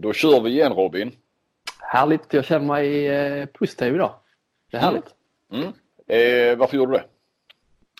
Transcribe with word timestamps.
Då 0.00 0.12
kör 0.12 0.40
vi 0.40 0.50
igen 0.50 0.72
Robin. 0.72 1.12
Härligt, 1.80 2.32
jag 2.32 2.44
känner 2.44 2.66
mig 2.66 3.06
eh, 3.06 3.46
positiv 3.46 3.94
idag. 3.94 4.14
Det 4.70 4.76
är 4.76 4.80
härligt. 4.80 5.14
Mm. 5.52 5.62
Mm. 5.62 5.72
Eh, 6.52 6.58
varför 6.58 6.76
gjorde 6.76 6.92
du 6.92 6.98
det? 6.98 7.04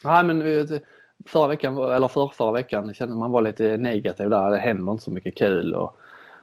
Nej, 0.05 0.25
men 0.25 0.59
eh, 0.59 0.81
förra 1.27 1.49
veckan, 1.49 1.79
eller 1.79 2.09
för, 2.09 2.29
förra 2.29 2.53
veckan 2.53 2.95
kände 2.95 3.17
man 3.17 3.31
var 3.31 3.43
lite 3.43 3.77
negativ 3.77 4.31
där. 4.31 4.51
Det 4.51 4.59
händer 4.59 4.93
inte 4.93 5.05
så 5.05 5.11
mycket 5.11 5.39
kul 5.39 5.75
och, 5.75 5.97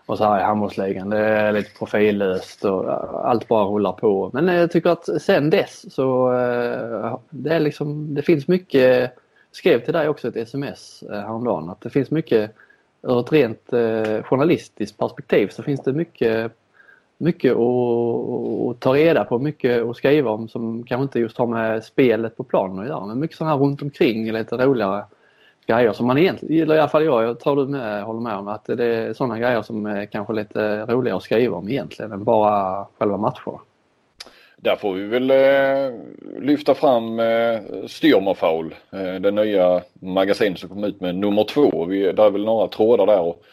och 0.06 0.18
så 0.18 0.24
här 0.24 0.40
i 0.40 0.44
handbollsligan. 0.44 1.10
Det 1.10 1.18
är 1.18 1.52
lite 1.52 1.78
profillöst 1.78 2.66
och 2.66 2.92
allt 3.30 3.48
bara 3.48 3.66
rullar 3.66 3.94
på. 3.94 4.30
Men 4.34 4.48
jag 4.48 4.72
tycker 4.72 4.90
att 4.90 5.22
sen 5.22 5.50
dess 5.50 5.94
så 5.94 6.34
eh, 6.34 7.20
det 7.30 7.54
är 7.56 7.60
liksom, 7.60 8.14
det 8.16 8.22
finns 8.22 8.48
mycket, 8.48 9.00
jag 9.02 9.10
skrev 9.52 9.80
till 9.80 9.94
dig 9.94 10.10
också 10.10 10.28
ett 10.28 10.36
sms 10.36 11.04
häromdagen, 11.10 11.70
att 11.70 11.82
det 11.82 11.90
finns 11.90 12.12
mycket 12.12 12.56
ur 13.06 13.20
ett 13.20 13.32
rent 13.32 13.74
eh, 13.74 14.24
journalistiskt 14.24 14.98
perspektiv 14.98 15.48
så 15.48 15.64
finns 15.64 15.84
det 15.84 15.94
mycket 15.94 16.52
mycket 17.18 17.52
att, 17.52 18.80
ta 18.80 18.96
reda 18.96 19.24
på, 19.24 19.40
mycket 19.40 19.84
att 19.84 19.98
skriva 19.98 20.32
om 20.32 20.48
som 20.48 20.84
kanske 20.84 21.04
inte 21.04 21.20
just 21.20 21.38
har 21.38 21.48
med 21.48 21.84
spelet 21.84 22.38
på 22.38 22.44
planen 22.44 22.80
att 22.80 22.88
göra 22.88 23.06
men 23.06 23.20
mycket 23.20 23.38
sådana 23.38 23.56
här 23.56 23.64
runt 23.64 23.82
omkring 23.82 24.32
lite 24.32 24.58
roligare 24.58 25.06
grejer 25.68 25.94
som 25.94 26.08
man 26.08 26.18
egentligen, 26.18 26.64
eller 26.64 26.76
i 26.76 26.80
alla 26.80 26.90
fall 26.90 27.06
jag, 27.06 27.24
jag 27.24 27.40
tror 27.40 27.56
du 27.56 27.72
med, 27.72 28.04
håller 28.04 28.20
med 28.20 28.36
om 28.36 28.48
att 28.48 28.66
det 28.66 28.86
är 28.86 29.14
sådana 29.14 29.40
grejer 29.40 29.62
som 29.62 29.86
är 29.86 30.06
kanske 30.06 30.34
lite 30.34 30.86
roligare 30.86 31.18
att 31.18 31.24
skriva 31.24 31.58
om 31.58 31.70
egentligen 31.70 32.12
än 32.12 32.24
bara 32.24 32.86
själva 32.98 33.18
matcherna. 33.18 33.60
Där 34.66 34.76
får 34.76 34.94
vi 34.94 35.08
väl 35.08 35.32
eh, 35.32 36.00
lyfta 36.42 36.76
fram 36.76 37.20
eh, 37.20 37.60
Stürmerfaul, 37.88 38.74
eh, 38.92 39.22
det 39.22 39.32
nya 39.32 39.82
magasinet 39.94 40.60
som 40.60 40.70
kom 40.70 40.84
ut 40.84 41.02
med 41.02 41.16
nummer 41.16 41.44
två. 41.44 41.86
Vi, 41.86 42.12
där 42.12 42.26
är 42.26 42.30
väl 42.30 42.46
några 42.46 42.68
trådar 42.68 43.06
där 43.06 43.20
och 43.20 43.44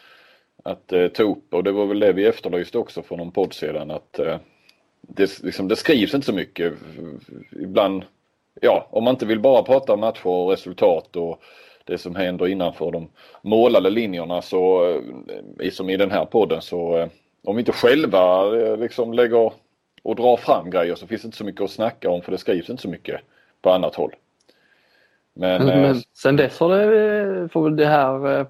att 0.63 0.93
eh, 0.93 1.07
ta 1.07 1.23
upp 1.23 1.53
och 1.53 1.63
det 1.63 1.71
var 1.71 1.85
väl 1.85 1.99
det 1.99 2.13
vi 2.13 2.25
efterlyste 2.25 2.77
också 2.77 3.01
från 3.01 3.17
någon 3.17 3.31
podd 3.31 3.53
sedan 3.53 3.91
att 3.91 4.19
eh, 4.19 4.37
det, 5.01 5.43
liksom, 5.43 5.67
det 5.67 5.75
skrivs 5.75 6.13
inte 6.13 6.25
så 6.25 6.33
mycket. 6.33 6.73
Ibland, 7.51 8.03
ja 8.61 8.87
om 8.91 9.03
man 9.03 9.13
inte 9.13 9.25
vill 9.25 9.39
bara 9.39 9.63
prata 9.63 9.95
matcher 9.95 10.27
och 10.27 10.49
resultat 10.49 11.15
och 11.15 11.41
det 11.85 11.97
som 11.97 12.15
händer 12.15 12.47
innanför 12.47 12.91
de 12.91 13.09
målade 13.41 13.89
linjerna 13.89 14.41
så, 14.41 14.89
eh, 15.59 15.71
som 15.71 15.89
i 15.89 15.97
den 15.97 16.11
här 16.11 16.25
podden 16.25 16.61
så 16.61 16.97
eh, 16.97 17.07
om 17.43 17.55
vi 17.55 17.59
inte 17.59 17.71
själva 17.71 18.55
eh, 18.57 18.77
liksom 18.77 19.13
lägger 19.13 19.51
och 20.03 20.15
drar 20.15 20.37
fram 20.37 20.69
grejer 20.69 20.95
så 20.95 21.07
finns 21.07 21.21
det 21.21 21.25
inte 21.25 21.37
så 21.37 21.45
mycket 21.45 21.61
att 21.61 21.71
snacka 21.71 22.09
om 22.09 22.21
för 22.21 22.31
det 22.31 22.37
skrivs 22.37 22.69
inte 22.69 22.81
så 22.81 22.89
mycket 22.89 23.21
på 23.61 23.69
annat 23.69 23.95
håll. 23.95 24.15
Men, 25.33 25.65
men, 25.65 25.81
men 25.81 26.01
sen 26.13 26.35
dess 26.35 26.59
har 26.59 26.69
det, 26.69 27.49
får 27.49 27.69
det 27.69 27.85
här 27.85 28.45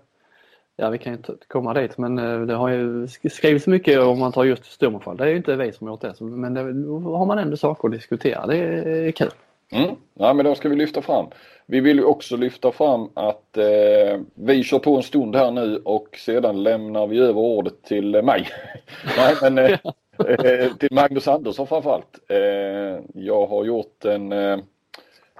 Ja, 0.75 0.89
vi 0.89 0.97
kan 0.97 1.13
inte 1.13 1.33
komma 1.47 1.73
dit 1.73 1.97
men 1.97 2.19
eh, 2.19 2.41
det 2.41 2.53
har 2.53 2.69
ju 2.69 3.07
skrivits 3.07 3.67
mycket 3.67 3.99
om 3.99 4.19
man 4.19 4.31
tar 4.31 4.43
just 4.43 4.65
Sturmfall. 4.65 5.17
Det 5.17 5.23
är 5.23 5.27
ju 5.27 5.37
inte 5.37 5.55
vi 5.55 5.71
som 5.71 5.87
gjort 5.87 6.01
det 6.01 6.21
men 6.21 6.53
då 6.53 7.15
har 7.17 7.25
man 7.25 7.39
ändå 7.39 7.57
saker 7.57 7.87
att 7.87 7.93
diskutera. 7.93 8.47
Det 8.47 8.57
är 8.57 9.11
kul. 9.11 9.31
Mm. 9.71 9.95
Ja, 10.13 10.33
men 10.33 10.45
då 10.45 10.55
ska 10.55 10.69
vi 10.69 10.75
lyfta 10.75 11.01
fram. 11.01 11.25
Vi 11.65 11.79
vill 11.79 11.97
ju 11.97 12.03
också 12.03 12.37
lyfta 12.37 12.71
fram 12.71 13.09
att 13.13 13.57
eh, 13.57 14.21
vi 14.33 14.63
kör 14.63 14.79
på 14.79 14.95
en 14.95 15.03
stund 15.03 15.35
här 15.35 15.51
nu 15.51 15.81
och 15.85 16.17
sedan 16.25 16.63
lämnar 16.63 17.07
vi 17.07 17.19
över 17.19 17.41
ordet 17.41 17.83
till 17.83 18.21
mig. 18.23 18.47
Nej, 19.17 19.35
men, 19.41 19.57
eh, 19.57 19.79
eh, 20.27 20.73
till 20.77 20.89
Magnus 20.91 21.27
Andersson 21.27 21.67
framförallt. 21.67 22.19
Eh, 22.29 22.99
jag 23.13 23.47
har 23.47 23.65
gjort 23.65 24.05
en, 24.05 24.31
eh, 24.31 24.57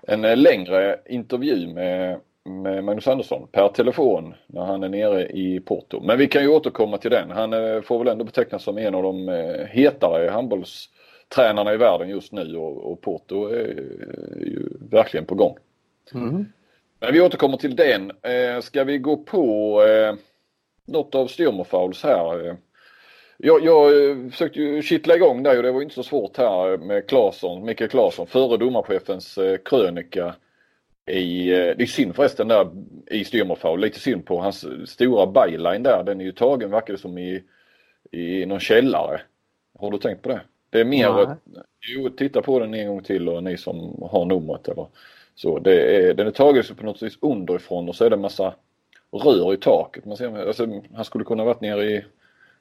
en 0.07 0.21
längre 0.21 0.99
intervju 1.09 1.67
med 1.67 2.19
med 2.45 2.83
Magnus 2.83 3.07
Andersson 3.07 3.47
per 3.51 3.67
telefon 3.67 4.33
när 4.47 4.61
han 4.61 4.83
är 4.83 4.89
nere 4.89 5.27
i 5.27 5.59
Porto. 5.59 6.01
Men 6.01 6.17
vi 6.17 6.27
kan 6.27 6.41
ju 6.41 6.47
återkomma 6.47 6.97
till 6.97 7.11
den. 7.11 7.31
Han 7.31 7.51
får 7.83 7.99
väl 7.99 8.07
ändå 8.07 8.25
betecknas 8.25 8.63
som 8.63 8.77
en 8.77 8.95
av 8.95 9.03
de 9.03 9.27
hetare 9.69 10.29
handbollstränarna 10.29 11.73
i 11.73 11.77
världen 11.77 12.09
just 12.09 12.31
nu 12.31 12.57
och, 12.57 12.91
och 12.91 13.01
Porto 13.01 13.47
är 13.47 13.67
ju 14.39 14.69
verkligen 14.89 15.25
på 15.25 15.35
gång. 15.35 15.57
Mm. 16.13 16.45
Men 16.99 17.13
vi 17.13 17.21
återkommer 17.21 17.57
till 17.57 17.75
den. 17.75 18.11
Eh, 18.11 18.61
ska 18.61 18.83
vi 18.83 18.97
gå 18.97 19.17
på 19.17 19.81
något 20.85 21.15
av 21.15 21.27
Stürmerfauls 21.27 22.03
här? 22.03 22.57
Jag, 23.45 23.65
jag 23.65 23.91
försökte 24.31 24.59
ju 24.59 24.81
kittla 24.81 25.15
igång 25.15 25.43
där 25.43 25.57
och 25.57 25.63
det 25.63 25.71
var 25.71 25.81
inte 25.81 25.95
så 25.95 26.03
svårt 26.03 26.37
här 26.37 26.77
med 26.77 27.07
Claesson, 27.07 27.65
Mikael 27.65 27.89
Claesson, 27.89 28.27
före 28.27 28.57
domarchefens 28.57 29.39
krönika 29.65 30.35
i, 31.05 31.51
eh, 31.51 31.57
det 31.57 31.83
är 31.83 31.85
synd 31.85 32.15
förresten 32.15 32.47
där 32.47 32.67
i 33.11 33.25
Styrmerfaul, 33.25 33.79
lite 33.79 33.99
synd 33.99 34.25
på 34.25 34.39
hans 34.39 34.65
stora 34.85 35.27
byline 35.27 35.83
där. 35.83 36.03
Den 36.03 36.21
är 36.21 36.25
ju 36.25 36.31
tagen 36.31 36.71
verkar 36.71 36.93
det 36.93 36.99
som 36.99 37.17
i, 37.17 37.43
i 38.11 38.45
någon 38.45 38.59
källare. 38.59 39.21
Har 39.79 39.91
du 39.91 39.97
tänkt 39.97 40.21
på 40.21 40.29
det? 40.29 40.41
Det 40.69 40.79
är 40.79 40.85
mer, 40.85 41.25
Nej. 41.25 41.63
jo 41.95 42.09
titta 42.09 42.41
på 42.41 42.59
den 42.59 42.73
en 42.73 42.87
gång 42.87 43.03
till 43.03 43.29
och 43.29 43.43
ni 43.43 43.57
som 43.57 44.07
har 44.11 44.25
numret 44.25 44.67
eller 44.67 44.87
så. 45.35 45.59
Det 45.59 45.95
är, 45.95 46.13
den 46.13 46.27
är 46.27 46.31
tagen 46.31 46.63
på 46.77 46.85
något 46.85 47.03
vis 47.03 47.17
underifrån 47.21 47.89
och 47.89 47.95
så 47.95 48.05
är 48.05 48.09
det 48.09 48.15
en 48.15 48.21
massa 48.21 48.53
rör 49.11 49.53
i 49.53 49.57
taket. 49.57 50.05
Man 50.05 50.17
ser, 50.17 50.47
alltså, 50.47 50.67
han 50.93 51.05
skulle 51.05 51.25
kunna 51.25 51.43
varit 51.43 51.61
nere 51.61 51.85
i, 51.85 52.05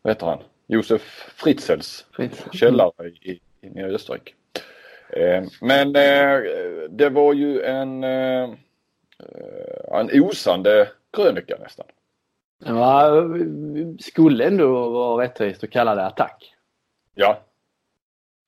vad 0.03 0.11
heter 0.11 0.27
han, 0.27 0.39
Josef 0.67 1.03
Fritzels 1.37 2.07
Fritz. 2.13 2.45
källare 2.53 3.09
i, 3.09 3.31
i, 3.31 3.41
i 3.61 3.83
Österrike. 3.83 4.33
Eh, 5.13 5.45
men 5.61 5.97
eh, 5.97 6.41
det 6.91 7.09
var 7.09 7.33
ju 7.33 7.63
en, 7.63 8.05
eh, 8.05 8.51
en 9.93 10.11
osande 10.13 10.89
krönika 11.13 11.57
nästan. 11.61 11.87
Ja, 12.65 13.11
skulle 14.01 14.45
ändå 14.45 14.91
vara 14.91 15.25
rättvist 15.25 15.65
att 15.65 15.71
kalla 15.71 15.95
det 15.95 16.07
attack. 16.07 16.55
Ja. 17.15 17.41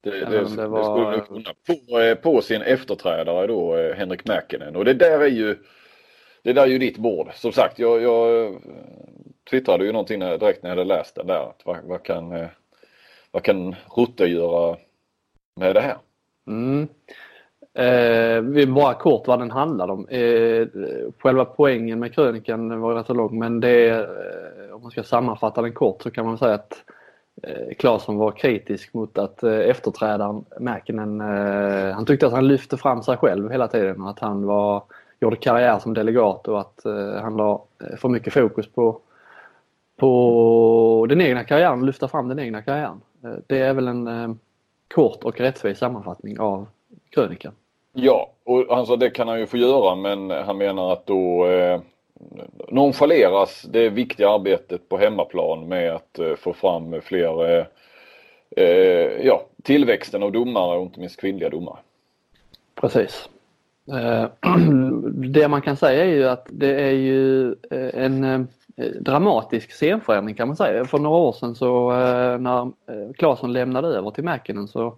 Det, 0.02 0.10
det, 0.10 0.26
det, 0.26 0.56
det 0.56 0.66
var... 0.66 0.84
skulle 0.84 1.26
kunna. 1.26 1.54
På, 1.66 2.16
på 2.22 2.42
sin 2.42 2.62
efterträdare 2.62 3.46
då 3.46 3.76
Henrik 3.96 4.24
Mäkinen 4.24 4.76
och 4.76 4.84
det 4.84 4.94
där 4.94 5.20
är 5.20 5.28
ju 5.28 5.56
det 6.42 6.52
där 6.52 6.62
är 6.62 6.66
ju 6.66 6.78
ditt 6.78 6.98
bord. 6.98 7.30
Som 7.34 7.52
sagt, 7.52 7.78
jag, 7.78 8.02
jag 8.02 8.54
twittrade 9.50 9.84
ju 9.84 9.92
någonting 9.92 10.20
direkt 10.20 10.62
när 10.62 10.70
jag 10.70 10.76
hade 10.76 10.88
läst 10.88 11.14
den 11.14 11.26
där. 11.26 11.48
Att 11.48 11.62
vad, 11.64 11.76
vad, 11.84 12.02
kan, 12.02 12.32
eh, 12.32 12.48
vad 13.30 13.42
kan 13.42 13.74
Rutte 13.96 14.24
göra 14.24 14.76
med 15.56 15.74
det 15.74 15.80
här? 15.80 15.96
Mm. 16.46 16.88
Eh, 17.74 18.68
bara 18.74 18.94
kort 18.94 19.26
vad 19.26 19.38
den 19.38 19.50
handlade 19.50 19.92
om. 19.92 20.08
Eh, 20.08 20.66
själva 21.18 21.44
poängen 21.44 21.98
med 21.98 22.14
krönikan 22.14 22.80
var 22.80 22.94
rätt 22.94 23.06
så 23.06 23.14
lång 23.14 23.38
men 23.38 23.60
det 23.60 23.88
är 23.88 24.08
om 24.74 24.82
man 24.82 24.90
ska 24.90 25.02
sammanfatta 25.02 25.62
den 25.62 25.72
kort 25.72 26.02
så 26.02 26.10
kan 26.10 26.26
man 26.26 26.38
säga 26.38 26.54
att 26.54 26.84
eh, 27.42 27.74
Claesson 27.78 28.16
var 28.16 28.30
kritisk 28.30 28.94
mot 28.94 29.18
att 29.18 29.42
eh, 29.42 29.58
efterträdaren 29.58 30.44
Mäkinen, 30.60 31.20
eh, 31.20 31.94
han 31.94 32.06
tyckte 32.06 32.26
att 32.26 32.32
han 32.32 32.48
lyfte 32.48 32.76
fram 32.76 33.02
sig 33.02 33.16
själv 33.16 33.50
hela 33.50 33.68
tiden 33.68 34.02
och 34.02 34.10
att 34.10 34.18
han 34.18 34.46
var, 34.46 34.82
gjorde 35.20 35.36
karriär 35.36 35.78
som 35.78 35.94
delegat 35.94 36.48
och 36.48 36.60
att 36.60 36.84
eh, 36.84 37.14
han 37.22 37.36
la 37.36 37.64
för 37.96 38.08
mycket 38.08 38.32
fokus 38.32 38.66
på, 38.66 39.00
på 39.96 41.06
den 41.08 41.20
egna 41.20 41.44
karriären, 41.44 41.86
lyfta 41.86 42.08
fram 42.08 42.28
den 42.28 42.38
egna 42.38 42.62
karriären. 42.62 43.00
Eh, 43.24 43.34
det 43.46 43.58
är 43.58 43.74
väl 43.74 43.88
en 43.88 44.38
kort 44.94 45.24
och 45.24 45.40
rättvis 45.40 45.78
sammanfattning 45.78 46.38
av 46.38 46.66
krönikan. 47.10 47.52
Ja, 47.92 48.30
och 48.44 48.76
alltså 48.78 48.96
det 48.96 49.10
kan 49.10 49.28
han 49.28 49.40
ju 49.40 49.46
få 49.46 49.56
göra 49.56 49.94
men 49.94 50.30
han 50.30 50.58
menar 50.58 50.92
att 50.92 51.06
då 51.06 51.46
eh, 51.46 51.80
nonchaleras 52.68 53.62
det 53.62 53.88
viktiga 53.88 54.30
arbetet 54.30 54.88
på 54.88 54.98
hemmaplan 54.98 55.68
med 55.68 55.94
att 55.94 56.18
eh, 56.18 56.34
få 56.34 56.52
fram 56.52 57.00
fler 57.00 57.58
eh, 57.58 57.66
eh, 58.56 59.26
ja, 59.26 59.46
tillväxten 59.62 60.22
av 60.22 60.32
domare 60.32 60.78
och 60.78 60.82
inte 60.82 61.00
minst 61.00 61.20
kvinnliga 61.20 61.48
domare. 61.48 61.78
Precis. 62.74 63.28
Eh, 63.92 64.26
det 65.12 65.48
man 65.48 65.62
kan 65.62 65.76
säga 65.76 66.04
är 66.04 66.08
ju 66.08 66.28
att 66.28 66.46
det 66.50 66.80
är 66.80 66.92
ju 66.92 67.52
eh, 67.52 68.04
en 68.04 68.48
Eh, 68.76 68.86
dramatisk 68.86 69.72
scenförändring 69.72 70.34
kan 70.34 70.48
man 70.48 70.56
säga. 70.56 70.84
För 70.84 70.98
några 70.98 71.16
år 71.16 71.32
sedan 71.32 71.54
så 71.54 71.92
eh, 71.92 72.38
när 72.38 72.62
eh, 72.62 73.12
Claesson 73.14 73.52
lämnade 73.52 73.88
över 73.88 74.10
till 74.10 74.24
Mäkinen 74.24 74.68
så 74.68 74.94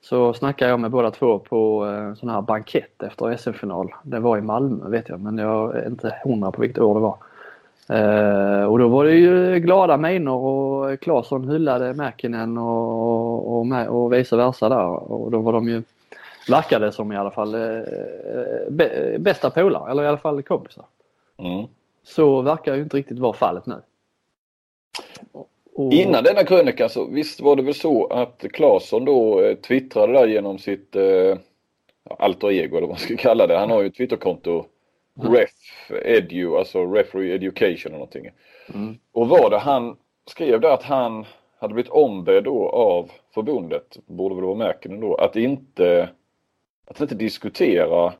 så 0.00 0.34
snackade 0.34 0.70
jag 0.70 0.80
med 0.80 0.90
båda 0.90 1.10
två 1.10 1.38
på 1.38 1.84
en 1.84 2.16
sån 2.16 2.28
här 2.28 2.42
bankett 2.42 3.02
efter 3.02 3.36
SM-final. 3.36 3.94
Det 4.02 4.20
var 4.20 4.38
i 4.38 4.40
Malmö 4.40 4.88
vet 4.88 5.08
jag 5.08 5.20
men 5.20 5.38
jag 5.38 5.76
är 5.76 5.86
inte 5.86 6.16
hundra 6.24 6.52
på 6.52 6.60
vilket 6.60 6.78
år 6.78 6.94
det 6.94 7.00
var. 7.00 7.16
Och 8.66 8.78
då 8.78 8.88
var 8.88 9.04
det 9.04 9.14
ju 9.14 9.58
glada 9.58 9.96
miner 9.96 10.32
och 10.32 11.00
Claesson 11.00 11.48
hyllade 11.48 11.94
Mäkinen 11.94 12.58
och, 12.58 13.58
och, 13.58 13.66
och, 13.88 14.12
vice 14.12 14.36
versa 14.36 14.68
där. 14.68 15.12
Och 15.12 15.30
då 15.30 15.38
var 15.38 15.52
de 15.52 15.68
ju, 15.68 15.82
verkade 16.48 16.92
som 16.92 17.12
i 17.12 17.16
alla 17.16 17.30
fall, 17.30 17.56
bästa 19.18 19.50
polare 19.50 19.90
eller 19.90 20.02
i 20.02 20.06
alla 20.06 20.18
fall 20.18 20.42
kompisar. 20.42 20.84
Mm. 21.38 21.66
Så 22.02 22.42
verkar 22.42 22.74
ju 22.74 22.82
inte 22.82 22.96
riktigt 22.96 23.18
vara 23.18 23.32
fallet 23.32 23.66
nu. 23.66 23.82
Och... 25.74 25.92
Innan 25.92 26.24
denna 26.24 26.44
krönika 26.44 26.88
så 26.88 27.04
visst 27.04 27.40
var 27.40 27.56
det 27.56 27.62
väl 27.62 27.74
så 27.74 28.06
att 28.06 28.44
Claesson 28.52 29.04
då 29.04 29.40
eh, 29.40 29.56
twittrade 29.56 30.12
där 30.12 30.26
genom 30.26 30.58
sitt 30.58 30.96
eh, 30.96 31.36
alter 32.18 32.50
ego 32.50 32.76
eller 32.76 32.86
vad 32.86 32.88
man 32.88 32.98
ska 32.98 33.16
kalla 33.16 33.46
det. 33.46 33.58
Han 33.58 33.70
har 33.70 33.80
ju 33.80 33.86
ett 33.86 33.96
twitterkonto 33.96 34.64
mm. 35.20 35.34
Ref 35.34 35.50
Edu, 36.04 36.56
alltså 36.56 36.84
Referee 36.84 37.34
Education 37.34 37.92
eller 37.92 37.98
någonting. 37.98 38.30
Mm. 38.74 38.98
Och 39.12 39.28
var 39.28 39.50
det 39.50 39.58
han 39.58 39.96
skrev 40.26 40.60
det 40.60 40.72
att 40.72 40.82
han 40.82 41.24
hade 41.58 41.74
blivit 41.74 41.92
ombedd 41.92 42.44
då 42.44 42.68
av 42.68 43.10
förbundet, 43.34 43.98
borde 44.06 44.34
väl 44.34 44.44
vara 44.44 44.54
Mäkinen 44.54 45.00
då, 45.00 45.14
att 45.14 45.36
inte, 45.36 46.08
att 46.86 47.00
inte 47.00 47.14
diskutera, 47.14 48.12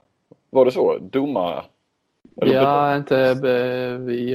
var 0.51 0.65
det 0.65 0.71
så, 0.71 0.99
domare? 0.99 1.63
Ja, 2.35 2.97
inte, 2.97 3.19
eh, 3.19 3.99
vi, 3.99 4.35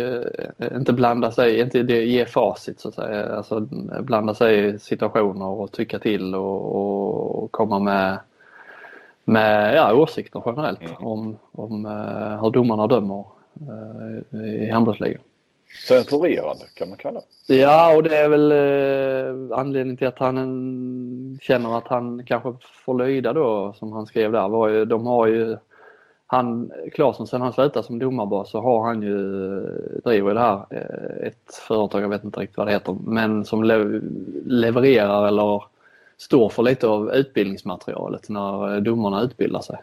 eh, 0.57 0.77
inte 0.77 0.93
blanda 0.93 1.31
sig, 1.31 1.59
inte 1.59 1.79
ge 1.79 2.25
facit 2.25 2.79
så 2.79 2.87
att 2.87 2.95
säga. 2.95 3.25
Alltså 3.25 3.59
blanda 4.01 4.33
sig 4.33 4.65
i 4.65 4.79
situationer 4.79 5.45
och 5.45 5.71
tycka 5.71 5.99
till 5.99 6.35
och, 6.35 6.75
och 7.43 7.51
komma 7.51 7.79
med, 7.79 8.19
med 9.23 9.75
ja, 9.75 9.93
åsikter 9.93 10.43
generellt 10.45 10.81
mm. 10.81 10.95
om, 10.97 11.37
om 11.51 11.85
uh, 11.85 12.43
hur 12.43 12.51
domarna 12.51 12.87
dömer 12.87 13.25
i 14.31 14.69
handbollsligan. 14.69 15.21
Censurerande 15.87 16.65
kan 16.73 16.89
man 16.89 16.97
kalla 16.97 17.21
det. 17.47 17.55
Ja, 17.55 17.95
och 17.95 18.03
det 18.03 18.17
är 18.17 18.29
väl 18.29 18.51
eh, 18.51 19.57
anledningen 19.57 19.97
till 19.97 20.07
att 20.07 20.19
han 20.19 21.39
känner 21.41 21.77
att 21.77 21.87
han 21.87 22.25
kanske 22.25 22.53
får 22.85 22.93
lyda 23.05 23.33
då, 23.33 23.73
som 23.73 23.91
han 23.91 24.05
skrev 24.05 24.31
där. 24.31 24.47
Var 24.47 24.67
ju, 24.67 24.85
de 24.85 25.05
har 25.05 25.27
ju, 25.27 25.57
han, 26.27 26.71
Claesson, 26.93 27.27
sen 27.27 27.41
han 27.41 27.53
slutade 27.53 27.85
som 27.85 27.99
domarbas 27.99 28.49
så 28.49 28.61
har 28.61 28.87
han 28.87 29.01
ju, 29.01 29.57
eh, 29.57 30.01
driver 30.03 30.33
det 30.33 30.39
här, 30.39 30.65
eh, 30.69 31.27
ett 31.27 31.55
företag, 31.67 32.03
jag 32.03 32.09
vet 32.09 32.23
inte 32.23 32.39
riktigt 32.39 32.57
vad 32.57 32.67
det 32.67 32.73
heter, 32.73 32.97
men 33.03 33.45
som 33.45 33.63
le, 33.63 34.01
levererar 34.45 35.27
eller 35.27 35.63
står 36.17 36.49
för 36.49 36.63
lite 36.63 36.87
av 36.87 37.11
utbildningsmaterialet 37.13 38.29
när 38.29 38.75
eh, 38.75 38.81
domarna 38.81 39.21
utbildar 39.21 39.61
sig. 39.61 39.77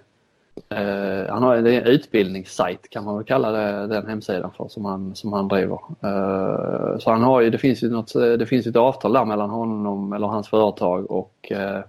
Uh, 0.72 1.32
han 1.32 1.42
har 1.42 1.56
en 1.56 1.66
utbildningssajt 1.66 2.90
kan 2.90 3.04
man 3.04 3.16
väl 3.16 3.24
kalla 3.24 3.50
det, 3.50 3.86
den 3.86 4.06
hemsidan 4.06 4.50
för 4.56 4.68
som 4.68 4.84
han, 4.84 5.14
som 5.14 5.32
han 5.32 5.48
driver. 5.48 5.78
Uh, 6.04 6.98
så 6.98 7.10
han 7.10 7.22
har 7.22 7.40
ju, 7.40 7.50
det 7.50 7.58
finns 7.58 7.82
ju 7.82 7.90
något, 7.90 8.12
det 8.12 8.46
finns 8.46 8.66
ett 8.66 8.76
avtal 8.76 9.12
där 9.12 9.24
mellan 9.24 9.50
honom 9.50 10.12
eller 10.12 10.26
hans 10.26 10.48
företag 10.48 11.10
och 11.10 11.52
uh, 11.52 11.80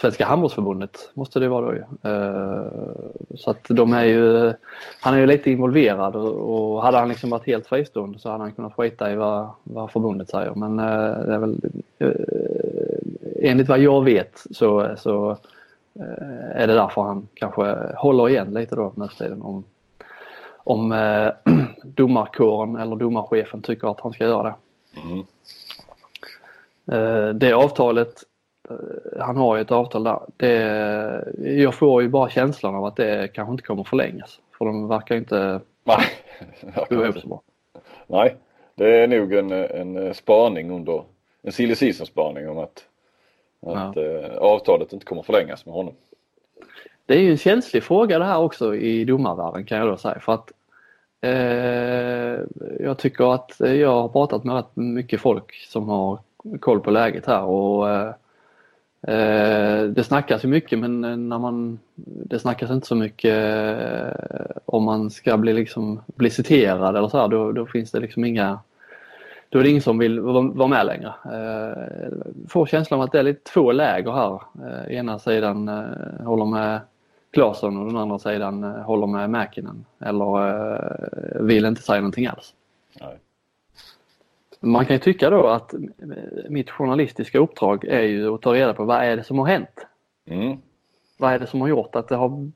Svenska 0.00 0.24
handbollsförbundet 0.24 1.10
måste 1.14 1.40
det 1.40 1.48
vara 1.48 1.66
då 1.66 1.74
ju. 1.74 1.84
Så 3.36 3.50
att 3.50 3.64
de 3.68 3.92
är 3.92 4.04
ju, 4.04 4.52
han 5.00 5.14
är 5.14 5.18
ju 5.18 5.26
lite 5.26 5.50
involverad 5.50 6.16
och, 6.16 6.82
hade 6.82 6.98
han 6.98 7.08
liksom 7.08 7.30
varit 7.30 7.46
helt 7.46 7.66
fristående 7.66 8.18
så 8.18 8.30
hade 8.30 8.44
han 8.44 8.52
kunnat 8.52 8.74
skita 8.74 9.12
i 9.12 9.16
vad, 9.16 9.50
vad 9.62 9.90
förbundet 9.90 10.30
säger 10.30 10.54
men 10.54 10.76
det 10.76 11.34
är 11.34 11.38
väl 11.38 11.60
enligt 13.42 13.68
vad 13.68 13.78
jag 13.78 14.04
vet 14.04 14.44
så, 14.50 14.94
så 14.96 15.36
är 16.54 16.66
det 16.66 16.74
därför 16.74 17.02
han 17.02 17.28
kanske 17.34 17.76
håller 17.96 18.28
igen 18.28 18.54
lite 18.54 18.76
då 18.76 18.92
nu 18.96 19.08
tiden 19.08 19.42
om, 19.42 19.64
om 20.56 20.92
eh, 20.92 21.28
domarkåren 21.82 22.76
eller 22.76 22.96
domarchefen 22.96 23.62
tycker 23.62 23.90
att 23.90 24.00
han 24.00 24.12
ska 24.12 24.24
göra 24.24 24.42
det. 24.42 24.54
Mm. 25.00 25.24
Eh, 26.92 27.34
det 27.34 27.52
avtalet, 27.52 28.08
eh, 28.08 28.29
han 29.20 29.36
har 29.36 29.56
ju 29.56 29.62
ett 29.62 29.70
avtal 29.70 30.04
där, 30.04 30.20
det, 30.36 31.52
jag 31.60 31.74
får 31.74 32.02
ju 32.02 32.08
bara 32.08 32.30
känslan 32.30 32.74
av 32.74 32.84
att 32.84 32.96
det 32.96 33.28
kanske 33.34 33.52
inte 33.52 33.64
kommer 33.64 33.84
förlängas. 33.84 34.40
För 34.58 34.64
de 34.64 34.88
verkar 34.88 35.16
inte 35.16 35.60
gå 36.88 37.04
ihop 37.04 37.18
så 37.18 37.28
bra. 37.28 37.42
Nej, 38.06 38.36
det 38.74 38.96
är 38.96 39.08
nog 39.08 39.32
en, 39.32 39.52
en 39.52 40.14
spaning 40.14 40.70
under, 40.70 41.02
en 41.42 41.52
silly 41.52 41.74
season 41.74 42.06
spaning 42.06 42.48
om 42.48 42.58
att 42.58 42.84
att 43.66 43.96
ja. 43.96 44.02
eh, 44.02 44.36
avtalet 44.36 44.92
inte 44.92 45.06
kommer 45.06 45.22
förlängas 45.22 45.66
med 45.66 45.74
honom. 45.74 45.94
Det 47.06 47.14
är 47.14 47.20
ju 47.20 47.30
en 47.30 47.38
känslig 47.38 47.82
fråga 47.82 48.18
det 48.18 48.24
här 48.24 48.38
också 48.38 48.74
i 48.74 49.04
domarvärlden 49.04 49.64
kan 49.64 49.78
jag 49.78 49.88
då 49.88 49.96
säga 49.96 50.20
för 50.20 50.32
att 50.32 50.52
eh, 51.20 52.40
jag 52.80 52.98
tycker 52.98 53.34
att 53.34 53.56
jag 53.58 53.90
har 53.90 54.08
pratat 54.08 54.44
med 54.44 54.56
rätt 54.56 54.76
mycket 54.76 55.20
folk 55.20 55.54
som 55.54 55.88
har 55.88 56.18
koll 56.60 56.80
på 56.80 56.90
läget 56.90 57.26
här 57.26 57.42
och 57.42 57.90
eh, 57.90 58.08
eh 58.08 58.14
Eh, 59.02 59.82
det 59.84 60.04
snackas 60.04 60.44
ju 60.44 60.48
mycket 60.48 60.78
men 60.78 61.04
eh, 61.04 61.16
när 61.16 61.38
man, 61.38 61.78
det 61.94 62.38
snackas 62.38 62.70
inte 62.70 62.86
så 62.86 62.94
mycket 62.94 63.34
eh, 63.34 64.56
om 64.64 64.84
man 64.84 65.10
ska 65.10 65.36
bli, 65.36 65.52
liksom, 65.52 66.00
bli 66.06 66.30
citerad 66.30 66.96
eller 66.96 67.08
så 67.08 67.18
här, 67.18 67.28
då, 67.28 67.52
då 67.52 67.66
finns 67.66 67.90
det 67.90 68.00
liksom 68.00 68.24
inga 68.24 68.58
då 69.48 69.58
är 69.58 69.62
det 69.62 69.70
ingen 69.70 69.82
som 69.82 69.98
vill 69.98 70.20
vara 70.20 70.66
med 70.68 70.86
längre. 70.86 71.14
Får 72.48 72.66
känslan 72.66 73.00
av 73.00 73.04
att 73.04 73.12
det 73.12 73.18
är 73.18 73.22
lite 73.22 73.50
två 73.52 73.72
läger 73.72 74.12
här. 74.12 74.40
Ena 74.90 75.18
sidan 75.18 75.68
håller 76.24 76.44
med 76.44 76.80
Claesson 77.30 77.76
och 77.76 77.86
den 77.86 77.96
andra 77.96 78.18
sidan 78.18 78.62
håller 78.62 79.06
med 79.06 79.30
Mäkinen 79.30 79.84
eller 79.98 81.42
vill 81.42 81.64
inte 81.64 81.82
säga 81.82 82.00
någonting 82.00 82.26
alls. 82.26 82.54
Nej. 83.00 83.18
Man 84.60 84.86
kan 84.86 84.96
ju 84.96 85.00
tycka 85.00 85.30
då 85.30 85.46
att 85.46 85.74
mitt 86.48 86.70
journalistiska 86.70 87.38
uppdrag 87.38 87.84
är 87.84 88.02
ju 88.02 88.34
att 88.34 88.42
ta 88.42 88.54
reda 88.54 88.74
på 88.74 88.84
vad 88.84 89.02
är 89.02 89.16
det 89.16 89.24
som 89.24 89.38
har 89.38 89.46
hänt? 89.46 89.86
Mm. 90.26 90.58
Vad 91.18 91.32
är 91.32 91.38
det 91.38 91.46
som 91.46 91.60
har 91.60 91.68
gjort 91.68 91.96
att 91.96 92.08
det 92.08 92.16
har 92.16 92.50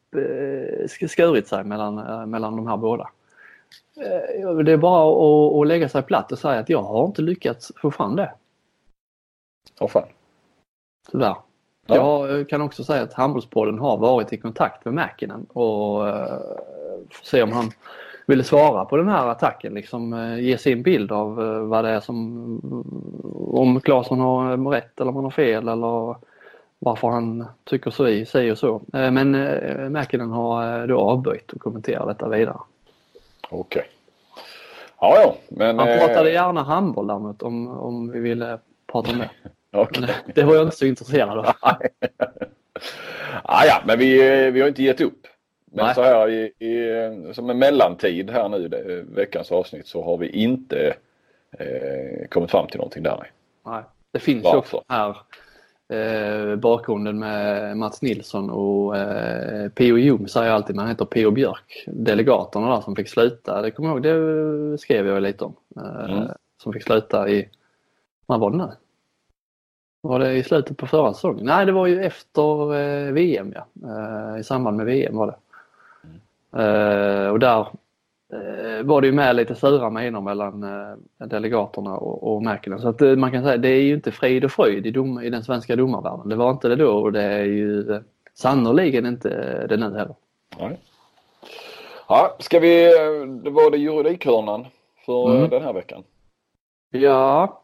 skurit 1.08 1.48
sig 1.48 1.64
mellan, 1.64 2.30
mellan 2.30 2.56
de 2.56 2.66
här 2.66 2.76
båda? 2.76 3.10
Eh, 3.96 4.56
det 4.56 4.72
är 4.72 4.76
bara 4.76 5.10
att, 5.10 5.60
att 5.60 5.66
lägga 5.66 5.88
sig 5.88 6.02
platt 6.02 6.32
och 6.32 6.38
säga 6.38 6.60
att 6.60 6.68
jag 6.68 6.82
har 6.82 7.06
inte 7.06 7.22
lyckats 7.22 7.72
få 7.76 7.90
fram 7.90 8.16
det. 8.16 8.32
Åh 9.80 9.88
fan. 9.88 10.08
Tyvärr. 11.10 11.36
Ja. 11.86 12.28
Jag 12.28 12.48
kan 12.48 12.62
också 12.62 12.84
säga 12.84 13.02
att 13.02 13.12
Handbollspodden 13.12 13.78
har 13.78 13.96
varit 13.96 14.32
i 14.32 14.36
kontakt 14.36 14.84
med 14.84 14.94
Mäkinen 14.94 15.46
och 15.52 16.06
uh, 16.06 16.38
se 17.22 17.42
om 17.42 17.52
han 17.52 17.70
ville 18.26 18.44
svara 18.44 18.84
på 18.84 18.96
den 18.96 19.08
här 19.08 19.28
attacken. 19.28 19.74
Liksom 19.74 20.12
uh, 20.12 20.40
ge 20.40 20.58
sin 20.58 20.82
bild 20.82 21.12
av 21.12 21.40
uh, 21.40 21.64
vad 21.64 21.84
det 21.84 21.90
är 21.90 22.00
som, 22.00 22.60
om 23.52 23.80
Claesson 23.80 24.20
har 24.20 24.70
rätt 24.70 25.00
eller 25.00 25.08
om 25.08 25.16
han 25.16 25.24
har 25.24 25.30
fel 25.30 25.68
eller 25.68 26.16
varför 26.78 27.08
han 27.08 27.46
tycker 27.64 27.90
så 27.90 28.08
i, 28.08 28.50
och 28.52 28.58
så. 28.58 28.82
Men 28.92 29.30
Mäkinen 29.92 30.30
har 30.30 30.86
då 30.86 30.98
avböjt 30.98 31.52
att 31.52 31.60
kommentera 31.60 32.06
detta 32.06 32.28
vidare. 32.28 32.58
Okej. 33.50 33.80
Okay. 33.80 33.84
Ja, 35.00 35.16
ja. 35.20 35.36
Men, 35.48 35.78
Han 35.78 35.98
pratade 35.98 36.28
eh... 36.28 36.34
gärna 36.34 36.62
handboll 36.62 37.06
däremot 37.06 37.42
om, 37.42 37.68
om 37.68 38.10
vi 38.10 38.20
ville 38.20 38.58
prata 38.92 39.10
om 39.10 39.18
det. 39.18 39.30
okay. 39.78 40.06
Det 40.34 40.42
var 40.42 40.54
jag 40.54 40.64
inte 40.64 40.76
så 40.76 40.86
intresserad 40.86 41.38
av. 41.38 41.46
ah, 43.42 43.64
ja, 43.64 43.82
men 43.86 43.98
vi, 43.98 44.18
vi 44.50 44.60
har 44.60 44.68
inte 44.68 44.82
gett 44.82 45.00
upp. 45.00 45.26
Men 45.74 45.84
Nej. 45.84 45.94
så 45.94 46.02
här 46.02 46.28
i, 46.30 46.52
i, 46.58 47.34
som 47.34 47.50
en 47.50 47.58
mellantid 47.58 48.30
här 48.30 48.48
nu, 48.48 48.68
det, 48.68 49.04
veckans 49.14 49.52
avsnitt, 49.52 49.86
så 49.86 50.04
har 50.04 50.16
vi 50.16 50.28
inte 50.28 50.94
eh, 51.58 52.28
kommit 52.28 52.50
fram 52.50 52.66
till 52.66 52.78
någonting 52.78 53.02
där. 53.02 53.30
Nej. 53.66 53.82
Det 54.12 54.18
finns 54.18 54.44
ju 54.44 54.56
också 54.56 54.82
här 54.88 55.16
eh, 55.88 56.56
bakgrunden 56.56 57.18
med 57.18 57.76
Mats 57.76 58.02
Nilsson 58.02 58.50
och 58.50 58.96
eh, 58.96 59.68
P.O. 59.68 59.98
Ljung 59.98 60.28
säger 60.28 60.46
jag 60.46 60.54
alltid, 60.54 60.76
men 60.76 60.82
han 60.82 60.88
heter 60.88 61.04
P.O. 61.04 61.30
Björk. 61.30 61.84
Delegaterna 61.86 62.74
där 62.74 62.80
som 62.80 62.96
fick 62.96 63.08
sluta, 63.08 63.62
det 63.62 63.70
kommer 63.70 63.88
jag 63.88 64.06
ihåg, 64.06 64.72
det 64.72 64.78
skrev 64.78 65.06
jag 65.06 65.22
lite 65.22 65.44
om. 65.44 65.56
Eh, 65.76 66.12
mm. 66.12 66.28
Som 66.62 66.72
fick 66.72 66.82
sluta 66.82 67.28
i, 67.28 67.48
vad 68.26 68.40
var 68.40 68.50
det 68.50 68.56
nu? 68.56 68.70
Var 70.00 70.18
det 70.18 70.32
i 70.32 70.42
slutet 70.42 70.76
på 70.76 70.86
förra 70.86 71.14
säsongen? 71.14 71.46
Nej, 71.46 71.66
det 71.66 71.72
var 71.72 71.86
ju 71.86 72.04
efter 72.04 72.74
eh, 72.74 73.12
VM 73.12 73.54
ja. 73.54 73.66
Eh, 73.88 74.40
I 74.40 74.44
samband 74.44 74.76
med 74.76 74.86
VM 74.86 75.16
var 75.16 75.26
det. 75.26 75.36
Eh, 76.56 77.28
och 77.28 77.38
där 77.38 77.66
Eh, 78.34 78.82
var 78.82 79.00
det 79.00 79.06
ju 79.06 79.12
med 79.12 79.36
lite 79.36 79.54
sura 79.54 79.90
miner 79.90 80.20
mellan 80.20 80.62
eh, 80.62 81.26
delegaterna 81.26 81.96
och, 81.96 82.34
och 82.34 82.42
Mäkinen. 82.42 82.80
Så 82.80 82.88
att 82.88 83.00
man 83.00 83.32
kan 83.32 83.42
säga 83.42 83.56
det 83.56 83.68
är 83.68 83.82
ju 83.82 83.94
inte 83.94 84.12
frid 84.12 84.44
och 84.44 84.50
fröjd 84.50 84.86
i, 84.86 84.90
dom, 84.90 85.22
i 85.22 85.30
den 85.30 85.44
svenska 85.44 85.76
domarvärlden. 85.76 86.28
Det 86.28 86.36
var 86.36 86.50
inte 86.50 86.68
det 86.68 86.76
då 86.76 86.92
och 86.92 87.12
det 87.12 87.22
är 87.22 87.44
ju 87.44 88.00
sannoliken 88.34 89.06
inte 89.06 89.28
det 89.66 89.76
nu 89.76 89.84
heller. 89.84 90.14
Nej. 90.58 90.78
Ja, 92.08 92.36
ska 92.38 92.60
vi, 92.60 92.84
det 93.42 93.50
var 93.50 93.70
det 93.70 93.78
juridikhörnan 93.78 94.66
för 95.06 95.36
mm. 95.36 95.50
den 95.50 95.62
här 95.62 95.72
veckan? 95.72 96.02
Ja, 96.90 97.60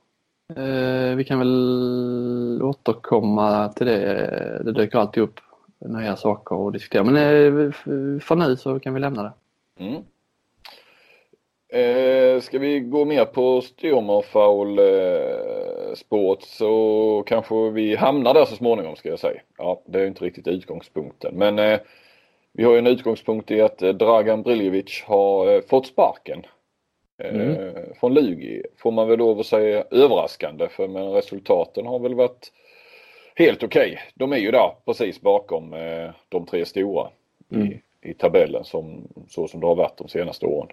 vi 1.16 1.24
kan 1.28 1.38
väl 1.38 2.60
återkomma 2.62 3.68
till 3.68 3.86
det. 3.86 4.62
Det 4.64 4.72
dyker 4.72 4.98
alltid 4.98 5.22
upp 5.22 5.40
nya 5.80 6.16
saker 6.16 6.66
att 6.66 6.72
diskutera. 6.72 7.04
Men 7.04 7.16
eh, 7.16 7.72
för 8.20 8.36
nu 8.36 8.56
så 8.56 8.80
kan 8.80 8.94
vi 8.94 9.00
lämna 9.00 9.22
det. 9.22 9.32
Mm. 9.78 10.02
Eh, 11.72 12.40
ska 12.40 12.58
vi 12.58 12.80
gå 12.80 13.04
mer 13.04 13.24
på 13.24 13.60
styrmerfoul 13.60 14.78
eh, 14.78 15.94
spåret 15.94 16.42
så 16.42 17.22
kanske 17.26 17.70
vi 17.70 17.96
hamnar 17.96 18.34
där 18.34 18.44
så 18.44 18.56
småningom 18.56 18.96
ska 18.96 19.08
jag 19.08 19.18
säga. 19.18 19.40
Ja, 19.58 19.82
det 19.86 20.00
är 20.00 20.06
inte 20.06 20.24
riktigt 20.24 20.48
utgångspunkten 20.48 21.34
men 21.34 21.58
eh, 21.58 21.80
vi 22.52 22.64
har 22.64 22.72
ju 22.72 22.78
en 22.78 22.86
utgångspunkt 22.86 23.50
i 23.50 23.60
att 23.60 23.82
eh, 23.82 23.88
Dragan 23.88 24.42
Briljevic 24.42 25.02
har 25.06 25.54
eh, 25.54 25.60
fått 25.60 25.86
sparken. 25.86 26.42
Eh, 27.22 27.34
mm. 27.34 27.74
Från 28.00 28.14
Lugi 28.14 28.62
får 28.76 28.90
man 28.90 29.08
väl 29.08 29.18
lov 29.18 29.40
att 29.40 29.46
säga 29.46 29.84
överraskande 29.90 30.68
för 30.68 30.88
men 30.88 31.12
resultaten 31.12 31.86
har 31.86 31.98
väl 31.98 32.14
varit 32.14 32.52
helt 33.40 33.62
okej. 33.62 33.92
Okay. 33.92 33.98
De 34.14 34.32
är 34.32 34.36
ju 34.36 34.50
där 34.50 34.74
precis 34.84 35.20
bakom 35.20 35.70
de 36.28 36.46
tre 36.46 36.64
stora 36.64 37.10
mm. 37.50 37.66
i, 37.66 37.80
i 38.02 38.14
tabellen 38.14 38.64
som, 38.64 39.08
så 39.28 39.48
som 39.48 39.60
det 39.60 39.66
har 39.66 39.74
varit 39.74 39.98
de 39.98 40.08
senaste 40.08 40.46
åren. 40.46 40.68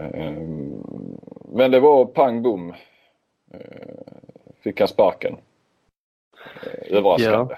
Ehm, 0.00 0.82
men 1.48 1.70
det 1.70 1.80
var 1.80 2.04
pang 2.04 2.42
bom. 2.42 2.74
Fick 4.60 4.80
han 4.80 4.88
sparken. 4.88 5.36
Överraskande. 6.90 7.54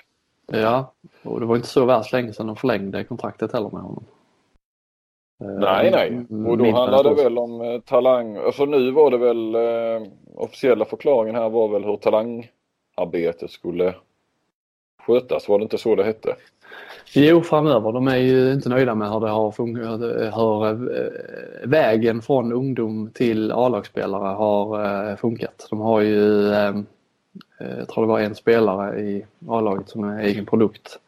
Ja. 0.47 0.59
ja, 0.59 0.93
och 1.23 1.41
det 1.41 1.47
var 1.47 1.57
inte 1.57 1.69
så 1.69 1.85
värst 1.85 2.13
länge 2.13 2.33
sedan 2.33 2.47
de 2.47 2.57
förlängde 2.57 3.05
kontraktet 3.05 3.53
heller 3.53 3.71
med 3.71 3.83
honom. 3.83 4.05
Nej, 5.39 5.91
nej. 5.91 6.27
Och 6.51 6.59
då 6.59 6.71
handlade 6.71 7.09
det 7.09 7.23
väl 7.23 7.39
om 7.39 7.61
eh, 7.61 7.81
talang. 7.81 8.37
Alltså 8.37 8.65
nu 8.65 8.91
var 8.91 9.11
det 9.11 9.19
väl 9.19 9.55
eh, 9.55 10.09
officiella 10.35 10.85
förklaringen 10.85 11.35
här 11.35 11.51
var 11.51 11.69
väl 11.69 11.85
hur 11.85 11.97
arbetet 12.95 13.51
skulle 13.51 13.95
skötas. 15.07 15.49
Var 15.49 15.59
det 15.59 15.63
inte 15.63 15.79
så 15.79 15.95
det 15.95 16.05
hette? 16.05 16.37
Jo, 17.13 17.43
framöver. 17.43 17.93
De 17.93 18.09
är 18.09 18.17
ju 18.17 18.53
inte 18.53 18.69
nöjda 18.69 18.95
med 18.95 19.11
hur 19.11 19.21
det 19.21 19.29
har 19.29 19.51
fungerat. 19.51 20.01
Hur 20.35 20.67
eh, 20.97 21.69
vägen 21.69 22.23
från 22.23 22.53
ungdom 22.53 23.11
till 23.15 23.53
A-lagsspelare 23.53 24.35
har 24.35 24.85
eh, 25.11 25.17
funkat. 25.17 25.67
De 25.71 25.81
har 25.81 26.01
ju, 26.01 26.49
eh, 26.53 26.75
jag 27.59 27.89
tror 27.89 28.05
det 28.05 28.13
var 28.13 28.21
en 28.21 28.35
spelare 28.35 29.01
i 29.01 29.25
A-laget 29.49 29.89
som 29.89 30.05
är 30.05 30.23
egen 30.23 30.47
produkt. 30.47 30.99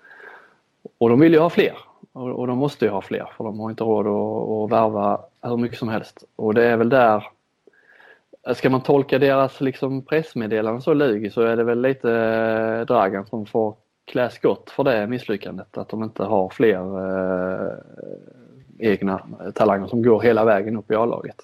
Och 0.98 1.08
de 1.08 1.20
vill 1.20 1.32
ju 1.32 1.38
ha 1.38 1.50
fler. 1.50 1.76
Och, 2.12 2.46
de 2.46 2.58
måste 2.58 2.84
ju 2.84 2.90
ha 2.90 3.00
fler 3.00 3.28
för 3.36 3.44
de 3.44 3.60
har 3.60 3.70
inte 3.70 3.84
råd 3.84 4.06
att 4.06 4.72
värva 4.72 5.20
hur 5.42 5.56
mycket 5.56 5.78
som 5.78 5.88
helst. 5.88 6.24
Och 6.36 6.54
det 6.54 6.64
är 6.64 6.76
väl 6.76 6.88
där 6.88 7.26
Ska 8.54 8.70
man 8.70 8.82
tolka 8.82 9.18
deras 9.18 9.60
liksom 9.60 10.02
pressmeddelande 10.02 10.82
så 10.82 10.94
Lugi 10.94 11.30
så 11.30 11.42
är 11.42 11.56
det 11.56 11.64
väl 11.64 11.80
lite 11.80 12.84
Dragan 12.84 13.26
som 13.26 13.46
får 13.46 13.74
klä 14.04 14.30
skott 14.30 14.70
för 14.70 14.84
det 14.84 15.06
misslyckandet. 15.06 15.78
Att 15.78 15.88
de 15.88 16.02
inte 16.02 16.22
har 16.22 16.48
fler 16.48 16.78
eh, 16.78 17.72
egna 18.78 19.26
talanger 19.54 19.86
som 19.86 20.02
går 20.02 20.20
hela 20.20 20.44
vägen 20.44 20.76
upp 20.76 20.90
i 20.90 20.94
A-laget. 20.94 21.36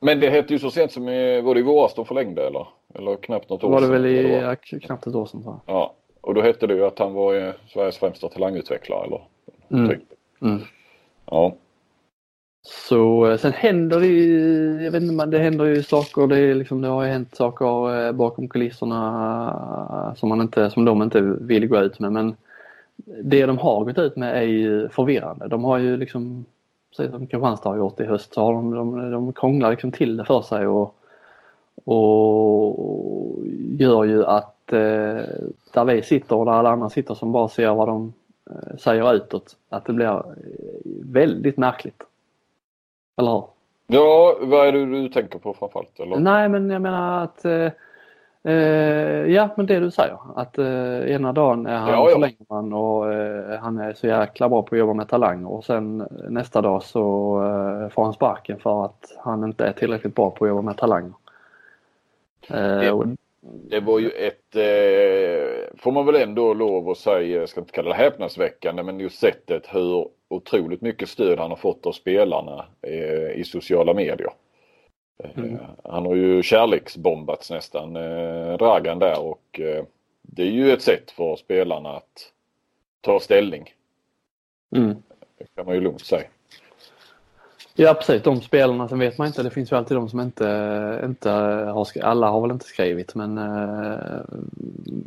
Men 0.00 0.20
det 0.20 0.30
hette 0.30 0.52
ju 0.52 0.58
så 0.58 0.70
sent 0.70 0.92
som 0.92 1.08
i, 1.08 1.40
var 1.40 1.54
det 1.54 1.60
i 1.60 1.62
våras 1.62 1.94
de 1.94 2.06
förlängde 2.06 2.46
eller? 2.46 2.66
Eller 2.94 3.16
knappt 3.16 3.50
något 3.50 3.64
år 3.64 3.68
sedan? 3.68 3.72
Var 3.72 3.80
det 3.80 3.86
väl 3.86 4.06
i 4.06 4.40
ja, 4.40 4.56
knappt 4.56 5.06
ett 5.06 5.14
år 5.14 5.26
sedan. 5.26 5.42
Så. 5.42 5.60
Ja, 5.66 5.94
och 6.20 6.34
då 6.34 6.42
hette 6.42 6.66
det 6.66 6.74
ju 6.74 6.84
att 6.84 6.98
han 6.98 7.12
var 7.12 7.54
Sveriges 7.68 7.98
främsta 7.98 8.28
talangutvecklare 8.28 9.06
eller? 9.06 9.20
Mm. 9.70 9.88
Typ. 9.88 10.02
Mm. 10.42 10.60
Ja. 11.26 11.54
Så 12.62 13.26
eh, 13.26 13.38
sen 13.38 13.52
händer 13.52 14.00
det 14.00 14.06
ju, 14.06 14.82
jag 14.82 14.90
vet 14.90 15.02
inte, 15.02 15.26
det 15.26 15.38
händer 15.38 15.64
ju 15.64 15.82
saker. 15.82 16.26
Det, 16.26 16.38
är 16.38 16.54
liksom, 16.54 16.80
det 16.80 16.88
har 16.88 17.04
ju 17.04 17.10
hänt 17.10 17.34
saker 17.34 18.06
eh, 18.06 18.12
bakom 18.12 18.48
kulisserna 18.48 18.98
eh, 19.90 20.18
som, 20.18 20.28
man 20.28 20.40
inte, 20.40 20.70
som 20.70 20.84
de 20.84 21.02
inte 21.02 21.20
vill 21.20 21.68
gå 21.68 21.80
ut 21.80 21.98
med. 21.98 22.12
Men 22.12 22.36
det 23.22 23.46
de 23.46 23.58
har 23.58 23.84
gått 23.84 23.98
ut 23.98 24.16
med 24.16 24.36
är 24.36 24.42
ju 24.42 24.88
förvirrande. 24.88 25.48
De 25.48 25.64
har 25.64 25.78
ju 25.78 25.96
liksom, 25.96 26.44
precis 26.90 27.12
som 27.12 27.26
Kristianstad 27.26 27.68
har 27.68 27.76
gjort 27.76 28.00
i 28.00 28.04
höst, 28.04 28.34
så 28.34 28.40
har 28.40 28.52
de, 28.52 28.74
de, 28.74 29.10
de 29.10 29.32
krånglar 29.32 29.70
liksom 29.70 29.92
till 29.92 30.16
det 30.16 30.24
för 30.24 30.42
sig 30.42 30.66
och, 30.66 30.94
och 31.84 33.46
gör 33.78 34.04
ju 34.04 34.24
att 34.24 34.72
eh, 34.72 35.20
där 35.72 35.84
vi 35.84 36.02
sitter 36.02 36.36
och 36.36 36.44
där 36.44 36.52
alla 36.52 36.70
andra 36.70 36.90
sitter 36.90 37.14
som 37.14 37.32
bara 37.32 37.48
ser 37.48 37.74
vad 37.74 37.88
de 37.88 38.12
eh, 38.50 38.76
säger 38.76 39.14
utåt, 39.14 39.56
att 39.68 39.84
det 39.84 39.92
blir 39.92 40.22
väldigt 41.02 41.56
märkligt. 41.56 42.02
Eller 43.16 43.30
hur? 43.30 43.44
Ja, 43.86 44.36
vad 44.40 44.68
är 44.68 44.72
det 44.72 44.86
du 44.86 45.08
tänker 45.08 45.38
på 45.38 45.54
framförallt? 45.54 46.00
Eller? 46.00 46.16
Nej, 46.16 46.48
men 46.48 46.70
jag 46.70 46.82
menar 46.82 47.24
att 47.24 47.44
eh, 47.44 47.70
eh, 48.52 49.26
Ja, 49.26 49.48
men 49.56 49.66
det 49.66 49.80
du 49.80 49.90
säger. 49.90 50.18
Att 50.36 50.58
eh, 50.58 51.10
ena 51.14 51.32
dagen 51.32 51.66
är 51.66 51.76
han 51.76 51.90
ja, 51.90 52.08
ja. 52.08 52.14
förlänger 52.14 52.46
man 52.48 52.72
och 52.72 53.12
eh, 53.12 53.58
han 53.60 53.78
är 53.78 53.94
så 53.94 54.06
jäkla 54.06 54.48
bra 54.48 54.62
på 54.62 54.74
att 54.74 54.78
jobba 54.78 54.94
med 54.94 55.08
talanger 55.08 55.52
och 55.52 55.64
sen 55.64 56.08
nästa 56.28 56.60
dag 56.60 56.82
så 56.82 57.00
eh, 57.42 57.88
får 57.94 58.04
han 58.04 58.12
sparken 58.12 58.58
för 58.58 58.84
att 58.84 59.16
han 59.18 59.44
inte 59.44 59.64
är 59.64 59.72
tillräckligt 59.72 60.14
bra 60.14 60.30
på 60.30 60.44
att 60.44 60.48
jobba 60.48 60.62
med 60.62 60.76
talanger. 60.76 61.12
Eh, 62.48 62.56
det, 62.56 63.16
det 63.40 63.80
var 63.80 63.98
ju 63.98 64.10
ett, 64.10 64.56
får 65.78 65.92
man 65.92 66.06
väl 66.06 66.14
ändå 66.14 66.54
lov 66.54 66.90
att 66.90 66.98
säga, 66.98 67.40
jag 67.40 67.48
ska 67.48 67.60
inte 67.60 67.72
kalla 67.72 67.88
det 67.88 67.96
häpnadsväckande, 67.96 68.82
men 68.82 69.00
just 69.00 69.18
sättet 69.18 69.66
hur 69.74 70.08
otroligt 70.32 70.80
mycket 70.80 71.08
stöd 71.08 71.38
han 71.38 71.50
har 71.50 71.56
fått 71.56 71.86
av 71.86 71.92
spelarna 71.92 72.64
eh, 72.82 73.30
i 73.30 73.44
sociala 73.46 73.94
medier. 73.94 74.32
Eh, 75.18 75.38
mm. 75.38 75.58
Han 75.84 76.06
har 76.06 76.14
ju 76.14 76.42
kärleksbombats 76.42 77.50
nästan, 77.50 77.96
eh, 77.96 78.56
Dragan 78.58 78.98
där 78.98 79.20
och 79.20 79.60
det 80.22 80.42
är 80.42 80.50
ju 80.50 80.72
ett 80.72 80.82
sätt 80.82 81.10
för 81.10 81.36
spelarna 81.36 81.90
att 81.90 82.32
ta 83.00 83.20
ställning. 83.20 83.70
Mm. 84.76 84.96
Det 85.38 85.46
kan 85.54 85.66
man 85.66 85.74
ju 85.74 85.80
lugnt 85.80 86.06
säga. 86.06 86.26
Ja 87.74 87.94
precis, 87.94 88.22
de 88.22 88.40
spelarna, 88.40 88.88
sen 88.88 88.98
vet 88.98 89.18
man 89.18 89.26
inte, 89.26 89.42
det 89.42 89.50
finns 89.50 89.72
ju 89.72 89.76
alltid 89.76 89.96
de 89.96 90.08
som 90.08 90.20
inte, 90.20 91.00
inte 91.04 91.30
har 91.30 91.84
skrivit, 91.84 92.06
alla 92.06 92.30
har 92.30 92.40
väl 92.40 92.50
inte 92.50 92.64
skrivit 92.64 93.14
men 93.14 93.34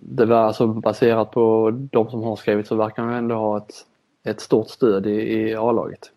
det 0.01 0.25
var 0.25 0.37
alltså 0.37 0.67
baserat 0.67 1.31
på 1.31 1.71
de 1.91 2.09
som 2.09 2.23
har 2.23 2.35
skrivit 2.35 2.67
så 2.67 2.75
verkar 2.75 3.03
han 3.03 3.13
ändå 3.13 3.35
ha 3.35 3.57
ett, 3.57 3.85
ett 4.25 4.39
stort 4.39 4.69
stöd 4.69 5.07
i, 5.07 5.11
i 5.11 5.55
A-laget. 5.55 6.11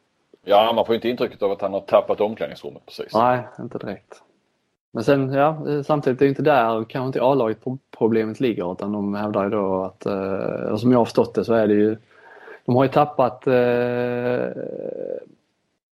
Ja, 0.45 0.73
man 0.75 0.87
får 0.87 0.95
inte 0.95 1.09
intrycket 1.09 1.43
av 1.43 1.53
att 1.53 1.63
han 1.63 1.73
har 1.73 1.81
tappat 1.81 2.21
omklädningsrummet 2.21 2.87
precis. 2.87 3.15
Nej, 3.15 3.43
inte 3.61 3.79
direkt. 3.79 4.23
Men 4.93 5.05
sen, 5.05 5.33
ja, 5.33 5.63
samtidigt 5.87 6.21
är 6.21 6.25
det 6.25 6.29
inte 6.29 6.43
där 6.43 6.85
kanske 6.85 7.07
inte 7.07 7.23
A-laget 7.23 7.59
problemet 7.99 8.41
ligger 8.41 8.73
utan 8.73 8.93
de 8.93 9.15
hävdar 9.15 9.45
ju 9.45 9.51
då 9.51 9.83
att, 9.83 10.07
eh, 10.07 10.77
som 10.77 10.93
jag 10.93 10.99
har 10.99 11.05
förstått 11.05 11.35
det 11.35 11.45
så 11.45 11.55
är 11.55 11.67
det 11.67 11.75
ju, 11.75 11.97
de 12.65 12.77
har 12.77 12.85
ju 12.85 12.91
tappat 12.91 13.47
eh, 13.47 14.63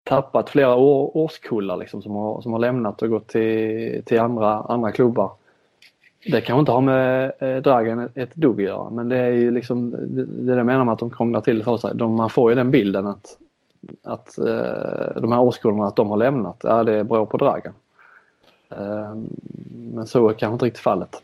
tappat 0.09 0.49
flera 0.49 0.75
år, 0.75 1.17
årskullar 1.17 1.77
liksom, 1.77 2.01
som, 2.01 2.15
har, 2.15 2.41
som 2.41 2.51
har 2.51 2.59
lämnat 2.59 3.01
och 3.01 3.09
gått 3.09 3.27
till, 3.27 4.03
till 4.05 4.19
andra, 4.19 4.53
andra 4.53 4.91
klubbar. 4.91 5.31
Det 6.25 6.41
kanske 6.41 6.59
inte 6.59 6.71
har 6.71 6.81
med 6.81 7.31
eh, 7.39 7.57
Dragan 7.57 8.09
ett, 8.15 8.35
dugg 8.35 8.59
att 8.59 8.65
göra 8.65 8.89
men 8.89 9.09
det 9.09 9.17
är 9.17 9.31
ju 9.31 9.51
liksom 9.51 9.91
det, 9.91 10.25
det 10.25 10.55
jag 10.55 10.65
menar 10.65 10.85
med 10.85 10.93
att 10.93 10.99
de 10.99 11.09
krånglar 11.09 11.41
till 11.41 11.63
för 11.63 11.77
sig. 11.77 11.91
De, 11.95 12.15
man 12.15 12.29
får 12.29 12.51
ju 12.51 12.55
den 12.55 12.71
bilden 12.71 13.07
att, 13.07 13.37
att 14.03 14.37
eh, 14.37 15.21
de 15.21 15.31
här 15.31 15.41
årskullarna 15.41 15.85
att 15.85 15.95
de 15.95 16.09
har 16.09 16.17
lämnat, 16.17 16.59
ja 16.63 16.83
det 16.83 17.03
beror 17.03 17.25
på 17.25 17.37
Dragan. 17.37 17.73
Eh, 18.69 19.15
men 19.93 20.07
så 20.07 20.29
är 20.29 20.33
kanske 20.33 20.53
inte 20.53 20.65
riktigt 20.65 20.83
fallet. 20.83 21.23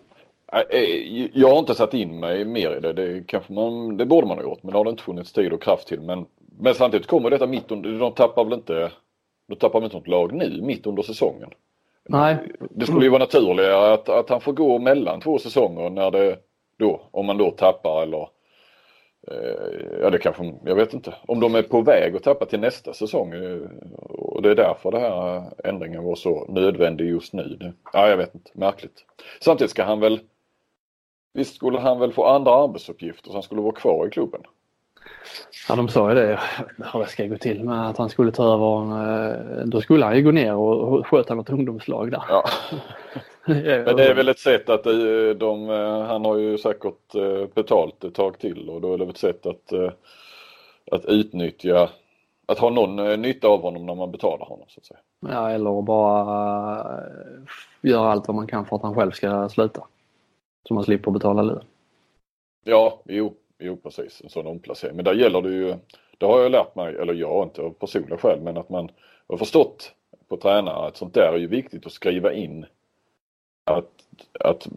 Äh, 0.53 0.59
eh, 0.59 1.29
jag 1.33 1.49
har 1.49 1.59
inte 1.59 1.75
satt 1.75 1.93
in 1.93 2.19
mig 2.19 2.45
mer 2.45 2.77
i 2.77 2.79
det. 2.79 2.93
Det, 2.93 3.23
kanske 3.27 3.53
man, 3.53 3.97
det 3.97 4.05
borde 4.05 4.27
man 4.27 4.37
ha 4.37 4.43
gjort 4.43 4.63
men 4.63 4.71
det 4.71 4.77
har 4.77 4.85
det 4.85 4.89
inte 4.89 5.03
funnits 5.03 5.33
tid 5.33 5.53
och 5.53 5.61
kraft 5.61 5.87
till. 5.87 6.01
Men 6.01 6.25
men 6.59 6.75
samtidigt 6.75 7.07
kommer 7.07 7.29
detta 7.29 7.47
mitt 7.47 7.71
under, 7.71 7.99
de 7.99 8.11
tappar 8.11 8.43
väl 8.43 8.53
inte, 8.53 8.91
de 9.47 9.55
tappar 9.55 9.79
väl 9.79 9.85
inte 9.85 9.97
något 9.97 10.07
lag 10.07 10.33
nu 10.33 10.61
mitt 10.61 10.87
under 10.87 11.03
säsongen? 11.03 11.49
Nej. 12.09 12.37
Det 12.69 12.85
skulle 12.85 13.05
ju 13.05 13.09
vara 13.09 13.19
naturligare 13.19 13.93
att, 13.93 14.09
att 14.09 14.29
han 14.29 14.41
får 14.41 14.53
gå 14.53 14.79
mellan 14.79 15.21
två 15.21 15.39
säsonger 15.39 15.89
när 15.89 16.11
det 16.11 16.37
då, 16.79 17.01
om 17.11 17.25
man 17.25 17.37
då 17.37 17.51
tappar 17.51 18.03
eller 18.03 18.29
eh, 19.27 19.99
Ja 20.01 20.09
det 20.09 20.17
kanske, 20.17 20.53
jag 20.65 20.75
vet 20.75 20.93
inte. 20.93 21.13
Om 21.27 21.39
de 21.39 21.55
är 21.55 21.61
på 21.61 21.81
väg 21.81 22.15
att 22.15 22.23
tappa 22.23 22.45
till 22.45 22.59
nästa 22.59 22.93
säsong 22.93 23.33
eh, 23.33 23.59
och 24.09 24.41
det 24.41 24.51
är 24.51 24.55
därför 24.55 24.91
den 24.91 25.01
här 25.01 25.43
ändringen 25.63 26.03
var 26.03 26.15
så 26.15 26.45
nödvändig 26.49 27.09
just 27.09 27.33
nu. 27.33 27.43
Det, 27.59 27.73
ja 27.93 28.09
jag 28.09 28.17
vet 28.17 28.35
inte, 28.35 28.51
märkligt. 28.53 29.05
Samtidigt 29.41 29.71
ska 29.71 29.83
han 29.83 29.99
väl 29.99 30.19
Visst 31.33 31.55
skulle 31.55 31.79
han 31.79 31.99
väl 31.99 32.13
få 32.13 32.25
andra 32.25 32.51
arbetsuppgifter 32.63 33.27
så 33.27 33.33
han 33.33 33.43
skulle 33.43 33.61
vara 33.61 33.75
kvar 33.75 34.07
i 34.07 34.09
klubben? 34.09 34.41
Ja, 35.69 35.75
de 35.75 35.87
sa 35.89 36.09
ju 36.09 36.15
det. 36.15 36.39
Hur 36.93 36.99
det 36.99 37.05
ska 37.05 37.25
gå 37.25 37.37
till 37.37 37.63
med 37.63 37.89
att 37.89 37.97
han 37.97 38.09
skulle 38.09 38.31
ta 38.31 38.53
över. 38.53 39.59
Eh, 39.59 39.65
då 39.65 39.81
skulle 39.81 40.05
han 40.05 40.15
ju 40.15 40.23
gå 40.23 40.31
ner 40.31 40.55
och 40.55 41.07
sköta 41.07 41.35
något 41.35 41.49
ungdomslag 41.49 42.11
där. 42.11 42.23
Ja. 42.29 42.43
Men 43.45 43.95
det 43.95 44.03
är 44.03 44.15
väl 44.15 44.29
ett 44.29 44.39
sätt 44.39 44.69
att 44.69 44.83
de, 44.83 45.33
de, 45.33 45.69
han 46.09 46.25
har 46.25 46.37
ju 46.37 46.57
säkert 46.57 47.15
eh, 47.15 47.45
betalt 47.53 48.03
ett 48.03 48.13
tag 48.13 48.39
till 48.39 48.69
och 48.69 48.81
då 48.81 48.93
är 48.93 48.97
det 48.97 49.05
väl 49.05 49.09
ett 49.09 49.17
sätt 49.17 49.45
att, 49.45 49.71
eh, 49.71 49.91
att 50.91 51.05
utnyttja, 51.05 51.89
att 52.45 52.59
ha 52.59 52.69
någon 52.69 53.21
nytta 53.21 53.47
av 53.47 53.61
honom 53.61 53.85
när 53.85 53.95
man 53.95 54.11
betalar 54.11 54.45
honom 54.45 54.65
så 54.67 54.79
att 54.79 54.85
säga. 54.85 54.99
Ja, 55.19 55.49
eller 55.51 55.81
bara 55.81 56.85
göra 57.81 58.11
allt 58.11 58.27
vad 58.27 58.35
man 58.35 58.47
kan 58.47 58.65
för 58.65 58.75
att 58.75 58.81
han 58.81 58.95
själv 58.95 59.11
ska 59.11 59.49
sluta. 59.49 59.83
Så 60.67 60.73
man 60.73 60.83
slipper 60.83 61.11
betala 61.11 61.41
lön. 61.41 61.63
Ja, 62.63 62.99
jo, 63.05 63.33
Jo 63.59 63.77
precis, 63.77 64.21
en 64.23 64.29
sån 64.29 64.47
omplacering. 64.47 64.95
Men 64.95 65.05
där 65.05 65.13
gäller 65.13 65.41
det 65.41 65.49
ju, 65.49 65.75
det 66.17 66.25
har 66.25 66.39
jag 66.39 66.51
lärt 66.51 66.75
mig, 66.75 66.95
eller 66.95 67.13
jag 67.13 67.43
inte 67.43 67.61
av 67.61 67.69
personliga 67.69 68.17
skäl, 68.17 68.41
men 68.41 68.57
att 68.57 68.69
man 68.69 68.91
har 69.27 69.37
förstått 69.37 69.93
på 70.27 70.37
tränare 70.37 70.87
att 70.87 70.97
sånt 70.97 71.13
där 71.13 71.33
är 71.33 71.37
ju 71.37 71.47
viktigt 71.47 71.85
att 71.85 71.91
skriva 71.91 72.33
in 72.33 72.65
att, 73.63 73.89
att 74.39 74.67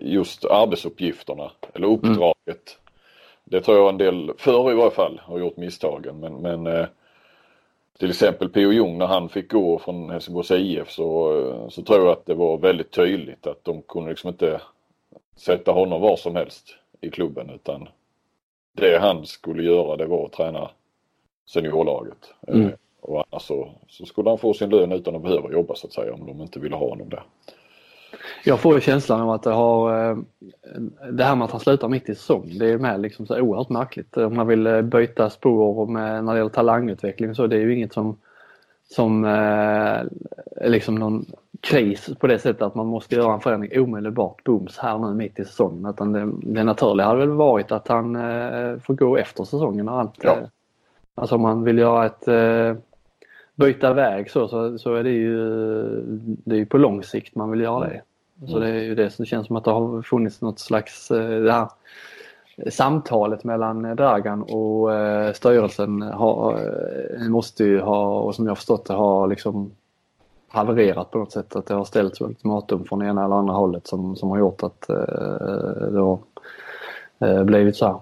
just 0.00 0.44
arbetsuppgifterna 0.44 1.50
eller 1.74 1.86
mm. 1.86 1.98
uppdraget. 1.98 2.36
Mm. 2.46 2.80
Det 3.44 3.60
tror 3.60 3.76
jag 3.76 3.88
en 3.88 3.98
del, 3.98 4.32
förr 4.38 4.72
i 4.72 4.74
varje 4.74 4.90
fall, 4.90 5.20
har 5.24 5.38
gjort 5.38 5.56
misstagen 5.56 6.20
men, 6.20 6.34
men 6.34 6.66
eh, 6.66 6.86
till 7.98 8.10
exempel 8.10 8.48
P.O. 8.48 8.72
Jung 8.72 8.98
när 8.98 9.06
han 9.06 9.28
fick 9.28 9.50
gå 9.50 9.78
från 9.78 10.10
Helsingborgs 10.10 10.50
IF 10.50 10.90
så, 10.90 11.68
så 11.70 11.82
tror 11.82 11.98
jag 11.98 12.12
att 12.12 12.26
det 12.26 12.34
var 12.34 12.58
väldigt 12.58 12.90
tydligt 12.90 13.46
att 13.46 13.64
de 13.64 13.82
kunde 13.82 14.10
liksom 14.10 14.28
inte 14.28 14.60
sätta 15.36 15.72
honom 15.72 16.00
var 16.00 16.16
som 16.16 16.36
helst 16.36 16.76
i 17.00 17.10
klubben 17.10 17.50
utan 17.50 17.88
det 18.72 18.98
han 18.98 19.26
skulle 19.26 19.62
göra 19.62 19.96
det 19.96 20.06
var 20.06 20.26
att 20.26 20.32
träna 20.32 20.70
seniorlaget. 21.46 22.34
Eh, 22.48 22.54
mm. 22.54 22.72
Och 23.00 23.24
annars 23.30 23.42
så, 23.42 23.68
så 23.88 24.06
skulle 24.06 24.28
han 24.28 24.38
få 24.38 24.54
sin 24.54 24.70
lön 24.70 24.92
utan 24.92 25.16
att 25.16 25.22
behöva 25.22 25.52
jobba 25.52 25.74
så 25.74 25.86
att 25.86 25.92
säga 25.92 26.14
om 26.14 26.26
de 26.26 26.40
inte 26.40 26.60
ville 26.60 26.76
ha 26.76 26.88
honom 26.88 27.08
där. 27.08 27.22
Jag 28.44 28.60
får 28.60 28.74
ju 28.74 28.80
känslan 28.80 29.20
av 29.20 29.30
att 29.30 29.42
det 29.42 29.50
har, 29.50 30.10
eh, 30.10 30.16
det 31.12 31.24
här 31.24 31.36
med 31.36 31.44
att 31.44 31.50
han 31.50 31.60
slutar 31.60 31.88
mitt 31.88 32.08
i 32.08 32.14
säsong, 32.14 32.52
det 32.58 32.66
är 32.66 32.78
med 32.78 33.00
liksom 33.00 33.26
så 33.26 33.40
oerhört 33.40 33.68
märkligt. 33.68 34.16
Om 34.16 34.36
man 34.36 34.46
vill 34.46 34.66
eh, 34.66 34.82
byta 34.82 35.30
spår 35.30 35.86
med, 35.86 36.24
när 36.24 36.32
det 36.32 36.38
gäller 36.38 36.50
talangutveckling 36.50 37.34
så 37.34 37.46
det 37.46 37.56
är 37.56 37.60
ju 37.60 37.74
inget 37.74 37.92
som, 37.92 38.16
som 38.94 39.24
är 39.24 40.08
liksom 40.60 40.94
någon 40.94 41.26
kris 41.60 42.10
på 42.18 42.26
det 42.26 42.38
sättet 42.38 42.62
att 42.62 42.74
man 42.74 42.86
måste 42.86 43.14
göra 43.14 43.34
en 43.34 43.40
förändring 43.40 43.82
omedelbart, 43.82 44.44
booms, 44.44 44.78
här 44.78 44.98
nu 44.98 45.14
mitt 45.14 45.38
i 45.38 45.44
säsongen. 45.44 45.86
Utan 45.90 46.12
det, 46.12 46.30
det 46.42 46.64
naturliga 46.64 47.06
hade 47.06 47.20
väl 47.20 47.28
varit 47.28 47.72
att 47.72 47.88
han 47.88 48.14
får 48.80 48.94
gå 48.94 49.16
efter 49.16 49.44
säsongen 49.44 49.88
och 49.88 49.98
allt. 49.98 50.14
Ja. 50.22 50.36
Alltså 51.14 51.34
om 51.34 51.42
man 51.42 51.64
vill 51.64 51.78
göra 51.78 52.06
ett 52.06 52.28
byta 53.60 53.92
väg 53.92 54.30
så, 54.30 54.48
så, 54.48 54.78
så 54.78 54.94
är 54.94 55.02
det 55.02 55.10
ju, 55.10 55.44
det 56.44 56.54
är 56.54 56.58
ju 56.58 56.66
på 56.66 56.78
lång 56.78 57.02
sikt 57.02 57.34
man 57.34 57.50
vill 57.50 57.60
göra 57.60 57.88
det. 57.88 58.02
Så 58.46 58.58
det 58.58 58.68
är 58.68 58.82
ju 58.82 58.94
det 58.94 59.10
som 59.10 59.24
känns 59.24 59.46
som 59.46 59.56
att 59.56 59.64
det 59.64 59.70
har 59.70 60.02
funnits 60.02 60.40
något 60.40 60.58
slags 60.58 61.10
eh, 61.10 61.40
det 61.40 61.52
här 61.52 61.68
samtalet 62.70 63.44
mellan 63.44 63.96
Dragan 63.96 64.42
och 64.42 64.94
eh, 64.94 65.32
styrelsen 65.32 66.02
har, 66.02 66.52
eh, 66.52 67.28
måste 67.28 67.64
ju 67.64 67.80
ha, 67.80 68.20
och 68.20 68.34
som 68.34 68.46
jag 68.46 68.56
förstått 68.56 68.84
det, 68.84 68.94
har 68.94 69.28
liksom 69.28 69.70
havererat 70.48 71.10
på 71.10 71.18
något 71.18 71.32
sätt. 71.32 71.56
Att 71.56 71.66
det 71.66 71.74
har 71.74 71.84
ställts 71.84 72.20
ultimatum 72.20 72.84
från 72.84 73.02
ena 73.02 73.24
eller 73.24 73.36
andra 73.36 73.54
hållet 73.54 73.86
som, 73.86 74.16
som 74.16 74.30
har 74.30 74.38
gjort 74.38 74.62
att 74.62 74.86
det 75.92 76.00
har 76.00 76.18
blivit 77.44 77.76
så 77.76 77.86
här. 77.86 77.96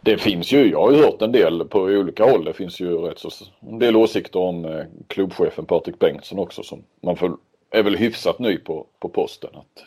Det 0.00 0.18
finns 0.18 0.52
ju, 0.52 0.70
jag 0.70 0.80
har 0.80 0.92
ju 0.92 1.02
hört 1.02 1.22
en 1.22 1.32
del 1.32 1.64
på 1.64 1.80
olika 1.80 2.24
håll. 2.24 2.44
Det 2.44 2.52
finns 2.52 2.80
ju 2.80 2.96
rätt 2.96 3.18
så, 3.18 3.30
en 3.60 3.78
del 3.78 3.96
åsikter 3.96 4.40
om 4.40 4.64
eh, 4.64 4.84
klubbchefen 5.06 5.64
Patrik 5.64 5.98
Bengtsson 5.98 6.38
också 6.38 6.62
som 6.62 6.82
man 7.02 7.16
får, 7.16 7.36
är 7.70 7.82
väl 7.82 7.96
hyfsat 7.96 8.38
ny 8.38 8.58
på, 8.58 8.86
på 8.98 9.08
posten. 9.08 9.50
Att, 9.54 9.84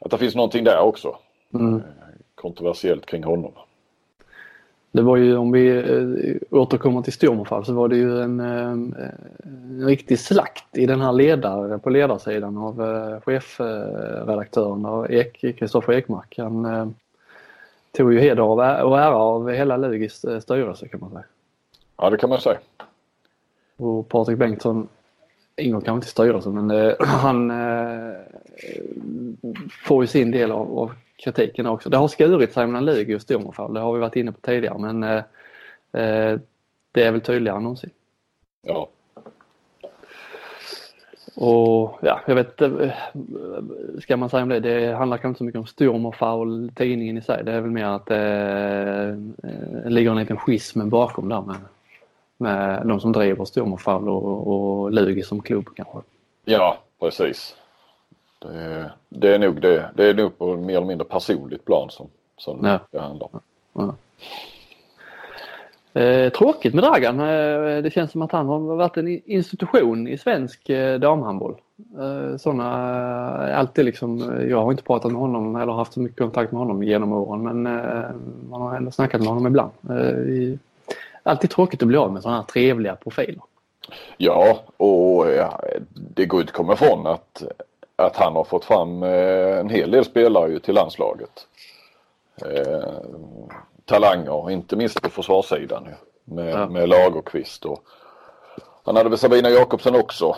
att 0.00 0.10
det 0.10 0.18
finns 0.18 0.34
någonting 0.34 0.64
där 0.64 0.80
också. 0.80 1.16
Mm. 1.54 1.82
Eh, 2.40 2.42
kontroversiellt 2.42 3.06
kring 3.06 3.24
honom. 3.24 3.52
Det 4.92 5.02
var 5.02 5.16
ju 5.16 5.36
om 5.36 5.52
vi 5.52 5.68
äh, 5.68 6.58
återkommer 6.58 7.02
till 7.02 7.12
Stormfall 7.12 7.64
så 7.64 7.72
var 7.72 7.88
det 7.88 7.96
ju 7.96 8.22
en, 8.22 8.40
äh, 8.40 8.70
en 8.70 9.84
riktig 9.86 10.18
slakt 10.18 10.78
i 10.78 10.86
den 10.86 11.00
här 11.00 11.12
ledare, 11.12 11.78
på 11.78 11.90
ledarsidan 11.90 12.56
av 12.56 12.82
äh, 12.82 13.20
chefredaktören 13.20 15.14
Kristoffer 15.32 15.92
Ek, 15.92 16.04
Ekmark. 16.04 16.34
Han, 16.38 16.94
tog 17.92 18.12
ju 18.12 18.20
heder 18.20 18.40
och 18.40 18.98
ära 18.98 19.16
av 19.16 19.50
hela 19.50 19.76
Lugis 19.76 20.24
eh, 20.24 20.40
styrelse 20.40 20.88
kan 20.88 21.00
man 21.00 21.10
säga. 21.10 21.24
Ja 21.96 22.10
det 22.10 22.16
kan 22.16 22.30
man 22.30 22.40
säga. 22.40 22.58
Och 23.76 24.08
Patrik 24.08 24.38
Bengtsson 24.38 24.88
ingår 25.56 25.80
kanske 25.80 25.94
inte 25.94 26.06
i 26.06 26.10
styrelsen 26.10 26.54
men 26.54 26.70
eh, 26.70 26.94
han 27.00 27.50
eh, 27.50 28.14
får 29.86 30.04
ju 30.04 30.06
sin 30.06 30.30
del 30.30 30.52
av, 30.52 30.78
av, 30.78 30.92
kritiken 31.24 31.66
också. 31.66 31.90
Det 31.90 31.96
har 31.96 32.08
skurit 32.08 32.52
sig 32.52 32.66
mellan 32.66 32.84
Lugi 32.84 33.16
och 33.16 33.22
Stormofall, 33.22 33.74
det 33.74 33.80
har 33.80 33.92
vi 33.94 34.00
varit 34.00 34.16
inne 34.16 34.32
på 34.32 34.40
tidigare 34.40 34.78
men 34.78 35.02
eh, 35.02 35.22
eh, 35.92 36.38
det 36.92 37.02
är 37.02 37.12
väl 37.12 37.20
tydligare 37.20 37.56
än 37.56 37.62
någonsin. 37.62 37.90
Ja, 38.62 38.88
och 41.36 41.98
ja, 42.02 42.20
jag 42.26 42.34
vet 42.34 42.60
inte, 42.60 42.94
ska 44.02 44.16
man 44.16 44.30
säga 44.30 44.42
om 44.42 44.48
det, 44.48 44.60
det 44.60 44.94
handlar 44.94 45.16
kanske 45.16 45.28
inte 45.28 45.38
så 45.38 45.44
mycket 45.44 45.58
om 45.58 45.66
Sturm 45.66 46.06
och 46.06 46.16
Foul, 46.16 46.70
tidningen 46.74 47.18
i 47.18 47.22
sig. 47.22 47.44
Det 47.44 47.52
är 47.52 47.60
väl 47.60 47.70
mer 47.70 47.84
att 47.84 48.06
det 48.06 49.18
eh, 49.42 49.90
ligger 49.90 50.10
en 50.10 50.16
liten 50.16 50.36
schism 50.36 50.88
bakom 50.88 51.28
där 51.28 51.40
med, 51.40 51.56
med 52.36 52.86
de 52.86 53.00
som 53.00 53.12
driver 53.12 53.44
Sturm 53.44 53.72
och 53.72 53.80
Foul 53.80 54.08
och, 54.08 54.46
och 54.46 54.92
Lugi 54.92 55.22
som 55.22 55.42
klubb 55.42 55.68
kanske. 55.76 55.98
Ja, 56.44 56.78
precis. 57.00 57.56
Det, 58.40 58.92
det, 59.08 59.34
är 59.34 59.38
nog 59.38 59.60
det. 59.60 59.90
Det 59.94 60.08
är 60.08 60.14
nog 60.14 60.38
på 60.38 60.56
mer 60.56 60.76
eller 60.76 60.86
mindre 60.86 61.04
personligt 61.04 61.64
plan 61.64 61.90
som, 61.90 62.08
som 62.36 62.66
ja. 62.66 62.80
det 62.90 63.00
handlar 63.00 63.28
om. 63.32 63.40
Ja. 63.72 63.94
Eh, 66.00 66.32
tråkigt 66.32 66.74
med 66.74 66.84
Dragan. 66.84 67.20
Eh, 67.20 67.82
det 67.82 67.92
känns 67.92 68.10
som 68.10 68.22
att 68.22 68.32
han 68.32 68.46
har 68.46 68.58
varit 68.58 68.96
en 68.96 69.08
institution 69.08 70.08
i 70.08 70.18
svensk 70.18 70.68
eh, 70.68 71.00
damhandboll. 71.00 71.54
Eh, 71.98 72.36
såna, 72.36 72.68
eh, 73.48 73.58
alltid 73.58 73.84
liksom, 73.84 74.32
eh, 74.32 74.44
jag 74.44 74.62
har 74.62 74.70
inte 74.70 74.82
pratat 74.82 75.12
med 75.12 75.20
honom 75.20 75.56
eller 75.56 75.72
haft 75.72 75.92
så 75.92 76.00
mycket 76.00 76.18
kontakt 76.18 76.52
med 76.52 76.58
honom 76.58 76.82
genom 76.82 77.12
åren 77.12 77.42
men 77.42 77.66
eh, 77.66 78.10
man 78.50 78.62
har 78.62 78.76
ändå 78.76 78.90
snackat 78.90 79.20
med 79.20 79.28
honom 79.28 79.46
ibland. 79.46 79.70
I, 80.28 80.58
alltid 81.22 81.50
tråkigt 81.50 81.82
att 81.82 81.88
bli 81.88 81.96
av 81.96 82.12
med 82.12 82.22
sådana 82.22 82.38
här 82.38 82.46
trevliga 82.46 82.96
profiler. 82.96 83.42
Ja, 84.16 84.60
och 84.76 85.26
ja, 85.30 85.60
det 85.94 86.26
går 86.26 86.40
inte 86.40 86.50
att 86.50 86.56
komma 86.56 86.72
ifrån 86.72 87.06
att, 87.06 87.42
att 88.00 88.16
han 88.16 88.32
har 88.32 88.44
fått 88.44 88.64
fram 88.64 89.02
en 89.02 89.70
hel 89.70 89.90
del 89.90 90.04
spelare 90.04 90.60
till 90.60 90.74
landslaget 90.74 91.46
talanger, 93.84 94.50
inte 94.50 94.76
minst 94.76 95.02
på 95.02 95.10
försvarssidan 95.10 95.88
med, 96.24 96.54
ja. 96.54 96.68
med 96.68 96.88
Lagerqvist 96.88 97.64
och 97.64 97.84
han 98.84 98.96
hade 98.96 99.08
väl 99.08 99.18
Sabina 99.18 99.50
Jakobsen 99.50 99.94
också. 99.94 100.36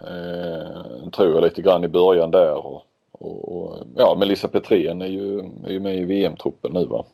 Eh, 0.00 1.10
tror 1.10 1.34
jag 1.34 1.42
lite 1.42 1.62
grann 1.62 1.84
i 1.84 1.88
början 1.88 2.30
där 2.30 2.66
och, 2.66 2.82
och, 3.12 3.56
och 3.56 3.86
ja 3.96 4.14
Melissa 4.18 4.48
Petrén 4.48 5.02
är 5.02 5.06
ju, 5.06 5.38
är 5.38 5.70
ju 5.70 5.80
med 5.80 5.96
i 5.96 6.04
VM-truppen 6.04 6.72
nu 6.72 6.84
va. 6.84 7.04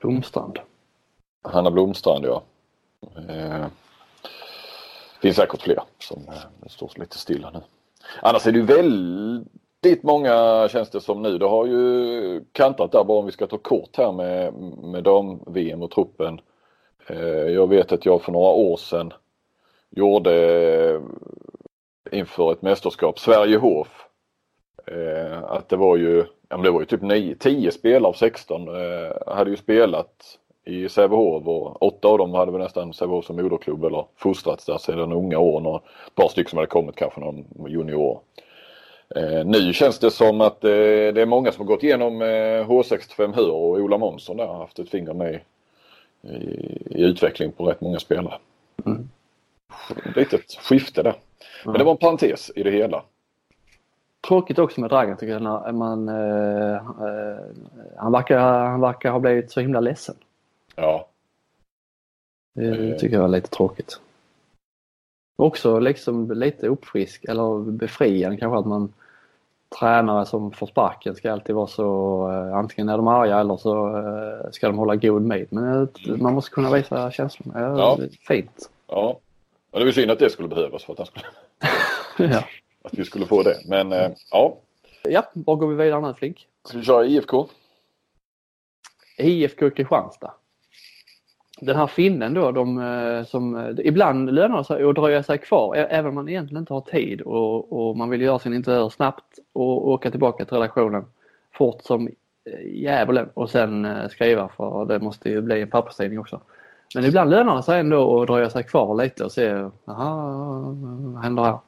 Blomstrand. 0.00 0.58
Hanna 1.42 1.70
Blomstrand 1.70 2.24
ja. 2.24 2.42
Eh, 3.28 3.66
finns 5.20 5.36
säkert 5.36 5.62
fler 5.62 5.82
som 5.98 6.28
eh, 6.28 6.68
står 6.68 6.92
lite 6.94 7.18
stilla 7.18 7.50
nu. 7.50 7.60
Annars 8.20 8.46
är 8.46 8.52
det 8.52 8.58
ju 8.58 8.64
väldigt 8.64 10.02
många 10.02 10.68
känns 10.68 10.90
det 10.90 11.00
som 11.00 11.22
nu. 11.22 11.38
Det 11.38 11.46
har 11.46 11.66
ju 11.66 12.44
kantat 12.52 12.92
där 12.92 13.04
bara 13.04 13.18
om 13.18 13.26
vi 13.26 13.32
ska 13.32 13.46
ta 13.46 13.58
kort 13.58 13.96
här 13.96 14.12
med, 14.12 14.54
med 14.82 15.04
dam-VM 15.04 15.82
och 15.82 15.90
truppen. 15.90 16.40
Eh, 17.06 17.48
jag 17.48 17.68
vet 17.68 17.92
att 17.92 18.06
jag 18.06 18.22
för 18.22 18.32
några 18.32 18.50
år 18.52 18.76
sedan 18.76 19.12
gjorde 19.90 20.34
eh, 20.90 21.00
inför 22.18 22.52
ett 22.52 22.62
mästerskap, 22.62 23.18
Sverige 23.18 23.56
Hof. 23.56 24.06
Eh, 24.86 25.42
att 25.42 25.68
det 25.68 25.76
var 25.76 25.96
ju, 25.96 26.24
ja 26.48 26.56
men 26.56 26.62
det 26.62 26.70
var 26.70 26.80
ju 26.80 26.86
typ 26.86 27.02
9, 27.02 27.34
10 27.34 27.70
spelare 27.70 28.08
av 28.08 28.12
16 28.12 28.68
hade 29.26 29.50
ju 29.50 29.56
spelat 29.56 30.38
i 30.64 30.88
Sävehof 30.88 31.46
och 31.46 31.82
åtta 31.82 32.08
av 32.08 32.18
dem 32.18 32.34
hade 32.34 32.52
väl 32.52 32.60
nästan 32.60 32.92
Sävehof 32.92 33.24
som 33.24 33.36
moderklubb 33.36 33.84
eller 33.84 34.06
fostrats 34.16 34.66
där 34.66 34.78
sedan 34.78 35.12
unga 35.12 35.38
år. 35.38 35.66
Och 35.66 35.84
ett 36.06 36.14
par 36.14 36.28
stycken 36.28 36.50
som 36.50 36.56
hade 36.56 36.66
kommit 36.66 36.96
kanske 36.96 37.20
någon 37.20 37.44
junior. 37.68 38.20
Eh, 39.16 39.44
nu 39.44 39.72
känns 39.72 39.98
det 39.98 40.10
som 40.10 40.40
att 40.40 40.64
eh, 40.64 40.70
det 41.14 41.22
är 41.22 41.26
många 41.26 41.52
som 41.52 41.66
har 41.66 41.74
gått 41.74 41.82
igenom 41.82 42.22
eh, 42.22 42.68
H65 42.68 43.34
Hur 43.34 43.50
och 43.50 43.76
Ola 43.76 43.98
Månsson 43.98 44.36
där 44.36 44.46
har 44.46 44.58
haft 44.58 44.78
ett 44.78 44.90
finger 44.90 45.14
med 45.14 45.40
i, 46.22 46.36
i 46.90 47.02
utveckling 47.02 47.52
på 47.52 47.64
rätt 47.64 47.80
många 47.80 47.98
spelare. 47.98 48.34
Mm. 48.86 49.08
Litet 50.16 50.54
skifte 50.54 51.02
där. 51.02 51.14
Men 51.64 51.74
det 51.74 51.84
var 51.84 51.92
en 51.92 51.98
parentes 51.98 52.50
i 52.56 52.62
det 52.62 52.70
hela. 52.70 53.02
Tråkigt 54.28 54.58
också 54.58 54.80
med 54.80 54.90
Dragan 54.90 55.16
tycker 55.16 55.32
jag 55.32 55.42
när 55.42 55.72
man, 55.72 56.08
eh, 56.08 56.74
eh, 56.74 57.40
han, 57.96 58.12
verkar, 58.12 58.38
han 58.38 58.80
verkar 58.80 59.10
ha 59.10 59.20
blivit 59.20 59.50
så 59.50 59.60
himla 59.60 59.80
ledsen. 59.80 60.14
Ja. 60.76 61.08
Det 62.54 62.90
eh. 62.90 62.96
tycker 62.96 63.16
jag 63.16 63.24
är 63.24 63.28
lite 63.28 63.50
tråkigt. 63.50 64.00
Också 65.36 65.78
liksom 65.78 66.32
lite 66.32 66.66
uppfrisk 66.66 67.24
eller 67.24 67.70
befriande 67.70 68.36
kanske 68.36 68.58
att 68.58 68.66
man 68.66 68.92
tränare 69.78 70.26
som 70.26 70.52
får 70.52 70.66
sparken 70.66 71.14
ska 71.14 71.32
alltid 71.32 71.54
vara 71.54 71.66
så, 71.66 72.28
eh, 72.30 72.56
antingen 72.56 72.88
är 72.88 72.96
de 72.96 73.08
arga 73.08 73.40
eller 73.40 73.56
så 73.56 73.96
eh, 73.96 74.50
ska 74.50 74.66
de 74.66 74.78
hålla 74.78 74.96
god 74.96 75.22
min. 75.22 75.46
Men 75.50 75.88
man 76.04 76.34
måste 76.34 76.50
kunna 76.50 76.70
visa 76.70 77.10
känslorna. 77.10 77.60
Ja, 77.60 77.78
ja. 77.78 78.08
Fint. 78.28 78.70
Ja, 78.86 79.20
och 79.70 79.80
det 79.80 79.88
är 79.88 79.92
synd 79.92 80.10
att 80.10 80.18
det 80.18 80.30
skulle 80.30 80.48
behövas 80.48 80.84
för 80.84 80.92
att 80.92 80.98
han 80.98 81.06
skulle... 81.06 81.26
ja. 82.34 82.44
Att 82.84 82.94
vi 82.94 83.04
skulle 83.04 83.26
få 83.26 83.42
det. 83.42 83.60
Men 83.66 83.92
eh, 83.92 84.10
ja. 84.30 84.56
Ja, 85.02 85.30
var 85.34 85.56
går 85.56 85.66
vi 85.66 85.84
vidare 85.84 86.00
nu 86.00 86.14
Flink? 86.14 86.46
Ska 86.64 86.78
vi 86.78 86.84
köra 86.84 87.06
IFK? 87.06 87.48
IFK 89.18 89.70
Kristianstad 89.70 90.32
den 91.60 91.76
här 91.76 91.86
finnen 91.86 92.34
då, 92.34 92.50
de 92.50 92.78
eh, 92.78 93.24
som 93.24 93.56
eh, 93.56 93.74
ibland 93.78 94.34
lönar 94.34 94.58
det 94.58 94.64
sig 94.64 94.84
att 94.84 94.94
dröja 94.94 95.22
sig 95.22 95.38
kvar 95.38 95.74
även 95.74 96.08
om 96.08 96.14
man 96.14 96.28
egentligen 96.28 96.62
inte 96.62 96.72
har 96.72 96.80
tid 96.80 97.20
och, 97.20 97.72
och 97.72 97.96
man 97.96 98.10
vill 98.10 98.20
göra 98.20 98.38
sin 98.38 98.54
intervju 98.54 98.90
snabbt 98.90 99.38
och 99.52 99.88
åka 99.88 100.10
tillbaka 100.10 100.44
till 100.44 100.56
redaktionen 100.56 101.04
fort 101.52 101.82
som 101.82 102.06
eh, 102.06 102.66
djävulen 102.66 103.28
och 103.34 103.50
sen 103.50 103.86
skriva 104.10 104.48
för 104.48 104.84
det 104.84 105.00
måste 105.00 105.28
ju 105.28 105.40
bli 105.40 105.62
en 105.62 105.70
papperstidning 105.70 106.18
också. 106.18 106.40
Men 106.94 107.04
ibland 107.04 107.30
lönar 107.30 107.56
det 107.56 107.62
sig 107.62 107.80
ändå 107.80 108.20
att 108.20 108.26
dröja 108.26 108.50
sig 108.50 108.62
kvar 108.62 108.94
lite 109.02 109.24
och 109.24 109.32
se, 109.32 109.68
jaha, 109.84 110.60
vad 111.14 111.22
händer 111.22 111.42
här? 111.42 111.58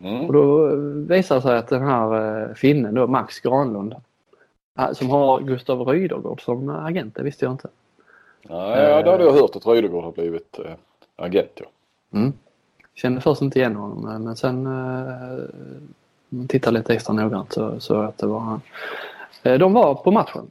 Mm. 0.00 0.26
Och 0.26 0.32
då 0.32 0.66
visar 1.14 1.34
det 1.34 1.42
sig 1.42 1.58
att 1.58 1.68
den 1.68 1.82
här 1.82 2.54
finnen 2.54 2.94
då, 2.94 3.06
Max 3.06 3.40
Granlund, 3.40 3.94
som 4.92 5.10
har 5.10 5.40
Gustav 5.40 5.88
Rydergård 5.88 6.42
som 6.42 6.70
agent, 6.70 7.14
det 7.14 7.22
visste 7.22 7.44
jag 7.44 7.54
inte. 7.54 7.68
Ja, 8.42 8.78
ja 8.82 9.02
det 9.02 9.10
hade 9.10 9.24
jag 9.24 9.32
hört 9.32 9.56
att 9.56 9.66
Rydegård 9.66 10.04
har 10.04 10.12
blivit 10.12 10.58
äh, 10.58 10.72
agent. 11.16 11.52
Ja. 11.54 11.66
Mm. 12.18 12.32
Kände 12.94 13.20
först 13.20 13.42
inte 13.42 13.58
igen 13.58 13.76
honom 13.76 14.24
men 14.24 14.36
sen 14.36 14.66
eh, 14.66 16.46
tittade 16.48 16.78
lite 16.78 16.94
extra 16.94 17.14
noggrant 17.14 17.52
så, 17.52 17.80
så 17.80 17.94
att 17.94 18.18
det 18.18 18.26
var 18.26 18.40
han. 18.40 18.60
Eh, 19.42 19.58
de 19.58 19.72
var 19.72 19.94
på 19.94 20.10
matchen. 20.10 20.50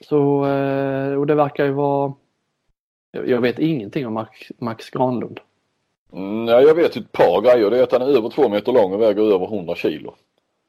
Så, 0.00 0.46
eh, 0.46 1.14
och 1.14 1.26
det 1.26 1.34
verkar 1.34 1.64
ju 1.64 1.72
vara... 1.72 2.12
Jag 3.10 3.40
vet 3.40 3.58
ingenting 3.58 4.06
om 4.06 4.12
Max, 4.12 4.38
Max 4.58 4.90
Granlund. 4.90 5.40
Mm, 6.12 6.48
ja, 6.48 6.60
jag 6.60 6.74
vet 6.74 6.96
ett 6.96 7.12
par 7.12 7.40
grejer. 7.40 7.70
Det 7.70 7.78
är 7.78 7.82
att 7.82 7.92
han 7.92 8.02
är 8.02 8.16
över 8.16 8.28
två 8.28 8.48
meter 8.48 8.72
lång 8.72 8.92
och 8.92 9.00
väger 9.00 9.34
över 9.34 9.44
100 9.44 9.74
kilo. 9.74 10.14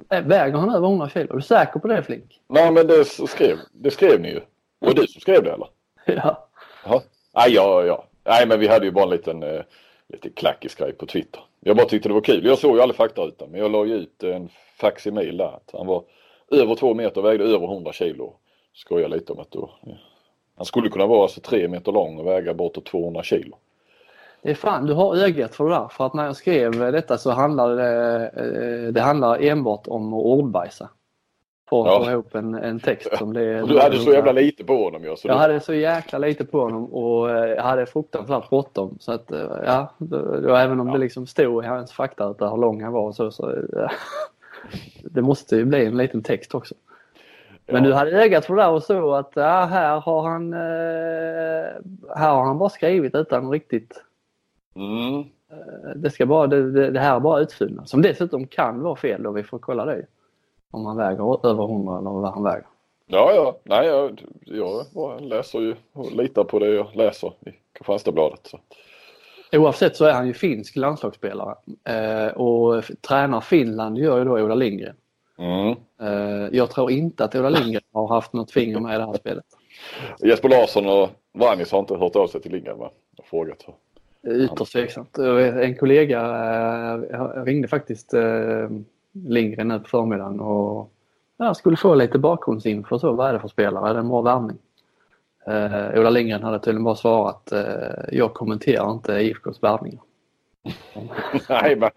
Väger 0.09 0.57
han 0.57 0.69
över 0.69 0.87
100 0.87 1.09
kilo? 1.09 1.33
Är 1.33 1.35
du 1.35 1.41
säker 1.41 1.79
på 1.79 1.87
det 1.87 2.03
Flink? 2.03 2.41
Nej 2.47 2.71
men 2.71 2.87
det 2.87 3.05
skrev, 3.05 3.57
det 3.71 3.91
skrev 3.91 4.21
ni 4.21 4.29
ju. 4.29 4.41
Det 4.79 4.93
du 4.93 5.07
som 5.07 5.21
skrev 5.21 5.43
det 5.43 5.51
eller? 5.51 5.67
Ja. 6.05 6.47
Jaha. 6.85 7.01
Nej, 7.35 7.53
ja, 7.53 7.83
ja. 7.83 8.05
Nej 8.23 8.47
men 8.47 8.59
vi 8.59 8.67
hade 8.67 8.85
ju 8.85 8.91
bara 8.91 9.03
en 9.03 9.09
liten 9.09 9.43
eh, 9.43 9.61
lite 10.07 10.29
klackig 10.29 10.71
grej 10.77 10.93
på 10.93 11.05
Twitter. 11.05 11.41
Jag 11.59 11.77
bara 11.77 11.87
tyckte 11.87 12.09
det 12.09 12.13
var 12.13 12.21
kul. 12.21 12.45
Jag 12.45 12.57
såg 12.57 12.75
ju 12.75 12.81
aldrig 12.81 12.95
faktarutan 12.95 13.49
men 13.51 13.59
jag 13.59 13.71
la 13.71 13.85
ju 13.85 13.93
ut 13.93 14.23
en 14.23 14.49
facsimil 14.77 15.37
där. 15.37 15.47
Att 15.55 15.71
han 15.73 15.87
var 15.87 16.03
över 16.51 16.75
två 16.75 16.93
meter 16.93 17.21
och 17.21 17.25
vägde 17.25 17.43
över 17.43 17.73
100 17.73 17.93
kilo. 17.93 18.33
Skojar 18.73 19.09
lite 19.09 19.33
om 19.33 19.39
att 19.39 19.51
då, 19.51 19.69
ja. 19.81 19.93
Han 20.57 20.65
skulle 20.65 20.89
kunna 20.89 21.05
vara 21.05 21.23
alltså 21.23 21.41
tre 21.41 21.67
meter 21.67 21.91
lång 21.91 22.19
och 22.19 22.27
väga 22.27 22.53
bortåt 22.53 22.85
200 22.85 23.23
kilo. 23.23 23.57
Det 24.41 24.51
är 24.51 24.55
fan, 24.55 24.85
du 24.85 24.93
har 24.93 25.15
ögat 25.15 25.55
för 25.55 25.63
det 25.63 25.69
där. 25.69 25.87
För 25.87 26.05
att 26.05 26.13
när 26.13 26.25
jag 26.25 26.35
skrev 26.35 26.71
detta 26.71 27.17
så 27.17 27.31
handlade 27.31 27.75
det, 27.75 28.91
det 28.91 29.01
handlar 29.01 29.43
enbart 29.43 29.87
om 29.87 30.13
att 30.13 30.23
ordbajsa. 30.25 30.89
För 31.69 31.81
att 31.81 31.87
Ja. 31.87 32.03
få 32.05 32.11
ihop 32.11 32.35
en, 32.35 32.55
en 32.55 32.79
text 32.79 33.17
som 33.17 33.33
det 33.33 33.61
Och 33.61 33.67
du 33.69 33.79
hade 33.79 33.97
så 33.97 34.11
jävla 34.11 34.31
lite 34.31 34.63
på 34.63 34.83
honom 34.83 35.03
ja. 35.03 35.15
Så 35.15 35.27
Jag 35.27 35.35
du- 35.35 35.39
hade 35.39 35.59
så 35.59 35.73
jäkla 35.73 36.17
lite 36.19 36.45
på 36.45 36.59
honom 36.59 36.85
och 36.93 37.29
eh, 37.29 37.45
jag 37.49 37.63
hade 37.63 37.85
fruktansvärt 37.85 38.49
bråttom. 38.49 38.97
Så 38.99 39.11
att, 39.11 39.31
eh, 39.31 39.39
ja, 39.65 39.93
det 39.97 40.47
var 40.47 40.59
även 40.59 40.79
om 40.79 40.87
Ja. 40.87 40.93
det 40.93 40.99
liksom 40.99 41.27
stod 41.27 41.63
i 41.63 41.67
hans 41.67 41.91
fakta 41.91 42.25
att 42.25 42.41
hur 42.41 42.57
lång 42.57 42.83
han 42.83 42.93
var 42.93 43.01
och 43.01 43.15
så. 43.15 43.31
så 43.31 43.53
ja. 43.71 43.91
Det 45.03 45.21
måste 45.21 45.55
ju 45.55 45.65
bli 45.65 45.85
en 45.85 45.97
liten 45.97 46.23
text 46.23 46.55
också. 46.55 46.75
Men 47.65 47.83
ja. 47.83 47.89
du 47.89 47.93
hade 47.95 48.11
ögat 48.11 48.45
för 48.45 48.55
det 48.55 48.61
där 48.61 48.71
och 48.71 48.83
så 48.83 49.13
att 49.13 49.31
ja, 49.35 49.65
här 49.65 49.99
har 49.99 50.21
han 50.29 50.53
eh, 50.53 52.17
här 52.17 52.29
har 52.35 52.43
han 52.45 52.57
bara 52.57 52.69
skrivit 52.69 53.15
utan 53.15 53.51
riktigt 53.51 54.01
Mm. 54.75 55.23
det 55.95 56.09
ska 56.09 56.25
bara, 56.25 56.47
det, 56.47 56.71
det, 56.71 56.91
det 56.91 56.99
här 56.99 57.15
är 57.15 57.19
bara 57.19 57.39
utfyllnad. 57.39 57.89
Som 57.89 58.01
dessutom 58.01 58.47
kan 58.47 58.81
vara 58.81 58.95
fel 58.95 59.23
då, 59.23 59.31
vi 59.31 59.43
får 59.43 59.59
kolla 59.59 59.85
det. 59.85 60.05
Om 60.71 60.85
han 60.85 60.97
väger 60.97 61.47
över 61.47 61.63
100 61.63 61.97
eller 61.97 62.09
vad 62.09 62.33
han 62.33 62.43
väger. 62.43 62.67
Ja, 63.07 63.31
ja. 63.35 63.57
Nej, 63.63 63.87
jag, 63.87 64.21
jag 64.45 65.21
läser 65.21 65.59
ju 65.59 65.75
och 65.93 66.11
litar 66.11 66.43
på 66.43 66.59
det 66.59 66.67
jag 66.67 66.87
läser 66.93 67.27
i 67.27 67.49
Kristianstadsbladet. 67.73 68.39
Så. 68.43 68.59
Oavsett 69.51 69.95
så 69.95 70.05
är 70.05 70.13
han 70.13 70.27
ju 70.27 70.33
finsk 70.33 70.75
landslagsspelare 70.75 71.55
eh, 71.83 72.27
och 72.27 72.83
tränar 73.01 73.41
Finland 73.41 73.97
gör 73.97 74.17
ju 74.17 74.25
då 74.25 74.31
Ola 74.31 74.55
Lindgren. 74.55 74.95
Mm. 75.37 75.75
Eh, 76.01 76.49
jag 76.51 76.69
tror 76.71 76.91
inte 76.91 77.23
att 77.23 77.35
Ola 77.35 77.49
Lindgren 77.49 77.83
har 77.93 78.07
haft 78.07 78.33
något 78.33 78.51
finger 78.51 78.79
med 78.79 78.95
i 78.95 78.97
det 78.97 79.05
här 79.05 79.13
spelet. 79.13 79.45
Jesper 80.19 80.49
Larsson 80.49 80.85
och 80.85 81.09
Vranjes 81.33 81.71
har 81.71 81.79
inte 81.79 81.95
hört 81.95 82.15
av 82.15 82.27
sig 82.27 82.41
till 82.41 82.51
Lindgren 82.51 82.77
va? 82.77 82.91
Och 83.17 83.25
frågat. 83.25 83.65
Är 84.23 84.43
Ytterst 84.43 84.73
tveksamt. 84.73 85.17
En 85.17 85.75
kollega 85.75 86.21
eh, 87.11 87.43
ringde 87.43 87.67
faktiskt 87.67 88.13
eh, 88.13 88.69
Lindgren 89.23 89.67
nu 89.67 89.79
på 89.79 89.85
förmiddagen 89.85 90.39
och 90.39 90.91
ja, 91.37 91.53
skulle 91.53 91.77
få 91.77 91.95
lite 91.95 92.19
bakgrundsinfo. 92.19 92.99
Så, 92.99 93.13
vad 93.13 93.29
är 93.29 93.33
det 93.33 93.39
för 93.39 93.47
spelare? 93.47 93.89
Är 93.89 93.93
det 93.93 93.99
en 93.99 94.07
bra 94.07 94.21
värvning? 94.21 94.57
Eh, 95.47 95.99
Ola 95.99 96.09
Lindgren 96.09 96.43
hade 96.43 96.59
tydligen 96.59 96.83
bara 96.83 96.95
svarat 96.95 97.51
eh, 97.51 97.63
jag 98.11 98.33
kommenterar 98.33 98.91
inte 98.91 99.13
IFKs 99.13 99.63
värvningar. 99.63 100.01
Nej, 101.49 101.75
men 101.75 101.89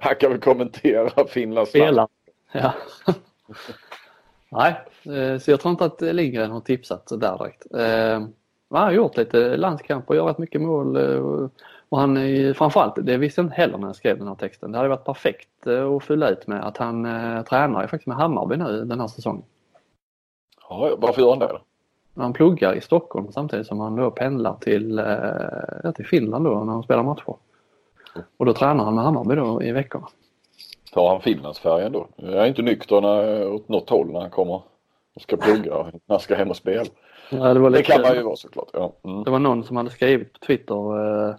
han, 0.00 0.14
kan 0.20 0.30
väl 0.30 0.40
kommentera 0.40 1.26
Finlands 1.28 1.70
Spelar. 1.70 2.08
Ja. 2.52 2.72
Nej, 4.50 4.74
eh, 5.16 5.38
så 5.38 5.50
jag 5.50 5.60
tror 5.60 5.70
inte 5.70 5.84
att 5.84 6.00
Lindgren 6.00 6.50
har 6.50 6.60
tipsat 6.60 7.06
där 7.06 7.38
direkt. 7.38 7.66
Eh, 7.74 8.26
Han 8.70 8.82
har 8.82 8.92
gjort 8.92 9.16
lite 9.16 9.56
landskamper 9.56 10.08
och 10.10 10.16
gjort 10.16 10.30
rätt 10.30 10.38
mycket 10.38 10.60
mål. 10.60 10.96
eh, 10.96 11.48
och- 11.94 12.00
han 12.00 12.16
är 12.16 12.24
ju 12.24 12.54
framförallt, 12.54 12.94
det 13.06 13.16
visste 13.16 13.40
jag 13.40 13.46
inte 13.46 13.56
heller 13.56 13.78
när 13.78 13.86
jag 13.86 13.96
skrev 13.96 14.18
den 14.18 14.28
här 14.28 14.34
texten. 14.34 14.72
Det 14.72 14.78
hade 14.78 14.88
varit 14.88 15.04
perfekt 15.04 15.66
eh, 15.66 15.92
att 15.96 16.04
fylla 16.04 16.28
ut 16.30 16.46
med 16.46 16.66
att 16.66 16.76
han 16.76 17.04
eh, 17.06 17.42
tränar 17.42 17.82
ju 17.82 17.88
faktiskt 17.88 18.06
med 18.06 18.16
Hammarby 18.16 18.56
nu 18.56 18.84
den 18.84 19.00
här 19.00 19.06
säsongen. 19.08 19.44
Ja, 20.68 20.94
varför 20.98 21.22
gör 21.22 21.30
han 21.30 21.38
det? 21.38 21.58
Han 22.16 22.32
pluggar 22.32 22.74
i 22.74 22.80
Stockholm 22.80 23.32
samtidigt 23.32 23.66
som 23.66 23.80
han 23.80 23.96
då 23.96 24.10
pendlar 24.10 24.54
till, 24.54 24.98
eh, 24.98 25.92
till 25.94 26.06
Finland 26.06 26.44
då 26.44 26.64
när 26.64 26.72
han 26.72 26.82
spelar 26.82 27.02
matcher. 27.02 27.34
Och 28.36 28.46
då 28.46 28.52
tränar 28.52 28.84
han 28.84 28.94
med 28.94 29.04
Hammarby 29.04 29.34
då 29.34 29.62
i 29.62 29.72
veckorna. 29.72 30.06
Tar 30.92 31.08
han 31.08 31.20
Finlandsfärgen 31.20 31.92
då? 31.92 32.06
Jag 32.16 32.32
är 32.32 32.46
inte 32.46 32.62
nykter 32.62 33.00
när, 33.00 33.48
åt 33.52 33.68
något 33.68 33.90
håll 33.90 34.12
när 34.12 34.20
han 34.20 34.30
kommer 34.30 34.54
och 35.14 35.22
ska 35.22 35.36
plugga 35.36 35.74
och 35.76 35.86
när 35.86 36.00
han 36.08 36.20
ska 36.20 36.34
hem 36.34 36.50
och 36.50 36.56
spela. 36.56 36.84
Ja, 37.30 37.54
det, 37.54 37.70
Det 37.70 37.82
kan 37.82 38.00
man 38.02 38.14
ju 38.14 38.22
vara 38.22 38.36
såklart. 38.36 38.68
Ja. 38.72 38.92
Mm. 39.04 39.24
Det 39.24 39.30
var 39.30 39.38
någon 39.38 39.64
som 39.64 39.76
hade 39.76 39.90
skrivit 39.90 40.32
på 40.32 40.38
Twitter, 40.38 41.28
eh, 41.28 41.34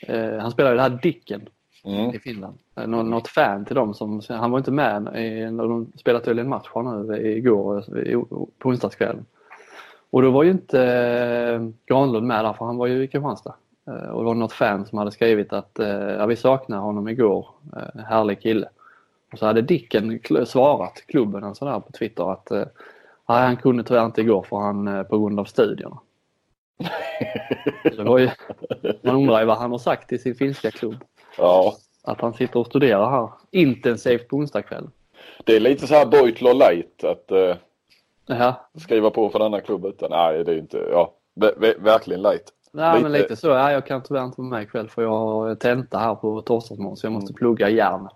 eh, 0.00 0.38
han 0.38 0.50
spelar 0.50 0.70
ju 0.70 0.76
det 0.76 0.82
här 0.82 0.98
Dicken 1.02 1.48
Mm. 1.84 2.14
i 2.14 2.18
Finland. 2.18 2.58
Eh, 2.76 2.86
nå- 2.86 3.02
något 3.02 3.28
fan 3.28 3.64
till 3.64 3.74
dem 3.76 3.94
som, 3.94 4.20
han 4.28 4.50
var 4.50 4.58
inte 4.58 4.70
med 4.70 5.02
när 5.02 5.68
de 5.68 5.92
spelade 5.96 6.24
tydligen 6.24 6.48
match 6.48 6.68
nu 6.74 7.16
igår 7.36 7.84
på 8.58 8.68
onsdagskvällen. 8.68 9.26
Och 10.10 10.22
då 10.22 10.30
var 10.30 10.42
ju 10.42 10.50
inte 10.50 10.82
eh, 10.82 11.68
Granlund 11.86 12.26
med 12.26 12.44
där 12.44 12.52
för 12.52 12.64
han 12.64 12.76
var 12.76 12.86
ju 12.86 13.02
i 13.02 13.06
Kristianstad. 13.08 13.54
Och 13.84 14.20
det 14.20 14.24
var 14.26 14.34
något 14.34 14.52
fan 14.52 14.86
som 14.86 14.98
hade 14.98 15.10
skrivit 15.10 15.52
att 15.52 15.70
ja, 16.18 16.26
vi 16.26 16.36
saknar 16.36 16.78
honom 16.78 17.08
igår, 17.08 17.48
härlig 18.08 18.40
kille. 18.40 18.68
Och 19.32 19.38
så 19.38 19.46
hade 19.46 19.62
Dicken 19.62 20.20
svarat 20.46 21.02
klubben 21.06 21.44
alltså 21.44 21.64
där 21.64 21.80
på 21.80 21.92
Twitter 21.92 22.32
att 22.32 22.50
nej, 22.50 22.66
han 23.46 23.56
kunde 23.56 23.84
tyvärr 23.84 24.04
inte 24.06 24.20
igår 24.20 24.42
för 24.42 24.56
han 24.56 25.04
på 25.10 25.18
grund 25.18 25.40
av 25.40 25.44
studierna. 25.44 25.98
Det 27.82 28.02
var 28.04 28.18
ju, 28.18 28.30
man 29.02 29.14
undrar 29.16 29.40
ju 29.40 29.46
vad 29.46 29.58
han 29.58 29.70
har 29.70 29.78
sagt 29.78 30.08
till 30.08 30.22
sin 30.22 30.34
finska 30.34 30.70
klubb. 30.70 30.96
Ja, 31.38 31.74
Att 32.04 32.20
han 32.20 32.34
sitter 32.34 32.60
och 32.60 32.66
studerar 32.66 33.10
här 33.10 33.28
intensivt 33.50 34.28
på 34.28 34.36
onsdagskväll. 34.36 34.88
det 35.44 35.56
är 35.56 35.60
lite 35.60 35.86
så 35.86 35.94
här 35.94 36.06
Beutler 36.06 36.54
light 36.54 37.04
att 37.04 37.30
eh, 37.30 37.56
Ja, 38.26 38.68
skriva 38.78 39.10
på 39.10 39.28
för 39.30 39.38
denna 39.38 39.60
klubb 39.60 39.84
utan 39.86 40.10
nej 40.10 40.44
det 40.44 40.52
är 40.52 40.58
inte, 40.58 40.78
ja 40.90 41.12
ver- 41.40 41.58
ver- 41.58 41.80
verkligen 41.80 42.22
light. 42.22 42.52
Nej, 42.72 43.02
men 43.02 43.12
Lite- 43.12 43.22
lite 43.22 43.36
så. 43.36 43.48
Ja, 43.48 43.72
jag 43.72 43.86
kan 43.86 44.02
tyvärr 44.02 44.24
inte 44.24 44.40
vara 44.40 44.48
med 44.50 44.62
ikväll 44.62 44.88
för 44.88 45.02
jag 45.02 45.10
har 45.10 45.54
tenta 45.54 45.98
här 45.98 46.14
på 46.14 46.42
torsdagsmorgon 46.42 46.96
så 46.96 47.06
jag 47.06 47.12
måste 47.12 47.32
plugga 47.32 47.68
järnet. 47.68 48.12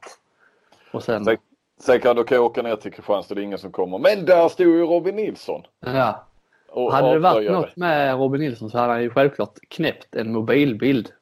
Och 0.93 1.03
sen, 1.03 1.25
Sen, 1.25 1.37
sen 1.81 2.01
kan 2.01 2.17
du 2.17 2.39
åka 2.39 2.63
ner 2.63 2.77
till 2.77 2.93
Kristianstad, 2.93 3.35
det 3.35 3.41
är 3.41 3.43
ingen 3.43 3.59
som 3.59 3.73
kommer. 3.73 3.99
Men 3.99 4.25
där 4.25 4.49
stod 4.49 4.67
ju 4.67 4.83
Robin 4.87 5.17
Nilsson. 5.17 5.63
ja. 5.87 6.27
Och 6.71 6.93
Hade 6.93 7.13
det 7.13 7.19
varit 7.19 7.51
något 7.51 7.77
med 7.77 8.17
Robin 8.19 8.41
Nilsson 8.41 8.71
så 8.71 8.79
hade 8.79 8.93
han 8.93 9.03
ju 9.03 9.11
självklart 9.11 9.59
knäppt 9.69 10.15
en 10.15 10.33
mobilbild. 10.33 11.13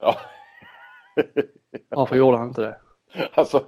Ja, 0.00 0.16
Varför 1.88 2.16
gjorde 2.16 2.36
han 2.38 2.48
inte 2.48 2.60
det? 2.62 2.76
alltså. 3.34 3.64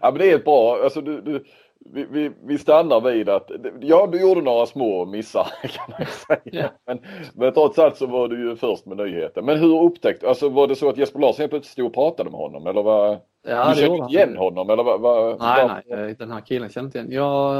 Ja 0.00 0.10
men 0.10 0.18
det 0.18 0.30
är 0.30 0.36
ett 0.36 0.44
bra, 0.44 0.80
alltså 0.84 1.00
du, 1.00 1.20
du, 1.20 1.44
vi, 1.92 2.06
vi, 2.10 2.30
vi 2.44 2.58
stannar 2.58 3.00
vid 3.00 3.28
att, 3.28 3.50
ja 3.80 4.08
du 4.12 4.20
gjorde 4.20 4.40
några 4.40 4.66
små 4.66 5.04
missar 5.04 5.46
kan 5.62 5.94
man 5.98 6.06
säga. 6.06 6.40
Ja. 6.62 6.68
Men, 6.86 6.98
men 7.34 7.52
trots 7.52 7.78
allt 7.78 7.96
så 7.96 8.06
var 8.06 8.28
du 8.28 8.48
ju 8.48 8.56
först 8.56 8.86
med 8.86 8.96
nyheten. 8.96 9.44
Men 9.44 9.58
hur 9.58 9.82
upptäckte, 9.82 10.28
alltså 10.28 10.48
var 10.48 10.66
det 10.66 10.76
så 10.76 10.88
att 10.88 10.98
Jesper 10.98 11.18
Larsson 11.20 11.42
helt 11.42 11.50
plötsligt 11.50 11.72
stod 11.72 11.86
och 11.86 11.94
pratade 11.94 12.30
med 12.30 12.40
honom 12.40 12.66
eller 12.66 12.82
vad? 12.82 13.18
Ja, 13.46 13.68
du 13.74 13.80
kände 13.80 13.96
inte 13.96 14.14
igen 14.14 14.36
honom 14.36 14.70
eller 14.70 14.82
vad? 14.82 15.00
vad 15.00 15.40
Nej, 15.40 15.68
vad- 15.68 15.82
nej, 15.88 16.10
eh, 16.10 16.16
den 16.16 16.30
här 16.30 16.40
killen 16.40 16.68
kände 16.68 16.86
inte 16.86 16.98
igen. 16.98 17.12
Jag, 17.12 17.54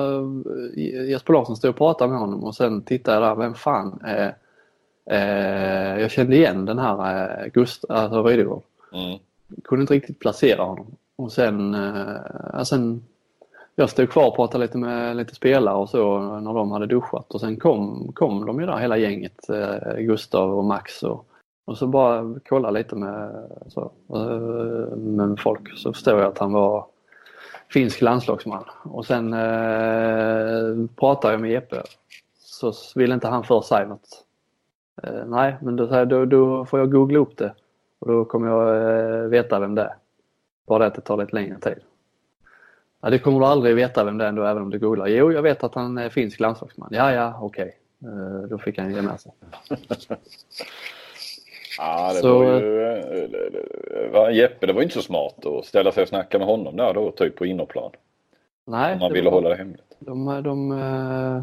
eh, 0.77 1.11
Jesper 1.11 1.33
Larsson 1.33 1.57
stod 1.57 1.71
och 1.71 1.77
pratade 1.77 2.11
med 2.11 2.21
honom 2.21 2.45
och 2.45 2.55
sen 2.55 2.83
tittade 2.83 3.17
jag 3.17 3.23
där, 3.31 3.43
vem 3.43 3.55
fan? 3.55 4.01
Eh, 4.07 4.29
eh, 5.19 6.01
jag 6.01 6.11
kände 6.11 6.37
igen 6.37 6.65
den 6.65 6.79
här 6.79 7.41
eh, 7.45 7.47
Gust, 7.53 7.85
alltså 7.89 8.23
Rydegård. 8.23 8.63
Mm. 8.93 9.19
Kunde 9.65 9.81
inte 9.83 9.95
riktigt 9.95 10.19
placera 10.21 10.63
honom. 10.63 10.87
Och 11.17 11.33
sen, 11.33 11.75
eh, 11.75 12.63
sen 12.63 13.05
jag 13.75 13.91
stod 13.91 14.11
kvar 14.11 14.29
och 14.29 14.37
pratade 14.37 14.65
lite 14.65 14.79
med 14.79 15.17
lite 15.17 15.35
spelare 15.35 15.75
och 15.75 15.89
så 15.89 16.21
när 16.21 16.55
de 16.55 16.73
hade 16.73 16.87
duschat 16.87 17.35
och 17.35 17.41
sen 17.41 17.57
kom, 17.57 18.13
kom 18.15 18.47
de 18.47 18.61
ju 18.61 18.67
där 18.67 18.77
hela 18.77 18.97
gänget, 18.97 19.49
eh, 19.49 19.97
Gustav 19.97 20.59
och 20.59 20.65
Max 20.65 21.03
och, 21.03 21.27
och 21.65 21.79
så 21.79 21.87
bara 21.87 22.35
kolla 22.49 22.71
lite 22.71 22.97
med, 22.97 23.49
så, 23.69 23.91
eh, 24.15 24.97
med 24.97 25.41
folk 25.41 25.79
så 25.79 25.93
förstod 25.93 26.21
jag 26.21 26.27
att 26.27 26.39
han 26.39 26.53
var 26.53 26.87
finsk 27.73 28.01
landslagsman. 28.01 28.65
Och 28.83 29.07
sen 29.07 29.33
eh, 29.33 30.87
pratade 30.97 31.35
jag 31.35 31.41
med 31.41 31.51
Jeppe 31.51 31.83
så 32.39 32.73
ville 32.95 33.15
inte 33.15 33.29
han 33.29 33.45
först 33.45 33.69
säga 33.69 33.87
något. 33.87 34.25
Eh, 35.03 35.27
nej, 35.27 35.57
men 35.63 35.77
då, 35.77 36.05
då, 36.05 36.25
då 36.25 36.65
får 36.65 36.79
jag 36.79 36.93
googla 36.93 37.19
upp 37.19 37.37
det 37.37 37.55
och 37.99 38.09
då 38.09 38.25
kommer 38.25 38.49
jag 38.49 38.69
eh, 38.99 39.29
veta 39.29 39.61
vem 39.61 39.75
det 39.75 39.83
är. 39.83 39.95
Bara 40.67 40.79
det 40.79 40.87
att 40.87 40.95
det 40.95 41.01
tar 41.01 41.17
lite 41.17 41.35
längre 41.35 41.59
tid. 41.59 41.79
Ja, 43.05 43.11
det 43.11 43.19
kommer 43.19 43.41
du 43.41 43.47
aldrig 43.47 43.77
veta 43.77 44.05
vem 44.05 44.19
det 44.19 44.25
är 44.25 44.29
ändå 44.29 44.43
även 44.45 44.63
om 44.63 44.71
du 44.71 44.79
googlar. 44.79 45.07
Jo, 45.07 45.33
jag 45.33 45.43
vet 45.43 45.65
att 45.65 45.75
han 45.75 45.99
är 45.99 46.09
finsk 46.09 46.41
landslagsman. 46.41 46.89
Ja, 46.93 47.13
ja, 47.13 47.39
okej. 47.41 47.77
Eh, 48.05 48.49
då 48.49 48.59
fick 48.59 48.79
han 48.79 48.95
ge 48.95 49.03
med 49.03 49.21
sig. 49.21 49.33
Ja, 51.79 52.13
det 52.13 52.19
Så- 52.21 52.39
var 52.39 52.45
ju... 52.61 52.83
eh, 52.83 53.29
det 53.31 54.09
var- 54.13 54.31
Jeppe, 54.31 54.67
det 54.67 54.73
var 54.73 54.83
inte 54.83 54.95
så 54.95 55.03
smart 55.03 55.47
att 55.47 55.65
ställa 55.65 55.93
sig 55.93 56.03
och 56.03 56.09
snacka 56.09 56.39
med 56.39 56.47
honom 56.47 56.77
där 56.77 56.95
då, 56.95 57.11
typ 57.11 57.37
på 57.37 57.47
innerplan. 57.47 57.91
Nej, 58.67 58.93
Om 58.93 58.99
man 58.99 59.13
ville 59.13 59.25
var- 59.31 59.33
hålla 59.37 59.49
det 59.49 59.55
hemligt. 59.57 59.97
De, 59.99 60.43
de 60.43 60.73
eh, 60.73 61.43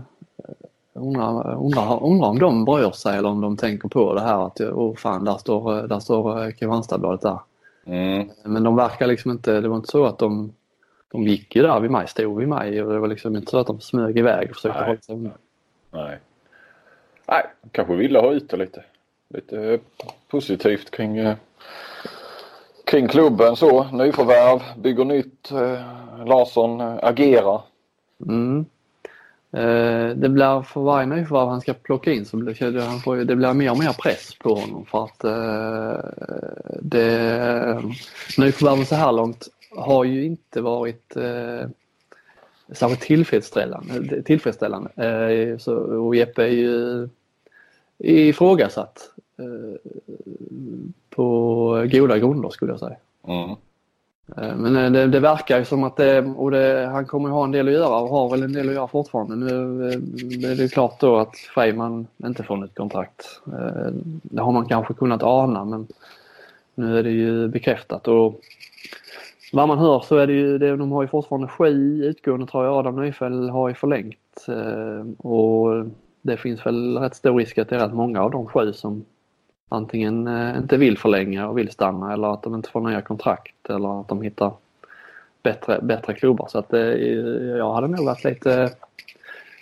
undrar, 0.93 1.55
undrar, 1.55 2.03
undrar 2.03 2.27
om 2.27 2.39
de 2.39 2.65
bryr 2.65 2.91
sig 2.91 3.17
eller 3.17 3.29
om 3.29 3.41
de 3.41 3.57
tänker 3.57 3.89
på 3.89 4.13
det 4.13 4.21
här 4.21 4.45
att 4.45 4.61
oh 4.61 4.95
fan, 4.95 5.25
där 5.25 5.37
står, 5.37 5.87
där 5.87 5.99
står 5.99 6.51
Kristianstadsbladet 6.51 7.21
där. 7.21 7.39
Mm. 7.85 8.29
Men 8.43 8.63
de 8.63 8.75
verkar 8.75 9.07
liksom 9.07 9.31
inte, 9.31 9.61
det 9.61 9.67
var 9.67 9.75
inte 9.77 9.91
så 9.91 10.05
att 10.05 10.17
de, 10.19 10.53
de 11.11 11.27
gick 11.27 11.55
ju 11.55 11.61
där 11.61 11.79
vid 11.79 11.91
mig, 11.91 12.07
stod 12.07 12.37
vid 12.39 12.47
mig 12.47 12.83
och 12.83 12.93
det 12.93 12.99
var 12.99 13.07
liksom 13.07 13.35
inte 13.35 13.51
så 13.51 13.59
att 13.59 13.67
de 13.67 13.81
smög 13.81 14.17
iväg 14.17 14.49
och 14.49 14.55
försökte 14.55 14.79
Nej. 14.79 14.87
hålla 14.87 15.01
sig 15.01 15.15
undan. 15.15 15.33
Nej. 15.91 16.19
Nej, 17.27 17.43
kanske 17.71 17.95
ville 17.95 18.19
ha 18.19 18.31
ut 18.31 18.49
det 18.49 18.57
lite. 18.57 18.83
Lite 19.29 19.79
positivt 20.27 20.91
kring, 20.91 21.17
eh, 21.17 21.35
kring 22.85 23.07
klubben 23.07 23.55
så. 23.55 23.83
Nyförvärv, 23.83 24.61
bygger 24.77 25.05
nytt. 25.05 25.51
Eh, 25.51 26.25
Larsson 26.25 26.81
eh, 26.81 26.99
agerar. 27.01 27.61
Mm. 28.27 28.65
Eh, 29.53 30.15
det 30.15 30.29
blir 30.29 30.61
för 30.61 30.81
varje 30.81 31.05
nyförvärv 31.05 31.47
han 31.47 31.61
ska 31.61 31.73
plocka 31.73 32.11
in 32.11 32.25
så 32.25 32.37
blir 32.37 32.71
det, 32.71 32.83
han 32.83 32.99
får, 32.99 33.15
det 33.15 33.35
blir 33.35 33.53
mer 33.53 33.71
och 33.71 33.79
mer 33.79 33.93
press 33.93 34.35
på 34.39 34.55
honom 34.55 34.85
för 34.85 35.03
att 35.03 35.23
eh, 35.23 36.25
det, 36.81 37.81
nyförvärven 38.37 38.85
så 38.85 38.95
här 38.95 39.11
långt 39.11 39.47
har 39.75 40.03
ju 40.03 40.25
inte 40.25 40.61
varit 40.61 41.15
eh, 41.15 41.69
särskilt 42.71 43.01
tillfredsställande. 43.01 44.23
tillfredsställande. 44.23 44.89
Eh, 44.95 45.57
så, 45.57 45.75
och 45.75 46.15
Jeppe 46.15 46.43
är 46.43 46.47
ju 46.47 47.09
ifrågasatt 47.97 49.09
eh, 49.37 49.91
på 51.09 51.87
goda 51.91 52.17
grunder 52.17 52.49
skulle 52.49 52.71
jag 52.71 52.79
säga. 52.79 52.97
Mm. 53.27 53.55
Eh, 54.37 54.55
Men 54.55 54.75
eh, 54.75 54.91
det, 54.91 55.07
det 55.07 55.19
verkar 55.19 55.59
ju 55.59 55.65
som 55.65 55.83
att 55.83 55.97
det, 55.97 56.21
och 56.21 56.51
det, 56.51 56.89
han 56.91 57.05
kommer 57.05 57.29
ha 57.29 57.43
en 57.43 57.51
del 57.51 57.67
att 57.67 57.73
göra 57.73 57.99
och 57.99 58.09
har 58.09 58.29
väl 58.29 58.43
en 58.43 58.53
del 58.53 58.69
att 58.69 58.75
göra 58.75 58.87
fortfarande. 58.87 59.35
Nu 59.35 59.87
eh, 59.89 60.51
är 60.51 60.55
det 60.55 60.73
klart 60.73 60.99
då 60.99 61.17
att 61.17 61.37
Freiman 61.37 62.07
inte 62.25 62.43
får 62.43 62.57
nytt 62.57 62.75
kontrakt. 62.75 63.41
Det 64.23 64.41
har 64.41 64.51
man 64.51 64.65
kanske 64.65 64.93
kunnat 64.93 65.23
ana 65.23 65.65
men 65.65 65.87
nu 66.75 66.99
är 66.99 67.03
det 67.03 67.11
ju 67.11 67.47
bekräftat. 67.47 68.07
Och 68.07 68.39
vad 69.51 69.67
man 69.67 69.79
hör 69.79 69.99
så 69.99 70.17
är 70.17 70.27
det 70.27 70.33
ju, 70.33 70.57
det, 70.57 70.75
de 70.75 70.91
har 70.91 71.01
ju 71.01 71.07
fortfarande 71.07 71.47
sju 71.47 72.03
utgående 72.05 72.47
tror 72.47 72.65
jag. 72.65 72.77
Adam 72.77 72.95
Nyfäll 72.95 73.49
har 73.49 73.69
ju 73.69 73.75
förlängt. 73.75 74.47
Eh, 74.47 75.27
och 75.27 75.85
det 76.21 76.37
finns 76.37 76.65
väl 76.65 76.97
rätt 76.97 77.15
stor 77.15 77.37
risk 77.37 77.57
att 77.57 77.69
det 77.69 77.75
är 77.75 77.79
rätt 77.79 77.93
många 77.93 78.21
av 78.21 78.31
de 78.31 78.47
sju 78.47 78.73
som 78.73 79.05
antingen 79.69 80.27
eh, 80.27 80.57
inte 80.57 80.77
vill 80.77 80.97
förlänga 80.97 81.47
och 81.47 81.57
vill 81.57 81.71
stanna 81.71 82.13
eller 82.13 82.33
att 82.33 82.43
de 82.43 82.55
inte 82.55 82.69
får 82.69 82.81
nya 82.81 83.01
kontrakt 83.01 83.69
eller 83.69 84.01
att 84.01 84.07
de 84.07 84.21
hittar 84.21 84.51
bättre, 85.43 85.79
bättre 85.81 86.13
klubbar. 86.13 86.47
Så 86.49 86.59
att 86.59 86.73
jag 87.57 87.73
hade 87.73 87.87
nog 87.87 88.05
varit 88.05 88.23
lite, 88.23 88.69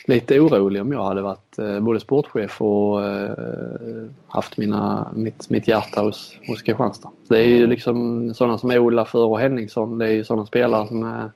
lite 0.05 0.39
orolig 0.39 0.81
om 0.81 0.91
jag 0.91 1.03
hade 1.03 1.21
varit 1.21 1.59
eh, 1.59 1.79
både 1.79 1.99
sportchef 1.99 2.62
och 2.62 3.03
eh, 3.03 4.05
haft 4.27 4.57
mina, 4.57 5.12
mitt, 5.15 5.49
mitt 5.49 5.67
hjärta 5.67 6.01
hos, 6.01 6.35
hos 6.47 6.62
Kristianstad. 6.62 7.12
Det 7.27 7.38
är 7.38 7.47
ju 7.47 7.67
liksom 7.67 8.33
sådana 8.33 8.57
som 8.57 8.71
Ola 8.71 9.05
För 9.05 9.25
och 9.25 9.39
Henningsson. 9.39 9.97
Det 9.97 10.05
är 10.05 10.12
ju 10.12 10.23
sådana 10.23 10.45
spelare 10.45 10.88
som 10.88 11.03
är 11.03 11.31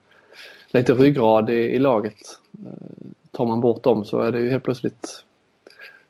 lite 0.71 0.93
ryggrad 0.93 1.49
i, 1.49 1.53
i 1.53 1.79
laget. 1.79 2.39
Eh, 2.65 3.07
tar 3.31 3.45
man 3.45 3.61
bort 3.61 3.83
dem 3.83 4.05
så 4.05 4.19
är 4.19 4.31
det 4.31 4.39
ju 4.39 4.49
helt 4.49 4.63
plötsligt 4.63 5.23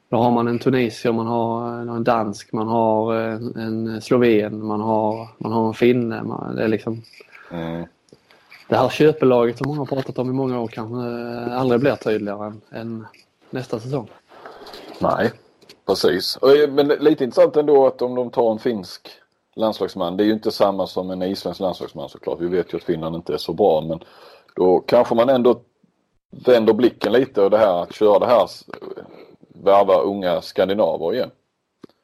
då 0.10 0.18
har 0.18 0.32
man 0.32 0.48
en 0.48 0.60
tunisier, 0.60 1.13
man 1.13 1.28
har 1.28 1.74
eh, 1.74 1.96
en 1.96 2.04
dansk, 2.04 2.54
man 2.54 2.68
har 2.68 3.16
eh, 3.16 3.34
en, 3.34 3.58
en 3.58 4.02
sloven, 4.02 4.66
man 4.66 4.82
har, 4.82 5.28
man 5.38 5.52
har 5.52 5.68
en 5.68 5.74
finne. 5.74 6.24
Man, 6.24 6.56
det 6.56 6.63
är 6.63 6.68
liksom 6.68 7.02
Mm 7.54 7.86
det 8.74 8.80
här 8.80 8.90
köpelaget 8.90 9.58
som 9.58 9.68
många 9.68 9.80
har 9.80 9.86
pratat 9.86 10.20
om 10.20 10.30
i 10.30 10.34
många 10.34 10.60
år 10.60 10.68
kanske 10.68 10.96
eh, 10.96 11.60
aldrig 11.60 11.80
blir 11.82 11.96
tydligare 11.96 12.46
än, 12.46 12.62
än 12.72 13.06
nästa 13.50 13.80
säsong. 13.80 14.10
Nej, 15.00 15.32
precis. 15.86 16.38
Eh, 16.38 16.70
Men 16.70 16.88
lite 16.88 17.24
intressant 17.24 17.56
ändå 17.56 17.88
att 17.88 18.02
om 18.02 18.16
de 18.16 18.30
tar 18.30 18.52
en 18.52 18.60
finsk 18.60 19.10
landslagsman. 19.56 20.18
Det 20.18 20.24
är 20.24 20.26
ju 20.26 20.34
inte 20.34 20.52
samma 20.52 20.88
som 20.88 21.12
en 21.12 21.22
isländsk 21.22 21.62
landslagsman 21.62 22.10
såklart. 22.10 22.42
Vi 22.42 22.48
vet 22.48 22.74
ju 22.74 22.78
att 22.78 22.84
Finland 22.84 23.16
inte 23.16 23.34
är 23.34 23.38
så 23.38 23.54
bra 23.54 23.82
men 23.82 24.00
då 24.56 24.80
kanske 24.80 25.16
man 25.16 25.30
ändå 25.30 25.60
vänder 26.46 26.74
blicken 26.74 27.12
lite 27.12 27.42
och 27.42 27.50
det 27.50 27.58
här 27.58 27.82
att 27.84 27.96
köra 27.96 28.20
det 28.20 28.26
här 28.26 28.42
eh, 28.42 29.04
värva 29.48 30.02
unga 30.02 30.42
skandinaver 30.42 31.14
igen. 31.14 31.32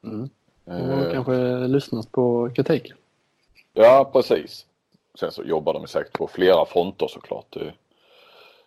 Mm. 0.04 0.30
Eh, 0.66 0.98
Och 1.06 1.12
kanske 1.12 1.58
lyssnat 1.66 2.12
på 2.12 2.50
kritiken. 2.54 2.96
Ja, 3.72 4.10
precis. 4.12 4.66
Sen 5.18 5.32
så 5.32 5.42
jobbar 5.42 5.74
de 5.74 5.86
säkert 5.86 6.12
på 6.18 6.26
flera 6.26 6.64
fronter 6.64 7.06
såklart. 7.08 7.46
Det, 7.50 7.72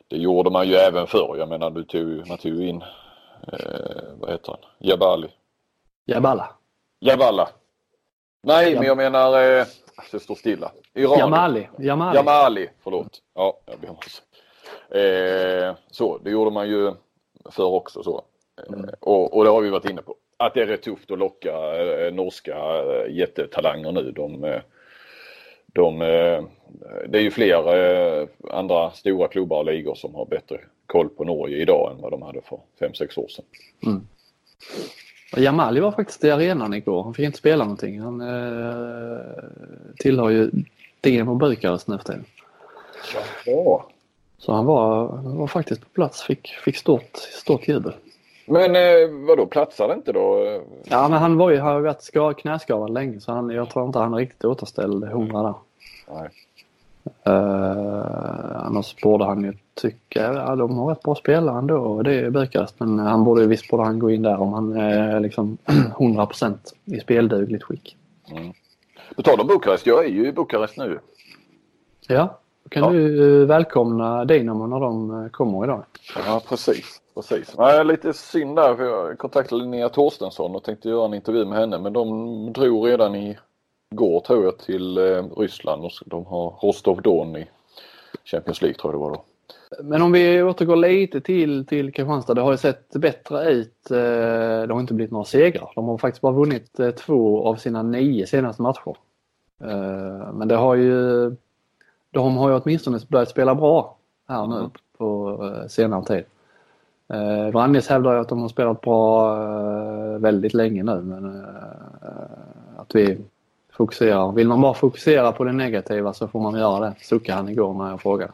det 0.08 0.18
gjorde 0.18 0.50
man 0.50 0.68
ju 0.68 0.76
även 0.76 1.08
förr. 1.08 1.36
Jag 1.38 1.50
menar, 1.50 1.70
du 1.70 1.84
tog, 1.84 2.28
man 2.28 2.38
tog 2.38 2.62
in, 2.64 2.82
eh, 3.54 4.04
vad 4.20 4.30
heter 4.32 4.52
han, 4.52 4.62
Jabali. 4.80 5.28
Jabala. 6.06 6.56
Jaballa. 7.00 7.50
Nej, 8.44 8.72
Jab- 8.74 8.78
men 8.80 8.88
jag 8.88 8.98
menar, 8.98 9.42
eh, 9.60 9.66
det 10.12 10.20
står 10.20 10.36
stilla. 10.36 10.72
Iran. 10.94 11.20
Jamali. 11.20 11.68
Jamali. 11.80 12.16
Jamali, 12.18 12.70
förlåt. 12.84 13.22
Ja, 13.36 13.60
jag 13.66 13.80
ber 13.80 13.90
om 13.90 13.98
ursäkt. 14.06 14.28
eh, 14.90 15.76
Så, 15.92 16.18
det 16.18 16.30
gjorde 16.32 16.52
man 16.52 16.68
ju 16.70 16.94
förr 17.52 17.66
också 17.72 18.04
så. 18.04 18.18
Eh, 18.18 18.74
Mm. 18.74 18.90
och, 19.02 19.38
och 19.38 19.44
det 19.44 19.50
har 19.50 19.62
vi 19.62 19.70
varit 19.70 19.90
inne 19.90 20.02
på. 20.02 20.16
Att 20.38 20.54
det 20.54 20.62
är 20.62 20.66
rätt 20.66 20.82
tufft 20.84 21.12
att 21.12 21.20
locka 21.20 21.76
eh, 21.76 22.14
norska 22.14 22.56
eh, 22.58 23.16
jättetalanger 23.16 23.92
nu. 23.92 24.12
De, 24.12 24.44
de, 25.74 26.02
eh, 26.02 26.44
det 27.08 27.18
är 27.18 27.22
ju 27.22 27.32
fler 27.32 27.76
eh, 27.76 28.28
andra 28.52 28.92
stora 28.92 29.28
klubbar 29.28 29.58
och 29.58 29.66
ligor 29.66 29.96
som 29.96 30.16
har 30.16 30.26
bättre 30.26 30.60
koll 30.86 31.10
på 31.10 31.24
Norge 31.24 31.58
idag 31.58 31.92
än 31.92 32.02
vad 32.02 32.12
de 32.12 32.22
hade 32.22 32.42
för 32.42 32.60
5-6 32.80 33.20
år 33.20 33.28
sedan. 33.28 33.46
Mm. 33.86 34.08
Jamali 35.38 35.80
var 35.80 35.92
faktiskt 35.92 36.24
i 36.24 36.32
arenan 36.32 36.74
igår. 36.74 37.04
Han 37.04 37.14
fick 37.14 37.26
inte 37.26 37.38
spela 37.38 37.64
någonting. 37.64 38.00
Han 38.02 38.22
eh, 38.22 39.44
tillhör 39.98 40.30
ju 40.30 40.52
Dinamo 41.02 41.36
Bukarest 41.36 41.88
nu 41.88 41.98
för 41.98 42.04
tiden. 42.04 42.26
Ja. 43.46 43.90
Så 44.38 44.54
han 44.54 44.66
var, 44.66 45.08
han 45.08 45.38
var 45.38 45.48
faktiskt 45.48 45.82
på 45.82 45.90
plats. 45.90 46.24
Fick, 46.24 46.48
fick 46.48 46.78
stort, 46.78 47.16
stort 47.16 47.68
jubel. 47.68 47.94
Men 48.46 48.76
eh, 48.76 49.28
vadå, 49.28 49.46
platsar 49.46 49.88
det 49.88 49.94
inte 49.94 50.12
då? 50.12 50.60
Ja, 50.84 51.08
men 51.10 51.20
han 51.20 51.38
var 51.38 51.50
ju, 51.52 51.58
har 51.60 51.76
ju 51.78 51.82
varit 51.84 52.02
ska- 52.02 52.34
knäskadad 52.34 52.90
länge 52.90 53.20
så 53.20 53.32
han, 53.32 53.50
jag 53.50 53.70
tror 53.70 53.86
inte 53.86 54.00
han 54.00 54.14
är 54.14 54.18
riktigt 54.18 54.46
återställd 54.46 55.04
hundra 55.04 55.42
där. 55.44 55.54
Nej. 56.14 56.30
Uh, 57.28 58.66
annars 58.66 58.96
borde 59.04 59.26
han 59.26 59.44
ju 59.44 59.54
tycka, 59.74 60.34
ja 60.34 60.56
de 60.56 60.78
har 60.78 60.88
rätt 60.90 61.02
bra 61.04 61.16
spelare 61.16 61.58
ändå 61.58 61.76
och 61.78 62.04
det 62.04 62.14
är 62.20 62.30
Bukarest. 62.30 62.76
Men 62.80 63.00
han 63.00 63.24
borde, 63.24 63.48
visst 63.48 63.70
borde 63.70 63.84
han 63.84 64.00
gå 64.00 64.12
in 64.12 64.22
där 64.22 64.42
om 64.42 64.54
han 64.54 64.78
är 64.78 65.20
liksom 65.20 65.58
100% 65.98 66.54
i 66.86 67.00
speldugligt 67.00 67.64
skick. 67.64 67.98
Mm. 68.32 68.54
På 69.16 69.22
tal 69.22 69.40
om 69.40 69.48
Bukarest, 69.48 69.86
jag 69.86 70.06
är 70.06 70.10
ju 70.10 70.28
i 70.28 70.32
Bukarest 70.32 70.78
nu. 70.78 71.00
Ja, 72.08 72.40
då 72.64 72.70
kan 72.70 72.84
Ja. 72.84 72.90
du 72.90 73.42
eh, 73.42 73.48
välkomna 73.48 74.26
Dinamo 74.26 74.68
när 74.68 74.80
de 74.80 75.24
eh, 75.24 75.30
kommer 75.30 75.64
idag. 75.64 75.84
Ja, 76.28 76.42
precis. 76.50 77.02
Precis. 77.16 77.56
Nej, 77.58 77.86
lite 77.86 78.14
synd 78.14 78.56
där 78.56 78.76
för 78.76 78.84
jag 78.84 79.18
kontaktade 79.18 79.62
Linnea 79.62 79.90
Torstensson 79.90 80.56
och 80.56 80.64
tänkte 80.64 80.90
göra 80.90 81.06
en 81.06 81.14
intervju 81.14 81.46
med 81.46 81.58
henne 81.60 81.80
men 81.80 81.94
de 81.94 82.54
drog 82.54 82.88
redan 82.88 83.16
i 83.16 83.38
går 83.96 84.20
tror 84.20 84.44
jag 84.46 84.58
till 84.58 84.98
eh, 84.98 85.24
Ryssland 85.38 85.84
och 85.86 85.92
de 86.06 86.26
har 86.26 86.50
Rostov 86.62 87.02
Don 87.02 87.36
i 87.36 87.48
Champions 88.26 88.62
League 88.62 88.78
tror 88.78 88.94
jag 88.94 89.02
det 89.02 89.04
var 89.06 89.12
då. 89.14 89.24
Men 89.84 90.02
om 90.02 90.12
vi 90.12 90.44
återgår 90.44 90.76
lite 90.76 91.22
till, 91.22 91.66
till 91.66 91.94
Kristianstad. 91.94 92.34
Det 92.34 92.42
har 92.42 92.52
ju 92.52 92.58
sett 92.58 92.90
bättre 92.90 93.52
ut. 93.52 93.92
eh, 93.92 93.98
Det 94.68 94.74
har 94.74 94.80
inte 94.80 94.94
blivit 94.94 95.12
några 95.12 95.26
segrar. 95.26 95.72
De 95.76 95.88
har 95.88 95.98
faktiskt 95.98 96.22
bara 96.22 96.34
vunnit 96.34 96.80
eh, 96.80 96.90
två 96.92 97.48
av 97.48 97.56
sina 97.56 97.84
nio 97.84 98.28
senaste 98.28 98.62
matcher. 98.62 98.96
Men 100.34 100.48
det 100.48 100.56
har 100.56 100.76
ju, 100.76 101.30
de 102.12 102.38
har 102.38 102.50
ju 102.50 102.56
åtminstone 102.56 103.00
börjat 103.10 103.30
spela 103.30 103.56
bra 103.56 103.98
här 104.28 104.48
nu 104.48 104.56
Mm. 104.56 104.70
på 104.98 105.40
senare 105.70 106.06
tid. 106.06 106.24
Eh, 107.14 107.52
Vranjes 107.52 107.88
hävdar 107.88 108.14
ju 108.14 108.20
att 108.20 108.30
de 108.30 108.42
har 108.42 108.50
spelat 108.50 108.82
bra 108.82 109.36
eh, 109.38 110.20
väldigt 110.20 110.54
länge 110.54 110.84
nu 110.84 111.02
men 111.02 111.26
eh, 111.26 112.12
att 112.78 112.96
vi 112.96 113.18
fokuserar. 113.72 114.32
Vill 114.32 114.48
man 114.48 114.62
bara 114.62 114.74
fokusera 114.74 115.32
på 115.32 115.44
det 115.44 115.52
negativa 115.52 116.14
så 116.14 116.28
får 116.28 116.40
man 116.40 116.60
göra 116.60 116.80
det, 116.80 116.96
suckade 117.02 117.38
han 117.38 117.50
igår 117.50 117.74
när 117.74 117.90
jag 117.90 118.02
frågade. 118.02 118.32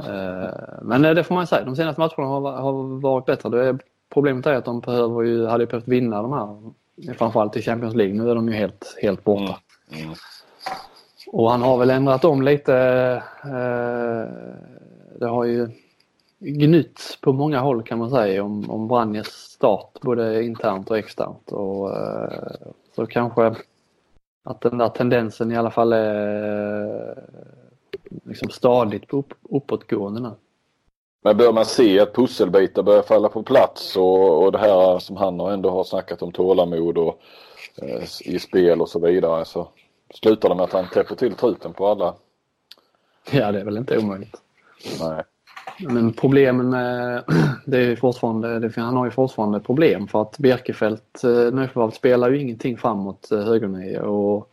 Eh, 0.00 0.50
Men 0.82 1.04
eh, 1.04 1.14
det 1.14 1.24
får 1.24 1.34
man 1.34 1.46
säga, 1.46 1.64
de 1.64 1.76
senaste 1.76 2.00
matcherna 2.00 2.26
har, 2.26 2.52
har 2.52 3.00
varit 3.00 3.26
bättre. 3.26 3.48
Det 3.48 3.66
är, 3.68 3.78
problemet 4.12 4.46
är 4.46 4.54
att 4.54 4.64
de 4.64 4.80
behöver 4.80 5.22
ju, 5.22 5.46
hade 5.46 5.64
ju 5.64 5.68
behövt 5.68 5.88
vinna 5.88 6.22
de 6.22 6.32
här, 6.32 6.56
framförallt 7.14 7.56
i 7.56 7.62
Champions 7.62 7.94
League. 7.94 8.14
Nu 8.14 8.30
är 8.30 8.34
de 8.34 8.48
ju 8.48 8.54
helt, 8.54 8.96
helt 9.02 9.24
borta. 9.24 9.58
Mm. 9.90 10.04
Mm. 10.04 10.14
Och 11.32 11.50
han 11.50 11.62
har 11.62 11.78
väl 11.78 11.90
ändrat 11.90 12.24
om 12.24 12.42
lite. 12.42 12.74
Eh, 13.44 14.32
det 15.18 15.26
har 15.26 15.44
ju 15.44 15.68
gnytt 16.38 17.18
på 17.20 17.32
många 17.32 17.60
håll 17.60 17.82
kan 17.82 17.98
man 17.98 18.10
säga 18.10 18.42
om, 18.42 18.70
om 18.70 18.88
Branjes 18.88 19.26
start 19.26 20.00
både 20.00 20.44
internt 20.44 20.90
och 20.90 20.98
externt. 20.98 21.52
Och, 21.52 21.96
eh, 21.96 22.56
så 22.96 23.06
kanske 23.06 23.54
att 24.44 24.60
den 24.60 24.78
där 24.78 24.88
tendensen 24.88 25.52
i 25.52 25.56
alla 25.56 25.70
fall 25.70 25.92
är 25.92 27.24
liksom 28.24 28.50
stadigt 28.50 29.12
upp, 29.12 29.34
uppåtgående 29.42 30.20
nu. 30.20 30.30
Men 31.22 31.36
bör 31.36 31.52
man 31.52 31.64
se 31.64 32.00
att 32.00 32.14
pusselbitar 32.14 32.82
börjar 32.82 33.02
falla 33.02 33.28
på 33.28 33.42
plats 33.42 33.96
och, 33.96 34.42
och 34.42 34.52
det 34.52 34.58
här 34.58 34.98
som 34.98 35.16
han 35.16 35.40
ändå 35.40 35.70
har 35.70 35.84
snackat 35.84 36.22
om 36.22 36.32
tålamod 36.32 36.98
och 36.98 37.20
eh, 37.82 38.02
i 38.24 38.38
spel 38.38 38.80
och 38.80 38.88
så 38.88 38.98
vidare 38.98 39.44
så 39.44 39.68
slutar 40.14 40.48
det 40.48 40.54
med 40.54 40.64
att 40.64 40.72
han 40.72 40.88
täpper 40.88 41.14
till 41.14 41.34
truten 41.34 41.72
på 41.72 41.86
alla. 41.86 42.14
Ja, 43.30 43.52
det 43.52 43.60
är 43.60 43.64
väl 43.64 43.76
inte 43.76 43.98
omöjligt. 43.98 44.36
Nej. 45.00 45.24
Men 45.80 46.12
problemen 46.12 46.70
med, 46.70 47.24
det 47.64 47.78
är 47.78 47.96
fortfarande, 47.96 48.58
det, 48.58 48.76
han 48.76 48.96
har 48.96 49.04
ju 49.04 49.10
fortfarande 49.10 49.60
problem 49.60 50.08
för 50.08 50.22
att 50.22 50.38
Birkefelt, 50.38 51.24
eh, 51.24 51.30
nyförvärvet, 51.30 51.94
spelar 51.94 52.30
ju 52.30 52.40
ingenting 52.40 52.76
framåt 52.76 53.32
eh, 53.32 53.38
högernio 53.38 53.98
och 54.00 54.50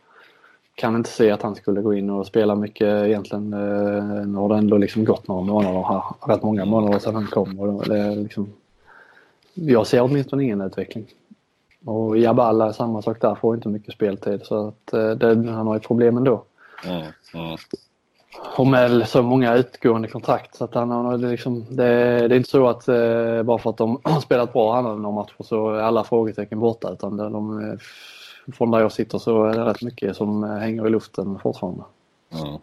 kan 0.74 0.96
inte 0.96 1.10
se 1.10 1.30
att 1.30 1.42
han 1.42 1.54
skulle 1.54 1.82
gå 1.82 1.94
in 1.94 2.10
och 2.10 2.26
spela 2.26 2.54
mycket 2.54 3.06
egentligen. 3.06 3.52
Eh, 3.52 4.26
nu 4.26 4.38
har 4.38 4.48
det 4.48 4.56
ändå 4.56 4.78
liksom 4.78 5.04
gått 5.04 5.28
några 5.28 5.42
månader 5.42 5.82
här, 5.82 6.34
rätt 6.34 6.42
många 6.42 6.64
månader 6.64 6.98
sedan 6.98 7.14
han 7.14 7.26
kom. 7.26 7.60
Och 7.60 7.88
det 7.88 7.98
är 7.98 8.16
liksom, 8.16 8.52
jag 9.54 9.86
ser 9.86 10.02
åtminstone 10.02 10.44
ingen 10.44 10.60
utveckling. 10.60 11.06
Och 11.84 12.18
Jabala, 12.18 12.72
samma 12.72 13.02
sak 13.02 13.20
där, 13.20 13.34
får 13.34 13.54
inte 13.54 13.68
mycket 13.68 13.94
speltid 13.94 14.40
så 14.44 14.68
att 14.68 14.86
det, 15.20 15.50
han 15.50 15.66
har 15.66 15.74
ju 15.74 15.80
problem 15.80 16.16
ändå. 16.16 16.44
Mm, 16.84 17.02
mm 17.34 17.56
med 18.64 19.08
så 19.08 19.22
många 19.22 19.54
utgående 19.54 20.08
kontrakt. 20.08 20.54
Så 20.54 20.64
att 20.64 20.74
han 20.74 20.90
har 20.90 21.18
liksom, 21.18 21.64
det, 21.70 21.84
det, 22.28 22.34
är 22.34 22.36
inte 22.36 22.50
så 22.50 22.68
att 22.68 22.88
eh, 22.88 23.42
bara 23.42 23.58
för 23.58 23.70
att 23.70 23.76
de 23.76 24.00
har 24.04 24.20
spelat 24.20 24.52
bra 24.52 24.76
andra 24.76 24.94
några 24.94 25.14
matcher 25.14 25.42
så 25.44 25.70
är 25.70 25.80
alla 25.80 26.04
frågetecken 26.04 26.60
borta. 26.60 26.92
Utan 26.92 27.16
de, 27.16 27.32
de, 27.32 27.78
från 28.52 28.70
där 28.70 28.80
jag 28.80 28.92
sitter 28.92 29.18
så 29.18 29.44
är 29.44 29.52
det 29.52 29.64
rätt 29.64 29.82
mycket 29.82 30.16
som 30.16 30.42
hänger 30.42 30.86
i 30.86 30.90
luften 30.90 31.38
fortfarande. 31.38 31.82
Mm. 32.32 32.58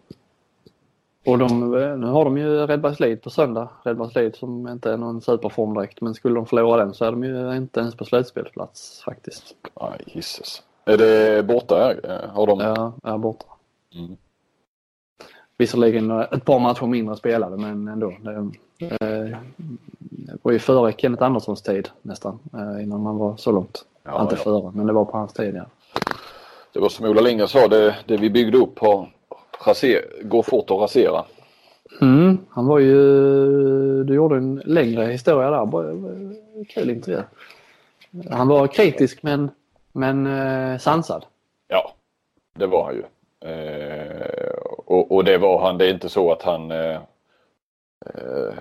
Och 1.25 1.38
de, 1.38 1.71
nu 1.99 2.07
har 2.07 2.25
de 2.25 2.38
ju 2.38 2.67
Redbergslid 2.67 3.21
på 3.21 3.29
söndag. 3.29 3.69
Redbergslid 3.83 4.36
som 4.36 4.67
inte 4.67 4.91
är 4.91 4.97
någon 4.97 5.21
superform 5.21 5.73
direkt. 5.73 6.01
Men 6.01 6.13
skulle 6.13 6.36
de 6.36 6.45
förlora 6.45 6.86
den 6.86 6.93
så 6.93 7.05
är 7.05 7.12
de 7.12 7.23
ju 7.23 7.55
inte 7.55 7.79
ens 7.79 7.95
på 7.95 8.05
slutspelsplats 8.05 9.01
faktiskt. 9.05 9.55
Nej, 9.81 10.03
gisses. 10.05 10.63
Är 10.86 10.97
det 10.97 11.43
borta? 11.43 11.93
Har 12.33 12.47
de... 12.47 12.59
Ja, 12.59 12.93
ja 13.03 13.17
borta. 13.17 13.45
Mm. 13.95 14.17
Visserligen 15.57 16.11
ett 16.11 16.45
par 16.45 16.59
matcher 16.59 16.85
mindre 16.85 17.15
spelade 17.15 17.57
men 17.57 17.87
ändå. 17.87 18.13
Det, 18.21 18.49
det 19.99 20.37
var 20.41 20.51
ju 20.51 20.59
före 20.59 20.93
Kenneth 20.97 21.23
Anderssons 21.23 21.61
tid 21.61 21.89
nästan 22.01 22.39
eh, 22.53 22.83
innan 22.83 23.01
man 23.01 23.17
var 23.17 23.37
så 23.37 23.51
långt. 23.51 23.85
Ja, 24.03 24.21
Inte 24.21 24.35
ja. 24.35 24.43
före 24.43 24.71
men 24.75 24.87
det 24.87 24.93
var 24.93 25.05
på 25.05 25.17
hans 25.17 25.33
tid 25.33 25.55
ja. 25.55 25.65
Det 26.73 26.79
var 26.79 26.89
som 26.89 27.05
Ola 27.05 27.21
Lindgren 27.21 27.47
sa, 27.47 27.67
det, 27.67 27.95
det 28.05 28.17
vi 28.17 28.29
byggde 28.29 28.57
upp 28.57 28.79
har 28.79 29.09
raser, 29.67 30.05
går 30.23 30.43
fort 30.43 30.71
att 30.71 30.77
rasera. 30.77 31.25
Mm, 32.01 32.37
han 32.49 32.65
var 32.65 32.79
ju, 32.79 34.03
du 34.03 34.13
gjorde 34.15 34.35
en 34.35 34.61
längre 34.65 35.05
historia 35.05 35.49
där. 35.49 35.93
Kul 36.69 36.89
intervju. 36.89 37.21
Han 38.31 38.47
var 38.47 38.67
kritisk 38.67 39.23
men, 39.23 39.51
men 39.91 40.27
eh, 40.27 40.77
sansad. 40.77 41.25
Ja, 41.67 41.93
det 42.53 42.67
var 42.67 42.85
han 42.85 42.95
ju. 42.95 43.03
Och, 44.85 45.11
och, 45.11 45.23
det 45.23 45.37
var 45.37 45.61
han. 45.61 45.77
Det 45.77 45.85
är 45.85 45.93
inte 45.93 46.09
så 46.09 46.31
att 46.31 46.41
han 46.41 46.71
eh, 46.71 46.99
eh, 48.05 48.53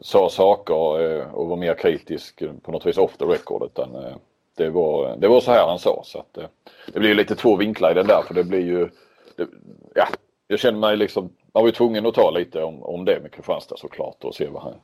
sa 0.00 0.28
saker 0.28 1.00
eh, 1.00 1.34
och 1.34 1.48
var 1.48 1.56
mer 1.56 1.74
kritisk 1.74 2.42
på 2.62 2.72
något 2.72 2.86
vis 2.86 2.98
off 2.98 3.16
the 3.16 3.24
record. 3.24 3.62
Utan, 3.62 3.94
eh, 3.94 4.16
det, 4.56 4.70
var, 4.70 5.16
det 5.16 5.28
var 5.28 5.40
så 5.40 5.50
här 5.50 5.66
han 5.66 5.78
sa. 5.78 6.02
Så 6.04 6.18
att, 6.18 6.38
eh, 6.38 6.46
det 6.92 7.00
blir 7.00 7.14
lite 7.14 7.34
två 7.34 7.56
vinklar 7.56 7.90
i 7.90 7.94
den 7.94 8.06
där 8.06 8.22
för 8.26 8.34
det 8.34 8.44
blir 8.44 8.60
ju... 8.60 8.88
Det, 9.36 9.46
ja, 9.94 10.06
jag 10.48 10.58
känner 10.58 10.78
mig 10.78 10.96
liksom... 10.96 11.30
Man 11.52 11.62
var 11.62 11.68
ju 11.68 11.72
tvungen 11.72 12.06
att 12.06 12.14
ta 12.14 12.30
lite 12.30 12.62
om, 12.62 12.82
om 12.82 13.04
det 13.04 13.20
med 13.22 13.32
Kristianstad 13.32 13.76
såklart 13.76 14.24
och 14.24 14.34
se 14.34 14.48
vad 14.48 14.62
han... 14.62 14.74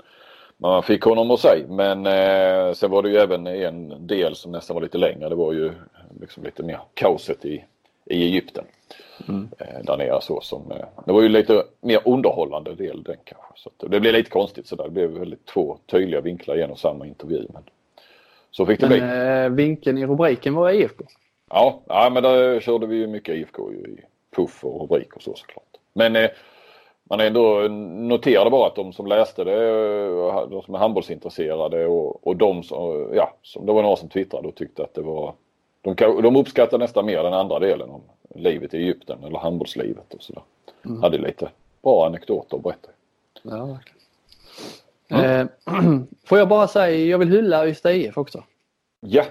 Man 0.57 0.83
fick 0.83 1.03
honom 1.03 1.31
att 1.31 1.41
säga 1.41 1.67
men 1.69 2.07
eh, 2.07 2.73
sen 2.73 2.91
var 2.91 3.03
det 3.03 3.09
ju 3.09 3.17
även 3.17 3.47
en 3.47 4.07
del 4.07 4.35
som 4.35 4.53
nästan 4.53 4.75
var 4.75 4.83
lite 4.83 4.99
längre. 4.99 5.29
Det 5.29 5.35
var 5.35 5.53
ju 5.53 5.73
liksom 6.21 6.45
lite 6.45 6.63
mer 6.63 6.81
kaoset 6.95 7.45
i, 7.45 7.65
i 8.05 8.25
Egypten. 8.25 8.65
Mm. 9.29 9.49
Där 9.83 9.97
nere 9.97 10.21
så 10.21 10.41
som, 10.41 10.71
eh, 10.71 10.87
det 11.07 11.13
var 11.13 11.23
ju 11.23 11.29
lite 11.29 11.65
mer 11.81 12.01
underhållande 12.05 12.75
del 12.75 13.03
den 13.03 13.17
kanske. 13.25 13.53
Så 13.57 13.71
det 13.87 14.01
blev 14.01 14.15
lite 14.15 14.31
konstigt 14.31 14.67
sådär. 14.67 14.85
Det 14.85 14.91
blev 14.91 15.11
väldigt 15.11 15.47
två 15.47 15.79
tydliga 15.87 16.21
vinklar 16.21 16.57
genom 16.57 16.77
samma 16.77 17.07
intervju. 17.07 17.47
Men 17.53 17.63
så 18.51 18.67
fick 18.67 18.81
det 18.81 18.89
men, 18.89 18.99
bli. 18.99 19.45
Äh, 19.45 19.49
vinkeln 19.49 19.99
i 19.99 20.07
rubriken 20.07 20.55
var 20.55 20.71
IFK? 20.71 21.05
Ja, 21.51 21.81
ja 21.87 22.11
men 22.11 22.23
där 22.23 22.61
körde 22.61 22.87
vi 22.87 22.97
ju 22.97 23.07
mycket 23.07 23.35
IFK 23.35 23.73
i 23.73 24.01
puff 24.37 24.65
och 24.65 24.81
rubrik 24.81 25.17
och 25.17 25.23
så 25.23 25.35
såklart. 25.35 25.77
Men 25.93 26.17
eh, 26.17 26.31
man 27.11 27.21
ändå 27.21 27.69
noterade 28.09 28.51
bara 28.51 28.67
att 28.67 28.77
de 28.77 28.93
som 28.93 29.07
läste 29.07 29.45
det, 29.45 29.57
de 30.51 30.63
som 30.63 30.75
är 30.75 30.79
handbollsintresserade 30.79 31.87
och, 31.87 32.27
och 32.27 32.37
de 32.37 32.63
som, 32.63 33.11
ja, 33.15 33.37
som, 33.43 33.67
det 33.67 33.73
var 33.73 33.83
några 33.83 33.97
som 33.97 34.09
twittrade 34.09 34.49
och 34.49 34.55
tyckte 34.55 34.83
att 34.83 34.95
det 34.95 35.03
var 35.03 35.35
de, 35.83 36.23
de 36.23 36.37
uppskattar 36.37 36.79
nästan 36.79 37.07
mer 37.07 37.23
den 37.23 37.35
andra 37.35 37.59
delen 37.59 37.91
om 37.91 38.03
livet 38.35 38.75
i 38.75 38.77
Egypten 38.77 39.25
eller 39.25 39.39
handbollslivet 39.39 40.15
och 40.15 40.23
sådär. 40.23 40.43
Mm. 40.85 41.03
Hade 41.03 41.19
lite 41.19 41.51
bra 41.83 42.07
anekdoter 42.07 42.57
att 42.57 42.63
berätta. 42.63 42.89
Ja, 43.43 43.65
verkligen. 43.65 44.01
Mm. 45.09 45.49
Eh, 45.67 46.03
får 46.25 46.39
jag 46.39 46.49
bara 46.49 46.69
säga, 46.69 47.07
jag 47.07 47.19
vill 47.19 47.31
hylla 47.31 47.67
Ystad 47.67 47.93
IF 47.93 48.19
också. 48.19 48.45
Ja. 49.01 49.25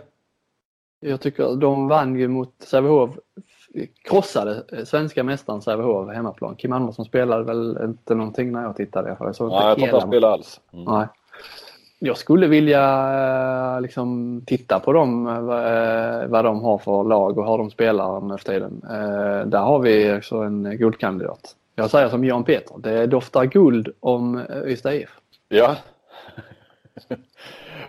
Jag 1.00 1.22
tycker 1.22 1.56
de 1.56 1.88
vann 1.88 2.16
ju 2.20 2.28
mot 2.28 2.54
Sävehof, 2.60 3.12
krossade 4.04 4.86
svenska 4.86 5.24
mästaren 5.24 5.62
Sävehof 5.62 6.14
hemmaplan. 6.14 6.56
Kim 6.56 6.74
Andersson 6.74 7.06
spelade 7.06 7.44
väl 7.44 7.78
inte 7.84 8.16
någonting 8.16 8.52
när 8.52 8.64
jag 8.64 8.76
tittade. 8.76 9.18
Jag 9.20 9.36
såg 9.36 9.50
Nej, 9.50 9.68
jag 9.68 9.76
tror 9.76 9.88
inte 9.88 10.00
han 10.00 10.10
spelade 10.10 10.34
alls. 10.34 10.62
Mm. 10.74 10.86
Nej 10.86 11.08
jag 12.00 12.18
skulle 12.18 12.48
vilja 12.48 12.84
eh, 13.76 13.82
liksom, 13.82 14.42
titta 14.46 14.80
på 14.80 14.94
dem, 14.94 15.28
eh, 15.28 16.28
vad 16.28 16.46
de 16.46 16.62
har 16.62 16.78
för 16.78 17.04
lag 17.04 17.38
och 17.38 17.46
hur 17.46 17.58
de 17.58 17.72
spelar 17.72 18.22
nu 18.22 18.38
för 18.38 18.46
tiden. 18.46 18.82
Eh, 18.84 19.48
där 19.48 19.60
har 19.60 19.80
vi 19.80 20.18
också 20.18 20.36
en 20.36 20.78
guldkandidat. 20.78 21.56
Jag 21.76 21.90
säger 21.90 22.10
som 22.10 22.26
Jan 22.26 22.44
Peter, 22.44 22.76
det 22.78 23.08
doftar 23.08 23.46
guld 23.46 23.90
om 24.00 24.42
Ystad 24.66 24.94
IF. 24.94 25.10
Ja. 25.50 25.76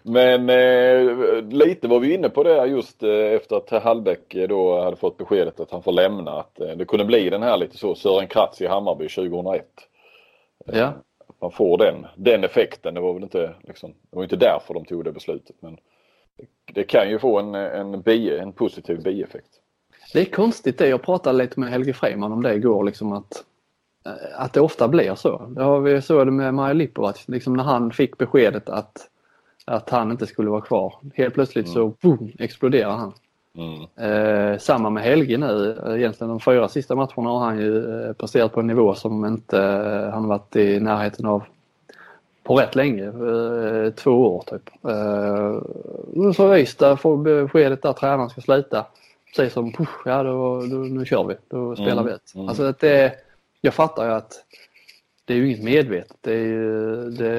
Men 0.03 0.51
eh, 0.51 1.43
lite 1.43 1.89
var 1.89 2.01
vi 2.01 2.15
inne 2.15 2.29
på 2.29 2.43
det 2.43 2.67
just 2.67 3.03
eh, 3.03 3.11
efter 3.11 3.57
att 3.57 3.83
Hallbäck 3.83 4.37
då 4.49 4.83
hade 4.83 4.97
fått 4.97 5.19
beskedet 5.19 5.61
att 5.61 5.71
han 5.71 5.83
får 5.83 5.93
lämna. 5.93 6.31
Att 6.31 6.61
eh, 6.61 6.69
det 6.69 6.85
kunde 6.85 7.05
bli 7.05 7.31
den 7.31 7.43
här 7.43 7.57
lite 7.57 7.77
så 7.77 7.95
Sören 7.95 8.27
Kratz 8.27 8.61
i 8.61 8.67
Hammarby 8.67 9.09
2001. 9.09 9.67
Ja 10.73 10.93
man 11.41 11.53
får 11.53 11.79
den, 11.79 12.07
den 12.17 12.45
effekten. 12.45 12.95
Det 12.95 13.01
var 13.01 13.15
väl 13.15 13.23
inte, 13.23 13.55
liksom, 13.63 13.91
det 14.11 14.17
var 14.17 14.23
inte 14.23 14.37
därför 14.37 14.75
de 14.75 14.85
tog 14.85 15.05
det 15.05 15.13
beslutet. 15.13 15.57
Men 15.61 15.79
det, 16.73 16.85
kan 16.85 17.11
ju 17.11 17.19
få 17.19 17.39
en, 17.39 17.55
en, 17.55 18.01
bi, 18.01 18.39
en 18.39 18.53
positiv 18.53 19.03
bieffekt. 19.03 19.51
Det 20.13 20.21
är 20.21 20.25
konstigt 20.25 20.79
det. 20.79 20.89
Jag 20.89 21.03
pratade 21.03 21.39
lite 21.39 21.61
med 21.61 21.71
Helge 21.71 21.93
Freiman 21.93 22.33
om 22.33 22.43
det 22.43 22.55
igår. 22.55 22.85
Liksom 22.85 23.13
att, 23.13 23.45
eh, 24.07 24.41
att 24.43 24.53
det 24.53 24.61
ofta 24.61 24.89
blir 24.89 25.15
så. 25.15 25.47
Det 25.47 25.63
har 25.63 25.81
vi 25.81 26.03
så 26.03 26.25
det 26.25 26.31
med 26.31 26.55
Maja 26.55 26.73
Lipovac. 26.73 27.29
Liksom 27.29 27.55
när 27.55 27.65
han 27.65 27.93
fick 27.93 28.19
beskedet 28.19 28.69
att, 28.69 29.09
att 29.65 29.91
han 29.91 30.11
inte 30.11 30.27
skulle 30.27 30.51
vara 30.51 30.61
kvar. 30.61 30.95
Helt 31.15 31.35
plötsligt 31.35 31.67
mm. 31.67 31.75
så 31.75 31.89
boom, 32.01 32.33
exploderar 32.39 32.93
han. 32.93 33.13
Mm. 33.55 33.87
Eh, 33.97 34.59
samma 34.59 34.91
med 34.91 35.03
Helge 35.03 35.39
nu. 35.39 35.79
Egentligen 35.87 36.29
de 36.29 36.41
fyra 36.41 36.69
sista 36.69 36.95
matcherna 36.95 37.31
har 37.31 37.39
han 37.39 37.59
ju 37.59 38.05
eh, 38.05 38.13
presterat 38.13 38.53
på 38.53 38.61
en 38.61 38.67
nivå 38.67 38.95
som 38.95 39.25
inte 39.25 39.59
eh, 39.63 40.13
han 40.13 40.29
varit 40.29 40.57
i 40.57 40.81
närheten 40.81 41.27
av 41.27 41.43
på 42.43 42.57
rätt 42.57 42.75
länge. 42.75 43.05
Eh, 43.05 43.91
två 43.91 44.37
år 44.37 44.45
typ. 44.47 44.71
Eh, 44.85 46.33
så 46.33 46.57
Ystad 46.57 46.97
får 46.97 47.17
beskedet 47.17 47.85
att 47.85 47.97
tränaren 47.97 48.31
ska 48.31 48.41
sluta. 48.41 48.87
Precis 49.37 49.53
som 49.53 49.73
push, 49.73 50.03
ja 50.05 50.23
då, 50.23 50.67
då, 50.67 50.77
nu 50.77 51.05
kör 51.05 51.25
vi. 51.25 51.35
Då 51.49 51.77
spelar 51.77 51.93
mm. 51.93 52.05
vi 52.07 52.13
ett. 52.13 52.35
Mm. 52.35 52.49
Alltså 52.49 52.75
det, 52.81 53.15
jag 53.61 53.75
fattar 53.75 54.05
ju 54.05 54.13
att 54.13 54.45
det 55.25 55.35
är 55.35 55.39
ju 55.39 55.47
inget 55.47 55.65
medvetet. 55.65 56.17
Det 56.21 56.33
är 56.33 56.45
ju, 56.45 57.11
det, 57.11 57.33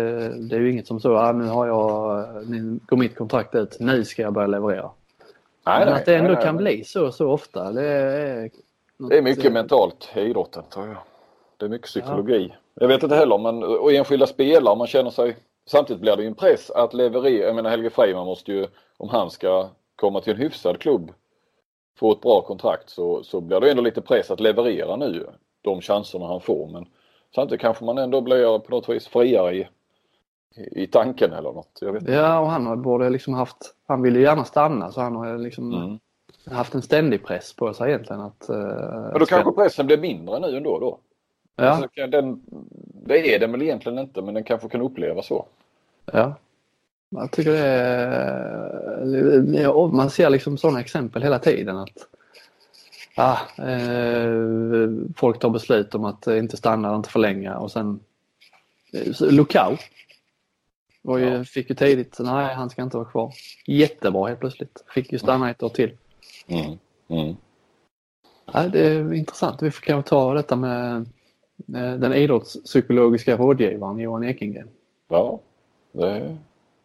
det 0.50 0.56
är 0.56 0.60
ju 0.60 0.72
inget 0.72 0.88
som 0.88 1.00
så, 1.00 1.18
ah, 1.18 1.32
nu 1.32 1.48
har 1.48 1.68
jag, 1.68 2.26
nu 2.50 2.80
går 2.86 2.98
mitt 2.98 3.16
kontrakt 3.16 3.56
ut, 3.56 3.78
nu 3.80 4.06
ska 4.06 4.22
jag 4.22 4.34
börja 4.34 4.48
leverera. 4.48 4.90
Nej, 5.66 5.86
Men 5.86 5.94
att 5.94 6.06
det 6.06 6.16
ändå 6.16 6.34
nej, 6.34 6.44
kan 6.44 6.56
nej. 6.56 6.64
bli 6.64 6.84
så 6.84 7.12
så 7.12 7.32
ofta. 7.32 7.72
Det 7.72 7.86
är, 7.86 8.50
det 9.10 9.18
är 9.18 9.22
mycket 9.22 9.54
mentalt 9.54 10.10
i 10.16 10.20
idrotten 10.20 10.64
tror 10.74 10.88
jag. 10.88 10.98
Det 11.58 11.66
är 11.66 11.70
mycket 11.70 11.88
psykologi. 11.88 12.48
Ja. 12.50 12.56
Jag 12.74 12.88
vet 12.88 13.04
inte 13.04 13.16
heller 13.16 13.38
men 13.38 13.64
och 13.64 13.94
enskilda 13.94 14.28
spelare 14.28 14.76
man 14.76 14.88
känner 14.88 15.10
sig 15.10 15.36
Samtidigt 15.66 16.02
blir 16.02 16.16
det 16.16 16.22
ju 16.22 16.28
en 16.28 16.36
press 16.36 16.72
att 16.72 16.94
leverera. 16.94 17.46
Jag 17.46 17.56
menar 17.56 17.70
Helge 17.70 17.90
Freiman 17.90 18.26
måste 18.26 18.52
ju 18.52 18.68
om 18.98 19.10
han 19.10 19.32
ska 19.32 19.70
komma 19.96 20.22
till 20.22 20.34
en 20.34 20.40
hyfsad 20.40 20.80
klubb 20.80 21.12
få 21.98 22.12
ett 22.12 22.22
bra 22.22 22.42
kontrakt 22.42 22.90
så, 22.90 23.24
så 23.24 23.42
blir 23.42 23.60
det 23.60 23.72
ändå 23.72 23.84
lite 23.84 24.02
press 24.02 24.32
att 24.32 24.40
leverera 24.40 24.96
nu 24.96 25.28
de 25.62 25.82
chanserna 25.82 26.28
han 26.28 26.42
får. 26.42 26.68
Men 26.68 26.86
samtidigt 27.36 27.62
kanske 27.62 27.86
man 27.86 27.98
ändå 27.98 28.22
blir 28.22 28.60
på 28.60 28.72
något 28.72 28.90
vis 28.90 29.08
friare 29.08 29.56
i 29.56 29.68
i 30.56 30.88
tanken 30.88 31.34
eller 31.34 31.52
något. 31.52 31.78
Jag 31.82 31.94
vet. 31.94 32.08
Ja, 32.08 32.40
och 32.40 32.50
han 32.52 32.82
borde 32.82 33.10
liksom 33.10 33.34
haft, 33.34 33.58
han 33.88 34.02
ville 34.02 34.20
gärna 34.20 34.46
stanna 34.46 34.92
så 34.92 35.02
han 35.02 35.16
har 35.16 35.38
liksom 35.38 35.74
Mm. 35.74 36.00
haft 36.58 36.76
en 36.76 36.82
ständig 36.82 37.26
press 37.26 37.54
på 37.54 37.74
sig 37.74 37.90
egentligen 37.90 38.22
att... 38.22 38.46
Uh, 38.50 38.58
Men 39.12 39.20
då 39.20 39.26
kanske 39.26 39.52
pressen 39.52 39.86
blir 39.88 39.98
mindre 39.98 40.40
nu 40.40 40.58
ändå 40.58 40.80
då? 40.80 40.98
Ja, 41.56 41.70
Alltså, 41.70 42.08
den, 42.08 42.42
det 43.06 43.36
är 43.36 43.40
den 43.40 43.52
väl 43.52 43.62
egentligen 43.62 44.00
inte 44.00 44.22
men 44.22 44.34
den 44.34 44.44
kanske 44.44 44.70
kan 44.70 44.82
upplevas 44.82 45.28
så. 45.28 45.46
ja. 46.12 46.36
Jag 47.16 47.32
tycker 47.32 47.52
det 47.52 47.58
är... 47.60 49.62
ja, 49.62 49.88
Man 49.94 50.10
ser 50.10 50.30
liksom 50.30 50.58
sådana 50.58 50.80
exempel 50.80 51.24
hela 51.24 51.40
tiden 51.40 51.78
att 51.78 52.08
ah, 53.16 53.38
eh, 53.64 54.90
folk 55.18 55.40
tar 55.40 55.50
beslut 55.50 55.96
om 55.96 56.06
att 56.06 56.28
inte 56.28 56.58
stanna, 56.58 56.96
inte 56.96 57.10
förlänga 57.10 57.58
och 57.58 57.72
sen 57.72 58.00
eh, 58.94 59.28
och 61.04 61.20
ju, 61.20 61.26
Ja. 61.26 61.44
fick 61.44 61.70
ju 61.70 61.76
tidigt, 61.76 62.18
nej 62.20 62.54
han 62.56 62.70
ska 62.70 62.82
inte 62.82 62.98
vara 62.98 63.10
kvar. 63.10 63.34
Jättebra 63.68 64.28
helt 64.28 64.40
plötsligt. 64.40 64.84
Fick 64.94 65.12
ju 65.12 65.20
stanna 65.20 65.50
ett 65.50 65.64
år 65.64 65.70
till. 65.70 65.98
Mm. 66.48 66.78
Mm. 67.08 67.36
Ja, 68.54 68.68
det 68.68 68.88
är 68.88 69.14
intressant. 69.14 69.62
Vi 69.62 69.72
får 69.72 69.82
kanske 69.82 70.10
ta 70.10 70.34
detta 70.34 70.56
med 70.56 70.96
eh, 71.76 71.94
den 71.94 72.14
idrottspsykologiska 72.14 73.38
rådgivaren 73.38 74.00
Johan 74.00 74.24
Ekengren. 74.24 74.68
Ja, 75.08 75.40
det 75.92 76.38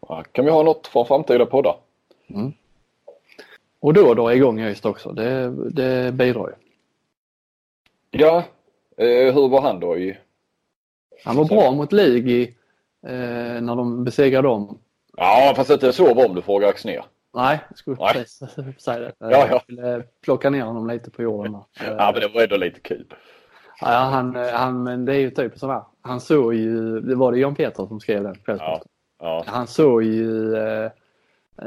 ja, 0.09 0.25
kan 0.33 0.45
vi 0.45 0.51
ha 0.51 0.63
något 0.63 0.87
för 0.87 1.05
framtida 1.05 1.47
poddar. 1.47 1.77
Och 3.81 3.95
då 3.95 4.15
dra 4.15 4.35
igång 4.35 4.59
just 4.59 4.87
också. 4.87 5.13
Det, 5.13 5.51
det 5.71 6.13
bidrar 6.13 6.49
ju. 6.49 6.55
Ja, 8.11 8.45
eh, 8.97 9.35
hur 9.35 9.49
var 9.49 9.61
han 9.61 9.81
då 9.81 9.99
i... 9.99 10.17
Han 11.25 11.37
var 11.37 11.45
bra 11.45 11.73
mot 11.73 11.93
Ligi 11.93 12.55
eh, 13.07 13.61
när 13.63 13.77
de 13.77 14.05
besegrade 14.05 14.49
dem. 14.49 14.79
Ja, 15.17 15.53
fast 15.57 15.71
inte 15.71 15.93
så 15.93 16.15
bra 16.15 16.25
om 16.25 16.35
du 16.35 16.43
frågar 16.43 16.69
Axnér. 16.69 17.05
Nej, 17.35 17.61
jag 17.69 17.79
skulle 17.79 17.97
Nej. 18.01 18.13
precis 18.13 18.49
säga 18.83 18.99
det. 18.99 19.13
Ja, 19.19 19.31
ja. 19.31 19.47
Jag 19.51 19.63
skulle 19.63 20.03
plocka 20.25 20.51
ner 20.51 20.63
honom 20.63 20.87
lite 20.89 21.11
på 21.11 21.23
jorden. 21.23 21.55
Eh, 21.55 21.61
Ja, 21.99 22.11
men 22.13 22.21
det 22.21 22.29
var 22.35 22.43
ändå 22.43 22.57
lite 22.57 22.81
kul. 22.81 23.07
ja, 23.81 23.87
han, 23.89 24.35
han, 24.53 24.83
men 24.83 25.05
det 25.05 25.15
är 25.15 25.19
ju 25.21 25.31
typ 25.31 25.59
sådär. 25.59 25.83
Han 26.03 26.21
såg 26.21 26.55
ju, 26.55 27.01
det 27.01 27.15
var 27.15 27.33
det 27.33 27.39
Jan 27.39 27.55
Peter 27.55 27.87
som 27.87 28.01
skrev 28.01 28.23
den 28.23 28.35
Kvällsposten. 28.35 28.89
Ja, 29.21 29.45
Han 29.47 29.67
såg 29.67 30.03
ju, 30.03 30.57
eh, 30.57 30.91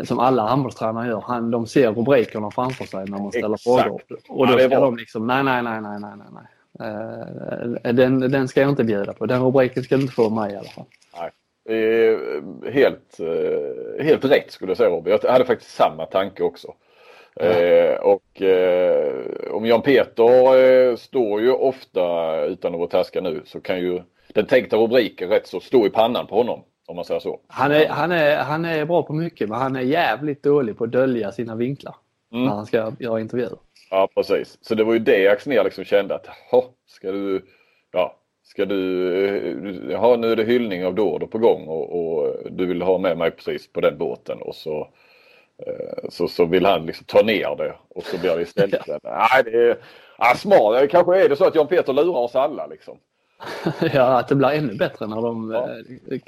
som 0.04 0.20
alla 0.20 0.48
handbollstränare 0.48 1.08
gör, 1.08 1.22
han, 1.22 1.52
de 1.52 1.68
ser 1.68 1.92
rubrikerna 1.92 2.52
framför 2.52 2.86
sig 2.86 3.06
när 3.06 3.18
man 3.18 3.32
ställer 3.32 3.56
Exakt. 3.56 3.84
frågor. 3.84 4.02
Och 4.30 4.48
Ja, 4.48 4.52
då 4.52 4.58
är 4.58 4.70
ska 4.70 4.80
de 4.80 4.98
liksom, 4.98 5.28
nej, 5.28 5.44
nej, 5.44 5.64
nej, 5.64 5.82
nej, 5.82 6.00
nej, 6.02 6.28
nej. 6.32 6.46
Eh, 7.84 7.94
den, 7.94 8.20
den 8.20 8.48
ska 8.48 8.62
jag 8.62 8.70
inte 8.70 8.84
bjuda 8.84 9.14
på. 9.14 9.26
Den 9.26 9.42
rubriken 9.44 9.84
ska 9.84 9.96
du 9.96 10.02
inte 10.02 10.14
få 10.14 10.30
mig 10.30 10.54
i 10.54 10.56
alla 10.56 10.70
fall. 10.70 10.86
Eh, 11.70 12.18
helt, 12.72 13.20
eh, 13.20 14.06
helt 14.06 14.26
rätt 14.26 14.52
skulle 14.52 14.70
jag 14.70 14.78
säga 14.78 14.90
Robin. 14.90 15.18
Jag 15.22 15.32
hade 15.32 15.46
faktiskt 15.46 15.76
samma 15.76 16.06
tanke 16.06 16.44
också. 16.44 16.74
Eh, 17.36 17.96
och 17.96 18.42
eh, 18.42 19.24
om 19.52 19.66
Jan 19.66 19.82
Peter 19.82 20.58
eh, 20.58 20.96
står 20.96 21.42
ju 21.42 21.52
ofta, 21.52 22.36
utan 22.46 22.74
att 22.74 22.80
vara 22.80 22.90
taskig 22.90 23.24
nu, 23.24 23.42
så 23.46 23.62
kan 23.62 23.80
ju 23.80 24.02
den 24.34 24.46
tänkta 24.46 24.78
rubriken 24.78 25.30
rätt 25.30 25.48
så 25.48 25.60
stå 25.60 25.86
i 25.86 25.90
pannan 25.90 26.28
på 26.28 26.36
honom. 26.36 26.64
Om 26.88 26.96
man 26.96 27.06
säger 27.06 27.20
så. 27.20 27.40
Han 27.48 27.72
är, 27.72 27.88
han, 27.88 28.12
är, 28.12 28.38
han 28.38 28.66
är 28.66 28.86
bra 28.86 29.04
på 29.04 29.14
mycket 29.14 29.50
men 29.50 29.60
han 29.60 29.76
är 29.76 29.82
jävligt 29.82 30.44
dålig 30.44 30.78
på 30.78 30.84
att 30.84 30.92
dölja 30.92 31.32
sina 31.32 31.56
vinklar 31.56 31.96
Mm. 32.32 32.46
när 32.46 32.52
han 32.56 32.66
ska 32.66 32.92
göra 33.00 33.20
intervjuer. 33.20 33.58
Ja 33.92 34.10
precis. 34.16 34.58
Så 34.62 34.76
det 34.76 34.84
var 34.84 34.94
ju 34.94 35.00
det 35.00 35.28
Axnér 35.28 35.64
liksom 35.64 35.84
kände 35.84 36.16
att, 36.16 36.28
ska 36.88 37.12
du, 37.12 37.46
ja, 37.92 38.16
ska 38.52 38.66
du, 38.66 39.14
eh, 39.26 39.92
ja 39.92 40.16
nu 40.16 40.32
är 40.32 40.36
det 40.36 40.44
hyllning 40.44 40.86
av 40.86 40.96
Dordo 40.96 41.28
på 41.28 41.38
gång 41.38 41.68
och, 41.68 42.00
och 42.02 42.38
du 42.52 42.66
vill 42.66 42.82
ha 42.82 42.98
med 42.98 43.18
mig 43.18 43.32
precis 43.32 43.74
på 43.74 43.82
den 43.82 43.98
båten 43.98 44.42
och 44.42 44.56
så 44.56 44.88
eh, 45.68 46.10
så, 46.10 46.28
så 46.28 46.46
vill 46.46 46.66
han 46.66 46.86
liksom 46.86 47.06
ta 47.06 47.22
ner 47.22 47.56
det 47.56 47.76
och 47.90 48.04
så 48.04 48.18
blir 48.18 48.36
det 48.36 48.42
istället 48.42 48.88
Nej 49.04 49.44
det 49.44 49.70
är 49.70 49.78
ja, 50.18 50.34
smart. 50.36 50.90
Kanske 50.90 51.24
är 51.26 51.30
det 51.30 51.36
så 51.36 51.46
att 51.46 51.56
Jan 51.56 51.68
Peter 51.68 51.94
lurar 51.94 52.20
oss 52.20 52.36
alla 52.36 52.68
liksom. 52.68 52.98
ja, 53.94 54.20
att 54.20 54.28
det 54.28 54.36
blir 54.36 54.50
ännu 54.50 54.76
bättre 54.76 55.08
när 55.08 55.22
de 55.22 55.52
Ja. 55.52 55.70
eh, 55.70 56.20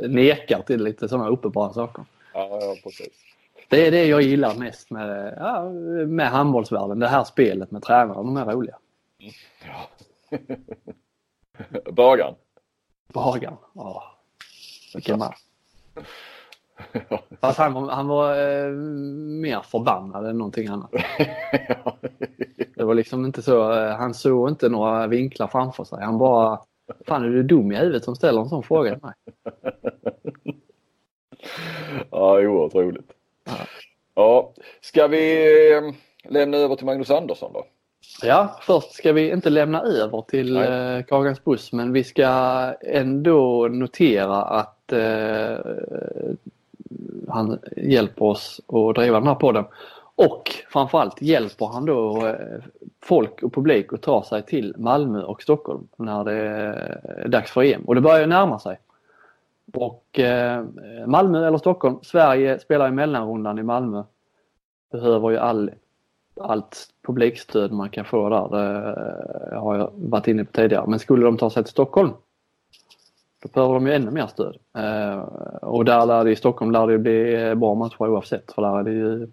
eh, 0.00 0.10
nekar 0.10 0.62
till 0.62 0.84
lite 0.84 1.08
sådana 1.08 1.28
uppenbara 1.28 1.72
saker. 1.72 2.04
Ja, 2.34 2.58
ja 2.60 2.74
precis. 2.82 3.12
Det 3.68 3.86
är 3.86 3.90
det 3.90 4.04
jag 4.06 4.22
gillar 4.22 4.54
mest 4.54 4.90
med, 4.90 5.34
ja, 5.38 5.70
med 6.06 6.26
handbollsvärlden. 6.28 6.98
Det 6.98 7.08
här 7.08 7.24
spelet 7.24 7.70
med 7.70 7.82
tränare. 7.82 8.16
De 8.16 8.36
är 8.36 8.44
roliga. 8.44 8.76
Ja. 9.66 9.88
Bagan. 11.92 12.34
Bagan. 13.12 13.56
Ja. 13.74 14.18
Vilken 14.94 15.18
man. 15.18 15.32
Fast 17.40 17.58
han 17.58 17.72
var, 17.72 17.90
han 17.90 18.08
var 18.08 18.30
eh, 18.30 18.70
mer 19.40 19.60
förbannad 19.60 20.26
än 20.26 20.38
någonting 20.38 20.68
annat. 20.68 20.90
Det 22.74 22.84
var 22.84 22.94
liksom 22.94 23.24
inte 23.24 23.42
så, 23.42 23.72
eh, 23.72 23.96
han 23.96 24.14
såg 24.14 24.48
inte 24.48 24.68
några 24.68 25.06
vinklar 25.06 25.46
framför 25.46 25.84
sig. 25.84 26.04
Han 26.04 26.18
bara, 26.18 26.60
fan 27.06 27.24
är 27.24 27.28
du 27.28 27.42
dum 27.42 27.72
i 27.72 27.76
huvudet 27.76 28.04
som 28.04 28.16
ställer 28.16 28.40
en 28.40 28.48
sån 28.48 28.62
fråga 28.62 28.94
till 28.94 29.02
mig? 29.02 29.14
ja, 32.10 32.40
oerhört 32.40 32.74
roligt. 32.74 33.12
Ja. 33.44 33.52
Ja, 34.14 34.52
ska 34.80 35.06
vi 35.06 35.72
eh, 35.72 35.82
lämna 36.24 36.56
över 36.56 36.76
till 36.76 36.86
Magnus 36.86 37.10
Andersson 37.10 37.52
då? 37.52 37.64
Ja, 38.22 38.58
först 38.62 38.92
ska 38.92 39.12
vi 39.12 39.30
inte 39.30 39.50
lämna 39.50 39.82
över 39.82 40.22
till 40.22 40.54
Nej. 40.54 40.96
eh, 40.98 41.04
Kagans 41.04 41.44
buss 41.44 41.72
men 41.72 41.92
vi 41.92 42.04
ska 42.04 42.26
ändå 42.80 43.68
notera 43.68 44.42
att 44.42 44.92
eh, 44.92 45.56
han 47.28 47.58
hjälper 47.76 48.24
oss 48.24 48.60
att 48.66 48.94
driva 48.94 49.18
den 49.18 49.28
här 49.28 49.34
podden. 49.34 49.64
Och 50.14 50.50
framförallt 50.68 51.22
hjälper 51.22 51.66
han 51.66 51.86
då 51.86 52.26
eh, 52.26 52.34
folk 53.00 53.42
och 53.42 53.54
publik 53.54 53.92
att 53.92 54.02
ta 54.02 54.24
sig 54.24 54.42
till 54.42 54.74
Malmö 54.78 55.22
och 55.22 55.42
Stockholm 55.42 55.88
när 55.96 56.24
det 56.24 56.34
är 56.34 57.28
dags 57.28 57.50
för 57.50 57.62
EM. 57.62 57.82
Och 57.82 57.94
det 57.94 58.00
börjar 58.00 58.20
ju 58.20 58.26
närma 58.26 58.58
sig. 58.58 58.78
Och 59.72 60.18
eh, 60.18 60.64
Malmö 61.06 61.46
eller 61.46 61.58
Stockholm, 61.58 61.98
Sverige 62.02 62.58
spelar 62.58 62.88
i 62.88 62.92
mellanrundan 62.92 63.58
i 63.58 63.62
Malmö. 63.62 64.02
Behöver 64.92 65.30
ju 65.30 65.38
all 65.38 65.70
allt 66.40 66.88
publikstöd 67.06 67.72
man 67.72 67.90
kan 67.90 68.04
få 68.04 68.28
där. 68.28 68.48
Det 69.50 69.56
har 69.56 69.76
jag 69.76 69.90
varit 69.94 70.28
inne 70.28 70.44
på 70.44 70.52
tidigare. 70.52 70.86
Men 70.86 70.98
skulle 70.98 71.24
de 71.24 71.36
ta 71.36 71.50
sig 71.50 71.64
till 71.64 71.70
Stockholm 71.70 72.12
då 73.42 73.48
behöver 73.54 73.74
de 73.74 73.86
ju 73.86 73.92
ännu 73.92 74.10
mer 74.10 74.26
stöd. 74.26 74.56
Eh, 74.76 75.18
och 75.62 75.84
där 75.84 76.06
lär 76.06 76.24
det, 76.24 76.30
i 76.30 76.36
Stockholm 76.36 76.70
lär 76.70 76.86
det 76.86 76.98
bli 76.98 77.54
bra 77.54 77.74
matcher 77.74 78.02
oavsett. 78.02 78.52
För 78.52 78.62
där 78.62 78.78
är 78.78 78.82
det 78.82 78.90
ju 78.90 79.28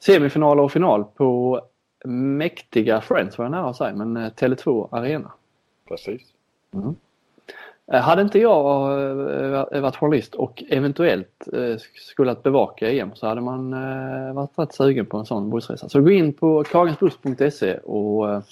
semifinaler 0.00 0.62
och 0.62 0.72
final 0.72 1.04
på 1.04 1.60
mäktiga 2.04 3.00
Friends 3.00 3.38
var 3.38 3.44
jag 3.44 3.52
nära 3.52 3.68
att 3.68 3.76
säga, 3.76 3.94
men 3.94 4.16
eh, 4.16 4.30
Tele2 4.30 4.88
Arena. 4.92 5.32
Precis. 5.88 6.22
Eh, 6.74 6.90
Hade 7.92 8.22
inte 8.22 8.38
jag 8.38 8.90
eh, 9.72 9.80
varit 9.80 9.96
journalist 9.96 10.34
och 10.34 10.62
eventuellt 10.68 11.48
eh, 11.52 11.76
skulle 11.94 12.30
att 12.30 12.42
bevaka 12.42 12.90
EM 12.90 13.14
så 13.14 13.26
hade 13.26 13.40
man 13.40 13.72
eh, 13.72 14.34
varit 14.34 14.58
rätt 14.58 14.74
sugen 14.74 15.06
på 15.06 15.16
en 15.16 15.26
sån 15.26 15.50
bussresa. 15.50 15.88
Så 15.88 16.00
gå 16.00 16.10
in 16.10 16.32
på 16.32 16.64
kagensbuss.se 16.64 17.78
och 17.78 18.30
eh, 18.30 18.42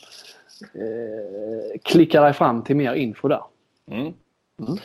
klicka 1.83 2.21
dig 2.21 2.33
fram 2.33 2.63
till 2.65 2.77
mer 2.77 2.95
info 2.95 3.29
där. 3.29 3.43
Mm. 3.91 4.03
Mm. 4.03 4.79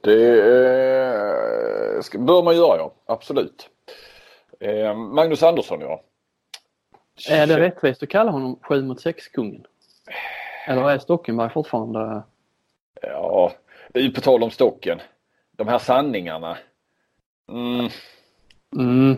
Det 0.00 0.38
eh, 0.38 2.20
bör 2.20 2.42
man 2.42 2.56
göra 2.56 2.76
ja, 2.76 2.92
absolut. 3.06 3.68
Eh, 4.60 4.94
Magnus 4.94 5.42
Andersson 5.42 5.80
ja. 5.80 6.02
Är 7.30 7.46
det 7.46 7.60
rättvist 7.60 8.02
att 8.02 8.08
kalla 8.08 8.30
honom 8.30 8.58
7 8.62 8.82
mot 8.82 9.04
6-kungen? 9.04 9.64
Eller 10.66 10.90
är 10.90 10.98
Stockenberg 10.98 11.50
fortfarande... 11.50 12.22
Ja, 13.02 13.52
är 13.94 14.02
ju 14.02 14.10
på 14.10 14.20
tal 14.20 14.42
om 14.42 14.50
stocken. 14.50 15.00
De 15.56 15.68
här 15.68 15.78
sanningarna. 15.78 16.58
Mm, 17.48 17.88
Mm, 18.76 19.16